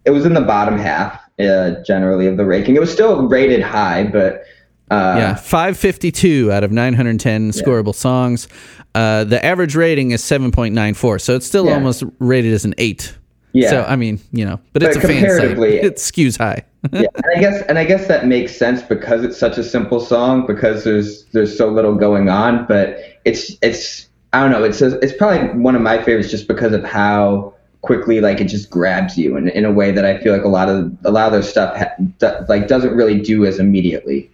it 0.05 0.09
was 0.11 0.25
in 0.25 0.33
the 0.33 0.41
bottom 0.41 0.77
half 0.79 1.21
uh, 1.39 1.75
generally 1.85 2.25
of 2.27 2.37
the 2.37 2.45
ranking. 2.45 2.75
It 2.75 2.79
was 2.79 2.91
still 2.91 3.27
rated 3.27 3.61
high, 3.61 4.05
but 4.05 4.43
uh, 4.89 5.15
Yeah, 5.17 5.35
552 5.35 6.51
out 6.51 6.63
of 6.63 6.71
910 6.71 7.51
scoreable 7.51 7.93
songs. 7.93 8.47
Uh, 8.95 9.23
the 9.25 9.43
average 9.45 9.75
rating 9.75 10.11
is 10.11 10.23
7.94, 10.23 11.21
so 11.21 11.35
it's 11.35 11.45
still 11.45 11.65
Yeah. 11.67 11.73
almost 11.73 12.03
rated 12.19 12.53
as 12.53 12.65
an 12.65 12.73
8. 12.77 13.16
Yeah. 13.53 13.69
So, 13.69 13.83
I 13.83 13.95
mean, 13.95 14.19
you 14.31 14.45
know, 14.45 14.59
but, 14.73 14.81
But 14.81 14.83
it's 14.83 14.97
a 14.97 15.01
fan 15.01 15.09
site. 15.09 15.17
comparatively- 15.29 15.77
It 15.81 15.95
skews 15.97 16.37
high. 16.37 16.63
yeah, 16.93 17.07
and 17.15 17.25
I 17.35 17.39
guess 17.39 17.61
and 17.67 17.77
I 17.79 17.83
guess 17.85 18.07
that 18.07 18.27
makes 18.27 18.55
sense 18.55 18.81
because 18.81 19.23
it's 19.23 19.37
such 19.37 19.57
a 19.57 19.63
simple 19.63 19.99
song 19.99 20.45
because 20.45 20.83
there's 20.83 21.25
there's 21.33 21.57
so 21.57 21.67
little 21.69 21.95
going 21.95 22.29
on, 22.29 22.65
but 22.67 22.99
it's 23.25 23.57
it's 23.61 24.07
I 24.31 24.41
don't 24.41 24.51
know, 24.51 24.63
it's 24.63 24.81
it's 24.81 25.13
probably 25.17 25.49
one 25.59 25.75
of 25.75 25.81
my 25.81 25.97
favorites 26.01 26.29
just 26.29 26.47
because 26.47 26.73
of 26.73 26.83
how 26.83 27.53
quickly 27.81 28.21
like 28.21 28.39
it 28.39 28.45
just 28.45 28.69
grabs 28.69 29.17
you 29.17 29.35
in, 29.37 29.49
in 29.49 29.65
a 29.65 29.71
way 29.71 29.91
that 29.91 30.05
I 30.05 30.17
feel 30.19 30.33
like 30.33 30.43
a 30.45 30.49
lot 30.49 30.69
of 30.69 30.95
a 31.03 31.11
lot 31.11 31.25
of 31.27 31.31
their 31.33 31.41
stuff 31.41 31.75
ha- 31.75 32.45
like 32.47 32.67
doesn't 32.67 32.95
really 32.95 33.19
do 33.19 33.45
as 33.45 33.59
immediately. 33.59 34.29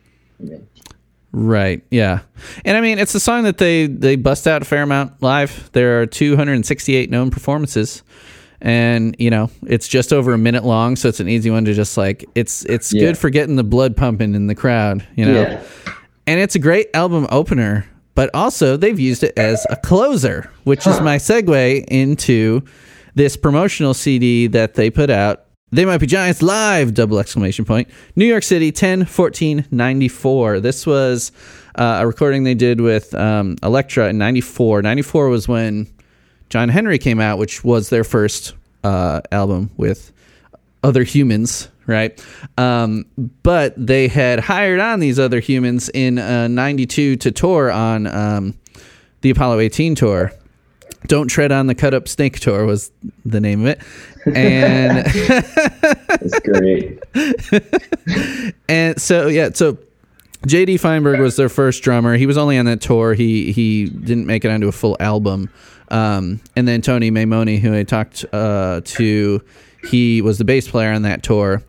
Right. 1.32 1.82
Yeah. 1.90 2.20
And 2.64 2.78
I 2.78 2.82
mean, 2.82 3.00
it's 3.00 3.16
a 3.16 3.20
song 3.20 3.44
that 3.44 3.58
they 3.58 3.88
they 3.88 4.16
bust 4.16 4.48
out 4.48 4.62
a 4.62 4.66
fair 4.66 4.84
amount 4.84 5.22
live. 5.24 5.70
There 5.74 6.02
are 6.02 6.06
268 6.06 7.10
known 7.10 7.32
performances. 7.32 8.04
And, 8.66 9.14
you 9.20 9.30
know, 9.30 9.50
it's 9.68 9.88
just 9.90 10.14
over 10.14 10.34
a 10.34 10.38
minute 10.38 10.64
long, 10.64 10.96
so 10.96 11.10
it's 11.10 11.20
an 11.20 11.28
easy 11.28 11.52
one 11.52 11.66
to 11.66 11.74
just 11.74 11.98
like 11.98 12.24
it's 12.34 12.64
it's 12.66 12.94
Yeah. 12.94 13.02
good 13.08 13.18
for 13.18 13.30
getting 13.30 13.58
the 13.58 13.64
blood 13.64 13.96
pumping 13.98 14.34
in 14.36 14.48
the 14.48 14.56
crowd, 14.56 15.06
you 15.16 15.26
know. 15.26 15.34
Yeah. 15.42 15.62
And 16.26 16.40
it's 16.40 16.56
a 16.56 16.60
great 16.60 16.88
album 16.94 17.28
opener, 17.30 17.86
but 18.16 18.30
also 18.34 18.78
they've 18.78 18.98
used 19.00 19.22
it 19.24 19.38
as 19.38 19.68
a 19.70 19.76
closer, 19.76 20.50
which 20.64 20.88
is 20.88 21.02
my 21.02 21.18
segue 21.18 21.84
into 21.90 22.62
this 23.16 23.36
promotional 23.36 23.94
CD 23.94 24.48
that 24.48 24.76
they 24.76 24.90
put 24.90 25.10
out. 25.10 25.42
They 25.74 25.84
might 25.86 25.98
be 25.98 26.08
Giants 26.08 26.42
live, 26.42 26.94
double 26.94 27.20
exclamation 27.20 27.66
point. 27.66 27.90
New 28.16 28.26
York 28.26 28.44
City, 28.44 28.72
10 28.72 29.04
14 29.06 29.66
94. 29.72 30.62
This 30.62 30.86
was 30.88 31.32
uh, 31.76 31.98
a 32.02 32.08
recording 32.08 32.44
they 32.44 32.54
did 32.54 32.80
with 32.80 33.14
um, 33.16 33.56
Elektra 33.62 34.08
in 34.10 34.18
94. 34.20 34.84
94 34.84 35.28
was 35.30 35.48
when 35.50 35.88
John 36.54 36.70
Henry 36.70 37.00
came 37.00 37.20
out, 37.20 37.40
which 37.40 37.64
was 37.64 37.90
their 37.90 38.04
first 38.04 38.54
uh, 38.84 39.22
album 39.32 39.72
with 39.76 40.12
other 40.84 41.02
humans, 41.02 41.68
right? 41.88 42.24
Um, 42.60 43.08
but 43.42 43.74
they 43.76 44.08
had 44.08 44.40
hired 44.40 44.80
on 44.80 45.00
these 45.00 45.18
other 45.18 45.40
humans 45.40 45.90
in 45.90 46.20
uh, 46.20 46.48
92 46.48 47.16
to 47.16 47.32
tour 47.32 47.72
on 47.72 48.06
um, 48.06 48.54
the 49.22 49.32
Apollo 49.32 49.62
18 49.62 49.96
tour. 49.96 50.32
Don't 51.08 51.28
Tread 51.28 51.52
on 51.52 51.66
the 51.66 51.74
Cut 51.74 51.96
Up 51.96 52.08
Snake 52.08 52.40
Tour 52.40 52.68
was 52.68 52.92
the 53.26 53.42
name 53.42 53.62
of 53.62 53.70
it. 53.70 53.82
And 54.36 55.08
It's 56.22 56.40
great. 56.42 57.00
and 58.70 59.02
so 59.02 59.26
yeah, 59.26 59.50
so 59.52 59.80
JD 60.46 60.80
Feinberg 60.80 61.20
was 61.20 61.36
their 61.36 61.50
first 61.50 61.82
drummer. 61.82 62.16
He 62.16 62.28
was 62.28 62.38
only 62.38 62.60
on 62.60 62.66
that 62.66 62.80
tour. 62.80 63.16
He 63.16 63.52
he 63.52 63.86
didn't 63.90 64.28
make 64.28 64.46
it 64.46 64.52
onto 64.52 64.68
a 64.68 64.72
full 64.72 64.96
album. 65.00 65.50
Um, 65.94 66.42
and 66.56 66.68
then 66.68 66.82
Tony 66.82 67.12
Maimone, 67.12 67.60
who 67.60 67.74
I 67.76 67.84
talked 67.84 68.26
uh, 68.34 68.82
to, 68.84 69.42
he 69.88 70.22
was 70.22 70.40
the 70.40 70.44
bass 70.44 70.68
player 70.68 70.92
on 70.92 71.04
that 71.04 71.22
tour. 71.22 71.62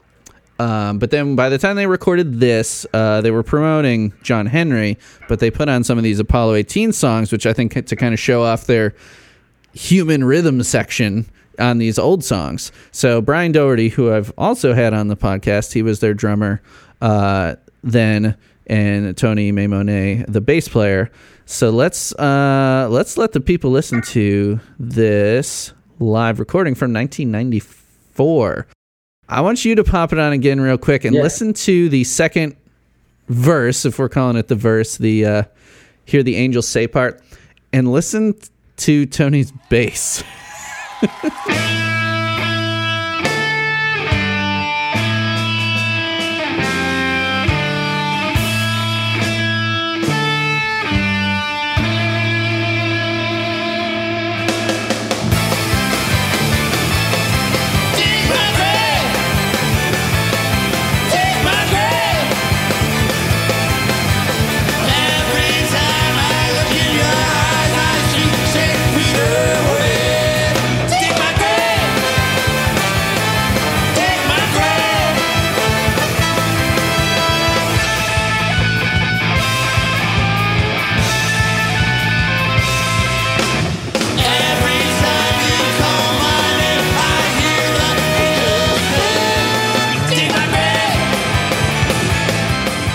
Um, 0.58 0.98
but 0.98 1.10
then 1.10 1.36
by 1.36 1.50
the 1.50 1.58
time 1.58 1.76
they 1.76 1.86
recorded 1.86 2.40
this, 2.40 2.86
uh, 2.94 3.20
they 3.20 3.30
were 3.30 3.42
promoting 3.42 4.14
John 4.22 4.46
Henry, 4.46 4.96
but 5.28 5.40
they 5.40 5.50
put 5.50 5.68
on 5.68 5.84
some 5.84 5.98
of 5.98 6.04
these 6.04 6.20
Apollo 6.20 6.54
18 6.54 6.92
songs, 6.92 7.32
which 7.32 7.44
I 7.44 7.52
think 7.52 7.86
to 7.86 7.96
kind 7.96 8.14
of 8.14 8.20
show 8.20 8.42
off 8.42 8.66
their 8.66 8.94
human 9.74 10.24
rhythm 10.24 10.62
section 10.62 11.26
on 11.58 11.78
these 11.78 11.98
old 11.98 12.24
songs. 12.24 12.72
So 12.92 13.20
Brian 13.20 13.52
Doherty, 13.52 13.90
who 13.90 14.12
I've 14.12 14.32
also 14.38 14.72
had 14.72 14.94
on 14.94 15.08
the 15.08 15.16
podcast, 15.16 15.72
he 15.72 15.82
was 15.82 16.00
their 16.00 16.14
drummer 16.14 16.62
uh, 17.02 17.56
then, 17.82 18.36
and 18.66 19.16
Tony 19.16 19.52
Maimone, 19.52 20.24
the 20.30 20.40
bass 20.40 20.68
player. 20.68 21.10
So 21.46 21.70
let's 21.70 22.12
uh, 22.14 22.88
let's 22.90 23.16
let 23.18 23.32
the 23.32 23.40
people 23.40 23.70
listen 23.70 24.00
to 24.02 24.58
this 24.78 25.72
live 26.00 26.40
recording 26.40 26.74
from 26.74 26.92
1994. 26.92 28.66
I 29.28 29.40
want 29.40 29.64
you 29.64 29.74
to 29.74 29.84
pop 29.84 30.12
it 30.12 30.18
on 30.18 30.32
again 30.32 30.60
real 30.60 30.78
quick 30.78 31.04
and 31.04 31.14
Yeah. 31.14 31.22
listen 31.22 31.52
to 31.54 31.88
the 31.88 32.04
second 32.04 32.56
verse, 33.28 33.84
if 33.84 33.98
we're 33.98 34.08
calling 34.08 34.36
it 34.36 34.48
the 34.48 34.54
verse, 34.54 34.96
the 34.98 35.24
uh, 35.26 35.42
hear 36.04 36.22
the 36.22 36.36
angels 36.36 36.66
say 36.68 36.86
part, 36.86 37.20
and 37.72 37.90
listen 37.92 38.34
to 38.78 39.06
Tony's 39.06 39.52
bass. 39.68 40.22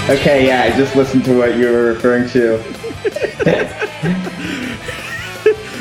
Okay, 0.10 0.48
yeah, 0.48 0.64
I 0.64 0.76
just 0.76 0.96
listened 0.96 1.24
to 1.26 1.38
what 1.38 1.56
you 1.56 1.68
were 1.68 1.84
referring 1.84 2.28
to. 2.30 2.58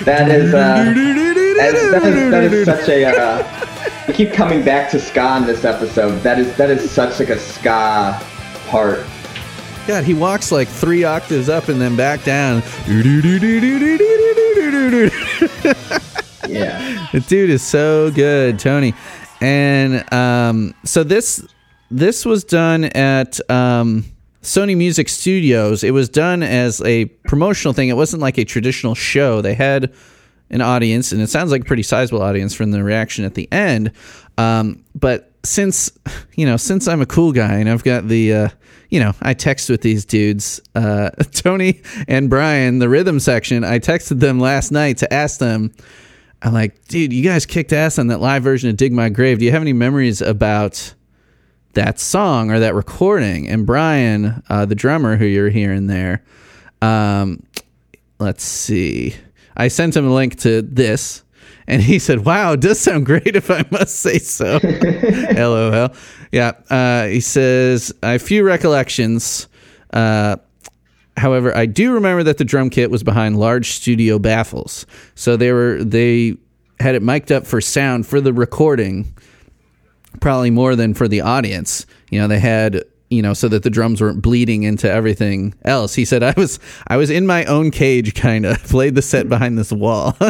that 0.05 0.31
is, 0.31 0.53
uh, 0.53 0.85
that 0.85 1.75
is, 1.75 1.91
that 1.91 2.05
is, 2.05 2.31
that 2.31 2.45
is 2.45 2.67
such 2.67 2.89
a. 2.91 3.05
Uh, 3.07 4.05
we 4.07 4.13
keep 4.13 4.35
coming 4.35 4.63
back 4.63 4.91
to 4.91 5.01
ska 5.01 5.39
in 5.39 5.47
this 5.47 5.65
episode. 5.65 6.19
That 6.21 6.39
is 6.39 6.55
that 6.59 6.69
is 6.69 6.91
such 6.91 7.19
like 7.19 7.31
a 7.31 7.39
ska 7.39 8.21
part. 8.69 9.07
God, 9.87 10.05
he 10.05 10.13
walks 10.13 10.53
like 10.53 10.69
three 10.69 11.05
octaves 11.05 11.49
up 11.49 11.69
and 11.69 11.81
then 11.81 11.97
back 11.97 12.23
down. 12.23 12.63
Yeah. 16.47 17.09
The 17.13 17.21
dude 17.21 17.49
is 17.51 17.63
so 17.63 18.11
good, 18.11 18.59
Tony. 18.59 18.93
And 19.41 20.13
um, 20.13 20.75
so 20.85 21.03
this 21.03 21.47
this 21.91 22.27
was 22.27 22.45
done 22.45 22.85
at 22.85 23.41
um, 23.51 24.05
Sony 24.49 24.75
Music 24.75 25.11
Studios. 25.11 25.85
It 25.85 25.91
was 25.91 26.09
done 26.09 26.43
as 26.43 26.81
a 26.81 27.05
promotional 27.05 27.75
thing. 27.75 27.91
It 27.91 27.97
wasn't 27.97 28.23
like 28.23 28.39
a 28.39 28.47
traditional 28.47 28.95
show. 28.95 29.43
They 29.43 29.53
had 29.53 29.93
an 30.49 30.63
audience, 30.63 31.13
and 31.13 31.21
it 31.21 31.29
sounds 31.29 31.51
like 31.51 31.61
a 31.61 31.65
pretty 31.67 31.83
sizable 31.83 32.23
audience 32.23 32.55
from 32.55 32.71
the 32.71 32.83
reaction 32.83 33.27
at 33.27 33.35
the 33.35 33.47
end. 33.53 33.93
Um, 34.39 34.87
but 34.95 35.35
since 35.45 35.93
you 36.35 36.47
know, 36.47 36.57
since 36.57 36.89
I'm 36.89 37.03
a 37.03 37.07
cool 37.07 37.33
guy 37.33 37.57
and 37.57 37.69
I've 37.69 37.85
got 37.85 38.09
the 38.09 38.33
uh, 38.33 38.49
you 38.89 39.01
know, 39.01 39.13
I 39.21 39.35
text 39.35 39.69
with 39.69 39.83
these 39.83 40.07
dudes, 40.07 40.63
uh, 40.75 41.11
Tony 41.33 41.83
and 42.09 42.31
Brian, 42.31 42.79
the 42.79 42.89
rhythm 42.89 43.21
section. 43.21 43.65
I 43.65 43.79
texted 43.79 44.21
them 44.21 44.41
last 44.41 44.73
night 44.73 44.97
to 44.99 45.13
ask 45.13 45.39
them. 45.39 45.73
I'm 46.41 46.55
like, 46.55 46.89
dude, 46.89 47.13
you 47.13 47.23
guys 47.23 47.45
kicked 47.45 47.75
ass 47.75 47.99
on 47.99 48.07
that 48.07 48.21
live 48.21 48.45
version 48.45 48.71
of 48.71 48.79
Dig 48.79 48.95
My 48.95 49.11
Grave. 49.11 49.41
Do 49.41 49.45
you 49.45 49.53
have 49.53 49.61
any 49.61 49.75
memories 49.75 50.23
about 50.23 50.95
that 51.79 52.01
song 52.01 52.51
or 52.51 52.59
that 52.59 52.75
recording? 52.75 53.49
And 53.49 53.65
Brian, 53.65 54.43
uh, 54.49 54.67
the 54.67 54.75
drummer 54.75 55.17
who 55.17 55.25
you're 55.25 55.49
hearing 55.49 55.87
there, 55.87 56.23
um, 56.83 57.43
let's 58.19 58.43
see. 58.43 59.15
I 59.57 59.69
sent 59.69 59.97
him 59.97 60.07
a 60.07 60.13
link 60.13 60.41
to 60.41 60.63
this, 60.63 61.23
and 61.67 61.81
he 61.81 61.99
said, 61.99 62.25
"Wow, 62.25 62.53
it 62.53 62.61
does 62.61 62.81
sound 62.81 63.07
great, 63.13 63.37
if 63.37 63.51
I 63.51 63.65
must 63.71 63.97
say 63.97 64.19
so." 64.19 64.59
LOL. 65.33 65.91
Yeah. 66.33 66.53
Uh, 66.69 67.07
he 67.07 67.21
says, 67.21 67.93
"I 68.03 68.13
have 68.13 68.23
few 68.23 68.45
recollections." 68.45 69.49
Uh, 69.93 70.37
However, 71.17 71.53
I 71.57 71.67
do 71.67 71.95
remember 71.95 72.23
that 72.23 72.39
the 72.39 72.45
drum 72.45 72.71
kit 72.71 72.93
was 72.93 73.03
behind 73.03 73.41
large 73.41 73.71
studio 73.71 74.21
baffles, 74.21 74.87
so 75.17 75.37
they 75.37 75.51
were 75.51 75.83
they 75.83 76.37
had 76.79 76.95
it 76.95 77.03
mic'd 77.03 77.33
up 77.33 77.45
for 77.45 77.61
sound 77.61 78.07
for 78.07 78.21
the 78.21 78.33
recording, 78.33 79.13
probably 80.21 80.51
more 80.51 80.77
than 80.77 80.95
for 80.95 81.09
the 81.09 81.21
audience. 81.21 81.87
You 82.11 82.21
know, 82.21 82.29
they 82.29 82.39
had 82.41 82.85
you 83.11 83.23
know 83.23 83.33
so 83.35 83.49
that 83.49 83.63
the 83.63 83.71
drums 83.71 84.01
weren't 84.01 84.21
bleeding 84.23 84.65
into 84.65 84.91
everything 84.91 85.55
else. 85.65 85.95
He 85.95 86.05
said 86.05 86.23
I 86.23 86.35
was 86.37 86.59
I 86.87 86.97
was 86.97 87.11
in 87.11 87.27
my 87.27 87.45
own 87.47 87.71
cage, 87.71 88.15
kind 88.15 88.45
of 88.47 88.63
played 88.65 88.95
the 88.95 89.03
set 89.03 89.29
behind 89.29 89.59
this 89.59 89.73
wall. 89.73 90.17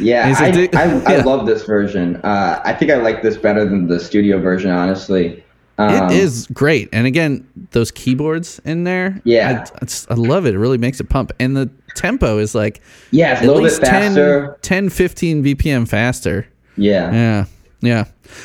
Yeah, 0.00 0.28
it 0.48 0.74
I, 0.74 0.82
I, 0.82 1.16
Yeah. 1.18 1.22
love 1.24 1.46
this 1.46 1.64
version. 1.64 2.16
Uh, 2.16 2.60
I 2.64 2.72
think 2.72 2.90
I 2.90 2.96
like 2.96 3.22
this 3.22 3.36
better 3.36 3.64
than 3.64 3.86
the 3.86 4.00
studio 4.00 4.40
version, 4.40 4.70
honestly. 4.70 5.44
Um, 5.78 6.10
it 6.10 6.16
is 6.16 6.46
great, 6.52 6.88
and 6.92 7.06
again, 7.06 7.46
those 7.70 7.90
keyboards 7.90 8.60
in 8.64 8.84
there, 8.84 9.20
Yeah. 9.24 9.64
I, 9.80 9.86
I 10.10 10.14
love 10.14 10.44
it. 10.46 10.54
It 10.54 10.58
really 10.58 10.76
makes 10.76 10.98
it 11.00 11.08
pump, 11.08 11.32
and 11.38 11.56
the 11.56 11.70
tempo 11.94 12.38
is 12.38 12.54
like 12.54 12.80
Yeah, 13.12 13.28
at 13.34 13.40
little 13.42 13.56
bit 13.58 13.64
least 13.64 13.82
10, 13.82 13.90
faster. 14.14 14.58
10 14.62 14.90
15 14.90 15.44
BPM 15.44 15.88
faster. 15.88 16.46
Yeah. 16.76 17.12
Yeah. 17.12 17.44
Yeah. 17.80 18.04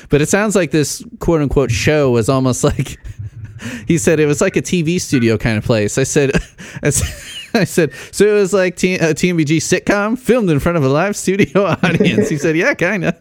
But 0.09 0.21
it 0.21 0.29
sounds 0.29 0.55
like 0.55 0.71
this 0.71 1.03
quote 1.19 1.41
unquote 1.41 1.71
show 1.71 2.11
was 2.11 2.29
almost 2.29 2.63
like 2.71 2.97
he 3.87 3.97
said 3.97 4.19
it 4.19 4.25
was 4.25 4.41
like 4.41 4.55
a 4.57 4.61
TV 4.61 4.99
studio 4.99 5.37
kind 5.37 5.57
of 5.57 5.63
place. 5.63 5.97
I 5.97 6.03
said, 6.03 6.31
I 6.83 6.89
said, 6.89 7.13
I 7.61 7.63
said 7.63 7.93
so 8.11 8.25
it 8.27 8.33
was 8.33 8.51
like 8.53 8.75
T, 8.75 8.95
a 8.95 9.13
TMBG 9.13 9.57
sitcom 9.57 10.19
filmed 10.19 10.49
in 10.49 10.59
front 10.59 10.77
of 10.77 10.83
a 10.83 10.89
live 10.89 11.15
studio 11.15 11.65
audience. 11.65 12.27
He 12.29 12.37
said, 12.37 12.57
yeah, 12.57 12.73
kind 12.73 13.05
of. 13.05 13.15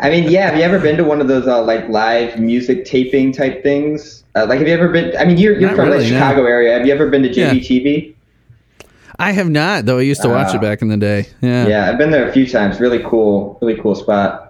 I 0.00 0.10
mean, 0.10 0.30
yeah. 0.30 0.50
Have 0.50 0.56
you 0.58 0.62
ever 0.62 0.78
been 0.78 0.96
to 0.96 1.04
one 1.04 1.20
of 1.20 1.26
those 1.26 1.46
uh, 1.48 1.62
like 1.64 1.88
live 1.88 2.38
music 2.38 2.84
taping 2.84 3.32
type 3.32 3.62
things? 3.64 4.22
Uh, 4.36 4.46
like, 4.48 4.60
have 4.60 4.68
you 4.68 4.74
ever 4.74 4.88
been? 4.88 5.16
I 5.18 5.24
mean, 5.24 5.38
you're 5.38 5.58
you're 5.58 5.70
Not 5.70 5.76
from 5.76 5.88
really, 5.88 6.04
the 6.04 6.10
no. 6.12 6.18
Chicago 6.20 6.44
area. 6.46 6.72
Have 6.78 6.86
you 6.86 6.92
ever 6.92 7.08
been 7.10 7.22
to 7.24 7.32
Yeah. 7.32 7.50
JBTV? 7.52 8.14
I 9.18 9.32
have 9.32 9.50
not, 9.50 9.84
though. 9.86 9.98
I 9.98 10.02
used 10.02 10.22
to 10.22 10.28
watch 10.28 10.54
it 10.54 10.58
Ah. 10.58 10.60
back 10.60 10.80
in 10.80 10.86
the 10.88 10.96
day. 10.96 11.26
Yeah. 11.40 11.66
Yeah, 11.66 11.90
I've 11.90 11.98
been 11.98 12.12
there 12.12 12.28
a 12.28 12.32
few 12.32 12.46
times. 12.46 12.78
Really 12.78 13.02
cool, 13.02 13.58
really 13.60 13.80
cool 13.80 13.96
spot. 13.96 14.47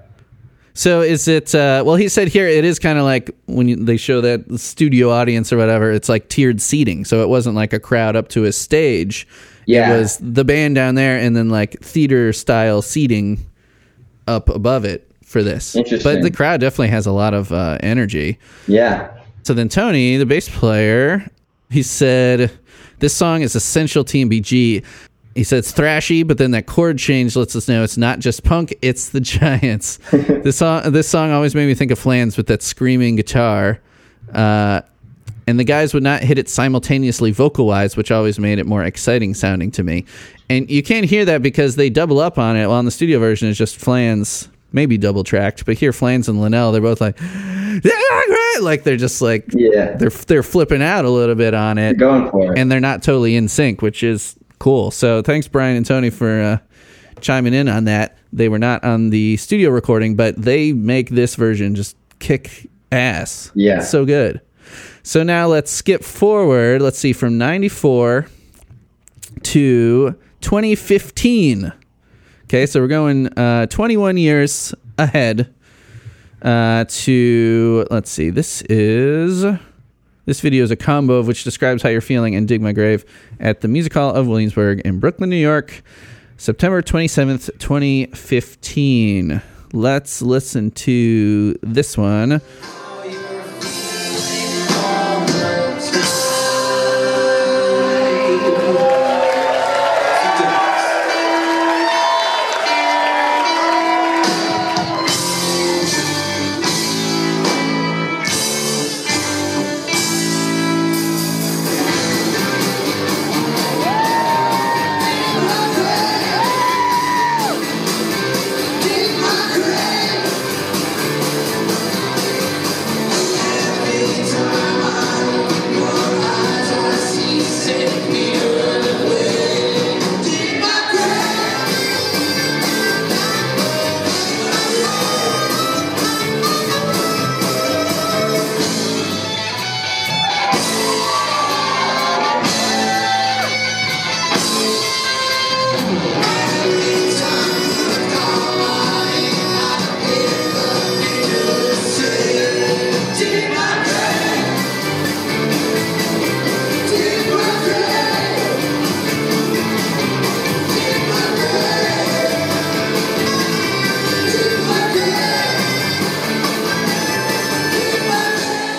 So 0.79 1.01
is 1.01 1.27
it? 1.27 1.57
Uh, 1.57 1.83
well, 1.85 1.97
he 1.97 2.09
said 2.09 2.29
here 2.29 2.47
it 2.47 2.65
is 2.65 2.79
kind 2.79 3.01
of 3.01 3.05
like 3.05 3.35
when 3.47 3.67
you, 3.67 3.75
they 3.75 3.97
show 3.97 4.21
that 4.21 4.61
studio 4.61 5.11
audience 5.11 5.53
or 5.53 5.57
whatever. 5.57 5.91
It's 5.91 6.09
like 6.09 6.29
tiered 6.29 6.63
seating, 6.63 7.05
so 7.05 7.21
it 7.21 7.29
wasn't 7.29 7.57
like 7.57 7.73
a 7.73 7.81
crowd 7.81 8.15
up 8.15 8.29
to 8.29 8.45
a 8.45 8.53
stage. 8.53 9.27
Yeah. 9.67 9.93
it 9.93 9.99
was 9.99 10.19
the 10.19 10.45
band 10.45 10.77
down 10.77 10.95
there, 10.95 11.19
and 11.19 11.35
then 11.35 11.49
like 11.49 11.81
theater 11.81 12.33
style 12.33 12.81
seating 12.81 13.45
up 14.29 14.49
above 14.51 14.85
it 14.85 15.11
for 15.25 15.43
this. 15.43 15.75
Interesting. 15.75 16.15
But 16.15 16.23
the 16.23 16.31
crowd 16.31 16.61
definitely 16.61 16.91
has 16.91 17.07
a 17.07 17.13
lot 17.13 17.35
of 17.35 17.51
uh, 17.51 17.79
energy. 17.81 18.39
Yeah. 18.69 19.11
So 19.43 19.55
then 19.55 19.69
Tony, 19.69 20.17
the 20.17 20.27
bass 20.27 20.49
player, 20.49 21.29
he 21.71 21.83
said 21.83 22.57
this 23.01 23.15
song 23.15 23.43
is 23.43 23.57
essential 23.57 24.05
TMBG. 24.05 24.85
He 25.39 25.45
said 25.45 25.61
it's 25.61 25.73
thrashy, 25.73 26.27
but 26.27 26.37
then 26.37 26.51
that 26.51 26.67
chord 26.67 26.99
change 26.99 27.37
lets 27.37 27.55
us 27.55 27.69
know 27.69 27.85
it's 27.85 27.97
not 27.97 28.19
just 28.19 28.43
punk, 28.43 28.75
it's 28.83 29.11
the 29.11 29.21
Giants. 29.21 29.99
this 30.11 30.57
song 30.57 30.91
this 30.91 31.09
song 31.09 31.31
always 31.31 31.55
made 31.55 31.67
me 31.69 31.75
think 31.75 31.93
of 31.93 31.99
Flans 32.01 32.37
with 32.37 32.49
that 32.49 32.61
screaming 32.61 33.15
guitar. 33.15 33.81
Uh, 34.35 34.81
and 35.47 35.57
the 35.57 35.63
guys 35.65 35.95
would 35.95 36.03
not 36.03 36.23
hit 36.23 36.39
it 36.39 36.49
simultaneously 36.49 37.31
vocal 37.31 37.67
wise, 37.69 37.97
which 37.97 38.11
always 38.11 38.41
made 38.41 38.59
it 38.59 38.67
more 38.67 38.83
exciting 38.83 39.33
sounding 39.33 39.71
to 39.71 39.85
me. 39.85 40.07
And 40.51 40.69
you 40.69 40.83
can't 40.83 41.07
hear 41.07 41.25
that 41.27 41.41
because 41.41 41.77
they 41.77 41.89
double 41.89 42.19
up 42.19 42.37
on 42.37 42.57
it. 42.57 42.67
While 42.67 42.81
in 42.81 42.85
the 42.85 42.91
studio 42.91 43.21
version, 43.21 43.49
it's 43.49 43.57
just 43.57 43.77
Flans, 43.77 44.49
maybe 44.73 44.99
double 44.99 45.23
tracked. 45.23 45.65
But 45.67 45.79
here, 45.79 45.93
Flans 45.93 46.29
and 46.29 46.41
Linnell, 46.41 46.73
they're 46.73 46.83
both 46.83 47.01
like, 47.01 47.17
like 48.61 48.83
they're 48.83 48.97
just 48.97 49.23
like 49.23 49.45
Yeah. 49.55 49.93
they're 49.97 50.11
they're 50.11 50.43
flipping 50.43 50.83
out 50.83 51.05
a 51.05 51.11
little 51.11 51.37
bit 51.37 51.55
on 51.55 51.79
it, 51.79 51.97
Going 51.97 52.29
for 52.29 52.53
it. 52.55 52.59
and 52.59 52.73
they're 52.73 52.81
not 52.81 53.05
totally 53.05 53.37
in 53.37 53.47
sync, 53.47 53.83
which 53.83 54.03
is 54.03 54.35
cool. 54.59 54.91
So 54.91 55.23
thanks, 55.23 55.49
Brian 55.49 55.77
and 55.77 55.87
Tony, 55.87 56.11
for 56.11 56.41
uh, 56.41 56.59
chiming 57.21 57.55
in 57.55 57.69
on 57.69 57.85
that. 57.85 58.19
They 58.33 58.49
were 58.49 58.59
not 58.59 58.85
on 58.85 59.11
the 59.11 59.37
studio 59.37 59.71
recording, 59.71 60.17
but 60.17 60.37
they 60.37 60.73
make 60.73 61.11
this 61.11 61.35
version 61.35 61.75
just 61.75 61.97
kick 62.19 62.69
ass. 62.93 63.51
Yeah. 63.55 63.79
It's 63.79 63.91
so 63.91 64.05
good. 64.05 64.41
So 65.03 65.23
now 65.23 65.47
let's 65.47 65.71
skip 65.71 66.05
forward. 66.05 66.83
Let's 66.83 66.99
see 66.99 67.13
from 67.13 67.39
94 67.39 68.29
to 69.45 70.11
2015. 70.41 71.73
Okay, 72.45 72.67
so 72.67 72.81
we're 72.81 72.89
going 72.89 73.27
uh, 73.39 73.67
21 73.67 74.17
years 74.17 74.75
ahead 74.99 75.55
uh, 76.43 76.85
to, 76.89 77.87
let's 77.91 78.11
see, 78.11 78.31
this 78.31 78.63
is. 78.63 79.45
This 80.29 80.41
video 80.43 80.63
is 80.63 80.71
a 80.71 80.77
combo 80.77 81.15
of 81.15 81.27
which 81.27 81.43
describes 81.43 81.83
how 81.83 81.89
you're 81.89 82.03
feeling 82.03 82.37
and 82.37 82.47
Dig 82.47 82.61
My 82.61 82.73
Grave 82.73 83.03
at 83.41 83.63
the 83.63 83.67
Music 83.67 83.95
Hall 83.95 84.15
of 84.15 84.27
Williamsburg 84.27 84.81
in 84.81 85.01
Brooklyn, 85.01 85.31
New 85.31 85.37
York, 85.37 85.83
September 86.37 86.83
27th, 86.83 87.47
2015. 87.59 89.41
Let's 89.73 90.21
listen 90.21 90.71
to 90.73 91.59
this 91.63 91.97
one. 91.97 92.43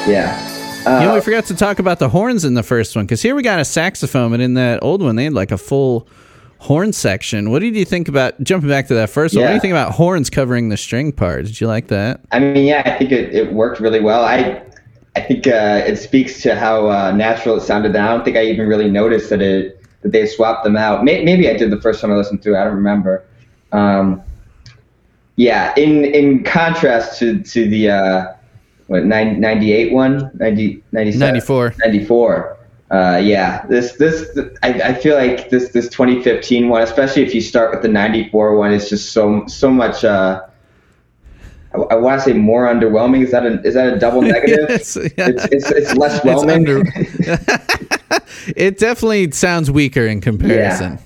Yeah. 0.10 0.48
You 0.80 1.06
know, 1.06 1.12
Uh, 1.12 1.16
we 1.16 1.22
forgot 1.22 1.46
to 1.46 1.56
talk 1.56 1.78
about 1.78 2.00
the 2.00 2.10
horns 2.10 2.46
in 2.46 2.56
the 2.56 2.64
first 2.64 2.96
one 2.96 3.06
because 3.06 3.22
here 3.22 3.36
we 3.36 3.44
got 3.44 3.60
a 3.60 3.66
saxophone, 3.66 4.32
but 4.32 4.40
in 4.40 4.56
that 4.56 4.82
old 4.82 5.04
one 5.04 5.16
they 5.16 5.26
had 5.26 5.34
like 5.34 5.52
a 5.52 5.58
full 5.58 6.08
horn 6.58 6.94
section. 6.94 7.52
What 7.52 7.60
did 7.60 7.76
you 7.76 7.86
think 7.86 8.08
about 8.08 8.42
jumping 8.42 8.70
back 8.70 8.88
to 8.88 8.96
that 8.96 9.10
first 9.10 9.36
one? 9.36 9.44
What 9.44 9.50
do 9.50 9.54
you 9.56 9.60
think 9.60 9.72
about 9.72 9.92
horns 9.92 10.30
covering 10.30 10.70
the 10.70 10.78
string 10.78 11.12
part? 11.12 11.46
Did 11.46 11.62
you 11.62 11.68
like 11.68 11.88
that? 11.90 12.22
I 12.32 12.40
mean, 12.40 12.66
yeah, 12.66 12.82
I 12.86 12.98
think 12.98 13.12
it, 13.12 13.34
it 13.36 13.54
worked 13.54 13.80
really 13.80 14.00
well. 14.00 14.24
I 14.24 14.64
I 15.16 15.22
think 15.22 15.48
uh, 15.48 15.84
it 15.86 15.98
speaks 15.98 16.42
to 16.44 16.56
how 16.56 16.90
uh, 16.90 17.12
natural 17.12 17.58
it 17.58 17.62
sounded. 17.62 17.96
I 17.96 18.08
don't 18.08 18.24
think 18.26 18.38
I 18.38 18.46
even 18.46 18.68
really 18.68 18.90
noticed 18.90 19.30
that 19.30 19.42
it 19.42 19.84
that 20.02 20.12
they 20.12 20.26
swapped 20.26 20.64
them 20.64 20.78
out. 20.78 21.04
May, 21.04 21.24
maybe 21.24 21.50
I 21.50 21.54
did 21.54 21.72
the 21.72 21.82
first 21.82 22.02
time 22.02 22.12
I 22.12 22.16
listened 22.16 22.42
through. 22.42 22.58
I 22.58 22.64
don't 22.64 22.76
remember. 22.76 23.24
Um, 23.74 24.22
yeah, 25.36 25.74
in 25.78 26.06
in 26.06 26.44
contrast 26.44 27.20
to 27.20 27.42
to 27.44 27.70
the 27.70 27.90
uh, 27.92 28.34
what 28.90 29.06
90, 29.06 29.40
98 29.40 29.94
one? 29.94 30.32
90, 30.36 30.84
94. 30.92 31.74
94. 31.80 32.58
Uh, 32.92 33.22
yeah, 33.24 33.64
this 33.68 33.94
this 33.94 34.28
I, 34.64 34.74
I 34.82 34.94
feel 34.96 35.16
like 35.16 35.52
this 35.52 35.70
this 35.70 35.88
2015 35.90 36.70
one, 36.70 36.82
especially 36.82 37.22
if 37.22 37.36
you 37.36 37.40
start 37.42 37.70
with 37.72 37.84
the 37.84 37.88
94 37.88 38.56
one, 38.58 38.74
is 38.74 38.90
just 38.90 39.12
so 39.12 39.46
so 39.46 39.70
much. 39.70 40.04
Uh, 40.04 40.42
I, 41.76 41.78
I 41.78 41.96
want 41.98 42.20
to 42.20 42.26
say 42.26 42.34
more 42.34 42.66
underwhelming. 42.66 43.24
Is 43.24 43.30
that 43.30 43.46
a 43.46 43.62
is 43.62 43.76
that 43.76 43.94
a 43.94 44.00
double 44.00 44.22
negative? 44.34 44.72
It's- 44.72 44.96
it's, 44.98 45.14
yeah. 45.18 45.30
it's, 45.52 45.70
it's 45.70 45.94
less 45.96 46.16
It's 46.16 46.26
whelming. 46.26 46.68
under- 46.68 46.82
it 48.58 48.80
definitely 48.80 49.30
sounds 49.32 49.70
weaker 49.70 50.08
in 50.08 50.20
comparison. 50.22 50.98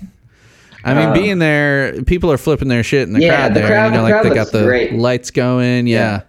I 0.86 0.94
mean, 0.94 1.08
Um, 1.08 1.12
being 1.14 1.38
there, 1.38 2.02
people 2.04 2.30
are 2.32 2.36
flipping 2.38 2.68
their 2.68 2.82
shit 2.82 3.06
in 3.08 3.14
the 3.14 3.20
Yeah, 3.20 3.36
crowd 3.36 3.50
the 3.54 3.60
there. 3.60 3.68
crowd- 3.68 3.84
you 3.86 3.90
know, 3.92 3.96
the 3.98 4.02
like 4.04 4.12
crowd 4.22 4.24
they 4.30 4.34
got 4.34 4.52
the 4.52 4.64
great. 4.64 4.92
lights 4.94 5.30
going. 5.30 5.86
Yeah. 5.86 6.22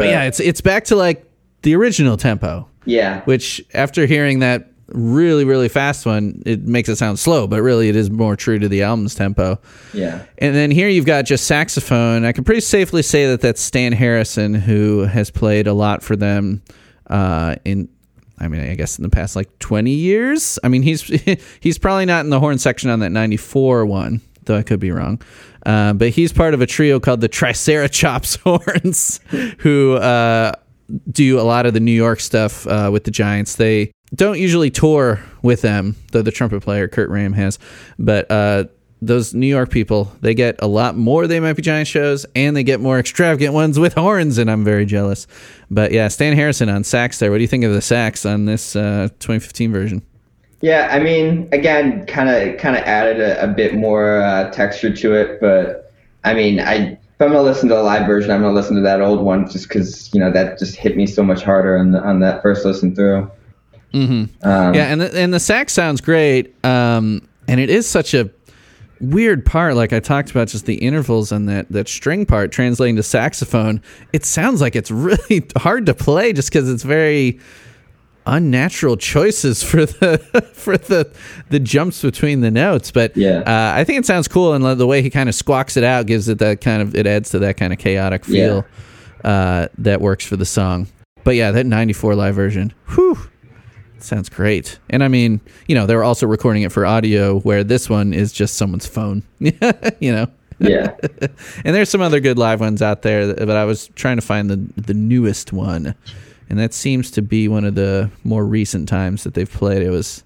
But, 0.00 0.08
yeah, 0.08 0.24
it's 0.24 0.40
it's 0.40 0.60
back 0.60 0.84
to 0.86 0.96
like 0.96 1.24
the 1.62 1.74
original 1.76 2.16
tempo, 2.16 2.68
yeah, 2.84 3.22
which 3.24 3.62
after 3.74 4.06
hearing 4.06 4.40
that 4.40 4.66
really 4.88 5.44
really 5.44 5.68
fast 5.68 6.04
one, 6.04 6.42
it 6.46 6.62
makes 6.62 6.88
it 6.88 6.96
sound 6.96 7.18
slow, 7.18 7.46
but 7.46 7.62
really 7.62 7.88
it 7.88 7.96
is 7.96 8.10
more 8.10 8.34
true 8.34 8.58
to 8.58 8.68
the 8.68 8.82
album's 8.82 9.14
tempo. 9.14 9.58
yeah, 9.94 10.24
And 10.38 10.54
then 10.54 10.70
here 10.70 10.88
you've 10.88 11.06
got 11.06 11.26
just 11.26 11.46
saxophone. 11.46 12.24
I 12.24 12.32
can 12.32 12.42
pretty 12.44 12.60
safely 12.60 13.02
say 13.02 13.26
that 13.26 13.40
that's 13.40 13.60
Stan 13.60 13.92
Harrison, 13.92 14.54
who 14.54 15.00
has 15.00 15.30
played 15.30 15.66
a 15.66 15.72
lot 15.72 16.02
for 16.02 16.16
them 16.16 16.62
uh, 17.08 17.56
in. 17.64 17.88
I 18.42 18.48
mean, 18.48 18.62
I 18.62 18.74
guess 18.74 18.98
in 18.98 19.02
the 19.02 19.10
past 19.10 19.36
like 19.36 19.58
twenty 19.58 19.92
years. 19.92 20.58
I 20.64 20.68
mean, 20.68 20.82
he's 20.82 21.02
he's 21.60 21.78
probably 21.78 22.06
not 22.06 22.24
in 22.24 22.30
the 22.30 22.40
horn 22.40 22.58
section 22.58 22.88
on 22.88 23.00
that 23.00 23.10
ninety 23.10 23.36
four 23.36 23.84
one, 23.84 24.22
though 24.44 24.56
I 24.56 24.62
could 24.62 24.80
be 24.80 24.90
wrong. 24.90 25.20
Uh, 25.66 25.92
but 25.92 26.10
he's 26.10 26.32
part 26.32 26.54
of 26.54 26.60
a 26.60 26.66
trio 26.66 27.00
called 27.00 27.20
the 27.20 27.28
Triceratops 27.28 28.34
Horns, 28.44 29.20
who 29.58 29.94
uh, 29.94 30.52
do 31.10 31.38
a 31.38 31.42
lot 31.42 31.66
of 31.66 31.74
the 31.74 31.80
New 31.80 31.92
York 31.92 32.20
stuff 32.20 32.66
uh, 32.66 32.90
with 32.92 33.04
the 33.04 33.10
Giants. 33.10 33.56
They 33.56 33.92
don't 34.14 34.38
usually 34.38 34.70
tour 34.70 35.20
with 35.42 35.62
them, 35.62 35.96
though 36.12 36.22
the 36.22 36.32
trumpet 36.32 36.62
player 36.62 36.88
Curt 36.88 37.10
Ramm 37.10 37.32
has. 37.34 37.58
But 37.98 38.30
uh, 38.30 38.64
those 39.02 39.34
New 39.34 39.46
York 39.46 39.70
people, 39.70 40.12
they 40.20 40.34
get 40.34 40.56
a 40.60 40.66
lot 40.66 40.96
more 40.96 41.26
They 41.26 41.40
Might 41.40 41.54
Be 41.54 41.62
Giant 41.62 41.88
shows, 41.88 42.26
and 42.34 42.56
they 42.56 42.64
get 42.64 42.80
more 42.80 42.98
extravagant 42.98 43.54
ones 43.54 43.78
with 43.78 43.94
horns, 43.94 44.38
and 44.38 44.50
I'm 44.50 44.64
very 44.64 44.84
jealous. 44.84 45.26
But 45.70 45.92
yeah, 45.92 46.08
Stan 46.08 46.34
Harrison 46.34 46.68
on 46.68 46.84
sax 46.84 47.18
there. 47.18 47.30
What 47.30 47.38
do 47.38 47.42
you 47.42 47.48
think 47.48 47.64
of 47.64 47.72
the 47.72 47.82
sax 47.82 48.26
on 48.26 48.46
this 48.46 48.74
uh, 48.74 49.08
2015 49.20 49.72
version? 49.72 50.02
Yeah. 50.60 50.88
I 50.90 50.98
mean, 50.98 51.48
again, 51.52 52.06
kind 52.06 52.28
of 52.28 52.58
kind 52.58 52.76
of 52.76 52.82
added 52.84 53.20
a, 53.20 53.44
a 53.44 53.48
bit 53.48 53.74
more 53.74 54.20
uh, 54.20 54.50
texture 54.50 54.94
to 54.94 55.14
it, 55.14 55.40
but 55.40 55.92
I 56.24 56.34
mean, 56.34 56.60
I. 56.60 56.98
If 57.20 57.24
I'm 57.26 57.32
gonna 57.32 57.42
listen 57.42 57.68
to 57.68 57.74
the 57.74 57.82
live 57.82 58.06
version, 58.06 58.30
I'm 58.30 58.40
gonna 58.40 58.54
listen 58.54 58.76
to 58.76 58.82
that 58.82 59.02
old 59.02 59.20
one 59.20 59.46
just 59.46 59.68
because 59.68 60.08
you 60.14 60.20
know 60.20 60.32
that 60.32 60.58
just 60.58 60.74
hit 60.74 60.96
me 60.96 61.06
so 61.06 61.22
much 61.22 61.42
harder 61.42 61.76
on 61.76 61.94
on 61.94 62.20
that 62.20 62.40
first 62.40 62.64
listen 62.64 62.94
through. 62.94 63.30
Mm-hmm. 63.92 64.48
Um, 64.48 64.74
Yeah, 64.74 64.86
and 64.86 65.00
the, 65.00 65.18
and 65.18 65.34
the 65.34 65.40
sax 65.40 65.72
sounds 65.72 66.00
great. 66.00 66.54
Um, 66.64 67.28
and 67.48 67.60
it 67.60 67.70
is 67.70 67.86
such 67.86 68.14
a 68.14 68.30
weird 69.00 69.44
part. 69.44 69.74
Like 69.74 69.92
I 69.92 70.00
talked 70.00 70.30
about, 70.30 70.48
just 70.48 70.66
the 70.66 70.76
intervals 70.76 71.32
and 71.32 71.48
that 71.48 71.68
that 71.70 71.88
string 71.88 72.26
part 72.26 72.52
translating 72.52 72.96
to 72.96 73.02
saxophone. 73.02 73.82
It 74.12 74.24
sounds 74.24 74.60
like 74.60 74.76
it's 74.76 74.90
really 74.90 75.46
hard 75.56 75.86
to 75.86 75.94
play 75.94 76.32
just 76.32 76.50
because 76.50 76.70
it's 76.70 76.82
very 76.82 77.40
unnatural 78.26 78.96
choices 78.96 79.62
for 79.62 79.86
the 79.86 80.18
for 80.54 80.76
the 80.76 81.10
the 81.48 81.58
jumps 81.60 82.02
between 82.02 82.40
the 82.40 82.50
notes. 82.50 82.90
But 82.90 83.16
Yeah. 83.16 83.38
uh, 83.46 83.72
I 83.78 83.84
think 83.84 83.98
it 83.98 84.06
sounds 84.06 84.28
cool, 84.28 84.52
and 84.54 84.64
the 84.78 84.86
way 84.86 85.02
he 85.02 85.10
kind 85.10 85.28
of 85.28 85.34
squawks 85.34 85.76
it 85.76 85.84
out 85.84 86.06
gives 86.06 86.28
it 86.28 86.38
that 86.38 86.60
kind 86.60 86.82
of 86.82 86.94
it 86.94 87.06
adds 87.06 87.30
to 87.30 87.38
that 87.40 87.56
kind 87.56 87.72
of 87.72 87.78
chaotic 87.78 88.24
feel 88.24 88.64
uh, 89.24 89.68
that 89.78 90.00
works 90.00 90.24
for 90.24 90.36
the 90.36 90.46
song. 90.46 90.86
But 91.24 91.34
yeah, 91.36 91.50
that 91.50 91.66
'94 91.66 92.14
live 92.14 92.34
version, 92.34 92.72
whew, 92.94 93.18
sounds 93.98 94.28
great. 94.28 94.78
And 94.88 95.04
I 95.04 95.08
mean, 95.08 95.40
you 95.66 95.74
know, 95.74 95.86
they 95.86 95.94
were 95.96 96.04
also 96.04 96.26
recording 96.26 96.62
it 96.62 96.72
for 96.72 96.86
audio, 96.86 97.40
where 97.40 97.62
this 97.64 97.90
one 97.90 98.14
is 98.14 98.32
just 98.32 98.54
someone's 98.56 98.86
phone. 98.86 99.22
you 99.38 99.52
know. 100.12 100.26
yeah. 100.58 100.94
And 101.64 101.74
there's 101.74 101.88
some 101.90 102.00
other 102.02 102.20
good 102.20 102.38
live 102.38 102.60
ones 102.60 102.80
out 102.82 103.02
there, 103.02 103.34
but 103.34 103.50
I 103.50 103.64
was 103.64 103.88
trying 103.96 104.16
to 104.16 104.22
find 104.22 104.48
the 104.50 104.56
the 104.80 104.94
newest 104.94 105.52
one, 105.52 105.94
and 106.50 106.58
that 106.58 106.74
seems 106.74 107.10
to 107.12 107.22
be 107.22 107.48
one 107.48 107.64
of 107.64 107.74
the 107.76 108.10
more 108.24 108.44
recent 108.44 108.88
times 108.88 109.24
that 109.24 109.32
they've 109.34 109.50
played. 109.50 109.82
It 109.82 109.90
was 109.90 110.22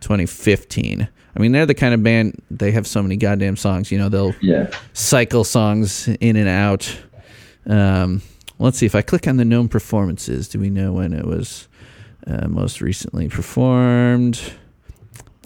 2015. 0.00 1.06
I 1.34 1.38
mean, 1.38 1.52
they're 1.52 1.66
the 1.66 1.74
kind 1.74 1.92
of 1.92 2.02
band 2.02 2.40
they 2.50 2.70
have 2.70 2.86
so 2.86 3.02
many 3.02 3.16
goddamn 3.16 3.56
songs. 3.56 3.90
You 3.92 3.98
know, 3.98 4.08
they'll 4.08 4.34
Yeah. 4.40 4.70
cycle 4.94 5.44
songs 5.44 6.08
in 6.20 6.36
and 6.36 6.48
out. 6.48 6.96
Um, 7.66 8.22
let's 8.58 8.78
see 8.78 8.86
if 8.86 8.94
I 8.94 9.02
click 9.02 9.26
on 9.28 9.36
the 9.36 9.44
known 9.44 9.68
performances. 9.68 10.48
Do 10.48 10.58
we 10.58 10.70
know 10.70 10.92
when 10.94 11.12
it 11.12 11.26
was 11.26 11.68
uh, 12.26 12.48
most 12.48 12.80
recently 12.80 13.28
performed? 13.28 14.40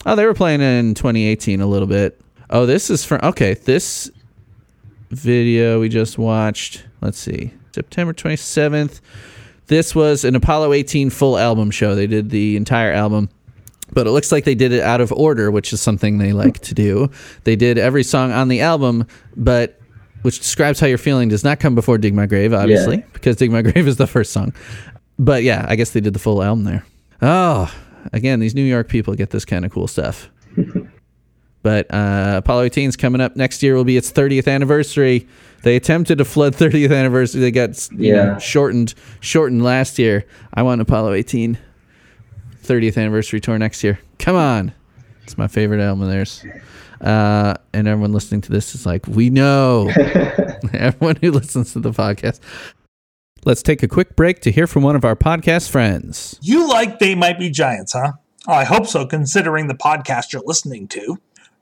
Oh, 0.07 0.15
they 0.17 0.25
were 0.27 0.35
playing 0.35 0.61
in 0.61 0.95
2018 0.95 1.61
a 1.61 1.67
little 1.67 1.89
bit. 1.89 2.21
Oh, 2.51 2.67
this 2.67 2.89
is 2.91 3.05
from 3.05 3.21
okay. 3.23 3.55
This 3.55 4.11
video 5.11 5.81
we 5.81 5.89
just 5.89 6.19
watched. 6.19 6.85
Let's 7.01 7.19
see, 7.19 7.53
September 7.73 8.13
27th. 8.13 9.01
This 9.71 9.95
was 9.95 10.25
an 10.25 10.35
Apollo 10.35 10.73
18 10.73 11.11
full 11.11 11.39
album 11.39 11.71
show. 11.71 11.95
They 11.95 12.09
did 12.09 12.31
the 12.31 12.57
entire 12.57 12.93
album 12.93 13.31
but 13.93 14.07
it 14.07 14.11
looks 14.11 14.31
like 14.31 14.45
they 14.45 14.55
did 14.55 14.73
it 14.73 14.83
out 14.83 15.01
of 15.01 15.11
order, 15.13 15.51
which 15.51 15.73
is 15.73 15.81
something 15.81 16.19
they 16.19 16.33
like 16.33 16.61
to 16.61 16.75
do. 16.75 17.11
They 17.43 17.57
did 17.57 17.77
every 17.77 18.05
song 18.05 18.31
on 18.31 18.47
the 18.47 18.61
album, 18.61 19.05
but 19.37 19.81
which 20.23 20.39
describes 20.39 20.79
how 20.79 20.87
you're 20.87 20.97
feeling 20.97 21.29
does 21.29 21.43
not 21.43 21.59
come 21.59 21.75
before 21.75 21.99
Dig 21.99 22.15
My 22.15 22.27
Grave, 22.27 22.53
obviously, 22.53 22.99
Yeah. 22.99 23.05
because 23.13 23.35
Dig 23.35 23.51
My 23.51 23.63
Grave 23.63 23.89
is 23.89 23.97
the 23.97 24.07
first 24.07 24.33
song. 24.33 24.53
But 25.19 25.43
yeah, 25.43 25.67
I 25.69 25.77
guess 25.77 25.91
they 25.91 26.01
did 26.01 26.13
the 26.13 26.21
full 26.21 26.43
album 26.43 26.63
there. 26.65 26.85
Oh, 27.21 27.73
again, 28.13 28.39
these 28.39 28.55
New 28.55 28.63
York 28.65 28.89
people 28.89 29.15
get 29.15 29.31
this 29.31 29.45
kind 29.45 29.65
of 29.65 29.73
cool 29.73 29.89
stuff. 29.89 30.31
but 31.63 31.93
uh, 31.93 32.35
Apollo 32.39 32.63
18 32.63 32.89
is 32.89 32.97
coming 32.97 33.21
up 33.21 33.37
next 33.37 33.63
year. 33.63 33.75
Will 33.75 33.85
be 33.85 33.97
its 33.97 34.11
30th 34.11 34.49
anniversary. 34.49 35.29
They 35.63 35.77
attempted 35.77 36.19
to 36.19 36.25
flood 36.25 36.55
30th 36.55 36.97
anniversary. 36.97 37.41
They 37.41 37.51
got 37.51 37.91
you 37.93 38.15
know, 38.15 38.39
shortened 38.39 38.95
shortened 39.21 39.63
last 39.63 39.99
year. 39.99 40.25
I 40.55 40.63
want 40.63 40.81
Apollo 40.81 41.13
18 41.15 41.59
30th 42.63 42.97
anniversary 42.99 43.41
tour 43.41 43.59
next 43.59 43.83
year. 43.83 43.99
Come 44.19 44.37
on. 44.37 44.73
It's 45.25 45.37
my 45.37 45.49
favorite 45.49 45.81
album 45.81 46.03
of 46.03 46.09
theirs. 46.09 46.45
Uh, 47.01 47.55
and 47.73 47.89
everyone 47.89 48.13
listening 48.13 48.43
to 48.43 48.53
this 48.53 48.75
is 48.75 48.85
like, 48.87 49.07
we 49.07 49.31
know. 49.31 49.91
everyone 50.75 51.17
who 51.17 51.33
listens 51.33 51.73
to 51.73 51.81
the 51.81 51.91
podcast. 51.91 52.41
Let's 53.45 53.63
take 53.63 53.83
a 53.83 53.89
quick 53.89 54.17
break 54.17 54.41
to 54.43 54.53
hear 54.53 54.67
from 54.67 54.83
one 54.83 54.97
of 54.97 55.05
our 55.05 55.17
podcast 55.17 55.71
friends. 55.71 56.39
You 56.43 56.69
like 56.69 56.99
They 56.99 57.15
Might 57.15 57.39
Be 57.39 57.51
Giants, 57.51 57.93
huh? 57.95 58.13
Oh, 58.47 58.53
I 58.53 58.65
hope 58.65 58.87
so, 58.87 59.07
considering 59.07 59.67
the 59.67 59.75
podcast 59.75 60.33
you're 60.33 60.43
listening 60.45 60.89
to. 60.89 61.19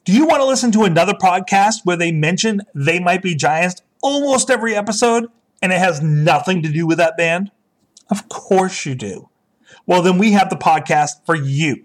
Do 0.09 0.15
you 0.15 0.25
want 0.25 0.41
to 0.41 0.47
listen 0.47 0.73
to 0.73 0.85
another 0.85 1.13
podcast 1.13 1.85
where 1.85 1.99
they 1.99 2.13
mention 2.13 2.63
They 2.75 2.99
Might 2.99 3.21
Be 3.21 3.35
Giants 3.35 3.83
almost 4.03 4.49
every 4.49 4.75
episode 4.75 5.27
and 5.61 5.71
it 5.71 5.79
has 5.79 6.01
nothing 6.01 6.63
to 6.63 6.71
do 6.71 6.87
with 6.87 6.97
that 6.97 7.19
band? 7.19 7.51
Of 8.11 8.27
course 8.31 8.87
you 8.87 8.95
do. 8.95 9.29
Well, 9.85 10.01
then 10.01 10.17
we 10.17 10.33
have 10.33 10.49
the 10.49 10.57
podcast 10.57 11.27
for 11.27 11.35
you. 11.35 11.85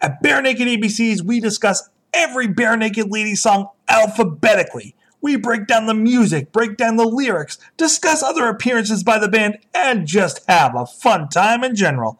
At 0.00 0.20
Barenaked 0.20 0.56
ABCs, 0.56 1.22
we 1.22 1.38
discuss 1.38 1.88
every 2.12 2.48
Barenaked 2.48 3.08
Lady 3.08 3.36
song 3.36 3.68
alphabetically. 3.86 4.96
We 5.20 5.36
break 5.36 5.68
down 5.68 5.86
the 5.86 5.94
music, 5.94 6.50
break 6.50 6.76
down 6.76 6.96
the 6.96 7.06
lyrics, 7.06 7.58
discuss 7.76 8.24
other 8.24 8.48
appearances 8.48 9.04
by 9.04 9.20
the 9.20 9.28
band, 9.28 9.58
and 9.72 10.04
just 10.04 10.40
have 10.48 10.74
a 10.74 10.84
fun 10.84 11.28
time 11.28 11.62
in 11.62 11.76
general. 11.76 12.18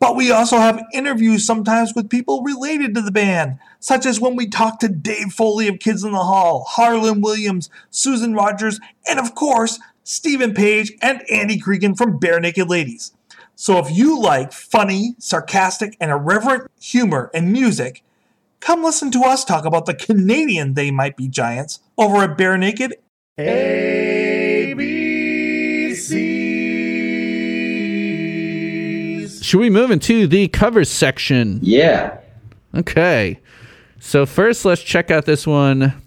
But 0.00 0.16
we 0.16 0.32
also 0.32 0.56
have 0.56 0.82
interviews 0.94 1.44
sometimes 1.44 1.94
with 1.94 2.08
people 2.08 2.42
related 2.42 2.94
to 2.94 3.02
the 3.02 3.12
band, 3.12 3.58
such 3.78 4.06
as 4.06 4.18
when 4.18 4.34
we 4.34 4.48
talk 4.48 4.80
to 4.80 4.88
Dave 4.88 5.32
Foley 5.32 5.68
of 5.68 5.78
Kids 5.78 6.02
in 6.02 6.12
the 6.12 6.18
Hall, 6.18 6.64
Harland 6.66 7.22
Williams, 7.22 7.68
Susan 7.90 8.34
Rogers, 8.34 8.80
and 9.06 9.20
of 9.20 9.34
course, 9.34 9.78
Steven 10.02 10.54
Page 10.54 10.92
and 11.02 11.22
Andy 11.30 11.60
Creeggan 11.60 11.96
from 11.96 12.18
Barenaked 12.18 12.68
Ladies. 12.68 13.12
So 13.54 13.78
if 13.78 13.90
you 13.90 14.18
like 14.18 14.52
funny, 14.52 15.16
sarcastic, 15.18 15.98
and 16.00 16.10
irreverent 16.10 16.70
humor 16.80 17.30
and 17.34 17.52
music, 17.52 18.02
come 18.60 18.82
listen 18.82 19.10
to 19.10 19.20
us 19.20 19.44
talk 19.44 19.66
about 19.66 19.84
the 19.84 19.94
Canadian 19.94 20.72
They 20.74 20.90
Might 20.90 21.14
Be 21.14 21.28
Giants 21.28 21.80
over 21.98 22.22
at 22.22 22.38
Bare 22.38 22.56
Naked 22.56 22.94
should 29.50 29.58
we 29.58 29.68
move 29.68 29.90
into 29.90 30.28
the 30.28 30.46
covers 30.46 30.88
section? 30.88 31.58
Yeah. 31.60 32.20
Okay. 32.72 33.40
So 33.98 34.24
first, 34.24 34.64
let's 34.64 34.80
check 34.80 35.10
out 35.10 35.24
this 35.24 35.44
one 35.44 36.00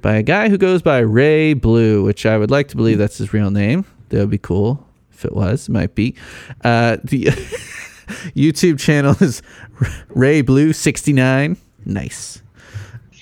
by 0.00 0.14
a 0.14 0.22
guy 0.22 0.48
who 0.48 0.56
goes 0.56 0.80
by 0.80 1.00
Ray 1.00 1.52
Blue, 1.52 2.02
which 2.02 2.24
I 2.24 2.38
would 2.38 2.50
like 2.50 2.68
to 2.68 2.76
believe 2.76 2.96
that's 2.96 3.18
his 3.18 3.34
real 3.34 3.50
name. 3.50 3.84
That 4.08 4.20
would 4.20 4.30
be 4.30 4.38
cool 4.38 4.88
if 5.12 5.26
it 5.26 5.34
was. 5.34 5.68
It 5.68 5.72
might 5.72 5.94
be. 5.94 6.14
Uh, 6.64 6.96
the 7.04 7.24
YouTube 8.34 8.78
channel 8.78 9.14
is 9.20 9.42
Ray 10.08 10.40
Blue 10.40 10.72
sixty 10.72 11.12
nine. 11.12 11.58
Nice. 11.84 12.40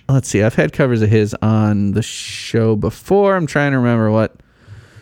Let's 0.08 0.28
see. 0.28 0.44
I've 0.44 0.54
had 0.54 0.72
covers 0.72 1.02
of 1.02 1.10
his 1.10 1.34
on 1.42 1.90
the 1.90 2.02
show 2.02 2.76
before. 2.76 3.34
I'm 3.34 3.48
trying 3.48 3.72
to 3.72 3.78
remember 3.78 4.12
what 4.12 4.36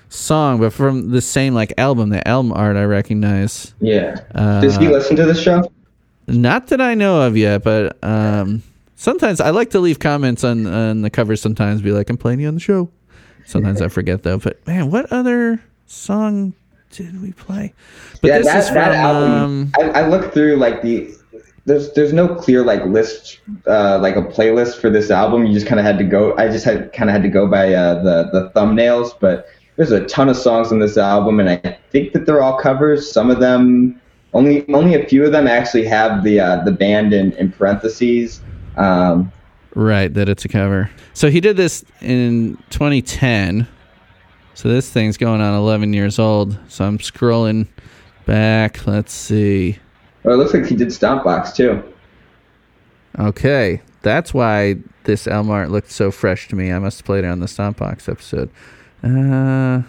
song, 0.08 0.60
but 0.60 0.72
from 0.72 1.10
the 1.10 1.20
same 1.20 1.54
like 1.54 1.72
album, 1.78 2.10
the 2.10 2.26
album 2.26 2.52
art 2.52 2.76
I 2.76 2.84
recognize. 2.84 3.74
Yeah. 3.80 4.20
Uh, 4.34 4.60
Does 4.60 4.76
he 4.76 4.88
listen 4.88 5.16
to 5.16 5.24
the 5.24 5.34
show? 5.34 5.70
Not 6.26 6.68
that 6.68 6.80
I 6.80 6.94
know 6.94 7.22
of 7.22 7.36
yet, 7.36 7.62
but 7.62 7.98
um, 8.02 8.62
sometimes 8.96 9.40
I 9.40 9.50
like 9.50 9.70
to 9.70 9.80
leave 9.80 9.98
comments 9.98 10.44
on, 10.44 10.66
on 10.66 11.02
the 11.02 11.10
covers. 11.10 11.40
Sometimes 11.40 11.82
be 11.82 11.92
like, 11.92 12.08
I'm 12.08 12.16
playing 12.16 12.40
you 12.40 12.48
on 12.48 12.54
the 12.54 12.60
show. 12.60 12.90
Sometimes 13.46 13.82
I 13.82 13.88
forget 13.88 14.22
though. 14.22 14.38
But 14.38 14.66
man, 14.66 14.90
what 14.90 15.10
other 15.12 15.62
song 15.86 16.54
did 16.90 17.20
we 17.20 17.32
play? 17.32 17.74
But 18.22 18.28
yeah, 18.28 18.38
this 18.38 18.46
that, 18.46 18.58
is 18.58 18.66
from. 18.68 18.74
that 18.76 18.92
album. 18.92 19.32
um, 19.32 19.72
I, 19.78 20.00
I 20.00 20.08
looked 20.08 20.34
through 20.34 20.56
like 20.56 20.82
the. 20.82 21.14
There's 21.66 21.92
there's 21.94 22.12
no 22.12 22.34
clear 22.34 22.62
like 22.62 22.84
list 22.84 23.40
uh, 23.66 23.98
like 23.98 24.16
a 24.16 24.22
playlist 24.22 24.80
for 24.80 24.90
this 24.90 25.10
album. 25.10 25.46
You 25.46 25.54
just 25.54 25.66
kind 25.66 25.80
of 25.80 25.86
had 25.86 25.96
to 25.98 26.04
go. 26.04 26.36
I 26.36 26.48
just 26.48 26.64
had 26.64 26.92
kind 26.92 27.08
of 27.08 27.14
had 27.14 27.22
to 27.22 27.28
go 27.28 27.46
by 27.46 27.72
uh, 27.72 28.02
the 28.02 28.30
the 28.32 28.50
thumbnails, 28.54 29.12
but 29.18 29.46
there's 29.76 29.90
a 29.90 30.04
ton 30.06 30.28
of 30.28 30.36
songs 30.36 30.70
on 30.70 30.78
this 30.78 30.96
album, 30.96 31.40
and 31.40 31.48
I 31.48 31.78
think 31.90 32.12
that 32.12 32.26
they're 32.26 32.42
all 32.42 32.58
covers. 32.58 33.10
Some 33.10 33.30
of 33.30 33.40
them, 33.40 34.00
only 34.32 34.68
only 34.72 34.94
a 34.94 35.06
few 35.06 35.24
of 35.24 35.32
them 35.32 35.46
actually 35.46 35.86
have 35.86 36.22
the 36.22 36.40
uh, 36.40 36.64
the 36.64 36.72
band 36.72 37.12
in, 37.12 37.32
in 37.32 37.50
parentheses. 37.50 38.40
Um, 38.76 39.32
right, 39.74 40.12
that 40.14 40.28
it's 40.28 40.44
a 40.44 40.48
cover. 40.48 40.90
So 41.12 41.30
he 41.30 41.40
did 41.40 41.56
this 41.56 41.84
in 42.00 42.56
2010. 42.70 43.66
So 44.54 44.68
this 44.68 44.88
thing's 44.88 45.16
going 45.16 45.40
on 45.40 45.54
11 45.54 45.92
years 45.92 46.20
old. 46.20 46.56
So 46.68 46.84
I'm 46.84 46.98
scrolling 46.98 47.66
back. 48.24 48.86
Let's 48.86 49.12
see. 49.12 49.78
well, 50.22 50.34
it 50.34 50.38
looks 50.38 50.54
like 50.54 50.66
he 50.66 50.76
did 50.76 50.88
Stompbox 50.88 51.56
too. 51.56 51.82
Okay, 53.18 53.80
that's 54.02 54.32
why 54.34 54.76
this 55.04 55.26
album 55.26 55.50
art 55.50 55.70
looked 55.70 55.90
so 55.90 56.10
fresh 56.10 56.48
to 56.48 56.56
me. 56.56 56.72
I 56.72 56.78
must 56.78 56.98
have 56.98 57.06
played 57.06 57.24
it 57.24 57.28
on 57.28 57.40
the 57.40 57.46
Stompbox 57.46 58.08
episode. 58.08 58.50
Uh, 59.04 59.82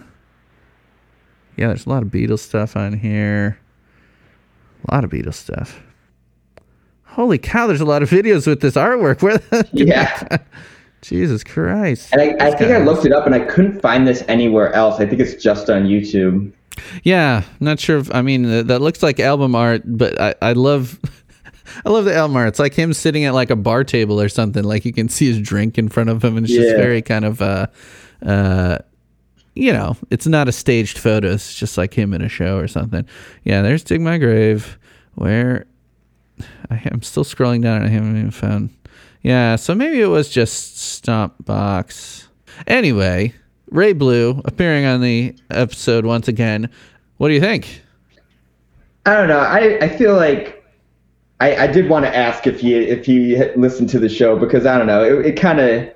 yeah, 1.56 1.68
there's 1.68 1.86
a 1.86 1.88
lot 1.88 2.02
of 2.02 2.10
Beatles 2.10 2.40
stuff 2.40 2.76
on 2.76 2.92
here. 2.92 3.58
A 4.86 4.94
lot 4.94 5.04
of 5.04 5.10
Beatles 5.10 5.34
stuff. 5.34 5.80
Holy 7.04 7.38
cow! 7.38 7.66
There's 7.66 7.80
a 7.80 7.86
lot 7.86 8.02
of 8.02 8.10
videos 8.10 8.46
with 8.46 8.60
this 8.60 8.74
artwork. 8.74 9.22
Where 9.22 9.38
the 9.38 9.66
Yeah. 9.72 10.38
Jesus 11.00 11.42
Christ! 11.42 12.12
And 12.12 12.20
I, 12.20 12.48
I 12.48 12.50
think 12.50 12.70
I 12.72 12.78
looked 12.78 13.06
it 13.06 13.12
up 13.12 13.26
and 13.26 13.34
I 13.34 13.40
couldn't 13.40 13.80
find 13.80 14.06
this 14.06 14.22
anywhere 14.28 14.72
else. 14.74 15.00
I 15.00 15.06
think 15.06 15.20
it's 15.20 15.42
just 15.42 15.70
on 15.70 15.84
YouTube. 15.84 16.52
Yeah, 17.04 17.44
not 17.60 17.80
sure. 17.80 17.98
If, 17.98 18.14
I 18.14 18.20
mean, 18.22 18.42
that, 18.42 18.66
that 18.66 18.82
looks 18.82 19.02
like 19.02 19.18
album 19.18 19.54
art, 19.54 19.82
but 19.86 20.20
I, 20.20 20.34
I 20.42 20.52
love, 20.52 21.00
I 21.86 21.88
love 21.90 22.04
the 22.04 22.14
album 22.14 22.36
art. 22.36 22.48
It's 22.48 22.58
like 22.58 22.74
him 22.74 22.92
sitting 22.92 23.24
at 23.24 23.32
like 23.32 23.50
a 23.50 23.56
bar 23.56 23.82
table 23.82 24.20
or 24.20 24.28
something. 24.28 24.62
Like 24.64 24.84
you 24.84 24.92
can 24.92 25.08
see 25.08 25.26
his 25.26 25.40
drink 25.40 25.78
in 25.78 25.88
front 25.88 26.10
of 26.10 26.22
him, 26.22 26.36
and 26.36 26.44
it's 26.44 26.54
just 26.54 26.76
very 26.76 27.00
kind 27.00 27.24
of, 27.24 27.40
uh, 27.40 27.66
uh, 28.24 28.78
you 29.56 29.72
know, 29.72 29.96
it's 30.10 30.26
not 30.26 30.48
a 30.48 30.52
staged 30.52 30.98
photo. 30.98 31.32
It's 31.32 31.54
just 31.54 31.78
like 31.78 31.94
him 31.94 32.12
in 32.12 32.20
a 32.20 32.28
show 32.28 32.58
or 32.58 32.68
something. 32.68 33.06
Yeah, 33.42 33.62
there's 33.62 33.82
dig 33.82 34.02
my 34.02 34.18
grave. 34.18 34.78
Where 35.14 35.66
I 36.70 36.82
am 36.92 37.00
still 37.00 37.24
scrolling 37.24 37.62
down, 37.62 37.78
and 37.78 37.86
I 37.86 37.88
haven't 37.88 38.18
even 38.18 38.30
found. 38.30 38.70
Yeah, 39.22 39.56
so 39.56 39.74
maybe 39.74 40.00
it 40.00 40.06
was 40.06 40.28
just 40.28 40.76
Stomp 40.76 41.34
Box. 41.44 42.28
Anyway, 42.66 43.34
Ray 43.70 43.94
Blue 43.94 44.42
appearing 44.44 44.84
on 44.84 45.00
the 45.00 45.34
episode 45.50 46.04
once 46.04 46.28
again. 46.28 46.70
What 47.16 47.28
do 47.28 47.34
you 47.34 47.40
think? 47.40 47.82
I 49.06 49.14
don't 49.14 49.28
know. 49.28 49.38
I, 49.38 49.78
I 49.80 49.88
feel 49.88 50.14
like 50.14 50.62
I, 51.40 51.56
I 51.56 51.66
did 51.66 51.88
want 51.88 52.04
to 52.04 52.14
ask 52.14 52.46
if 52.46 52.60
he 52.60 52.74
if 52.74 53.06
he 53.06 53.42
listened 53.56 53.88
to 53.90 53.98
the 53.98 54.08
show 54.08 54.38
because 54.38 54.66
I 54.66 54.76
don't 54.76 54.86
know. 54.86 55.02
It, 55.02 55.26
it 55.26 55.40
kind 55.40 55.60
of 55.60 55.90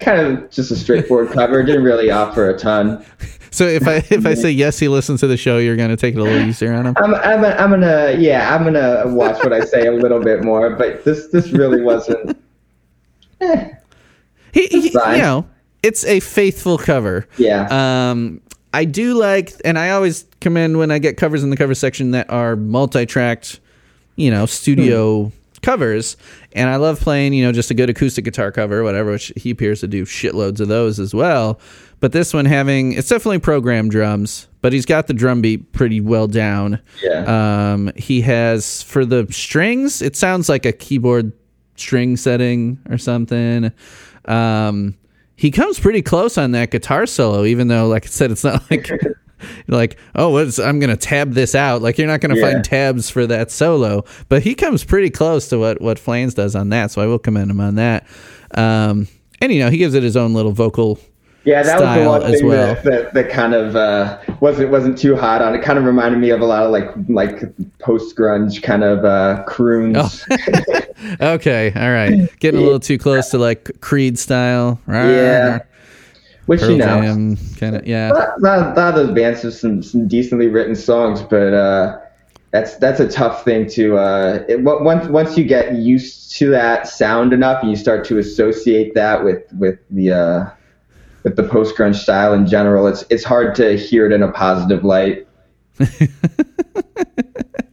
kind 0.00 0.20
of 0.20 0.50
just 0.50 0.70
a 0.70 0.76
straightforward 0.76 1.30
cover. 1.30 1.60
It 1.60 1.64
didn't 1.66 1.84
really 1.84 2.10
offer 2.10 2.48
a 2.50 2.58
ton. 2.58 3.04
So 3.50 3.68
if 3.68 3.86
I 3.86 3.98
if 4.10 4.26
I 4.26 4.34
say 4.34 4.50
yes, 4.50 4.80
he 4.80 4.88
listens 4.88 5.20
to 5.20 5.28
the 5.28 5.36
show, 5.36 5.58
you're 5.58 5.76
gonna 5.76 5.96
take 5.96 6.16
it 6.16 6.18
a 6.18 6.24
little 6.24 6.40
easier 6.48 6.72
on 6.74 6.86
him. 6.88 6.94
I'm 6.96 7.14
I'm 7.14 7.44
I'm 7.44 7.70
gonna 7.70 8.16
yeah 8.18 8.52
I'm 8.52 8.64
gonna 8.64 9.04
watch 9.06 9.44
what 9.44 9.52
I 9.52 9.60
say 9.60 9.86
a 9.86 9.92
little 9.92 10.18
bit 10.20 10.42
more. 10.42 10.70
But 10.70 11.04
this 11.04 11.28
this 11.28 11.50
really 11.52 11.80
wasn't. 11.80 12.36
eh, 13.40 13.70
He, 14.52 14.66
he 14.66 14.88
you 14.88 14.92
know, 15.18 15.46
it's 15.84 16.04
a 16.04 16.18
faithful 16.18 16.78
cover. 16.78 17.28
yeah. 17.38 17.68
Um, 18.10 18.40
I 18.72 18.84
do 18.86 19.14
like, 19.14 19.52
and 19.64 19.78
I 19.78 19.90
always 19.90 20.24
commend 20.40 20.76
when 20.76 20.90
I 20.90 20.98
get 20.98 21.16
covers 21.16 21.44
in 21.44 21.50
the 21.50 21.56
cover 21.56 21.76
section 21.76 22.10
that 22.10 22.28
are 22.30 22.56
multi-tracked, 22.56 23.60
you 24.16 24.32
know, 24.32 24.46
studio 24.46 25.30
covers. 25.64 26.16
And 26.52 26.68
I 26.68 26.76
love 26.76 27.00
playing, 27.00 27.32
you 27.32 27.44
know, 27.44 27.52
just 27.52 27.70
a 27.70 27.74
good 27.74 27.90
acoustic 27.90 28.24
guitar 28.24 28.52
cover, 28.52 28.82
whatever. 28.84 29.12
Which 29.12 29.32
he 29.36 29.50
appears 29.50 29.80
to 29.80 29.88
do 29.88 30.04
shitloads 30.04 30.60
of 30.60 30.68
those 30.68 31.00
as 31.00 31.14
well. 31.14 31.58
But 32.00 32.12
this 32.12 32.34
one 32.34 32.44
having, 32.44 32.92
it's 32.92 33.08
definitely 33.08 33.38
programmed 33.38 33.90
drums, 33.90 34.46
but 34.60 34.72
he's 34.72 34.84
got 34.84 35.06
the 35.06 35.14
drum 35.14 35.40
beat 35.40 35.72
pretty 35.72 36.00
well 36.00 36.26
down. 36.26 36.80
Yeah. 37.02 37.72
Um, 37.72 37.92
he 37.96 38.20
has 38.20 38.82
for 38.82 39.06
the 39.06 39.26
strings, 39.30 40.02
it 40.02 40.14
sounds 40.14 40.48
like 40.48 40.66
a 40.66 40.72
keyboard 40.72 41.32
string 41.76 42.16
setting 42.16 42.78
or 42.90 42.98
something. 42.98 43.72
Um, 44.26 44.96
he 45.36 45.50
comes 45.50 45.80
pretty 45.80 46.02
close 46.02 46.36
on 46.38 46.52
that 46.52 46.70
guitar 46.70 47.06
solo, 47.06 47.44
even 47.44 47.68
though, 47.68 47.88
like 47.88 48.04
I 48.04 48.08
said, 48.08 48.30
it's 48.30 48.44
not 48.44 48.62
like 48.70 48.90
like 49.68 49.98
oh, 50.14 50.30
what's, 50.30 50.58
I'm 50.58 50.78
gonna 50.80 50.96
tab 50.96 51.32
this 51.32 51.54
out. 51.54 51.82
Like 51.82 51.98
you're 51.98 52.06
not 52.06 52.20
gonna 52.20 52.36
Yeah. 52.36 52.52
find 52.52 52.64
tabs 52.64 53.10
for 53.10 53.26
that 53.26 53.50
solo, 53.50 54.04
but 54.28 54.42
he 54.42 54.54
comes 54.54 54.84
pretty 54.84 55.10
close 55.10 55.48
to 55.48 55.58
what 55.58 55.80
what 55.80 55.98
Flans 55.98 56.34
does 56.34 56.54
on 56.54 56.68
that. 56.70 56.90
So 56.90 57.02
I 57.02 57.06
will 57.06 57.18
commend 57.18 57.50
him 57.50 57.60
on 57.60 57.74
that. 57.76 58.06
Um, 58.54 59.08
and 59.40 59.52
you 59.52 59.58
know, 59.60 59.70
he 59.70 59.76
gives 59.78 59.94
it 59.94 60.02
his 60.02 60.16
own 60.16 60.34
little 60.34 60.52
vocal. 60.52 60.98
Yeah, 61.44 61.62
that 61.62 61.78
was 61.78 61.98
the 61.98 62.08
one 62.08 62.22
thing 62.22 62.46
well. 62.46 62.74
that, 62.74 62.84
that, 62.84 63.12
that 63.12 63.28
kind 63.30 63.52
of 63.52 63.76
uh, 63.76 64.18
wasn't 64.40 64.70
wasn't 64.70 64.96
too 64.96 65.14
hot 65.14 65.42
on. 65.42 65.54
It 65.54 65.62
kind 65.62 65.78
of 65.78 65.84
reminded 65.84 66.18
me 66.18 66.30
of 66.30 66.40
a 66.40 66.46
lot 66.46 66.62
of 66.62 66.70
like 66.70 66.88
like 67.10 67.42
post 67.80 68.16
grunge 68.16 68.62
kind 68.62 68.82
of 68.82 69.04
uh, 69.04 69.42
croons. 69.46 70.24
Okay, 71.20 71.70
all 71.76 71.92
right, 71.92 72.30
getting 72.40 72.60
a 72.60 72.62
little 72.62 72.80
too 72.80 72.96
close 72.96 73.28
to 73.30 73.38
like 73.38 73.78
Creed 73.82 74.18
style. 74.18 74.80
Right? 74.86 75.10
Yeah. 75.10 75.58
Which 76.46 76.60
Pearl 76.60 76.70
you 76.72 76.78
know, 76.78 77.36
kind 77.56 77.76
of 77.76 77.86
yeah. 77.86 78.12
a 78.12 78.38
lot, 78.38 78.38
a 78.38 78.74
lot 78.74 78.88
of 78.88 78.94
those 78.94 79.14
bands 79.14 79.42
have 79.42 79.54
some, 79.54 79.82
some 79.82 80.06
decently 80.06 80.48
written 80.48 80.74
songs, 80.74 81.22
but 81.22 81.54
uh, 81.54 81.98
that's 82.50 82.76
that's 82.76 83.00
a 83.00 83.08
tough 83.08 83.44
thing 83.44 83.68
to. 83.70 83.96
Uh, 83.96 84.44
it, 84.48 84.60
once 84.60 85.08
once 85.08 85.38
you 85.38 85.44
get 85.44 85.74
used 85.74 86.36
to 86.36 86.50
that 86.50 86.86
sound 86.86 87.32
enough, 87.32 87.62
and 87.62 87.70
you 87.70 87.76
start 87.76 88.04
to 88.06 88.18
associate 88.18 88.94
that 88.94 89.24
with 89.24 89.42
with 89.54 89.78
the 89.90 90.12
uh, 90.12 90.50
with 91.24 91.36
the 91.36 91.42
post 91.42 91.76
grunge 91.76 91.96
style 91.96 92.34
in 92.34 92.46
general, 92.46 92.86
it's 92.86 93.04
it's 93.10 93.24
hard 93.24 93.54
to 93.56 93.76
hear 93.76 94.06
it 94.06 94.12
in 94.12 94.22
a 94.22 94.30
positive 94.30 94.84
light. 94.84 95.26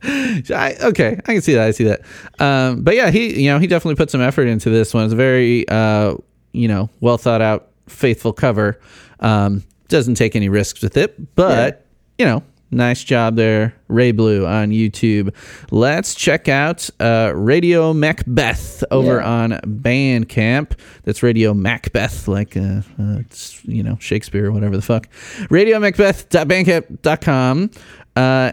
I, 0.03 0.75
okay, 0.81 1.19
I 1.27 1.33
can 1.33 1.41
see 1.41 1.53
that. 1.53 1.67
I 1.67 1.71
see 1.71 1.83
that. 1.83 2.01
Um, 2.39 2.81
but 2.81 2.95
yeah, 2.95 3.11
he 3.11 3.43
you 3.43 3.51
know 3.51 3.59
he 3.59 3.67
definitely 3.67 3.95
put 3.95 4.09
some 4.09 4.21
effort 4.21 4.47
into 4.47 4.69
this 4.69 4.93
one. 4.93 5.05
It's 5.05 5.13
very 5.13 5.67
uh, 5.67 6.15
you 6.53 6.67
know 6.67 6.89
well 7.01 7.17
thought 7.17 7.41
out, 7.41 7.70
faithful 7.91 8.33
cover. 8.33 8.79
Um, 9.19 9.63
doesn't 9.89 10.15
take 10.15 10.35
any 10.35 10.49
risks 10.49 10.81
with 10.81 10.97
it, 10.97 11.35
but 11.35 11.85
you 12.17 12.25
know. 12.25 12.41
Nice 12.73 13.03
job 13.03 13.35
there, 13.35 13.75
Ray 13.89 14.13
Blue 14.13 14.45
on 14.45 14.69
YouTube. 14.69 15.35
Let's 15.71 16.15
check 16.15 16.47
out 16.47 16.89
uh, 17.01 17.33
Radio 17.35 17.93
Macbeth 17.93 18.81
over 18.91 19.17
Yeah. 19.17 19.29
on 19.29 19.51
Bandcamp. 19.65 20.79
That's 21.03 21.21
Radio 21.21 21.53
Macbeth, 21.53 22.29
like 22.29 22.55
uh, 22.55 22.79
uh, 22.97 23.17
it's, 23.19 23.61
you 23.65 23.83
know 23.83 23.97
Shakespeare 23.99 24.45
or 24.45 24.53
whatever 24.53 24.77
the 24.77 24.81
fuck. 24.81 25.09
RadioMacbeth.bandcamp.com. 25.49 27.71
Uh, 28.15 28.51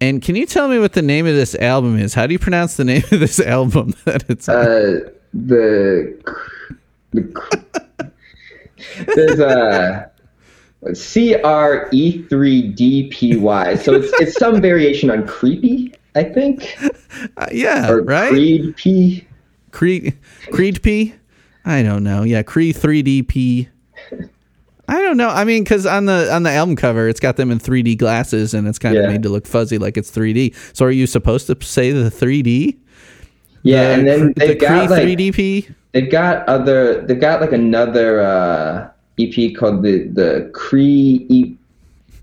and 0.00 0.22
can 0.22 0.36
you 0.36 0.46
tell 0.46 0.68
me 0.68 0.78
what 0.78 0.94
the 0.94 1.02
name 1.02 1.26
of 1.26 1.34
this 1.34 1.54
album 1.56 1.98
is? 1.98 2.14
How 2.14 2.26
do 2.26 2.32
you 2.32 2.38
pronounce 2.38 2.78
the 2.78 2.84
name 2.84 3.02
of 3.12 3.20
this 3.20 3.40
album 3.40 3.92
that 4.06 4.24
it's 4.30 4.48
on? 4.48 4.56
Uh, 4.56 5.00
the 5.34 6.18
the 7.12 8.09
there's 9.14 9.38
a 9.40 10.10
C 10.94 11.34
R 11.42 11.88
E 11.92 12.22
three 12.22 12.62
D 12.62 13.08
P 13.08 13.36
Y. 13.36 13.74
So 13.76 13.94
it's 13.94 14.12
it's 14.20 14.36
some 14.38 14.60
variation 14.60 15.10
on 15.10 15.26
creepy, 15.26 15.92
I 16.14 16.24
think, 16.24 16.76
Uh, 17.36 17.46
yeah, 17.52 17.90
or 17.90 18.02
right? 18.02 18.30
Creed 18.30 18.76
P. 18.76 19.26
Creed 19.72 20.18
Creed 20.52 20.82
P? 20.82 21.14
I 21.64 21.82
don't 21.82 22.02
know. 22.02 22.22
Yeah, 22.22 22.42
Creed 22.42 22.76
three 22.76 23.02
D 23.02 23.22
P. 23.22 23.68
I 24.88 25.00
don't 25.02 25.16
know. 25.16 25.28
I 25.28 25.44
mean, 25.44 25.62
because 25.62 25.86
on 25.86 26.06
the 26.06 26.32
on 26.34 26.42
the 26.42 26.50
album 26.50 26.74
cover, 26.74 27.08
it's 27.08 27.20
got 27.20 27.36
them 27.36 27.52
in 27.52 27.60
3D 27.60 27.96
glasses, 27.96 28.54
and 28.54 28.66
it's 28.66 28.78
kind 28.78 28.96
of 28.96 29.04
Yeah. 29.04 29.08
made 29.10 29.22
to 29.22 29.28
look 29.28 29.46
fuzzy, 29.46 29.78
like 29.78 29.96
it's 29.96 30.10
3D. 30.10 30.52
So, 30.72 30.84
are 30.84 30.90
you 30.90 31.06
supposed 31.06 31.46
to 31.46 31.56
say 31.64 31.92
the 31.92 32.10
3D? 32.10 32.76
Yeah, 33.62 33.84
The 33.84 33.92
and 33.94 34.08
then 34.08 34.32
they've 34.36 34.48
the 34.48 34.54
got 34.56 34.88
Cree 34.88 34.88
like 34.88 35.02
3DP. 35.06 35.74
They've 35.92 36.10
got 36.10 36.48
other 36.48 37.02
they've 37.02 37.20
got 37.20 37.40
like 37.40 37.52
another 37.52 38.20
uh, 38.20 38.90
EP 39.18 39.54
called 39.56 39.82
the 39.82 40.08
the 40.08 40.50
Cree 40.54 41.26
e, 41.28 41.56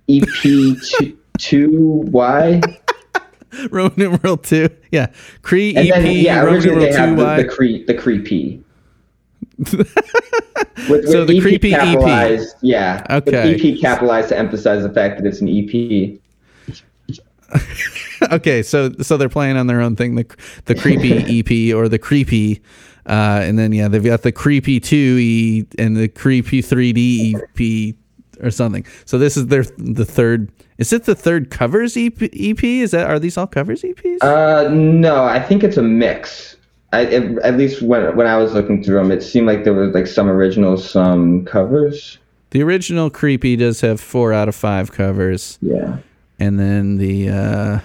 EP 0.10 0.77
two 1.38 2.03
Y. 2.11 2.61
Roman 3.72 3.94
numeral 3.98 4.38
two. 4.38 4.69
Yeah, 4.91 5.07
Cree 5.41 5.76
And 5.76 5.88
EP. 5.88 5.95
then 6.02 6.15
yeah, 6.18 6.39
Roman 6.39 6.53
originally 6.53 6.85
they 6.85 6.94
have 6.94 7.10
two 7.10 7.15
the, 7.15 7.23
Y. 7.23 7.41
the 7.41 7.48
Cree 7.48 7.84
the 7.84 7.94
creepy. 7.94 8.64
with, 9.57 11.10
So 11.10 11.26
the 11.26 11.38
EP 11.38 11.41
creepy 11.41 11.73
EP. 11.73 12.39
Yeah. 12.61 13.15
with 13.15 13.27
Okay. 13.27 13.56
EP 13.56 13.80
capitalized 13.81 14.30
to 14.30 14.38
emphasize 14.38 14.84
the 14.84 14.89
fact 14.89 15.22
that 15.22 15.27
it's 15.27 15.41
an 15.41 15.49
EP. 15.49 16.19
okay, 18.31 18.61
so 18.61 18.91
so 19.02 19.18
they're 19.18 19.30
playing 19.30 19.57
on 19.57 19.68
their 19.68 19.81
own 19.81 19.95
thing, 19.95 20.15
the 20.15 20.26
the 20.65 20.76
creepy 20.76 21.39
EP 21.39 21.76
or 21.76 21.88
the 21.88 21.98
creepy, 21.98 22.61
uh, 23.07 23.39
and 23.43 23.57
then 23.57 23.71
yeah, 23.71 23.88
they've 23.88 24.03
got 24.03 24.21
the 24.23 24.31
creepy 24.31 24.79
two 24.79 25.17
E 25.19 25.65
and 25.79 25.95
the 25.97 26.07
creepy 26.07 26.61
three 26.61 26.93
D 26.93 27.35
EP 27.35 27.95
or 28.43 28.51
something. 28.51 28.85
So 29.05 29.17
this 29.17 29.38
is 29.38 29.47
their 29.47 29.63
the 29.77 30.05
third. 30.05 30.51
Is 30.77 30.93
it 30.93 31.05
the 31.05 31.15
third 31.15 31.49
covers 31.49 31.97
EP? 31.97 32.21
EP? 32.21 32.63
Is 32.63 32.91
that 32.91 33.09
are 33.09 33.17
these 33.17 33.38
all 33.38 33.47
covers 33.47 33.81
EPs? 33.81 34.21
Uh, 34.21 34.69
no, 34.69 35.23
I 35.23 35.39
think 35.39 35.63
it's 35.63 35.77
a 35.77 35.81
mix. 35.81 36.55
I, 36.93 37.05
at, 37.05 37.38
at 37.39 37.57
least 37.57 37.81
when 37.81 38.15
when 38.15 38.27
I 38.27 38.38
was 38.38 38.53
looking 38.53 38.84
through 38.84 38.97
them, 38.97 39.11
it 39.11 39.23
seemed 39.23 39.47
like 39.47 39.63
there 39.63 39.73
was 39.73 39.93
like 39.93 40.07
some 40.07 40.29
originals, 40.29 40.88
some 40.89 41.43
covers. 41.45 42.17
the 42.51 42.61
original 42.63 43.09
creepy 43.09 43.55
does 43.55 43.81
have 43.81 43.99
four 43.99 44.31
out 44.34 44.47
of 44.47 44.55
five 44.55 44.91
covers, 44.93 45.57
Yeah. 45.61 45.97
and 46.39 46.57
then 46.59 46.97
the 46.97 47.29
uh, 47.29 47.79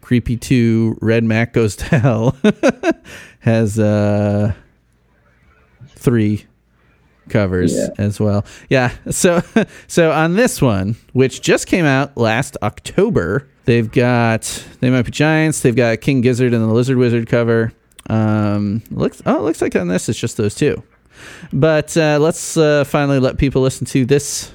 creepy 0.00 0.36
two 0.38 0.96
Red 1.02 1.22
Mac 1.24 1.52
goes 1.52 1.76
to 1.76 1.84
hell 1.98 2.36
has 3.48 3.78
uh, 3.78 4.52
three 5.88 6.44
covers 7.28 7.74
Yeah. 7.74 7.88
as 7.98 8.20
well. 8.20 8.44
Yeah. 8.68 8.92
So 9.10 9.42
so 9.86 10.12
on 10.12 10.34
this 10.34 10.60
one, 10.62 10.96
which 11.12 11.40
just 11.42 11.66
came 11.66 11.84
out 11.84 12.16
last 12.16 12.56
October, 12.62 13.48
they've 13.64 13.90
got 13.90 14.42
they 14.80 14.90
might 14.90 15.02
be 15.02 15.10
giants. 15.10 15.60
They've 15.60 15.76
got 15.76 16.00
King 16.00 16.20
Gizzard 16.20 16.52
and 16.54 16.62
the 16.62 16.72
Lizard 16.72 16.96
Wizard 16.96 17.26
cover. 17.28 17.72
Um, 18.10 18.82
looks 18.90 19.20
oh, 19.26 19.36
it 19.38 19.42
looks 19.42 19.60
like 19.60 19.76
on 19.76 19.88
this 19.88 20.08
it's 20.08 20.18
just 20.18 20.36
those 20.36 20.54
two. 20.54 20.82
But 21.52 21.96
uh, 21.96 22.18
let's 22.20 22.56
uh, 22.56 22.84
finally 22.84 23.18
let 23.18 23.38
people 23.38 23.60
listen 23.60 23.86
to 23.88 24.04
this 24.06 24.52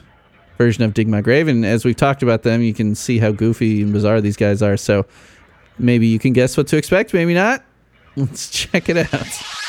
version 0.58 0.84
of 0.84 0.94
Dig 0.94 1.08
My 1.10 1.20
Grave. 1.22 1.48
And 1.48 1.66
as 1.66 1.84
we've 1.84 1.96
talked 1.96 2.24
about 2.24 2.44
them, 2.44 2.62
you 2.62 2.74
can 2.74 2.96
see 2.96 3.20
how 3.20 3.32
goofy 3.32 3.82
and 3.82 3.92
bizarre 3.92 4.22
these 4.22 4.38
guys 4.38 4.62
are. 4.62 4.78
So 4.78 5.06
maybe 5.78 6.08
you 6.08 6.20
can 6.20 6.32
guess 6.32 6.56
what 6.56 6.68
to 6.68 6.78
expect, 6.78 7.14
maybe 7.14 7.34
not. 7.34 7.64
Let's 8.16 8.50
check 8.50 8.90
it 8.90 8.98
out. 9.14 9.63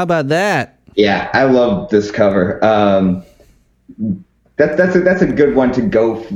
How 0.00 0.04
about 0.04 0.28
that? 0.28 0.78
Yeah, 0.94 1.28
I 1.34 1.44
love 1.44 1.90
this 1.90 2.10
cover. 2.10 2.64
Um, 2.64 3.22
that, 4.56 4.78
that's 4.78 4.96
a, 4.96 5.00
that's 5.00 5.20
a 5.20 5.26
good 5.26 5.54
one 5.54 5.72
to 5.72 5.82
go 5.82 6.22
f- 6.22 6.32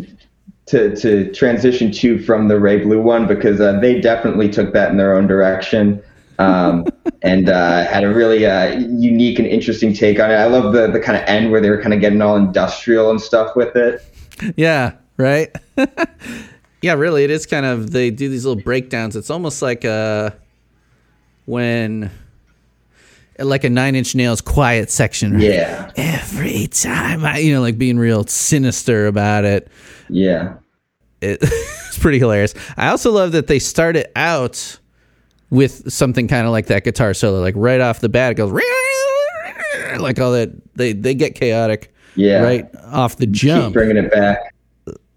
to 0.66 0.94
to 0.96 1.32
transition 1.32 1.90
to 1.92 2.18
from 2.18 2.48
the 2.48 2.60
Ray 2.60 2.84
Blue 2.84 3.00
one 3.00 3.26
because 3.26 3.62
uh, 3.62 3.80
they 3.80 4.02
definitely 4.02 4.50
took 4.50 4.74
that 4.74 4.90
in 4.90 4.98
their 4.98 5.16
own 5.16 5.26
direction 5.26 6.02
um, 6.38 6.84
and 7.22 7.48
uh, 7.48 7.86
had 7.86 8.04
a 8.04 8.12
really 8.12 8.44
uh, 8.44 8.78
unique 8.80 9.38
and 9.38 9.48
interesting 9.48 9.94
take 9.94 10.20
on 10.20 10.30
it. 10.30 10.34
I 10.34 10.44
love 10.44 10.74
the 10.74 10.88
the 10.88 11.00
kind 11.00 11.16
of 11.16 11.24
end 11.26 11.50
where 11.50 11.62
they 11.62 11.70
were 11.70 11.80
kind 11.80 11.94
of 11.94 12.02
getting 12.02 12.20
all 12.20 12.36
industrial 12.36 13.08
and 13.08 13.18
stuff 13.18 13.56
with 13.56 13.74
it. 13.76 14.04
Yeah, 14.58 14.92
right? 15.16 15.50
yeah, 16.82 16.92
really. 16.92 17.24
It 17.24 17.30
is 17.30 17.46
kind 17.46 17.64
of, 17.64 17.92
they 17.92 18.10
do 18.10 18.28
these 18.28 18.44
little 18.44 18.62
breakdowns. 18.62 19.16
It's 19.16 19.30
almost 19.30 19.62
like 19.62 19.86
uh, 19.86 20.32
when, 21.46 22.10
like 23.38 23.64
a 23.64 23.70
Nine 23.70 23.94
Inch 23.94 24.14
Nails 24.14 24.40
quiet 24.40 24.90
section. 24.90 25.34
right? 25.34 25.42
Yeah, 25.42 25.90
Every 25.96 26.66
time 26.68 27.24
I, 27.24 27.38
you 27.38 27.52
know, 27.54 27.60
like 27.60 27.78
being 27.78 27.98
real 27.98 28.24
sinister 28.26 29.06
about 29.06 29.44
it. 29.44 29.68
yeah, 30.08 30.54
it, 31.20 31.38
it's 31.42 31.98
pretty 31.98 32.18
hilarious. 32.18 32.54
I 32.76 32.88
also 32.88 33.10
love 33.10 33.32
that 33.32 33.46
they 33.46 33.58
started 33.58 34.06
out 34.16 34.78
with 35.50 35.92
something 35.92 36.26
kind 36.28 36.46
of 36.46 36.52
like 36.52 36.66
that 36.66 36.84
guitar 36.84 37.14
solo, 37.14 37.40
like 37.40 37.54
right 37.56 37.80
off 37.80 38.00
the 38.00 38.08
bat, 38.08 38.32
it 38.32 38.34
goes 38.34 38.52
like 39.98 40.18
all 40.18 40.32
that. 40.32 40.50
They 40.74 40.92
they 40.92 41.14
get 41.14 41.34
chaotic 41.34 41.94
yeah. 42.16 42.42
right 42.42 42.68
off 42.86 43.16
the 43.16 43.26
Keep 43.26 43.34
jump. 43.34 43.74
bringing 43.74 43.96
it 43.96 44.10
back. 44.10 44.53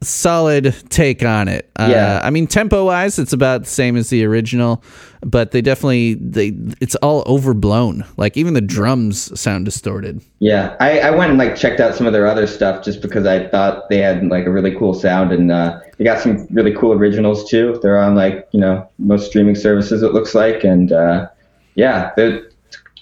Solid 0.01 0.75
take 0.89 1.23
on 1.23 1.47
it. 1.47 1.69
Uh, 1.75 1.87
Yeah. 1.89 2.21
I 2.23 2.29
mean 2.29 2.45
tempo 2.45 2.85
wise, 2.85 3.17
it's 3.17 3.33
about 3.33 3.63
the 3.63 3.69
same 3.69 3.97
as 3.97 4.09
the 4.09 4.23
original, 4.25 4.83
but 5.21 5.51
they 5.51 5.61
definitely 5.61 6.13
they 6.15 6.55
it's 6.79 6.95
all 6.97 7.23
overblown. 7.25 8.05
Like 8.15 8.37
even 8.37 8.53
the 8.53 8.61
drums 8.61 9.39
sound 9.39 9.65
distorted. 9.65 10.21
Yeah, 10.39 10.75
I, 10.79 10.99
I 10.99 11.09
went 11.11 11.31
and 11.31 11.39
like 11.39 11.55
checked 11.55 11.79
out 11.79 11.95
some 11.95 12.05
of 12.05 12.13
their 12.13 12.27
other 12.27 12.45
stuff 12.45 12.85
just 12.85 13.01
because 13.01 13.25
I 13.25 13.47
thought 13.47 13.89
they 13.89 13.97
had 13.97 14.23
like 14.27 14.45
a 14.45 14.51
really 14.51 14.75
cool 14.75 14.93
sound 14.93 15.31
and 15.31 15.51
uh, 15.51 15.79
they 15.97 16.03
got 16.03 16.19
some 16.19 16.47
really 16.51 16.73
cool 16.75 16.93
originals 16.93 17.49
too. 17.49 17.79
They're 17.81 17.97
on 17.99 18.13
like 18.15 18.47
you 18.51 18.59
know 18.59 18.87
most 18.99 19.27
streaming 19.27 19.55
services 19.55 20.03
it 20.03 20.13
looks 20.13 20.35
like 20.35 20.63
and 20.63 20.91
uh, 20.91 21.27
yeah, 21.73 22.11
they're 22.15 22.47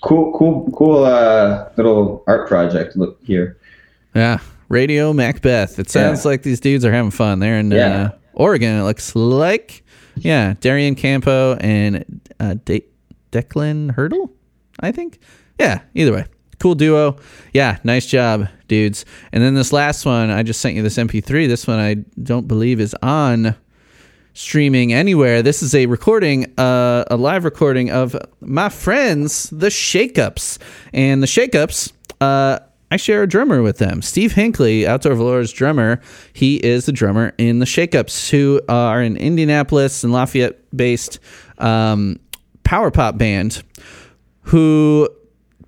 cool, 0.02 0.32
cool, 0.38 0.72
cool 0.72 1.04
uh, 1.04 1.68
little 1.76 2.24
art 2.28 2.48
project 2.48 2.96
look 2.96 3.20
here. 3.24 3.58
Yeah. 4.14 4.40
Radio 4.76 5.14
Macbeth. 5.14 5.80
It 5.80 5.90
sounds 5.90 6.26
Yeah. 6.26 6.32
like 6.32 6.44
these 6.44 6.60
dudes 6.60 6.84
are 6.84 6.92
having 6.92 7.10
fun. 7.12 7.40
They're 7.40 7.58
in 7.58 7.72
Yeah. 7.72 8.02
uh, 8.04 8.10
Oregon, 8.34 8.78
it 8.78 8.84
looks 8.84 9.16
like. 9.16 9.84
Yeah. 10.18 10.56
Darian 10.60 10.96
Campo 10.96 11.56
and 11.62 12.04
uh, 12.42 12.56
De- 12.66 12.84
Declan 13.32 13.92
Hurdle, 13.92 14.34
I 14.82 14.92
think. 14.92 15.20
Yeah. 15.58 15.80
Either 15.94 16.12
way. 16.12 16.26
Cool 16.60 16.76
duo. 16.76 17.16
Yeah. 17.54 17.78
Nice 17.86 18.06
job, 18.06 18.50
dudes. 18.68 19.06
And 19.32 19.42
then 19.42 19.54
this 19.56 19.72
last 19.72 20.06
one, 20.06 20.30
I 20.30 20.44
just 20.44 20.60
sent 20.60 20.76
you 20.76 20.84
this 20.84 20.98
MP3. 20.98 21.48
This 21.48 21.66
one 21.68 21.80
I 21.80 21.96
don't 22.22 22.46
believe 22.48 22.82
is 22.82 22.94
on 23.02 23.56
streaming 24.34 24.92
anywhere. 24.92 25.42
This 25.42 25.64
is 25.64 25.74
a 25.74 25.86
recording, 25.86 26.52
uh, 26.60 27.06
a 27.10 27.16
live 27.16 27.46
recording 27.46 27.92
of 27.92 28.14
my 28.42 28.68
friends, 28.68 29.50
the 29.52 29.68
Shakeups. 29.68 30.58
And 30.94 31.24
the 31.24 31.28
Shakeups, 31.28 31.94
uh, 32.20 32.60
I 32.92 32.98
share 32.98 33.24
a 33.24 33.28
drummer 33.28 33.62
with 33.62 33.78
them. 33.80 34.02
Steve 34.02 34.34
Hinckley, 34.34 34.88
Outdoor 34.88 35.16
Valor's 35.16 35.52
drummer, 35.52 36.02
he 36.34 36.58
is 36.58 36.86
the 36.86 36.92
drummer 36.92 37.34
in 37.38 37.60
the 37.60 37.66
Shakeups, 37.66 38.30
who 38.30 38.62
are 38.70 39.02
an 39.02 39.18
Indianapolis 39.18 40.04
and 40.04 40.14
Lafayette 40.14 40.60
based 40.76 41.20
um, 41.58 42.20
power 42.64 42.92
pop 42.92 43.18
band 43.18 43.64
who 44.42 45.10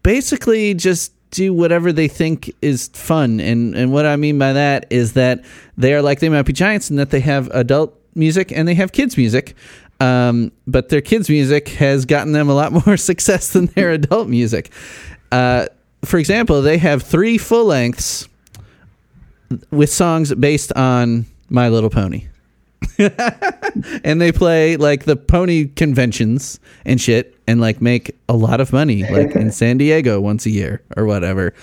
basically 0.03 0.73
just 0.73 1.13
do 1.31 1.53
whatever 1.53 1.91
they 1.91 2.07
think 2.07 2.53
is 2.61 2.87
fun. 2.89 3.39
And 3.39 3.75
and 3.75 3.91
what 3.91 4.05
I 4.05 4.15
mean 4.15 4.39
by 4.39 4.53
that 4.53 4.85
is 4.89 5.13
that 5.13 5.43
they 5.77 5.93
are 5.93 6.01
like 6.01 6.19
they 6.19 6.29
might 6.29 6.45
giants 6.53 6.89
in 6.89 6.95
that 6.97 7.09
they 7.09 7.19
have 7.21 7.49
adult 7.49 7.99
music 8.15 8.51
and 8.51 8.67
they 8.67 8.75
have 8.75 8.91
kids 8.91 9.17
music. 9.17 9.55
Um, 9.99 10.51
but 10.67 10.89
their 10.89 11.01
kids' 11.01 11.27
music 11.27 11.69
has 11.69 12.05
gotten 12.05 12.31
them 12.31 12.49
a 12.49 12.53
lot 12.53 12.71
more 12.85 12.97
success 12.97 13.53
than 13.53 13.65
their 13.67 13.91
adult 13.91 14.27
music. 14.27 14.71
Uh, 15.31 15.67
for 16.05 16.17
example, 16.17 16.61
they 16.61 16.77
have 16.77 17.03
three 17.03 17.37
full 17.37 17.65
lengths 17.65 18.27
with 19.71 19.89
songs 19.89 20.33
based 20.33 20.73
on 20.73 21.25
My 21.49 21.69
Little 21.69 21.89
Pony. 21.89 22.27
and 24.03 24.21
they 24.21 24.31
play 24.31 24.77
like 24.77 25.05
the 25.05 25.15
pony 25.15 25.65
conventions 25.65 26.59
and 26.85 27.01
shit 27.01 27.35
and 27.47 27.59
like 27.59 27.81
make 27.81 28.15
a 28.29 28.33
lot 28.33 28.59
of 28.59 28.71
money 28.71 29.03
like 29.11 29.35
in 29.35 29.51
San 29.51 29.77
Diego 29.77 30.19
once 30.19 30.45
a 30.45 30.49
year 30.49 30.81
or 30.95 31.05
whatever. 31.05 31.53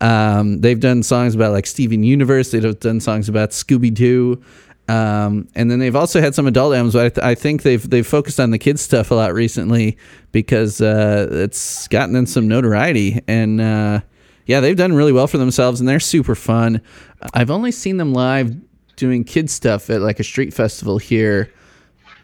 Um, 0.00 0.60
they've 0.60 0.80
done 0.80 1.02
songs 1.02 1.34
about 1.34 1.52
like 1.52 1.66
Steven 1.66 2.02
Universe. 2.04 2.50
They've 2.50 2.78
done 2.80 3.00
songs 3.00 3.28
about 3.28 3.50
Scooby 3.50 3.92
Doo. 3.92 4.42
Um, 4.88 5.48
and 5.54 5.70
then 5.70 5.78
they've 5.78 5.94
also 5.94 6.20
had 6.20 6.34
some 6.34 6.46
adult 6.46 6.74
albums, 6.74 6.94
but 6.94 7.06
I, 7.06 7.08
th- 7.08 7.24
I 7.24 7.34
think 7.34 7.62
they've 7.62 7.88
they've 7.88 8.06
focused 8.06 8.40
on 8.40 8.50
the 8.50 8.58
kids 8.58 8.80
stuff 8.82 9.10
a 9.10 9.14
lot 9.14 9.32
recently 9.32 9.96
because 10.32 10.80
uh, 10.80 11.28
it's 11.30 11.88
gotten 11.88 12.12
them 12.12 12.26
some 12.26 12.48
notoriety. 12.48 13.20
And 13.28 13.60
uh, 13.60 14.00
yeah, 14.46 14.60
they've 14.60 14.76
done 14.76 14.92
really 14.92 15.12
well 15.12 15.26
for 15.26 15.38
themselves, 15.38 15.80
and 15.80 15.88
they're 15.88 16.00
super 16.00 16.34
fun. 16.34 16.82
I've 17.32 17.50
only 17.50 17.70
seen 17.70 17.96
them 17.96 18.12
live 18.12 18.54
doing 18.96 19.24
kids 19.24 19.52
stuff 19.52 19.88
at 19.88 20.00
like 20.00 20.20
a 20.20 20.24
street 20.24 20.52
festival 20.52 20.98
here, 20.98 21.52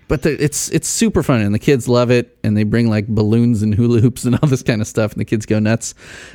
but 0.08 0.26
it's 0.26 0.68
it's 0.70 0.88
super 0.88 1.22
fun, 1.22 1.40
and 1.40 1.54
the 1.54 1.58
kids 1.60 1.88
love 1.88 2.10
it, 2.10 2.38
and 2.42 2.56
they 2.56 2.64
bring 2.64 2.90
like 2.90 3.06
balloons 3.06 3.62
and 3.62 3.74
hula 3.74 4.00
hoops 4.00 4.24
and 4.24 4.34
all 4.42 4.48
this 4.48 4.62
kind 4.62 4.80
of 4.80 4.88
stuff, 4.88 5.12
and 5.12 5.20
the 5.20 5.24
kids 5.24 5.46
go 5.46 5.58
nuts. 5.58 5.94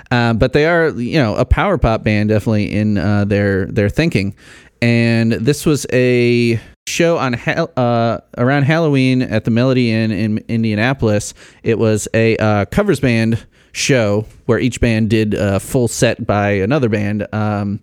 Uh, 0.10 0.34
but 0.34 0.54
they 0.54 0.66
are 0.66 0.90
you 0.90 1.22
know 1.22 1.36
a 1.36 1.46
power 1.46 1.78
pop 1.78 2.04
band 2.04 2.30
definitely 2.30 2.72
in 2.72 2.98
uh, 2.98 3.26
their 3.26 3.66
their 3.66 3.90
thinking, 3.90 4.36
and 4.84 5.32
this 5.32 5.66
was 5.66 5.86
a 5.94 6.60
show 6.88 7.18
on 7.18 7.36
uh, 7.36 8.20
around 8.38 8.64
Halloween 8.64 9.22
at 9.22 9.46
the 9.46 9.52
Melody 9.52 9.94
Inn 9.94 10.12
in 10.12 10.44
Indianapolis. 10.50 11.34
It 11.64 11.80
was 11.80 12.10
a 12.14 12.36
uh, 12.36 12.66
covers 12.66 13.00
band 13.00 13.48
show 13.72 14.26
where 14.46 14.60
each 14.60 14.82
band 14.82 15.10
did 15.10 15.36
a 15.36 15.62
full 15.62 15.88
set 15.88 16.28
by 16.28 16.50
another 16.50 16.90
band. 16.90 17.26
Um, 17.34 17.80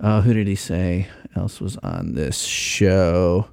uh, 0.00 0.20
who 0.20 0.34
did 0.34 0.46
he 0.46 0.54
say 0.54 1.08
else 1.34 1.62
was 1.62 1.78
on 1.78 2.12
this 2.12 2.42
show? 2.42 3.48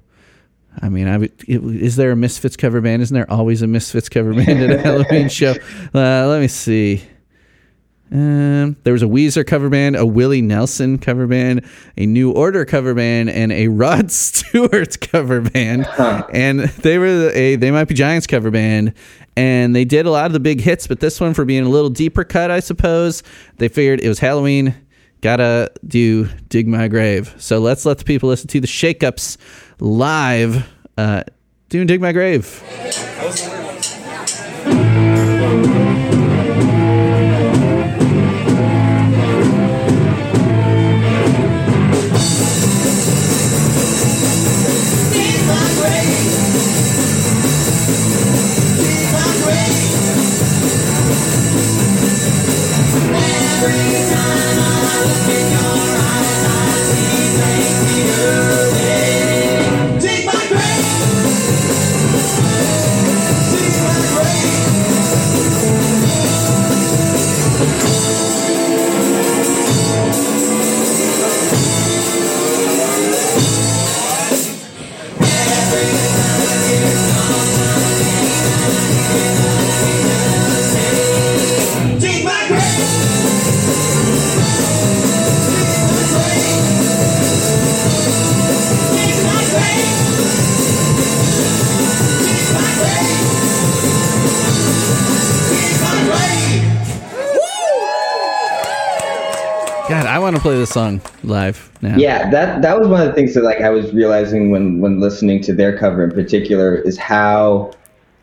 I 0.82 0.90
mean, 0.90 1.08
I 1.08 1.16
would, 1.16 1.32
it, 1.48 1.64
is 1.64 1.96
there 1.96 2.10
a 2.10 2.16
Misfits 2.16 2.58
cover 2.58 2.82
band? 2.82 3.00
Isn't 3.00 3.14
there 3.14 3.30
always 3.32 3.62
a 3.62 3.66
Misfits 3.66 4.10
cover 4.10 4.34
band 4.34 4.62
at 4.62 4.70
a 4.70 4.78
Halloween 4.82 5.30
show? 5.30 5.54
Uh, 5.94 6.26
let 6.28 6.42
me 6.42 6.48
see. 6.48 7.02
Um, 8.12 8.76
there 8.84 8.92
was 8.92 9.02
a 9.02 9.06
Weezer 9.06 9.44
cover 9.46 9.68
band, 9.68 9.96
a 9.96 10.06
Willie 10.06 10.42
Nelson 10.42 10.98
cover 10.98 11.26
band, 11.26 11.64
a 11.96 12.06
New 12.06 12.30
Order 12.30 12.64
cover 12.64 12.94
band, 12.94 13.30
and 13.30 13.50
a 13.52 13.68
Rod 13.68 14.10
Stewart 14.12 15.00
cover 15.00 15.40
band. 15.40 15.86
And 16.32 16.60
they 16.60 16.98
were 16.98 17.30
a 17.34 17.56
They 17.56 17.70
Might 17.70 17.84
Be 17.88 17.94
Giants 17.94 18.26
cover 18.26 18.50
band. 18.50 18.94
And 19.36 19.74
they 19.74 19.84
did 19.84 20.06
a 20.06 20.10
lot 20.10 20.26
of 20.26 20.32
the 20.32 20.40
big 20.40 20.60
hits, 20.60 20.86
but 20.86 21.00
this 21.00 21.20
one, 21.20 21.34
for 21.34 21.44
being 21.44 21.64
a 21.64 21.68
little 21.68 21.90
deeper 21.90 22.24
cut, 22.24 22.50
I 22.50 22.60
suppose, 22.60 23.22
they 23.58 23.68
figured 23.68 24.00
it 24.00 24.08
was 24.08 24.18
Halloween. 24.18 24.74
Gotta 25.20 25.72
do 25.86 26.26
Dig 26.48 26.68
My 26.68 26.88
Grave. 26.88 27.34
So 27.38 27.58
let's 27.58 27.84
let 27.84 27.98
the 27.98 28.04
people 28.04 28.28
listen 28.28 28.48
to 28.48 28.60
the 28.60 28.66
Shakeups 28.66 29.36
live 29.80 30.68
uh, 30.96 31.24
doing 31.68 31.86
Dig 31.86 32.00
My 32.00 32.12
Grave. 32.12 32.62
I 100.16 100.18
want 100.18 100.34
to 100.34 100.40
play 100.40 100.56
this 100.56 100.70
song 100.70 101.02
live 101.24 101.70
now. 101.82 101.94
Yeah, 101.98 102.30
that 102.30 102.62
that 102.62 102.78
was 102.78 102.88
one 102.88 103.02
of 103.02 103.06
the 103.06 103.12
things 103.12 103.34
that 103.34 103.44
like 103.44 103.60
I 103.60 103.68
was 103.68 103.92
realizing 103.92 104.50
when 104.50 104.80
when 104.80 104.98
listening 104.98 105.42
to 105.42 105.52
their 105.52 105.76
cover 105.76 106.02
in 106.04 106.10
particular 106.10 106.74
is 106.74 106.96
how 106.96 107.72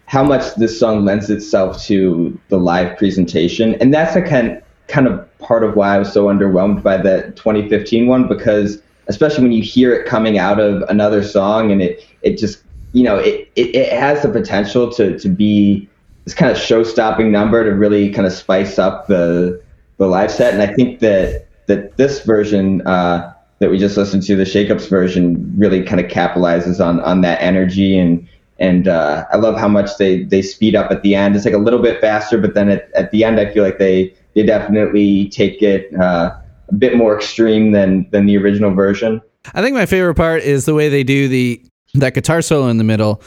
how 0.07 0.23
much 0.23 0.55
this 0.55 0.79
song 0.79 1.05
lends 1.05 1.29
itself 1.29 1.83
to 1.83 2.35
the 2.49 2.57
live 2.57 2.97
presentation, 2.97 3.75
and 3.75 3.93
that's 3.93 4.15
a 4.15 4.23
kind 4.23 4.59
kind 4.87 5.05
of 5.05 5.37
part 5.37 5.63
of 5.63 5.75
why 5.75 5.93
I 5.93 5.99
was 5.99 6.11
so 6.11 6.25
underwhelmed 6.25 6.81
by 6.81 6.97
the 6.97 7.31
2015 7.35 8.07
one 8.07 8.27
because 8.27 8.81
especially 9.05 9.43
when 9.43 9.51
you 9.51 9.61
hear 9.61 9.93
it 9.93 10.07
coming 10.07 10.39
out 10.39 10.59
of 10.59 10.81
another 10.89 11.21
song 11.23 11.71
and 11.71 11.79
it 11.79 12.03
it 12.23 12.39
just 12.39 12.63
you 12.93 13.03
know 13.03 13.17
it 13.17 13.51
it, 13.55 13.75
it 13.75 13.93
has 13.93 14.23
the 14.23 14.29
potential 14.29 14.91
to 14.93 15.19
to 15.19 15.29
be 15.29 15.87
this 16.23 16.33
kind 16.33 16.51
of 16.51 16.57
show 16.57 16.81
stopping 16.83 17.31
number 17.31 17.63
to 17.63 17.69
really 17.69 18.09
kind 18.09 18.25
of 18.25 18.33
spice 18.33 18.79
up 18.79 19.05
the 19.05 19.61
the 19.97 20.07
live 20.07 20.31
set, 20.31 20.55
and 20.55 20.63
I 20.63 20.73
think 20.73 20.99
that 21.01 21.45
that 21.67 21.97
this 21.97 22.23
version 22.23 22.85
uh, 22.87 23.33
that 23.59 23.69
we 23.69 23.77
just 23.77 23.97
listened 23.97 24.23
to, 24.23 24.35
the 24.35 24.43
Shakeups 24.43 24.89
version, 24.89 25.53
really 25.57 25.83
kind 25.83 25.99
of 25.99 26.11
capitalizes 26.11 26.83
on 26.83 26.99
on 27.01 27.21
that 27.21 27.41
energy 27.41 27.97
and 27.97 28.27
and 28.59 28.87
uh, 28.87 29.25
I 29.31 29.37
love 29.37 29.57
how 29.57 29.67
much 29.67 29.97
they 29.97 30.23
they 30.23 30.41
speed 30.41 30.75
up 30.75 30.91
at 30.91 31.01
the 31.01 31.15
end. 31.15 31.35
It's 31.35 31.45
like 31.45 31.53
a 31.53 31.59
little 31.59 31.81
bit 31.81 31.99
faster, 31.99 32.37
but 32.37 32.53
then 32.53 32.69
at, 32.69 32.89
at 32.93 33.11
the 33.11 33.23
end, 33.23 33.39
I 33.39 33.51
feel 33.51 33.63
like 33.63 33.79
they 33.79 34.13
they 34.35 34.43
definitely 34.43 35.29
take 35.29 35.61
it 35.61 35.93
uh, 35.99 36.35
a 36.69 36.73
bit 36.73 36.95
more 36.95 37.15
extreme 37.15 37.71
than 37.71 38.09
than 38.11 38.25
the 38.25 38.37
original 38.37 38.73
version. 38.73 39.21
I 39.53 39.61
think 39.61 39.75
my 39.75 39.85
favorite 39.85 40.15
part 40.15 40.43
is 40.43 40.65
the 40.65 40.73
way 40.73 40.89
they 40.89 41.03
do 41.03 41.27
the 41.27 41.63
that 41.95 42.13
guitar 42.13 42.41
solo 42.41 42.67
in 42.67 42.77
the 42.77 42.83
middle. 42.83 43.21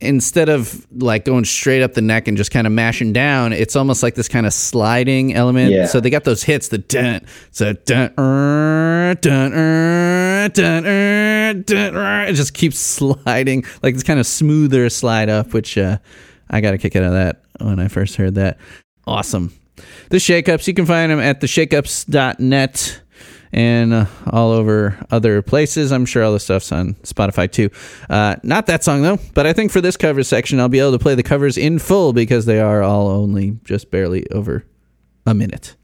Instead 0.00 0.48
of 0.48 0.86
like 0.92 1.24
going 1.24 1.44
straight 1.44 1.82
up 1.82 1.94
the 1.94 2.00
neck 2.00 2.28
and 2.28 2.36
just 2.36 2.52
kind 2.52 2.66
of 2.66 2.72
mashing 2.72 3.12
down, 3.12 3.52
it's 3.52 3.74
almost 3.74 4.02
like 4.02 4.14
this 4.14 4.28
kind 4.28 4.46
of 4.46 4.52
sliding 4.52 5.34
element. 5.34 5.72
Yeah. 5.72 5.86
So 5.86 5.98
they 5.98 6.08
got 6.08 6.22
those 6.24 6.44
hits, 6.44 6.68
the 6.68 6.78
dun, 6.78 7.26
so 7.50 7.72
dun, 7.72 8.12
er, 8.16 9.16
dun, 9.20 9.52
er, 9.52 10.48
dun, 10.50 10.86
er, 10.86 11.54
dun, 11.54 11.96
er. 11.96 12.24
it 12.26 12.34
just 12.34 12.54
keeps 12.54 12.78
sliding 12.78 13.64
like 13.82 13.94
this 13.94 14.04
kind 14.04 14.20
of 14.20 14.26
smoother 14.26 14.88
slide 14.88 15.28
up, 15.28 15.52
which 15.52 15.76
uh, 15.76 15.98
I 16.48 16.60
got 16.60 16.74
a 16.74 16.78
kick 16.78 16.94
out 16.94 17.02
of 17.02 17.12
that 17.12 17.42
when 17.60 17.80
I 17.80 17.88
first 17.88 18.16
heard 18.16 18.36
that. 18.36 18.58
Awesome. 19.06 19.52
The 20.10 20.18
Shakeups, 20.18 20.66
you 20.66 20.74
can 20.74 20.86
find 20.86 21.10
them 21.10 21.20
at 21.20 21.40
theshakeups.net 21.40 23.00
and 23.52 23.92
uh, 23.92 24.06
all 24.30 24.50
over 24.52 24.98
other 25.10 25.42
places. 25.42 25.90
I'm 25.92 26.04
sure 26.06 26.22
all 26.24 26.32
the 26.32 26.40
stuff's 26.40 26.70
on 26.72 26.94
Spotify 27.02 27.50
too. 27.50 27.70
Uh, 28.10 28.36
not 28.42 28.66
that 28.66 28.84
song 28.84 29.02
though, 29.02 29.18
but 29.34 29.46
I 29.46 29.52
think 29.52 29.70
for 29.72 29.80
this 29.80 29.96
cover 29.96 30.22
section, 30.22 30.60
I'll 30.60 30.68
be 30.68 30.78
able 30.80 30.92
to 30.92 30.98
play 30.98 31.14
the 31.14 31.22
covers 31.22 31.56
in 31.56 31.78
full 31.78 32.12
because 32.12 32.46
they 32.46 32.60
are 32.60 32.82
all 32.82 33.08
only 33.08 33.58
just 33.64 33.90
barely 33.90 34.30
over 34.30 34.64
a 35.26 35.34
minute. 35.34 35.76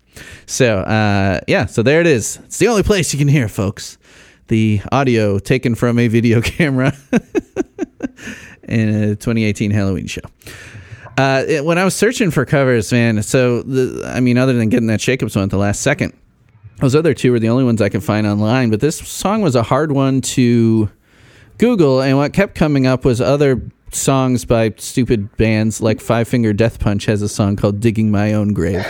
So 0.46 0.78
uh, 0.80 1.40
yeah, 1.48 1.66
so 1.66 1.82
there 1.82 2.00
it 2.00 2.06
is. 2.06 2.36
It's 2.44 2.58
the 2.58 2.68
only 2.68 2.82
place 2.82 3.12
you 3.12 3.18
can 3.18 3.28
hear, 3.28 3.48
folks. 3.48 3.98
The 4.48 4.80
audio 4.92 5.38
taken 5.38 5.74
from 5.74 5.98
a 5.98 6.06
video 6.08 6.40
camera 6.42 6.92
in 8.68 8.88
a 8.88 9.08
2018 9.16 9.70
Halloween 9.70 10.06
show. 10.06 10.20
Uh, 11.16 11.44
it- 11.46 11.64
when 11.64 11.78
I 11.78 11.84
was 11.84 11.94
searching 11.94 12.30
for 12.30 12.44
covers, 12.44 12.92
man, 12.92 13.22
so 13.22 13.62
the, 13.62 14.02
I 14.06 14.20
mean, 14.20 14.36
other 14.38 14.52
than 14.52 14.68
getting 14.68 14.88
that 14.88 15.00
Shakeups 15.00 15.34
one 15.36 15.44
at 15.44 15.50
the 15.50 15.56
last 15.58 15.80
second, 15.80 16.12
those 16.78 16.94
other 16.94 17.14
two 17.14 17.32
were 17.32 17.38
the 17.38 17.48
only 17.48 17.64
ones 17.64 17.80
I 17.80 17.88
could 17.88 18.02
find 18.02 18.26
online. 18.26 18.70
But 18.70 18.80
this 18.80 18.98
song 18.98 19.42
was 19.42 19.54
a 19.54 19.62
hard 19.62 19.92
one 19.92 20.20
to 20.22 20.90
Google, 21.58 22.02
and 22.02 22.16
what 22.16 22.32
kept 22.32 22.54
coming 22.54 22.86
up 22.86 23.04
was 23.04 23.20
other 23.20 23.62
songs 23.92 24.44
by 24.44 24.74
stupid 24.76 25.36
bands 25.36 25.80
like 25.80 26.00
Five 26.00 26.26
Finger 26.28 26.52
Death 26.52 26.80
Punch 26.80 27.04
has 27.06 27.22
a 27.22 27.28
song 27.28 27.56
called 27.56 27.80
"Digging 27.80 28.10
My 28.10 28.32
Own 28.32 28.52
Grave." 28.52 28.84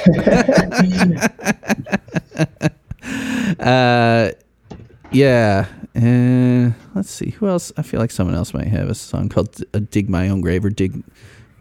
uh, 3.61 4.31
yeah. 5.13 5.67
Uh, 5.97 6.73
let's 6.95 7.11
see 7.11 7.31
who 7.31 7.47
else. 7.47 7.73
I 7.77 7.83
feel 7.83 8.01
like 8.01 8.11
someone 8.11 8.35
else 8.35 8.53
might 8.53 8.67
have 8.67 8.89
a 8.89 8.95
song 8.95 9.29
called 9.29 9.63
uh, 9.75 9.81
"Dig 9.91 10.09
My 10.09 10.29
Own 10.29 10.41
Grave" 10.41 10.65
or 10.65 10.71
"Dig." 10.71 11.05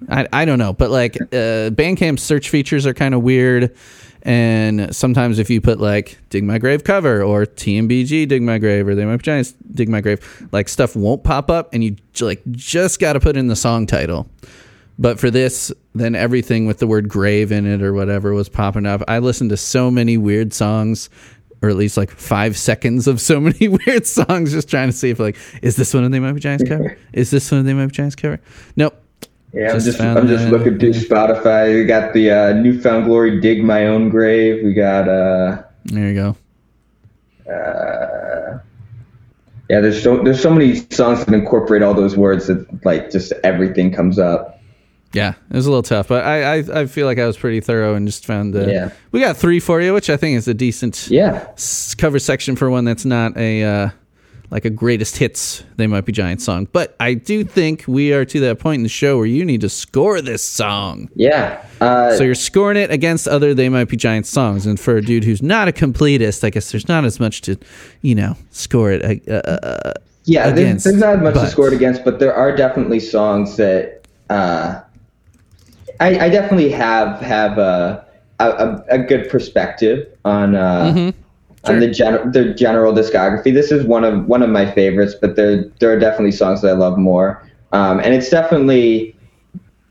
I 0.10 0.28
I 0.34 0.45
don't 0.45 0.60
know, 0.60 0.74
but 0.74 0.90
like 0.90 1.18
uh, 1.18 1.70
Bandcamp 1.72 2.20
search 2.20 2.50
features 2.50 2.88
are 2.88 2.94
kind 2.94 3.14
of 3.14 3.22
weird. 3.22 3.76
And 4.24 4.95
sometimes 4.95 5.38
if 5.38 5.50
you 5.50 5.60
put 5.60 5.80
like 5.80 6.18
"Dig 6.30 6.44
My 6.44 6.58
Grave" 6.58 6.84
cover 6.84 7.22
or 7.22 7.45
TMBG 7.45 8.28
"Dig 8.28 8.41
My 8.41 8.58
Grave" 8.58 8.88
or 8.88 8.95
"They 8.95 9.06
Might 9.06 9.18
Be 9.18 9.24
Giants" 9.24 9.54
"Dig 9.74 9.90
My 9.90 10.00
Grave," 10.02 10.48
like 10.52 10.70
stuff 10.70 10.95
won't 10.95 11.24
pop 11.24 11.52
up, 11.52 11.74
and 11.74 11.84
you 11.84 11.98
like 12.22 12.41
just 12.52 13.00
got 13.00 13.14
to 13.14 13.20
put 13.20 13.36
in 13.36 13.48
the 13.48 13.56
song 13.56 13.86
title. 13.86 14.30
But 14.98 15.20
for 15.20 15.30
this, 15.30 15.72
then 15.95 16.16
everything 16.16 16.66
with 16.66 16.80
the 16.80 16.88
word 16.88 17.10
grave 17.10 17.52
in 17.52 17.66
it 17.66 17.82
or 17.82 17.94
whatever 17.94 18.34
was 18.34 18.48
popping 18.48 18.86
up. 18.86 19.02
I 19.08 19.20
listened 19.20 19.50
to 19.50 19.58
so 19.58 19.90
many 19.90 20.18
weird 20.18 20.54
songs, 20.54 21.10
or 21.62 21.70
at 21.70 21.76
least 21.76 21.98
like 21.98 22.12
five 22.12 22.58
seconds 22.58 23.08
of 23.08 23.20
so 23.20 23.40
many 23.41 23.68
weird 23.68 24.06
songs, 24.06 24.52
just 24.52 24.70
trying 24.70 24.90
to 24.90 24.94
see 24.95 25.10
if 25.10 25.20
like, 25.20 25.36
is 25.62 25.76
this 25.76 25.94
one 25.94 26.04
of 26.04 26.12
They 26.12 26.20
Might 26.20 26.34
Be 26.34 26.40
Giants 26.40 26.64
cover? 26.68 26.98
Is 27.14 27.32
this 27.32 27.52
one 27.52 27.60
of 27.60 27.66
They 27.66 27.74
Might 27.74 27.88
Be 27.88 27.91
Giants 27.91 28.16
cover? 28.16 28.40
Nope. 28.76 29.03
Yeah, 29.54 29.68
I'm 29.70 29.74
Just 29.76 29.86
just 29.86 30.02
I'm 30.02 30.28
just 30.28 30.46
that. 30.46 30.52
looking 30.52 30.80
through 30.80 30.94
Spotify. 30.94 31.76
We 31.76 31.86
got 31.86 32.14
the 32.14 32.32
uh, 32.32 32.54
New 32.54 32.80
Found 32.82 33.06
Glory 33.06 33.40
"Dig 33.40 33.64
My 33.64 33.86
Own 33.88 34.10
Grave." 34.10 34.64
We 34.64 34.74
got 34.74 35.08
uh, 35.08 35.62
There 35.86 36.08
you 36.10 36.16
go. 36.16 36.36
yeah. 39.70 39.80
There's 39.82 40.02
so 40.02 40.24
there's 40.24 40.42
so 40.42 40.50
many 40.52 40.76
songs 40.92 41.24
that 41.26 41.34
incorporate 41.34 41.82
all 41.82 41.94
those 41.94 42.16
words 42.18 42.48
that 42.48 42.84
like 42.86 43.12
just 43.12 43.32
everything 43.44 43.92
comes 43.92 44.20
up. 44.20 44.60
Yeah, 45.14 45.34
it 45.52 45.56
was 45.56 45.68
a 45.68 45.70
little 45.70 45.84
tough, 45.84 46.08
but 46.08 46.24
I 46.26 46.56
I, 46.58 46.82
I 46.82 46.86
feel 46.88 47.06
like 47.06 47.20
I 47.20 47.28
was 47.28 47.38
pretty 47.38 47.60
thorough 47.62 47.94
and 47.96 48.08
just 48.08 48.26
found 48.26 48.54
the. 48.54 48.72
Yeah. 48.72 48.90
We 49.12 49.20
got 49.20 49.38
three 49.38 49.60
for 49.60 49.80
you, 49.80 49.94
which 49.94 50.10
I 50.10 50.18
think 50.18 50.38
is 50.38 50.48
a 50.48 50.54
decent 50.56 51.08
Yeah, 51.10 51.48
s- 51.54 51.94
cover 51.94 52.18
section 52.18 52.56
for 52.56 52.70
one 52.72 52.86
that's 52.86 53.06
not 53.06 53.38
a 53.38 53.64
uh, 53.64 53.90
like 54.54 54.66
a 54.66 54.70
greatest 54.70 55.18
hits 55.18 55.64
they 55.78 55.88
might 55.88 56.06
be 56.06 56.12
giant 56.12 56.42
song. 56.42 56.68
But 56.72 56.96
i 57.00 57.16
do 57.16 57.44
think 57.44 57.84
we 57.88 58.14
are 58.14 58.24
to 58.24 58.40
that 58.42 58.60
point 58.60 58.80
in 58.80 58.84
the 58.84 58.90
show 58.90 59.18
where 59.18 59.26
you 59.26 59.44
need 59.44 59.62
to 59.62 59.70
score 59.70 60.22
this 60.22 60.46
song. 60.46 61.10
Yeah. 61.16 61.66
Uh, 61.82 62.16
so 62.16 62.24
you're 62.24 62.36
scoring 62.36 62.78
it 62.78 62.92
against 62.92 63.28
other 63.28 63.54
they 63.54 63.68
might 63.68 63.90
be 63.90 63.98
giant 63.98 64.28
songs. 64.28 64.66
And 64.66 64.80
for 64.80 64.96
a 64.96 65.02
dude 65.02 65.24
who's 65.24 65.42
not 65.42 65.68
a 65.68 65.72
completist 65.72 66.44
i 66.44 66.50
guess 66.50 66.72
there's 66.72 66.88
not 66.88 67.04
as 67.04 67.20
much 67.20 67.42
to 67.42 67.58
you 68.02 68.16
know 68.16 68.38
score 68.52 68.92
it 68.92 69.28
uh, 69.28 69.32
uh, 69.34 69.94
yeah, 70.26 70.50
there's, 70.52 70.60
against, 70.60 70.84
there's 70.86 70.98
not 70.98 71.22
much 71.22 71.34
but- 71.34 71.44
to 71.44 71.50
score 71.50 71.68
it 71.68 71.74
against, 71.74 72.06
but 72.06 72.20
there 72.20 72.34
are 72.34 72.56
definitely 72.56 73.00
songs 73.00 73.58
that 73.58 74.04
uh, 74.30 74.80
I, 76.00 76.20
I 76.26 76.30
definitely 76.30 76.70
have 76.70 77.20
have 77.20 77.58
a 77.58 78.06
a, 78.40 78.50
a, 78.50 78.86
a 78.90 78.98
good 79.00 79.30
perspective 79.30 80.08
on 80.24 80.56
uh, 81.65 81.72
on 81.72 81.80
the 81.80 81.90
gen- 81.90 82.31
the 82.31 82.53
general 82.53 82.94
discography. 82.94 83.53
This 83.53 83.72
is 83.72 83.85
one 83.85 84.03
of 84.03 84.26
one 84.26 84.44
of 84.44 84.49
my 84.49 84.69
favorites, 84.72 85.15
but 85.19 85.35
there 85.35 85.65
there 85.80 85.91
are 85.91 85.99
definitely 85.99 86.31
songs 86.31 86.61
that 86.61 86.69
I 86.69 86.73
love 86.73 86.98
more, 86.98 87.48
um, 87.72 87.99
and 87.99 88.14
it's 88.14 88.30
definitely 88.30 89.15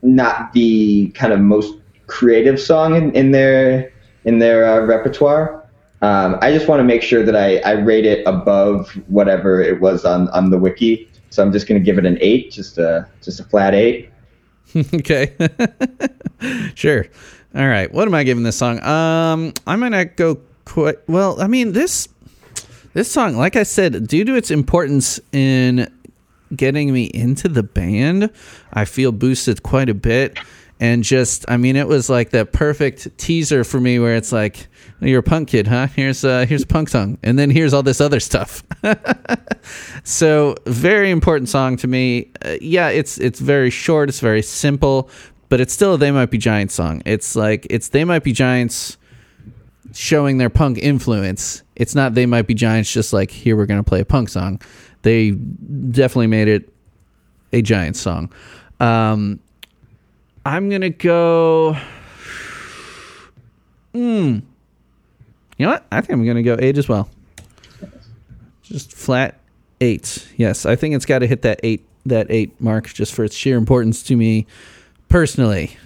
not 0.01 0.51
the 0.53 1.09
kind 1.15 1.31
of 1.33 1.39
most 1.39 1.75
creative 2.07 2.59
song 2.59 2.95
in, 2.95 3.11
in 3.15 3.31
their 3.31 3.91
in 4.25 4.39
their 4.39 4.65
uh, 4.65 4.85
repertoire. 4.85 5.61
Um, 6.01 6.37
I 6.41 6.51
just 6.51 6.67
want 6.67 6.81
to 6.81 6.83
make 6.83 7.01
sure 7.01 7.23
that 7.23 7.35
I, 7.35 7.59
I 7.59 7.71
rate 7.71 8.05
it 8.05 8.27
above 8.27 8.89
whatever 9.07 9.61
it 9.61 9.79
was 9.79 10.03
on, 10.03 10.27
on 10.29 10.49
the 10.49 10.57
wiki. 10.57 11.09
So 11.29 11.41
I'm 11.41 11.53
just 11.53 11.65
going 11.65 11.79
to 11.79 11.85
give 11.85 11.97
it 11.97 12.05
an 12.05 12.17
eight, 12.19 12.51
just 12.51 12.77
a 12.77 13.07
just 13.21 13.39
a 13.39 13.43
flat 13.45 13.73
eight. 13.73 14.09
okay 14.93 15.33
sure 16.75 17.05
all 17.55 17.67
right 17.67 17.93
what 17.93 18.07
am 18.07 18.15
i 18.15 18.23
giving 18.23 18.43
this 18.43 18.55
song 18.55 18.81
um 18.83 19.53
i 19.67 19.75
might 19.75 19.89
not 19.89 20.15
go 20.15 20.39
quite 20.65 20.97
well 21.07 21.39
i 21.41 21.47
mean 21.47 21.71
this 21.73 22.07
this 22.93 23.11
song 23.11 23.35
like 23.35 23.55
i 23.55 23.63
said 23.63 24.07
due 24.07 24.23
to 24.23 24.35
its 24.35 24.51
importance 24.51 25.19
in 25.31 25.91
getting 26.55 26.93
me 26.93 27.05
into 27.13 27.47
the 27.47 27.63
band 27.63 28.29
i 28.73 28.85
feel 28.85 29.11
boosted 29.11 29.63
quite 29.63 29.89
a 29.89 29.93
bit 29.93 30.37
and 30.79 31.03
just 31.03 31.45
i 31.49 31.57
mean 31.57 31.75
it 31.75 31.87
was 31.87 32.09
like 32.09 32.29
that 32.31 32.53
perfect 32.53 33.15
teaser 33.17 33.63
for 33.63 33.79
me 33.79 33.99
where 33.99 34.15
it's 34.15 34.31
like 34.31 34.67
you're 35.01 35.19
a 35.19 35.23
punk 35.23 35.49
kid 35.49 35.67
huh 35.67 35.87
here's 35.87 36.23
uh 36.23 36.45
here's 36.47 36.63
a 36.63 36.67
punk 36.67 36.89
song 36.89 37.17
and 37.23 37.37
then 37.37 37.49
here's 37.49 37.73
all 37.73 37.83
this 37.83 37.99
other 37.99 38.19
stuff 38.19 38.63
so 40.03 40.55
very 40.65 41.11
important 41.11 41.49
song 41.49 41.77
to 41.77 41.87
me. 41.87 42.31
Uh, 42.43 42.55
yeah, 42.61 42.89
it's 42.89 43.17
it's 43.17 43.39
very 43.39 43.69
short. 43.69 44.09
It's 44.09 44.19
very 44.19 44.41
simple, 44.41 45.09
but 45.49 45.61
it's 45.61 45.73
still 45.73 45.95
a 45.95 45.97
They 45.97 46.11
Might 46.11 46.31
Be 46.31 46.37
Giants 46.37 46.73
song. 46.73 47.01
It's 47.05 47.35
like 47.35 47.67
it's 47.69 47.89
They 47.89 48.03
Might 48.03 48.23
Be 48.23 48.33
Giants 48.33 48.97
showing 49.93 50.37
their 50.37 50.49
punk 50.49 50.77
influence. 50.77 51.63
It's 51.75 51.95
not 51.95 52.13
They 52.13 52.25
Might 52.25 52.47
Be 52.47 52.53
Giants 52.53 52.91
just 52.91 53.13
like 53.13 53.31
here 53.31 53.55
we're 53.55 53.65
gonna 53.65 53.83
play 53.83 54.01
a 54.01 54.05
punk 54.05 54.29
song. 54.29 54.61
They 55.03 55.31
definitely 55.31 56.27
made 56.27 56.47
it 56.47 56.69
a 57.51 57.61
Giants 57.61 57.99
song. 57.99 58.31
Um, 58.79 59.39
I'm 60.45 60.69
gonna 60.69 60.89
go. 60.89 61.77
Hmm. 63.93 64.39
You 65.57 65.65
know 65.67 65.69
what? 65.69 65.85
I 65.91 66.01
think 66.01 66.11
I'm 66.11 66.25
gonna 66.25 66.43
go 66.43 66.57
eight 66.59 66.77
as 66.77 66.89
well. 66.89 67.09
Just 68.63 68.93
flat 68.93 69.39
eight. 69.81 70.27
Yes, 70.37 70.65
I 70.65 70.75
think 70.75 70.95
it's 70.95 71.05
got 71.05 71.19
to 71.19 71.27
hit 71.27 71.43
that 71.43 71.59
eight 71.63 71.85
that 72.05 72.27
eight 72.29 72.59
mark 72.59 72.91
just 72.93 73.13
for 73.13 73.23
its 73.23 73.35
sheer 73.35 73.57
importance 73.57 74.03
to 74.03 74.15
me 74.15 74.45
personally. 75.09 75.77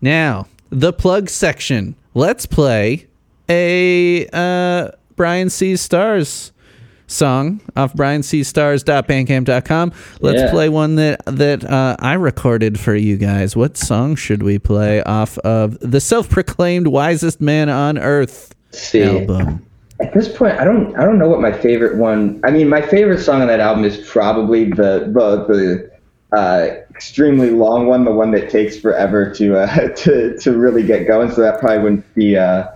Now, 0.00 0.46
the 0.70 0.92
plug 0.92 1.28
section. 1.28 1.96
Let's 2.14 2.46
play 2.46 3.06
a 3.48 4.26
uh, 4.32 4.90
Brian 5.16 5.50
Sees 5.50 5.80
Stars 5.80 6.52
song 7.08 7.60
off 7.76 7.92
brianseestars.bandcamp.com. 7.94 9.92
Let's 10.20 10.40
Yeah. 10.42 10.50
play 10.50 10.68
one 10.68 10.96
that 10.96 11.20
that 11.26 11.64
uh, 11.64 11.96
I 12.00 12.14
recorded 12.14 12.78
for 12.80 12.94
you 12.94 13.16
guys. 13.16 13.54
What 13.56 13.76
song 13.76 14.16
should 14.16 14.42
we 14.42 14.58
play 14.58 15.02
off 15.04 15.38
of 15.38 15.78
the 15.80 16.00
self-proclaimed 16.00 16.88
wisest 16.88 17.40
man 17.40 17.68
on 17.68 17.98
earth 17.98 18.54
see. 18.72 19.02
album? 19.02 19.62
At 20.00 20.12
this 20.12 20.28
point, 20.28 20.58
I 20.58 20.64
don't 20.64 20.94
I 20.98 21.04
don't 21.04 21.18
know 21.18 21.28
what 21.28 21.40
my 21.40 21.52
favorite 21.52 21.96
one. 21.96 22.40
I 22.44 22.50
mean, 22.50 22.68
my 22.68 22.82
favorite 22.82 23.20
song 23.20 23.40
on 23.40 23.46
that 23.48 23.60
album 23.60 23.84
is 23.84 23.96
probably 24.08 24.64
the 24.64 25.10
the, 25.14 25.46
the 25.46 25.90
uh, 26.36 26.68
extremely 26.90 27.50
long 27.50 27.86
one, 27.86 28.04
the 28.04 28.10
one 28.12 28.30
that 28.32 28.50
takes 28.50 28.78
forever 28.78 29.32
to 29.34 29.56
uh, 29.58 29.88
to 29.96 30.36
to 30.38 30.52
really 30.58 30.82
get 30.82 31.06
going. 31.06 31.30
So 31.30 31.40
that 31.40 31.60
probably 31.60 31.78
wouldn't 31.78 32.14
be 32.14 32.36
uh, 32.36 32.66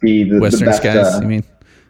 be 0.00 0.24
the, 0.24 0.34
the 0.34 0.40
Western 0.40 0.66
best. 0.66 0.82
Skies, 0.82 0.96
uh, 0.96 1.20
you 1.22 1.28
mean? 1.28 1.44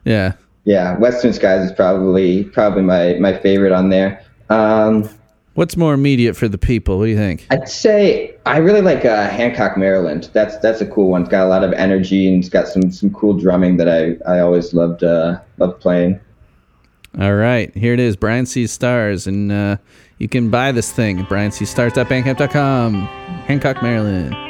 Yeah. 0.04 0.32
yeah, 0.64 0.96
Western 0.98 1.32
Skies 1.32 1.66
is 1.66 1.72
probably 1.72 2.44
probably 2.44 2.82
my 2.82 3.14
my 3.14 3.36
favorite 3.38 3.72
on 3.72 3.90
there. 3.90 4.24
Um, 4.48 5.08
What's 5.54 5.76
more 5.76 5.94
immediate 5.94 6.36
for 6.36 6.48
the 6.48 6.58
people? 6.58 6.98
What 6.98 7.06
do 7.06 7.10
you 7.10 7.16
think? 7.16 7.46
I'd 7.50 7.68
say 7.68 8.34
I 8.46 8.58
really 8.58 8.80
like 8.80 9.04
uh, 9.04 9.28
Hancock, 9.28 9.76
Maryland. 9.76 10.30
That's 10.32 10.56
that's 10.58 10.80
a 10.80 10.86
cool 10.86 11.10
one. 11.10 11.22
It's 11.22 11.30
got 11.30 11.44
a 11.44 11.48
lot 11.48 11.64
of 11.64 11.72
energy 11.72 12.28
and 12.28 12.38
it's 12.38 12.48
got 12.48 12.68
some 12.68 12.90
some 12.90 13.12
cool 13.12 13.34
drumming 13.34 13.76
that 13.76 13.88
I 13.88 14.16
I 14.30 14.40
always 14.40 14.72
loved 14.72 15.02
uh, 15.02 15.40
loved 15.58 15.80
playing. 15.80 16.20
All 17.18 17.34
right, 17.34 17.76
here 17.76 17.92
it 17.92 18.00
is. 18.00 18.14
Brian 18.14 18.46
sees 18.46 18.70
stars, 18.70 19.26
and 19.26 19.50
uh, 19.50 19.78
you 20.18 20.28
can 20.28 20.48
buy 20.48 20.70
this 20.70 20.92
thing 20.92 21.18
at 21.20 21.28
brianseestars.bandcamp.com. 21.28 22.94
Hancock, 23.46 23.82
Maryland. 23.82 24.49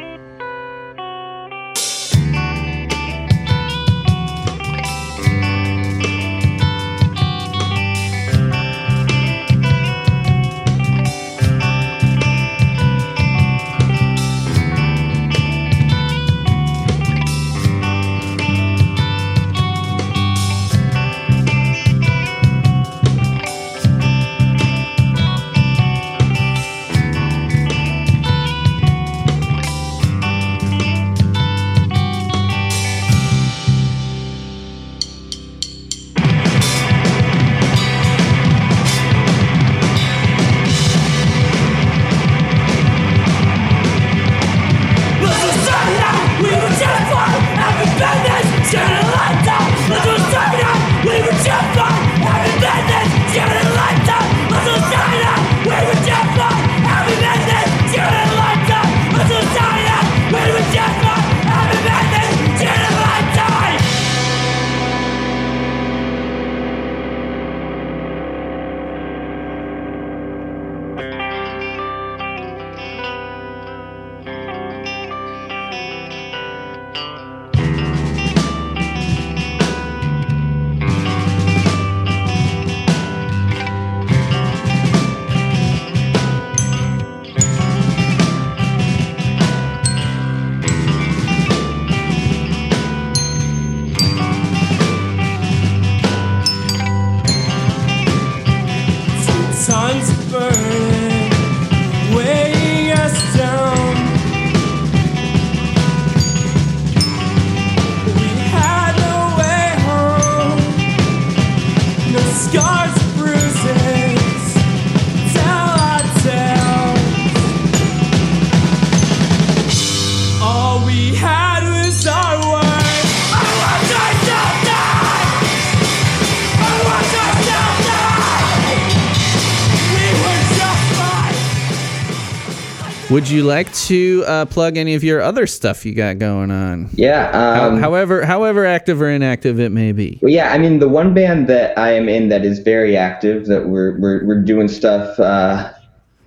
Would 133.11 133.29
you 133.29 133.43
like 133.43 133.73
to 133.75 134.23
uh, 134.25 134.45
plug 134.47 134.77
any 134.77 134.95
of 134.95 135.03
your 135.03 135.21
other 135.21 135.49
stuff 135.49 135.85
you 135.85 135.95
got 135.95 136.21
going 136.21 136.53
on? 136.53 136.89
Yeah. 136.95 137.33
How- 137.33 137.69
Um, 137.71 137.81
however, 137.81 138.25
however 138.25 138.65
active 138.65 139.03
or 139.03 139.09
inactive 139.11 139.59
it 139.59 139.71
may 139.73 139.91
be. 139.91 140.21
Well, 140.23 140.31
yeah, 140.31 140.53
I 140.53 140.59
mean, 140.59 140.79
the 140.79 140.89
one 140.89 141.13
band 141.13 141.49
that 141.49 141.77
I 141.77 141.91
am 141.93 142.09
in 142.09 142.29
that 142.29 142.45
is 142.45 142.61
very 142.61 142.97
active, 142.97 143.47
that 143.47 143.69
we're 143.69 143.99
we're, 143.99 144.25
we're 144.25 144.41
doing 144.43 144.69
stuff 144.69 145.19
uh, 145.19 145.73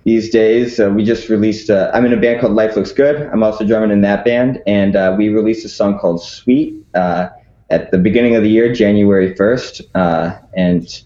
these 0.04 0.28
days. 0.28 0.78
Uh, 0.78 0.90
we 0.90 1.04
just 1.04 1.30
released. 1.30 1.70
Uh, 1.70 1.90
I'm 1.94 2.04
in 2.04 2.12
a 2.12 2.18
band 2.20 2.40
called 2.42 2.52
Life 2.52 2.76
Looks 2.76 2.92
Good. 2.92 3.16
I'm 3.32 3.42
also 3.42 3.64
drumming 3.66 3.90
in 3.90 4.02
that 4.02 4.22
band, 4.26 4.60
and 4.66 4.94
uh, 4.94 5.14
we 5.16 5.30
released 5.30 5.64
a 5.64 5.70
song 5.70 5.98
called 5.98 6.22
Sweet 6.22 6.74
uh, 6.94 7.28
at 7.70 7.92
the 7.92 7.98
beginning 7.98 8.36
of 8.36 8.42
the 8.42 8.50
year, 8.50 8.74
January 8.74 9.34
1st. 9.34 9.80
Uh, 9.94 10.36
and 10.54 11.02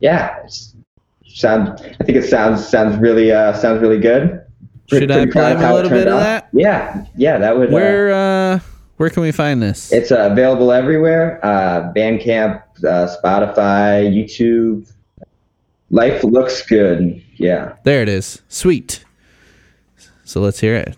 yeah, 0.00 0.36
it's, 0.44 0.74
sound. 1.26 1.68
I 1.98 2.04
think 2.04 2.18
it 2.18 2.28
sounds 2.28 2.68
sounds 2.68 2.98
really 2.98 3.32
uh, 3.32 3.54
sounds 3.54 3.80
really 3.80 3.98
good. 3.98 4.41
Should 4.88 5.10
I 5.10 5.26
play 5.26 5.52
a 5.52 5.74
little 5.74 5.90
bit 5.90 6.06
of 6.08 6.14
out. 6.14 6.20
that? 6.20 6.48
Yeah, 6.52 7.06
yeah, 7.16 7.38
that 7.38 7.56
would. 7.56 7.70
uh, 7.70 7.72
Where 7.72 8.12
uh, 8.12 8.58
where 8.98 9.10
can 9.10 9.22
we 9.22 9.32
find 9.32 9.62
this? 9.62 9.92
it's 9.92 10.12
uh, 10.12 10.28
available 10.30 10.70
everywhere 10.72 11.40
uh, 11.44 11.92
Bandcamp, 11.94 12.62
uh, 12.84 13.08
Spotify, 13.22 14.08
YouTube. 14.12 14.90
Life 15.90 16.24
looks 16.24 16.62
good. 16.66 17.22
Yeah. 17.36 17.74
There 17.84 18.02
it 18.02 18.08
is. 18.08 18.40
Sweet. 18.48 19.04
So 20.24 20.40
let's 20.40 20.60
hear 20.60 20.74
it. 20.76 20.96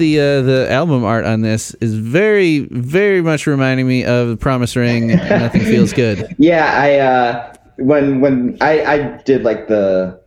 The 0.00 0.18
uh, 0.18 0.42
the 0.42 0.66
album 0.72 1.04
art 1.04 1.24
on 1.24 1.42
this 1.42 1.74
is 1.74 1.94
very 1.94 2.60
very 2.70 3.22
much 3.22 3.46
reminding 3.46 3.86
me 3.86 4.04
of 4.04 4.40
Promise 4.40 4.74
Ring. 4.74 5.08
Nothing 5.08 5.62
feels 5.62 5.92
good. 5.92 6.26
Yeah, 6.38 6.72
I 6.74 6.98
uh, 6.98 7.54
when 7.76 8.20
when 8.20 8.56
I, 8.60 8.82
I 8.84 8.98
did 9.22 9.42
like 9.42 9.68
the 9.68 10.18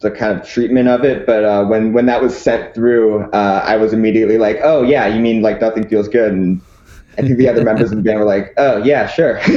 the 0.00 0.10
kind 0.10 0.40
of 0.40 0.48
treatment 0.48 0.88
of 0.88 1.04
it, 1.04 1.26
but 1.26 1.44
uh, 1.44 1.64
when 1.66 1.92
when 1.92 2.06
that 2.06 2.22
was 2.22 2.36
sent 2.36 2.74
through, 2.74 3.24
uh, 3.32 3.62
I 3.64 3.76
was 3.76 3.92
immediately 3.92 4.38
like, 4.38 4.58
oh 4.62 4.82
yeah, 4.82 5.06
you 5.06 5.20
mean 5.20 5.42
like 5.42 5.60
nothing 5.60 5.86
feels 5.86 6.08
good, 6.08 6.32
and 6.32 6.60
I 7.18 7.22
think 7.22 7.36
the 7.36 7.48
other 7.48 7.62
members 7.62 7.90
of 7.92 7.98
the 7.98 8.02
band 8.02 8.18
were 8.18 8.24
like, 8.24 8.54
oh 8.56 8.82
yeah, 8.82 9.06
sure. 9.06 9.40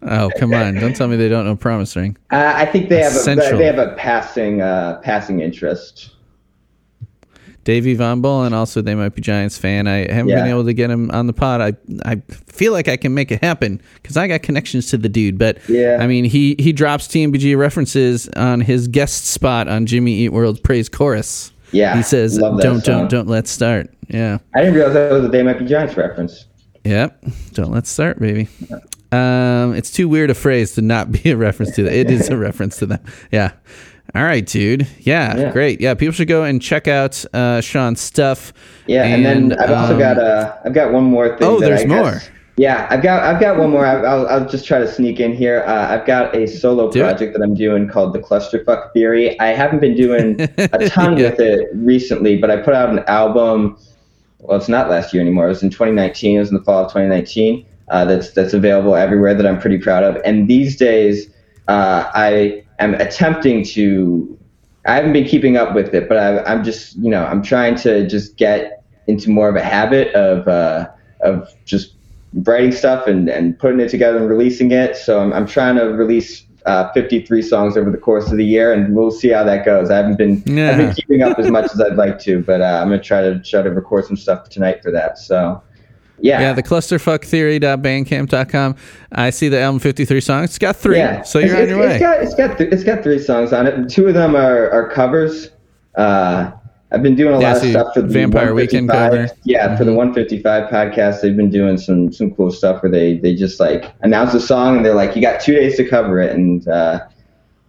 Oh 0.00 0.30
come 0.38 0.54
on! 0.54 0.74
Don't 0.76 0.94
tell 0.94 1.08
me 1.08 1.16
they 1.16 1.28
don't 1.28 1.44
know 1.44 1.56
Promise 1.56 1.96
Ring. 1.96 2.16
Uh, 2.30 2.52
I 2.54 2.66
think 2.66 2.88
they 2.88 3.00
have 3.00 3.16
a, 3.16 3.34
they 3.34 3.66
have 3.66 3.78
a 3.78 3.96
passing 3.96 4.60
uh, 4.60 5.00
passing 5.02 5.40
interest. 5.40 6.14
Davey 7.68 7.92
Von 7.92 8.22
Bohlen 8.22 8.46
and 8.46 8.54
also 8.54 8.80
They 8.80 8.94
Might 8.94 9.10
Be 9.14 9.20
Giants 9.20 9.58
fan. 9.58 9.86
I 9.86 10.10
haven't 10.10 10.28
been 10.28 10.46
able 10.46 10.64
to 10.64 10.72
get 10.72 10.88
him 10.88 11.10
on 11.10 11.26
the 11.26 11.34
pod. 11.34 11.60
I 11.60 11.74
I 12.10 12.22
feel 12.46 12.72
like 12.72 12.88
I 12.88 12.96
can 12.96 13.12
make 13.12 13.30
it 13.30 13.42
happen 13.44 13.82
because 13.96 14.16
I 14.16 14.26
got 14.26 14.40
connections 14.40 14.86
to 14.86 14.96
the 14.96 15.10
dude. 15.10 15.36
But 15.36 15.58
Yeah. 15.68 15.98
I 16.00 16.06
mean, 16.06 16.24
he 16.24 16.56
he 16.58 16.72
drops 16.72 17.06
TMBG 17.08 17.58
references 17.58 18.26
on 18.36 18.62
his 18.62 18.88
guest 18.88 19.26
spot 19.26 19.68
on 19.68 19.84
Jimmy 19.84 20.14
Eat 20.14 20.30
World's 20.30 20.60
Praise 20.60 20.88
Chorus. 20.88 21.52
Yeah, 21.70 21.94
He 21.94 22.02
says, 22.02 22.38
"Don't 22.38 22.62
song. 22.62 22.80
don't 22.80 23.10
don't 23.10 23.28
let's 23.28 23.50
start." 23.50 23.90
Yeah. 24.08 24.38
I 24.54 24.60
didn't 24.60 24.74
realize 24.74 24.94
that 24.94 25.12
was 25.12 25.26
a 25.26 25.28
They 25.28 25.42
Might 25.42 25.58
Be 25.58 25.66
Giants 25.66 25.94
reference. 25.94 26.46
Yep. 26.84 27.22
Don't 27.52 27.70
let's 27.70 27.90
start, 27.90 28.18
baby. 28.18 28.48
Um, 29.12 29.74
it's 29.74 29.90
too 29.90 30.08
weird 30.08 30.30
a 30.30 30.34
phrase 30.34 30.72
to 30.76 30.80
not 30.82 31.12
be 31.12 31.30
a 31.30 31.36
reference 31.36 31.74
to 31.76 31.82
that. 31.82 31.92
It 31.92 32.10
is 32.10 32.30
a 32.30 32.36
reference 32.38 32.78
to 32.78 32.86
them. 32.86 33.00
Yeah. 33.30 33.52
All 34.14 34.22
right, 34.24 34.44
dude. 34.44 34.86
Yeah, 35.00 35.36
Yeah. 35.36 35.52
great. 35.52 35.80
Yeah, 35.80 35.94
people 35.94 36.12
should 36.12 36.28
go 36.28 36.42
and 36.44 36.62
check 36.62 36.88
out 36.88 37.24
uh, 37.34 37.60
Sean's 37.60 38.00
stuff. 38.00 38.52
Yeah, 38.86 39.04
and, 39.04 39.24
then 39.24 39.52
I've 39.60 39.70
also 39.70 39.92
um, 39.94 39.98
got 39.98 40.18
uh, 40.18 40.56
I've 40.64 40.72
got 40.74 40.92
one 40.92 41.04
more 41.04 41.28
thing. 41.36 41.46
Oh, 41.46 41.60
there's 41.60 41.86
more. 41.86 42.20
Yeah, 42.56 42.88
I've 42.90 43.02
got 43.02 43.22
I've 43.22 43.38
got 43.40 43.58
one 43.58 43.70
more. 43.70 43.84
I- 43.86 44.02
I'll 44.02 44.26
I'll 44.26 44.48
just 44.48 44.66
try 44.66 44.78
to 44.78 44.88
sneak 44.90 45.20
in 45.20 45.32
here. 45.34 45.62
Uh, 45.66 45.88
I've 45.94 46.06
got 46.06 46.34
a 46.34 46.46
solo 46.46 46.90
Do 46.90 47.00
it. 47.00 47.02
project 47.04 47.34
that 47.34 47.42
I'm 47.42 47.54
doing 47.54 47.86
called 47.86 48.14
the 48.14 48.18
Clusterfuck 48.18 48.92
Theory. 48.94 49.38
I 49.40 49.48
haven't 49.48 49.80
been 49.80 49.94
doing 49.94 50.40
a 50.58 50.88
ton 50.88 51.16
Yeah. 51.18 51.30
with 51.30 51.40
it 51.40 51.68
recently, 51.74 52.38
but 52.38 52.50
I 52.50 52.56
put 52.56 52.74
out 52.74 52.88
an 52.88 53.00
album. 53.06 53.76
Well, 54.40 54.56
it's 54.56 54.68
not 54.68 54.88
last 54.88 55.12
year 55.12 55.20
anymore. 55.20 55.46
It 55.46 55.50
was 55.50 55.62
in 55.62 55.70
2019. 55.70 56.36
It 56.36 56.40
was 56.40 56.48
in 56.50 56.56
the 56.56 56.62
fall 56.64 56.84
of 56.84 56.88
2019. 56.90 57.66
Uh, 57.90 58.04
that's 58.06 58.30
that's 58.30 58.54
available 58.54 58.96
everywhere. 58.96 59.34
That 59.34 59.46
I'm 59.46 59.60
pretty 59.60 59.78
proud 59.78 60.02
of. 60.02 60.16
And 60.24 60.48
these 60.48 60.76
days, 60.76 61.28
uh, 61.68 62.10
I 62.14 62.64
am 62.78 62.94
attempting 62.94 63.64
to. 63.66 64.38
I 64.86 64.94
haven't 64.94 65.12
been 65.12 65.26
keeping 65.26 65.56
up 65.56 65.74
with 65.74 65.94
it, 65.94 66.08
but 66.08 66.16
I, 66.16 66.42
I'm 66.44 66.64
just 66.64 66.96
you 66.96 67.10
know 67.10 67.24
I'm 67.24 67.42
trying 67.42 67.76
to 67.76 68.06
just 68.06 68.36
get 68.36 68.82
into 69.06 69.30
more 69.30 69.48
of 69.48 69.56
a 69.56 69.62
habit 69.62 70.14
of 70.14 70.46
uh, 70.48 70.88
of 71.20 71.48
just 71.64 71.94
writing 72.34 72.72
stuff 72.72 73.06
and, 73.06 73.28
and 73.28 73.58
putting 73.58 73.80
it 73.80 73.88
together 73.88 74.18
and 74.18 74.28
releasing 74.28 74.70
it. 74.70 74.96
So 74.96 75.20
I'm, 75.20 75.32
I'm 75.32 75.46
trying 75.46 75.76
to 75.76 75.84
release 75.84 76.44
uh, 76.66 76.92
53 76.92 77.40
songs 77.40 77.76
over 77.76 77.90
the 77.90 77.96
course 77.98 78.30
of 78.30 78.36
the 78.36 78.44
year, 78.44 78.72
and 78.72 78.94
we'll 78.94 79.10
see 79.10 79.30
how 79.30 79.42
that 79.44 79.64
goes. 79.64 79.90
I 79.90 79.96
haven't 79.96 80.16
been 80.16 80.42
Yeah. 80.46 80.70
I've 80.70 80.76
been 80.76 80.94
keeping 80.94 81.22
up 81.22 81.38
as 81.38 81.50
much 81.50 81.72
as 81.72 81.80
I'd 81.80 81.96
like 81.96 82.18
to, 82.20 82.42
but 82.42 82.60
uh, 82.60 82.80
I'm 82.82 82.88
gonna 82.88 83.02
try 83.02 83.22
to 83.22 83.40
try 83.40 83.62
to 83.62 83.70
record 83.70 84.04
some 84.04 84.16
stuff 84.16 84.48
tonight 84.50 84.82
for 84.82 84.90
that. 84.92 85.18
So 85.18 85.62
yeah, 86.20 86.40
Yeah, 86.40 86.52
the 86.52 86.62
clusterfucktheory.bandcamp.com. 86.62 88.76
I 89.12 89.30
see 89.30 89.48
the 89.48 89.60
album 89.60 89.78
53 89.80 90.20
songs. 90.20 90.50
It's 90.50 90.58
got 90.58 90.76
three. 90.76 90.98
yeah. 90.98 91.22
So 91.22 91.38
you're 91.38 91.56
It's- 91.56 91.62
on 91.62 91.68
your 91.68 91.78
it's- 91.88 92.00
way. 92.00 92.04
It's 92.04 92.04
got 92.04 92.22
it's 92.22 92.34
got 92.34 92.58
th- 92.58 92.72
it's 92.72 92.84
got 92.84 93.02
three 93.02 93.18
songs 93.18 93.52
on 93.52 93.66
it. 93.66 93.88
Two 93.88 94.06
of 94.08 94.14
them 94.14 94.36
are, 94.36 94.70
are 94.70 94.88
covers. 94.90 95.50
Uh, 95.96 96.50
I've 96.90 97.02
been 97.02 97.16
doing 97.16 97.34
a 97.34 97.40
Yeah, 97.40 97.52
lot 97.52 97.62
of 97.62 97.68
stuff 97.70 97.92
for 97.94 98.00
the 98.00 98.08
Vampire 98.08 98.54
Weekend 98.54 98.88
155 98.88 99.28
cover. 99.28 99.40
Yeah, 99.44 99.76
for 99.76 99.84
the 99.84 99.92
155 99.92 100.70
podcast, 100.70 101.20
they've 101.20 101.36
been 101.36 101.50
doing 101.50 101.76
some 101.76 102.10
some 102.12 102.30
cool 102.34 102.50
stuff 102.50 102.82
where 102.82 102.90
they 102.90 103.18
they 103.18 103.34
just 103.34 103.60
like 103.60 103.92
announce 104.00 104.32
a 104.32 104.40
song 104.40 104.76
and 104.78 104.86
they're 104.86 104.94
like, 104.94 105.14
you 105.14 105.20
got 105.20 105.38
two 105.40 105.52
days 105.54 105.76
to 105.76 105.84
cover 105.86 106.18
it, 106.20 106.34
and 106.34 106.66
uh, 106.68 107.00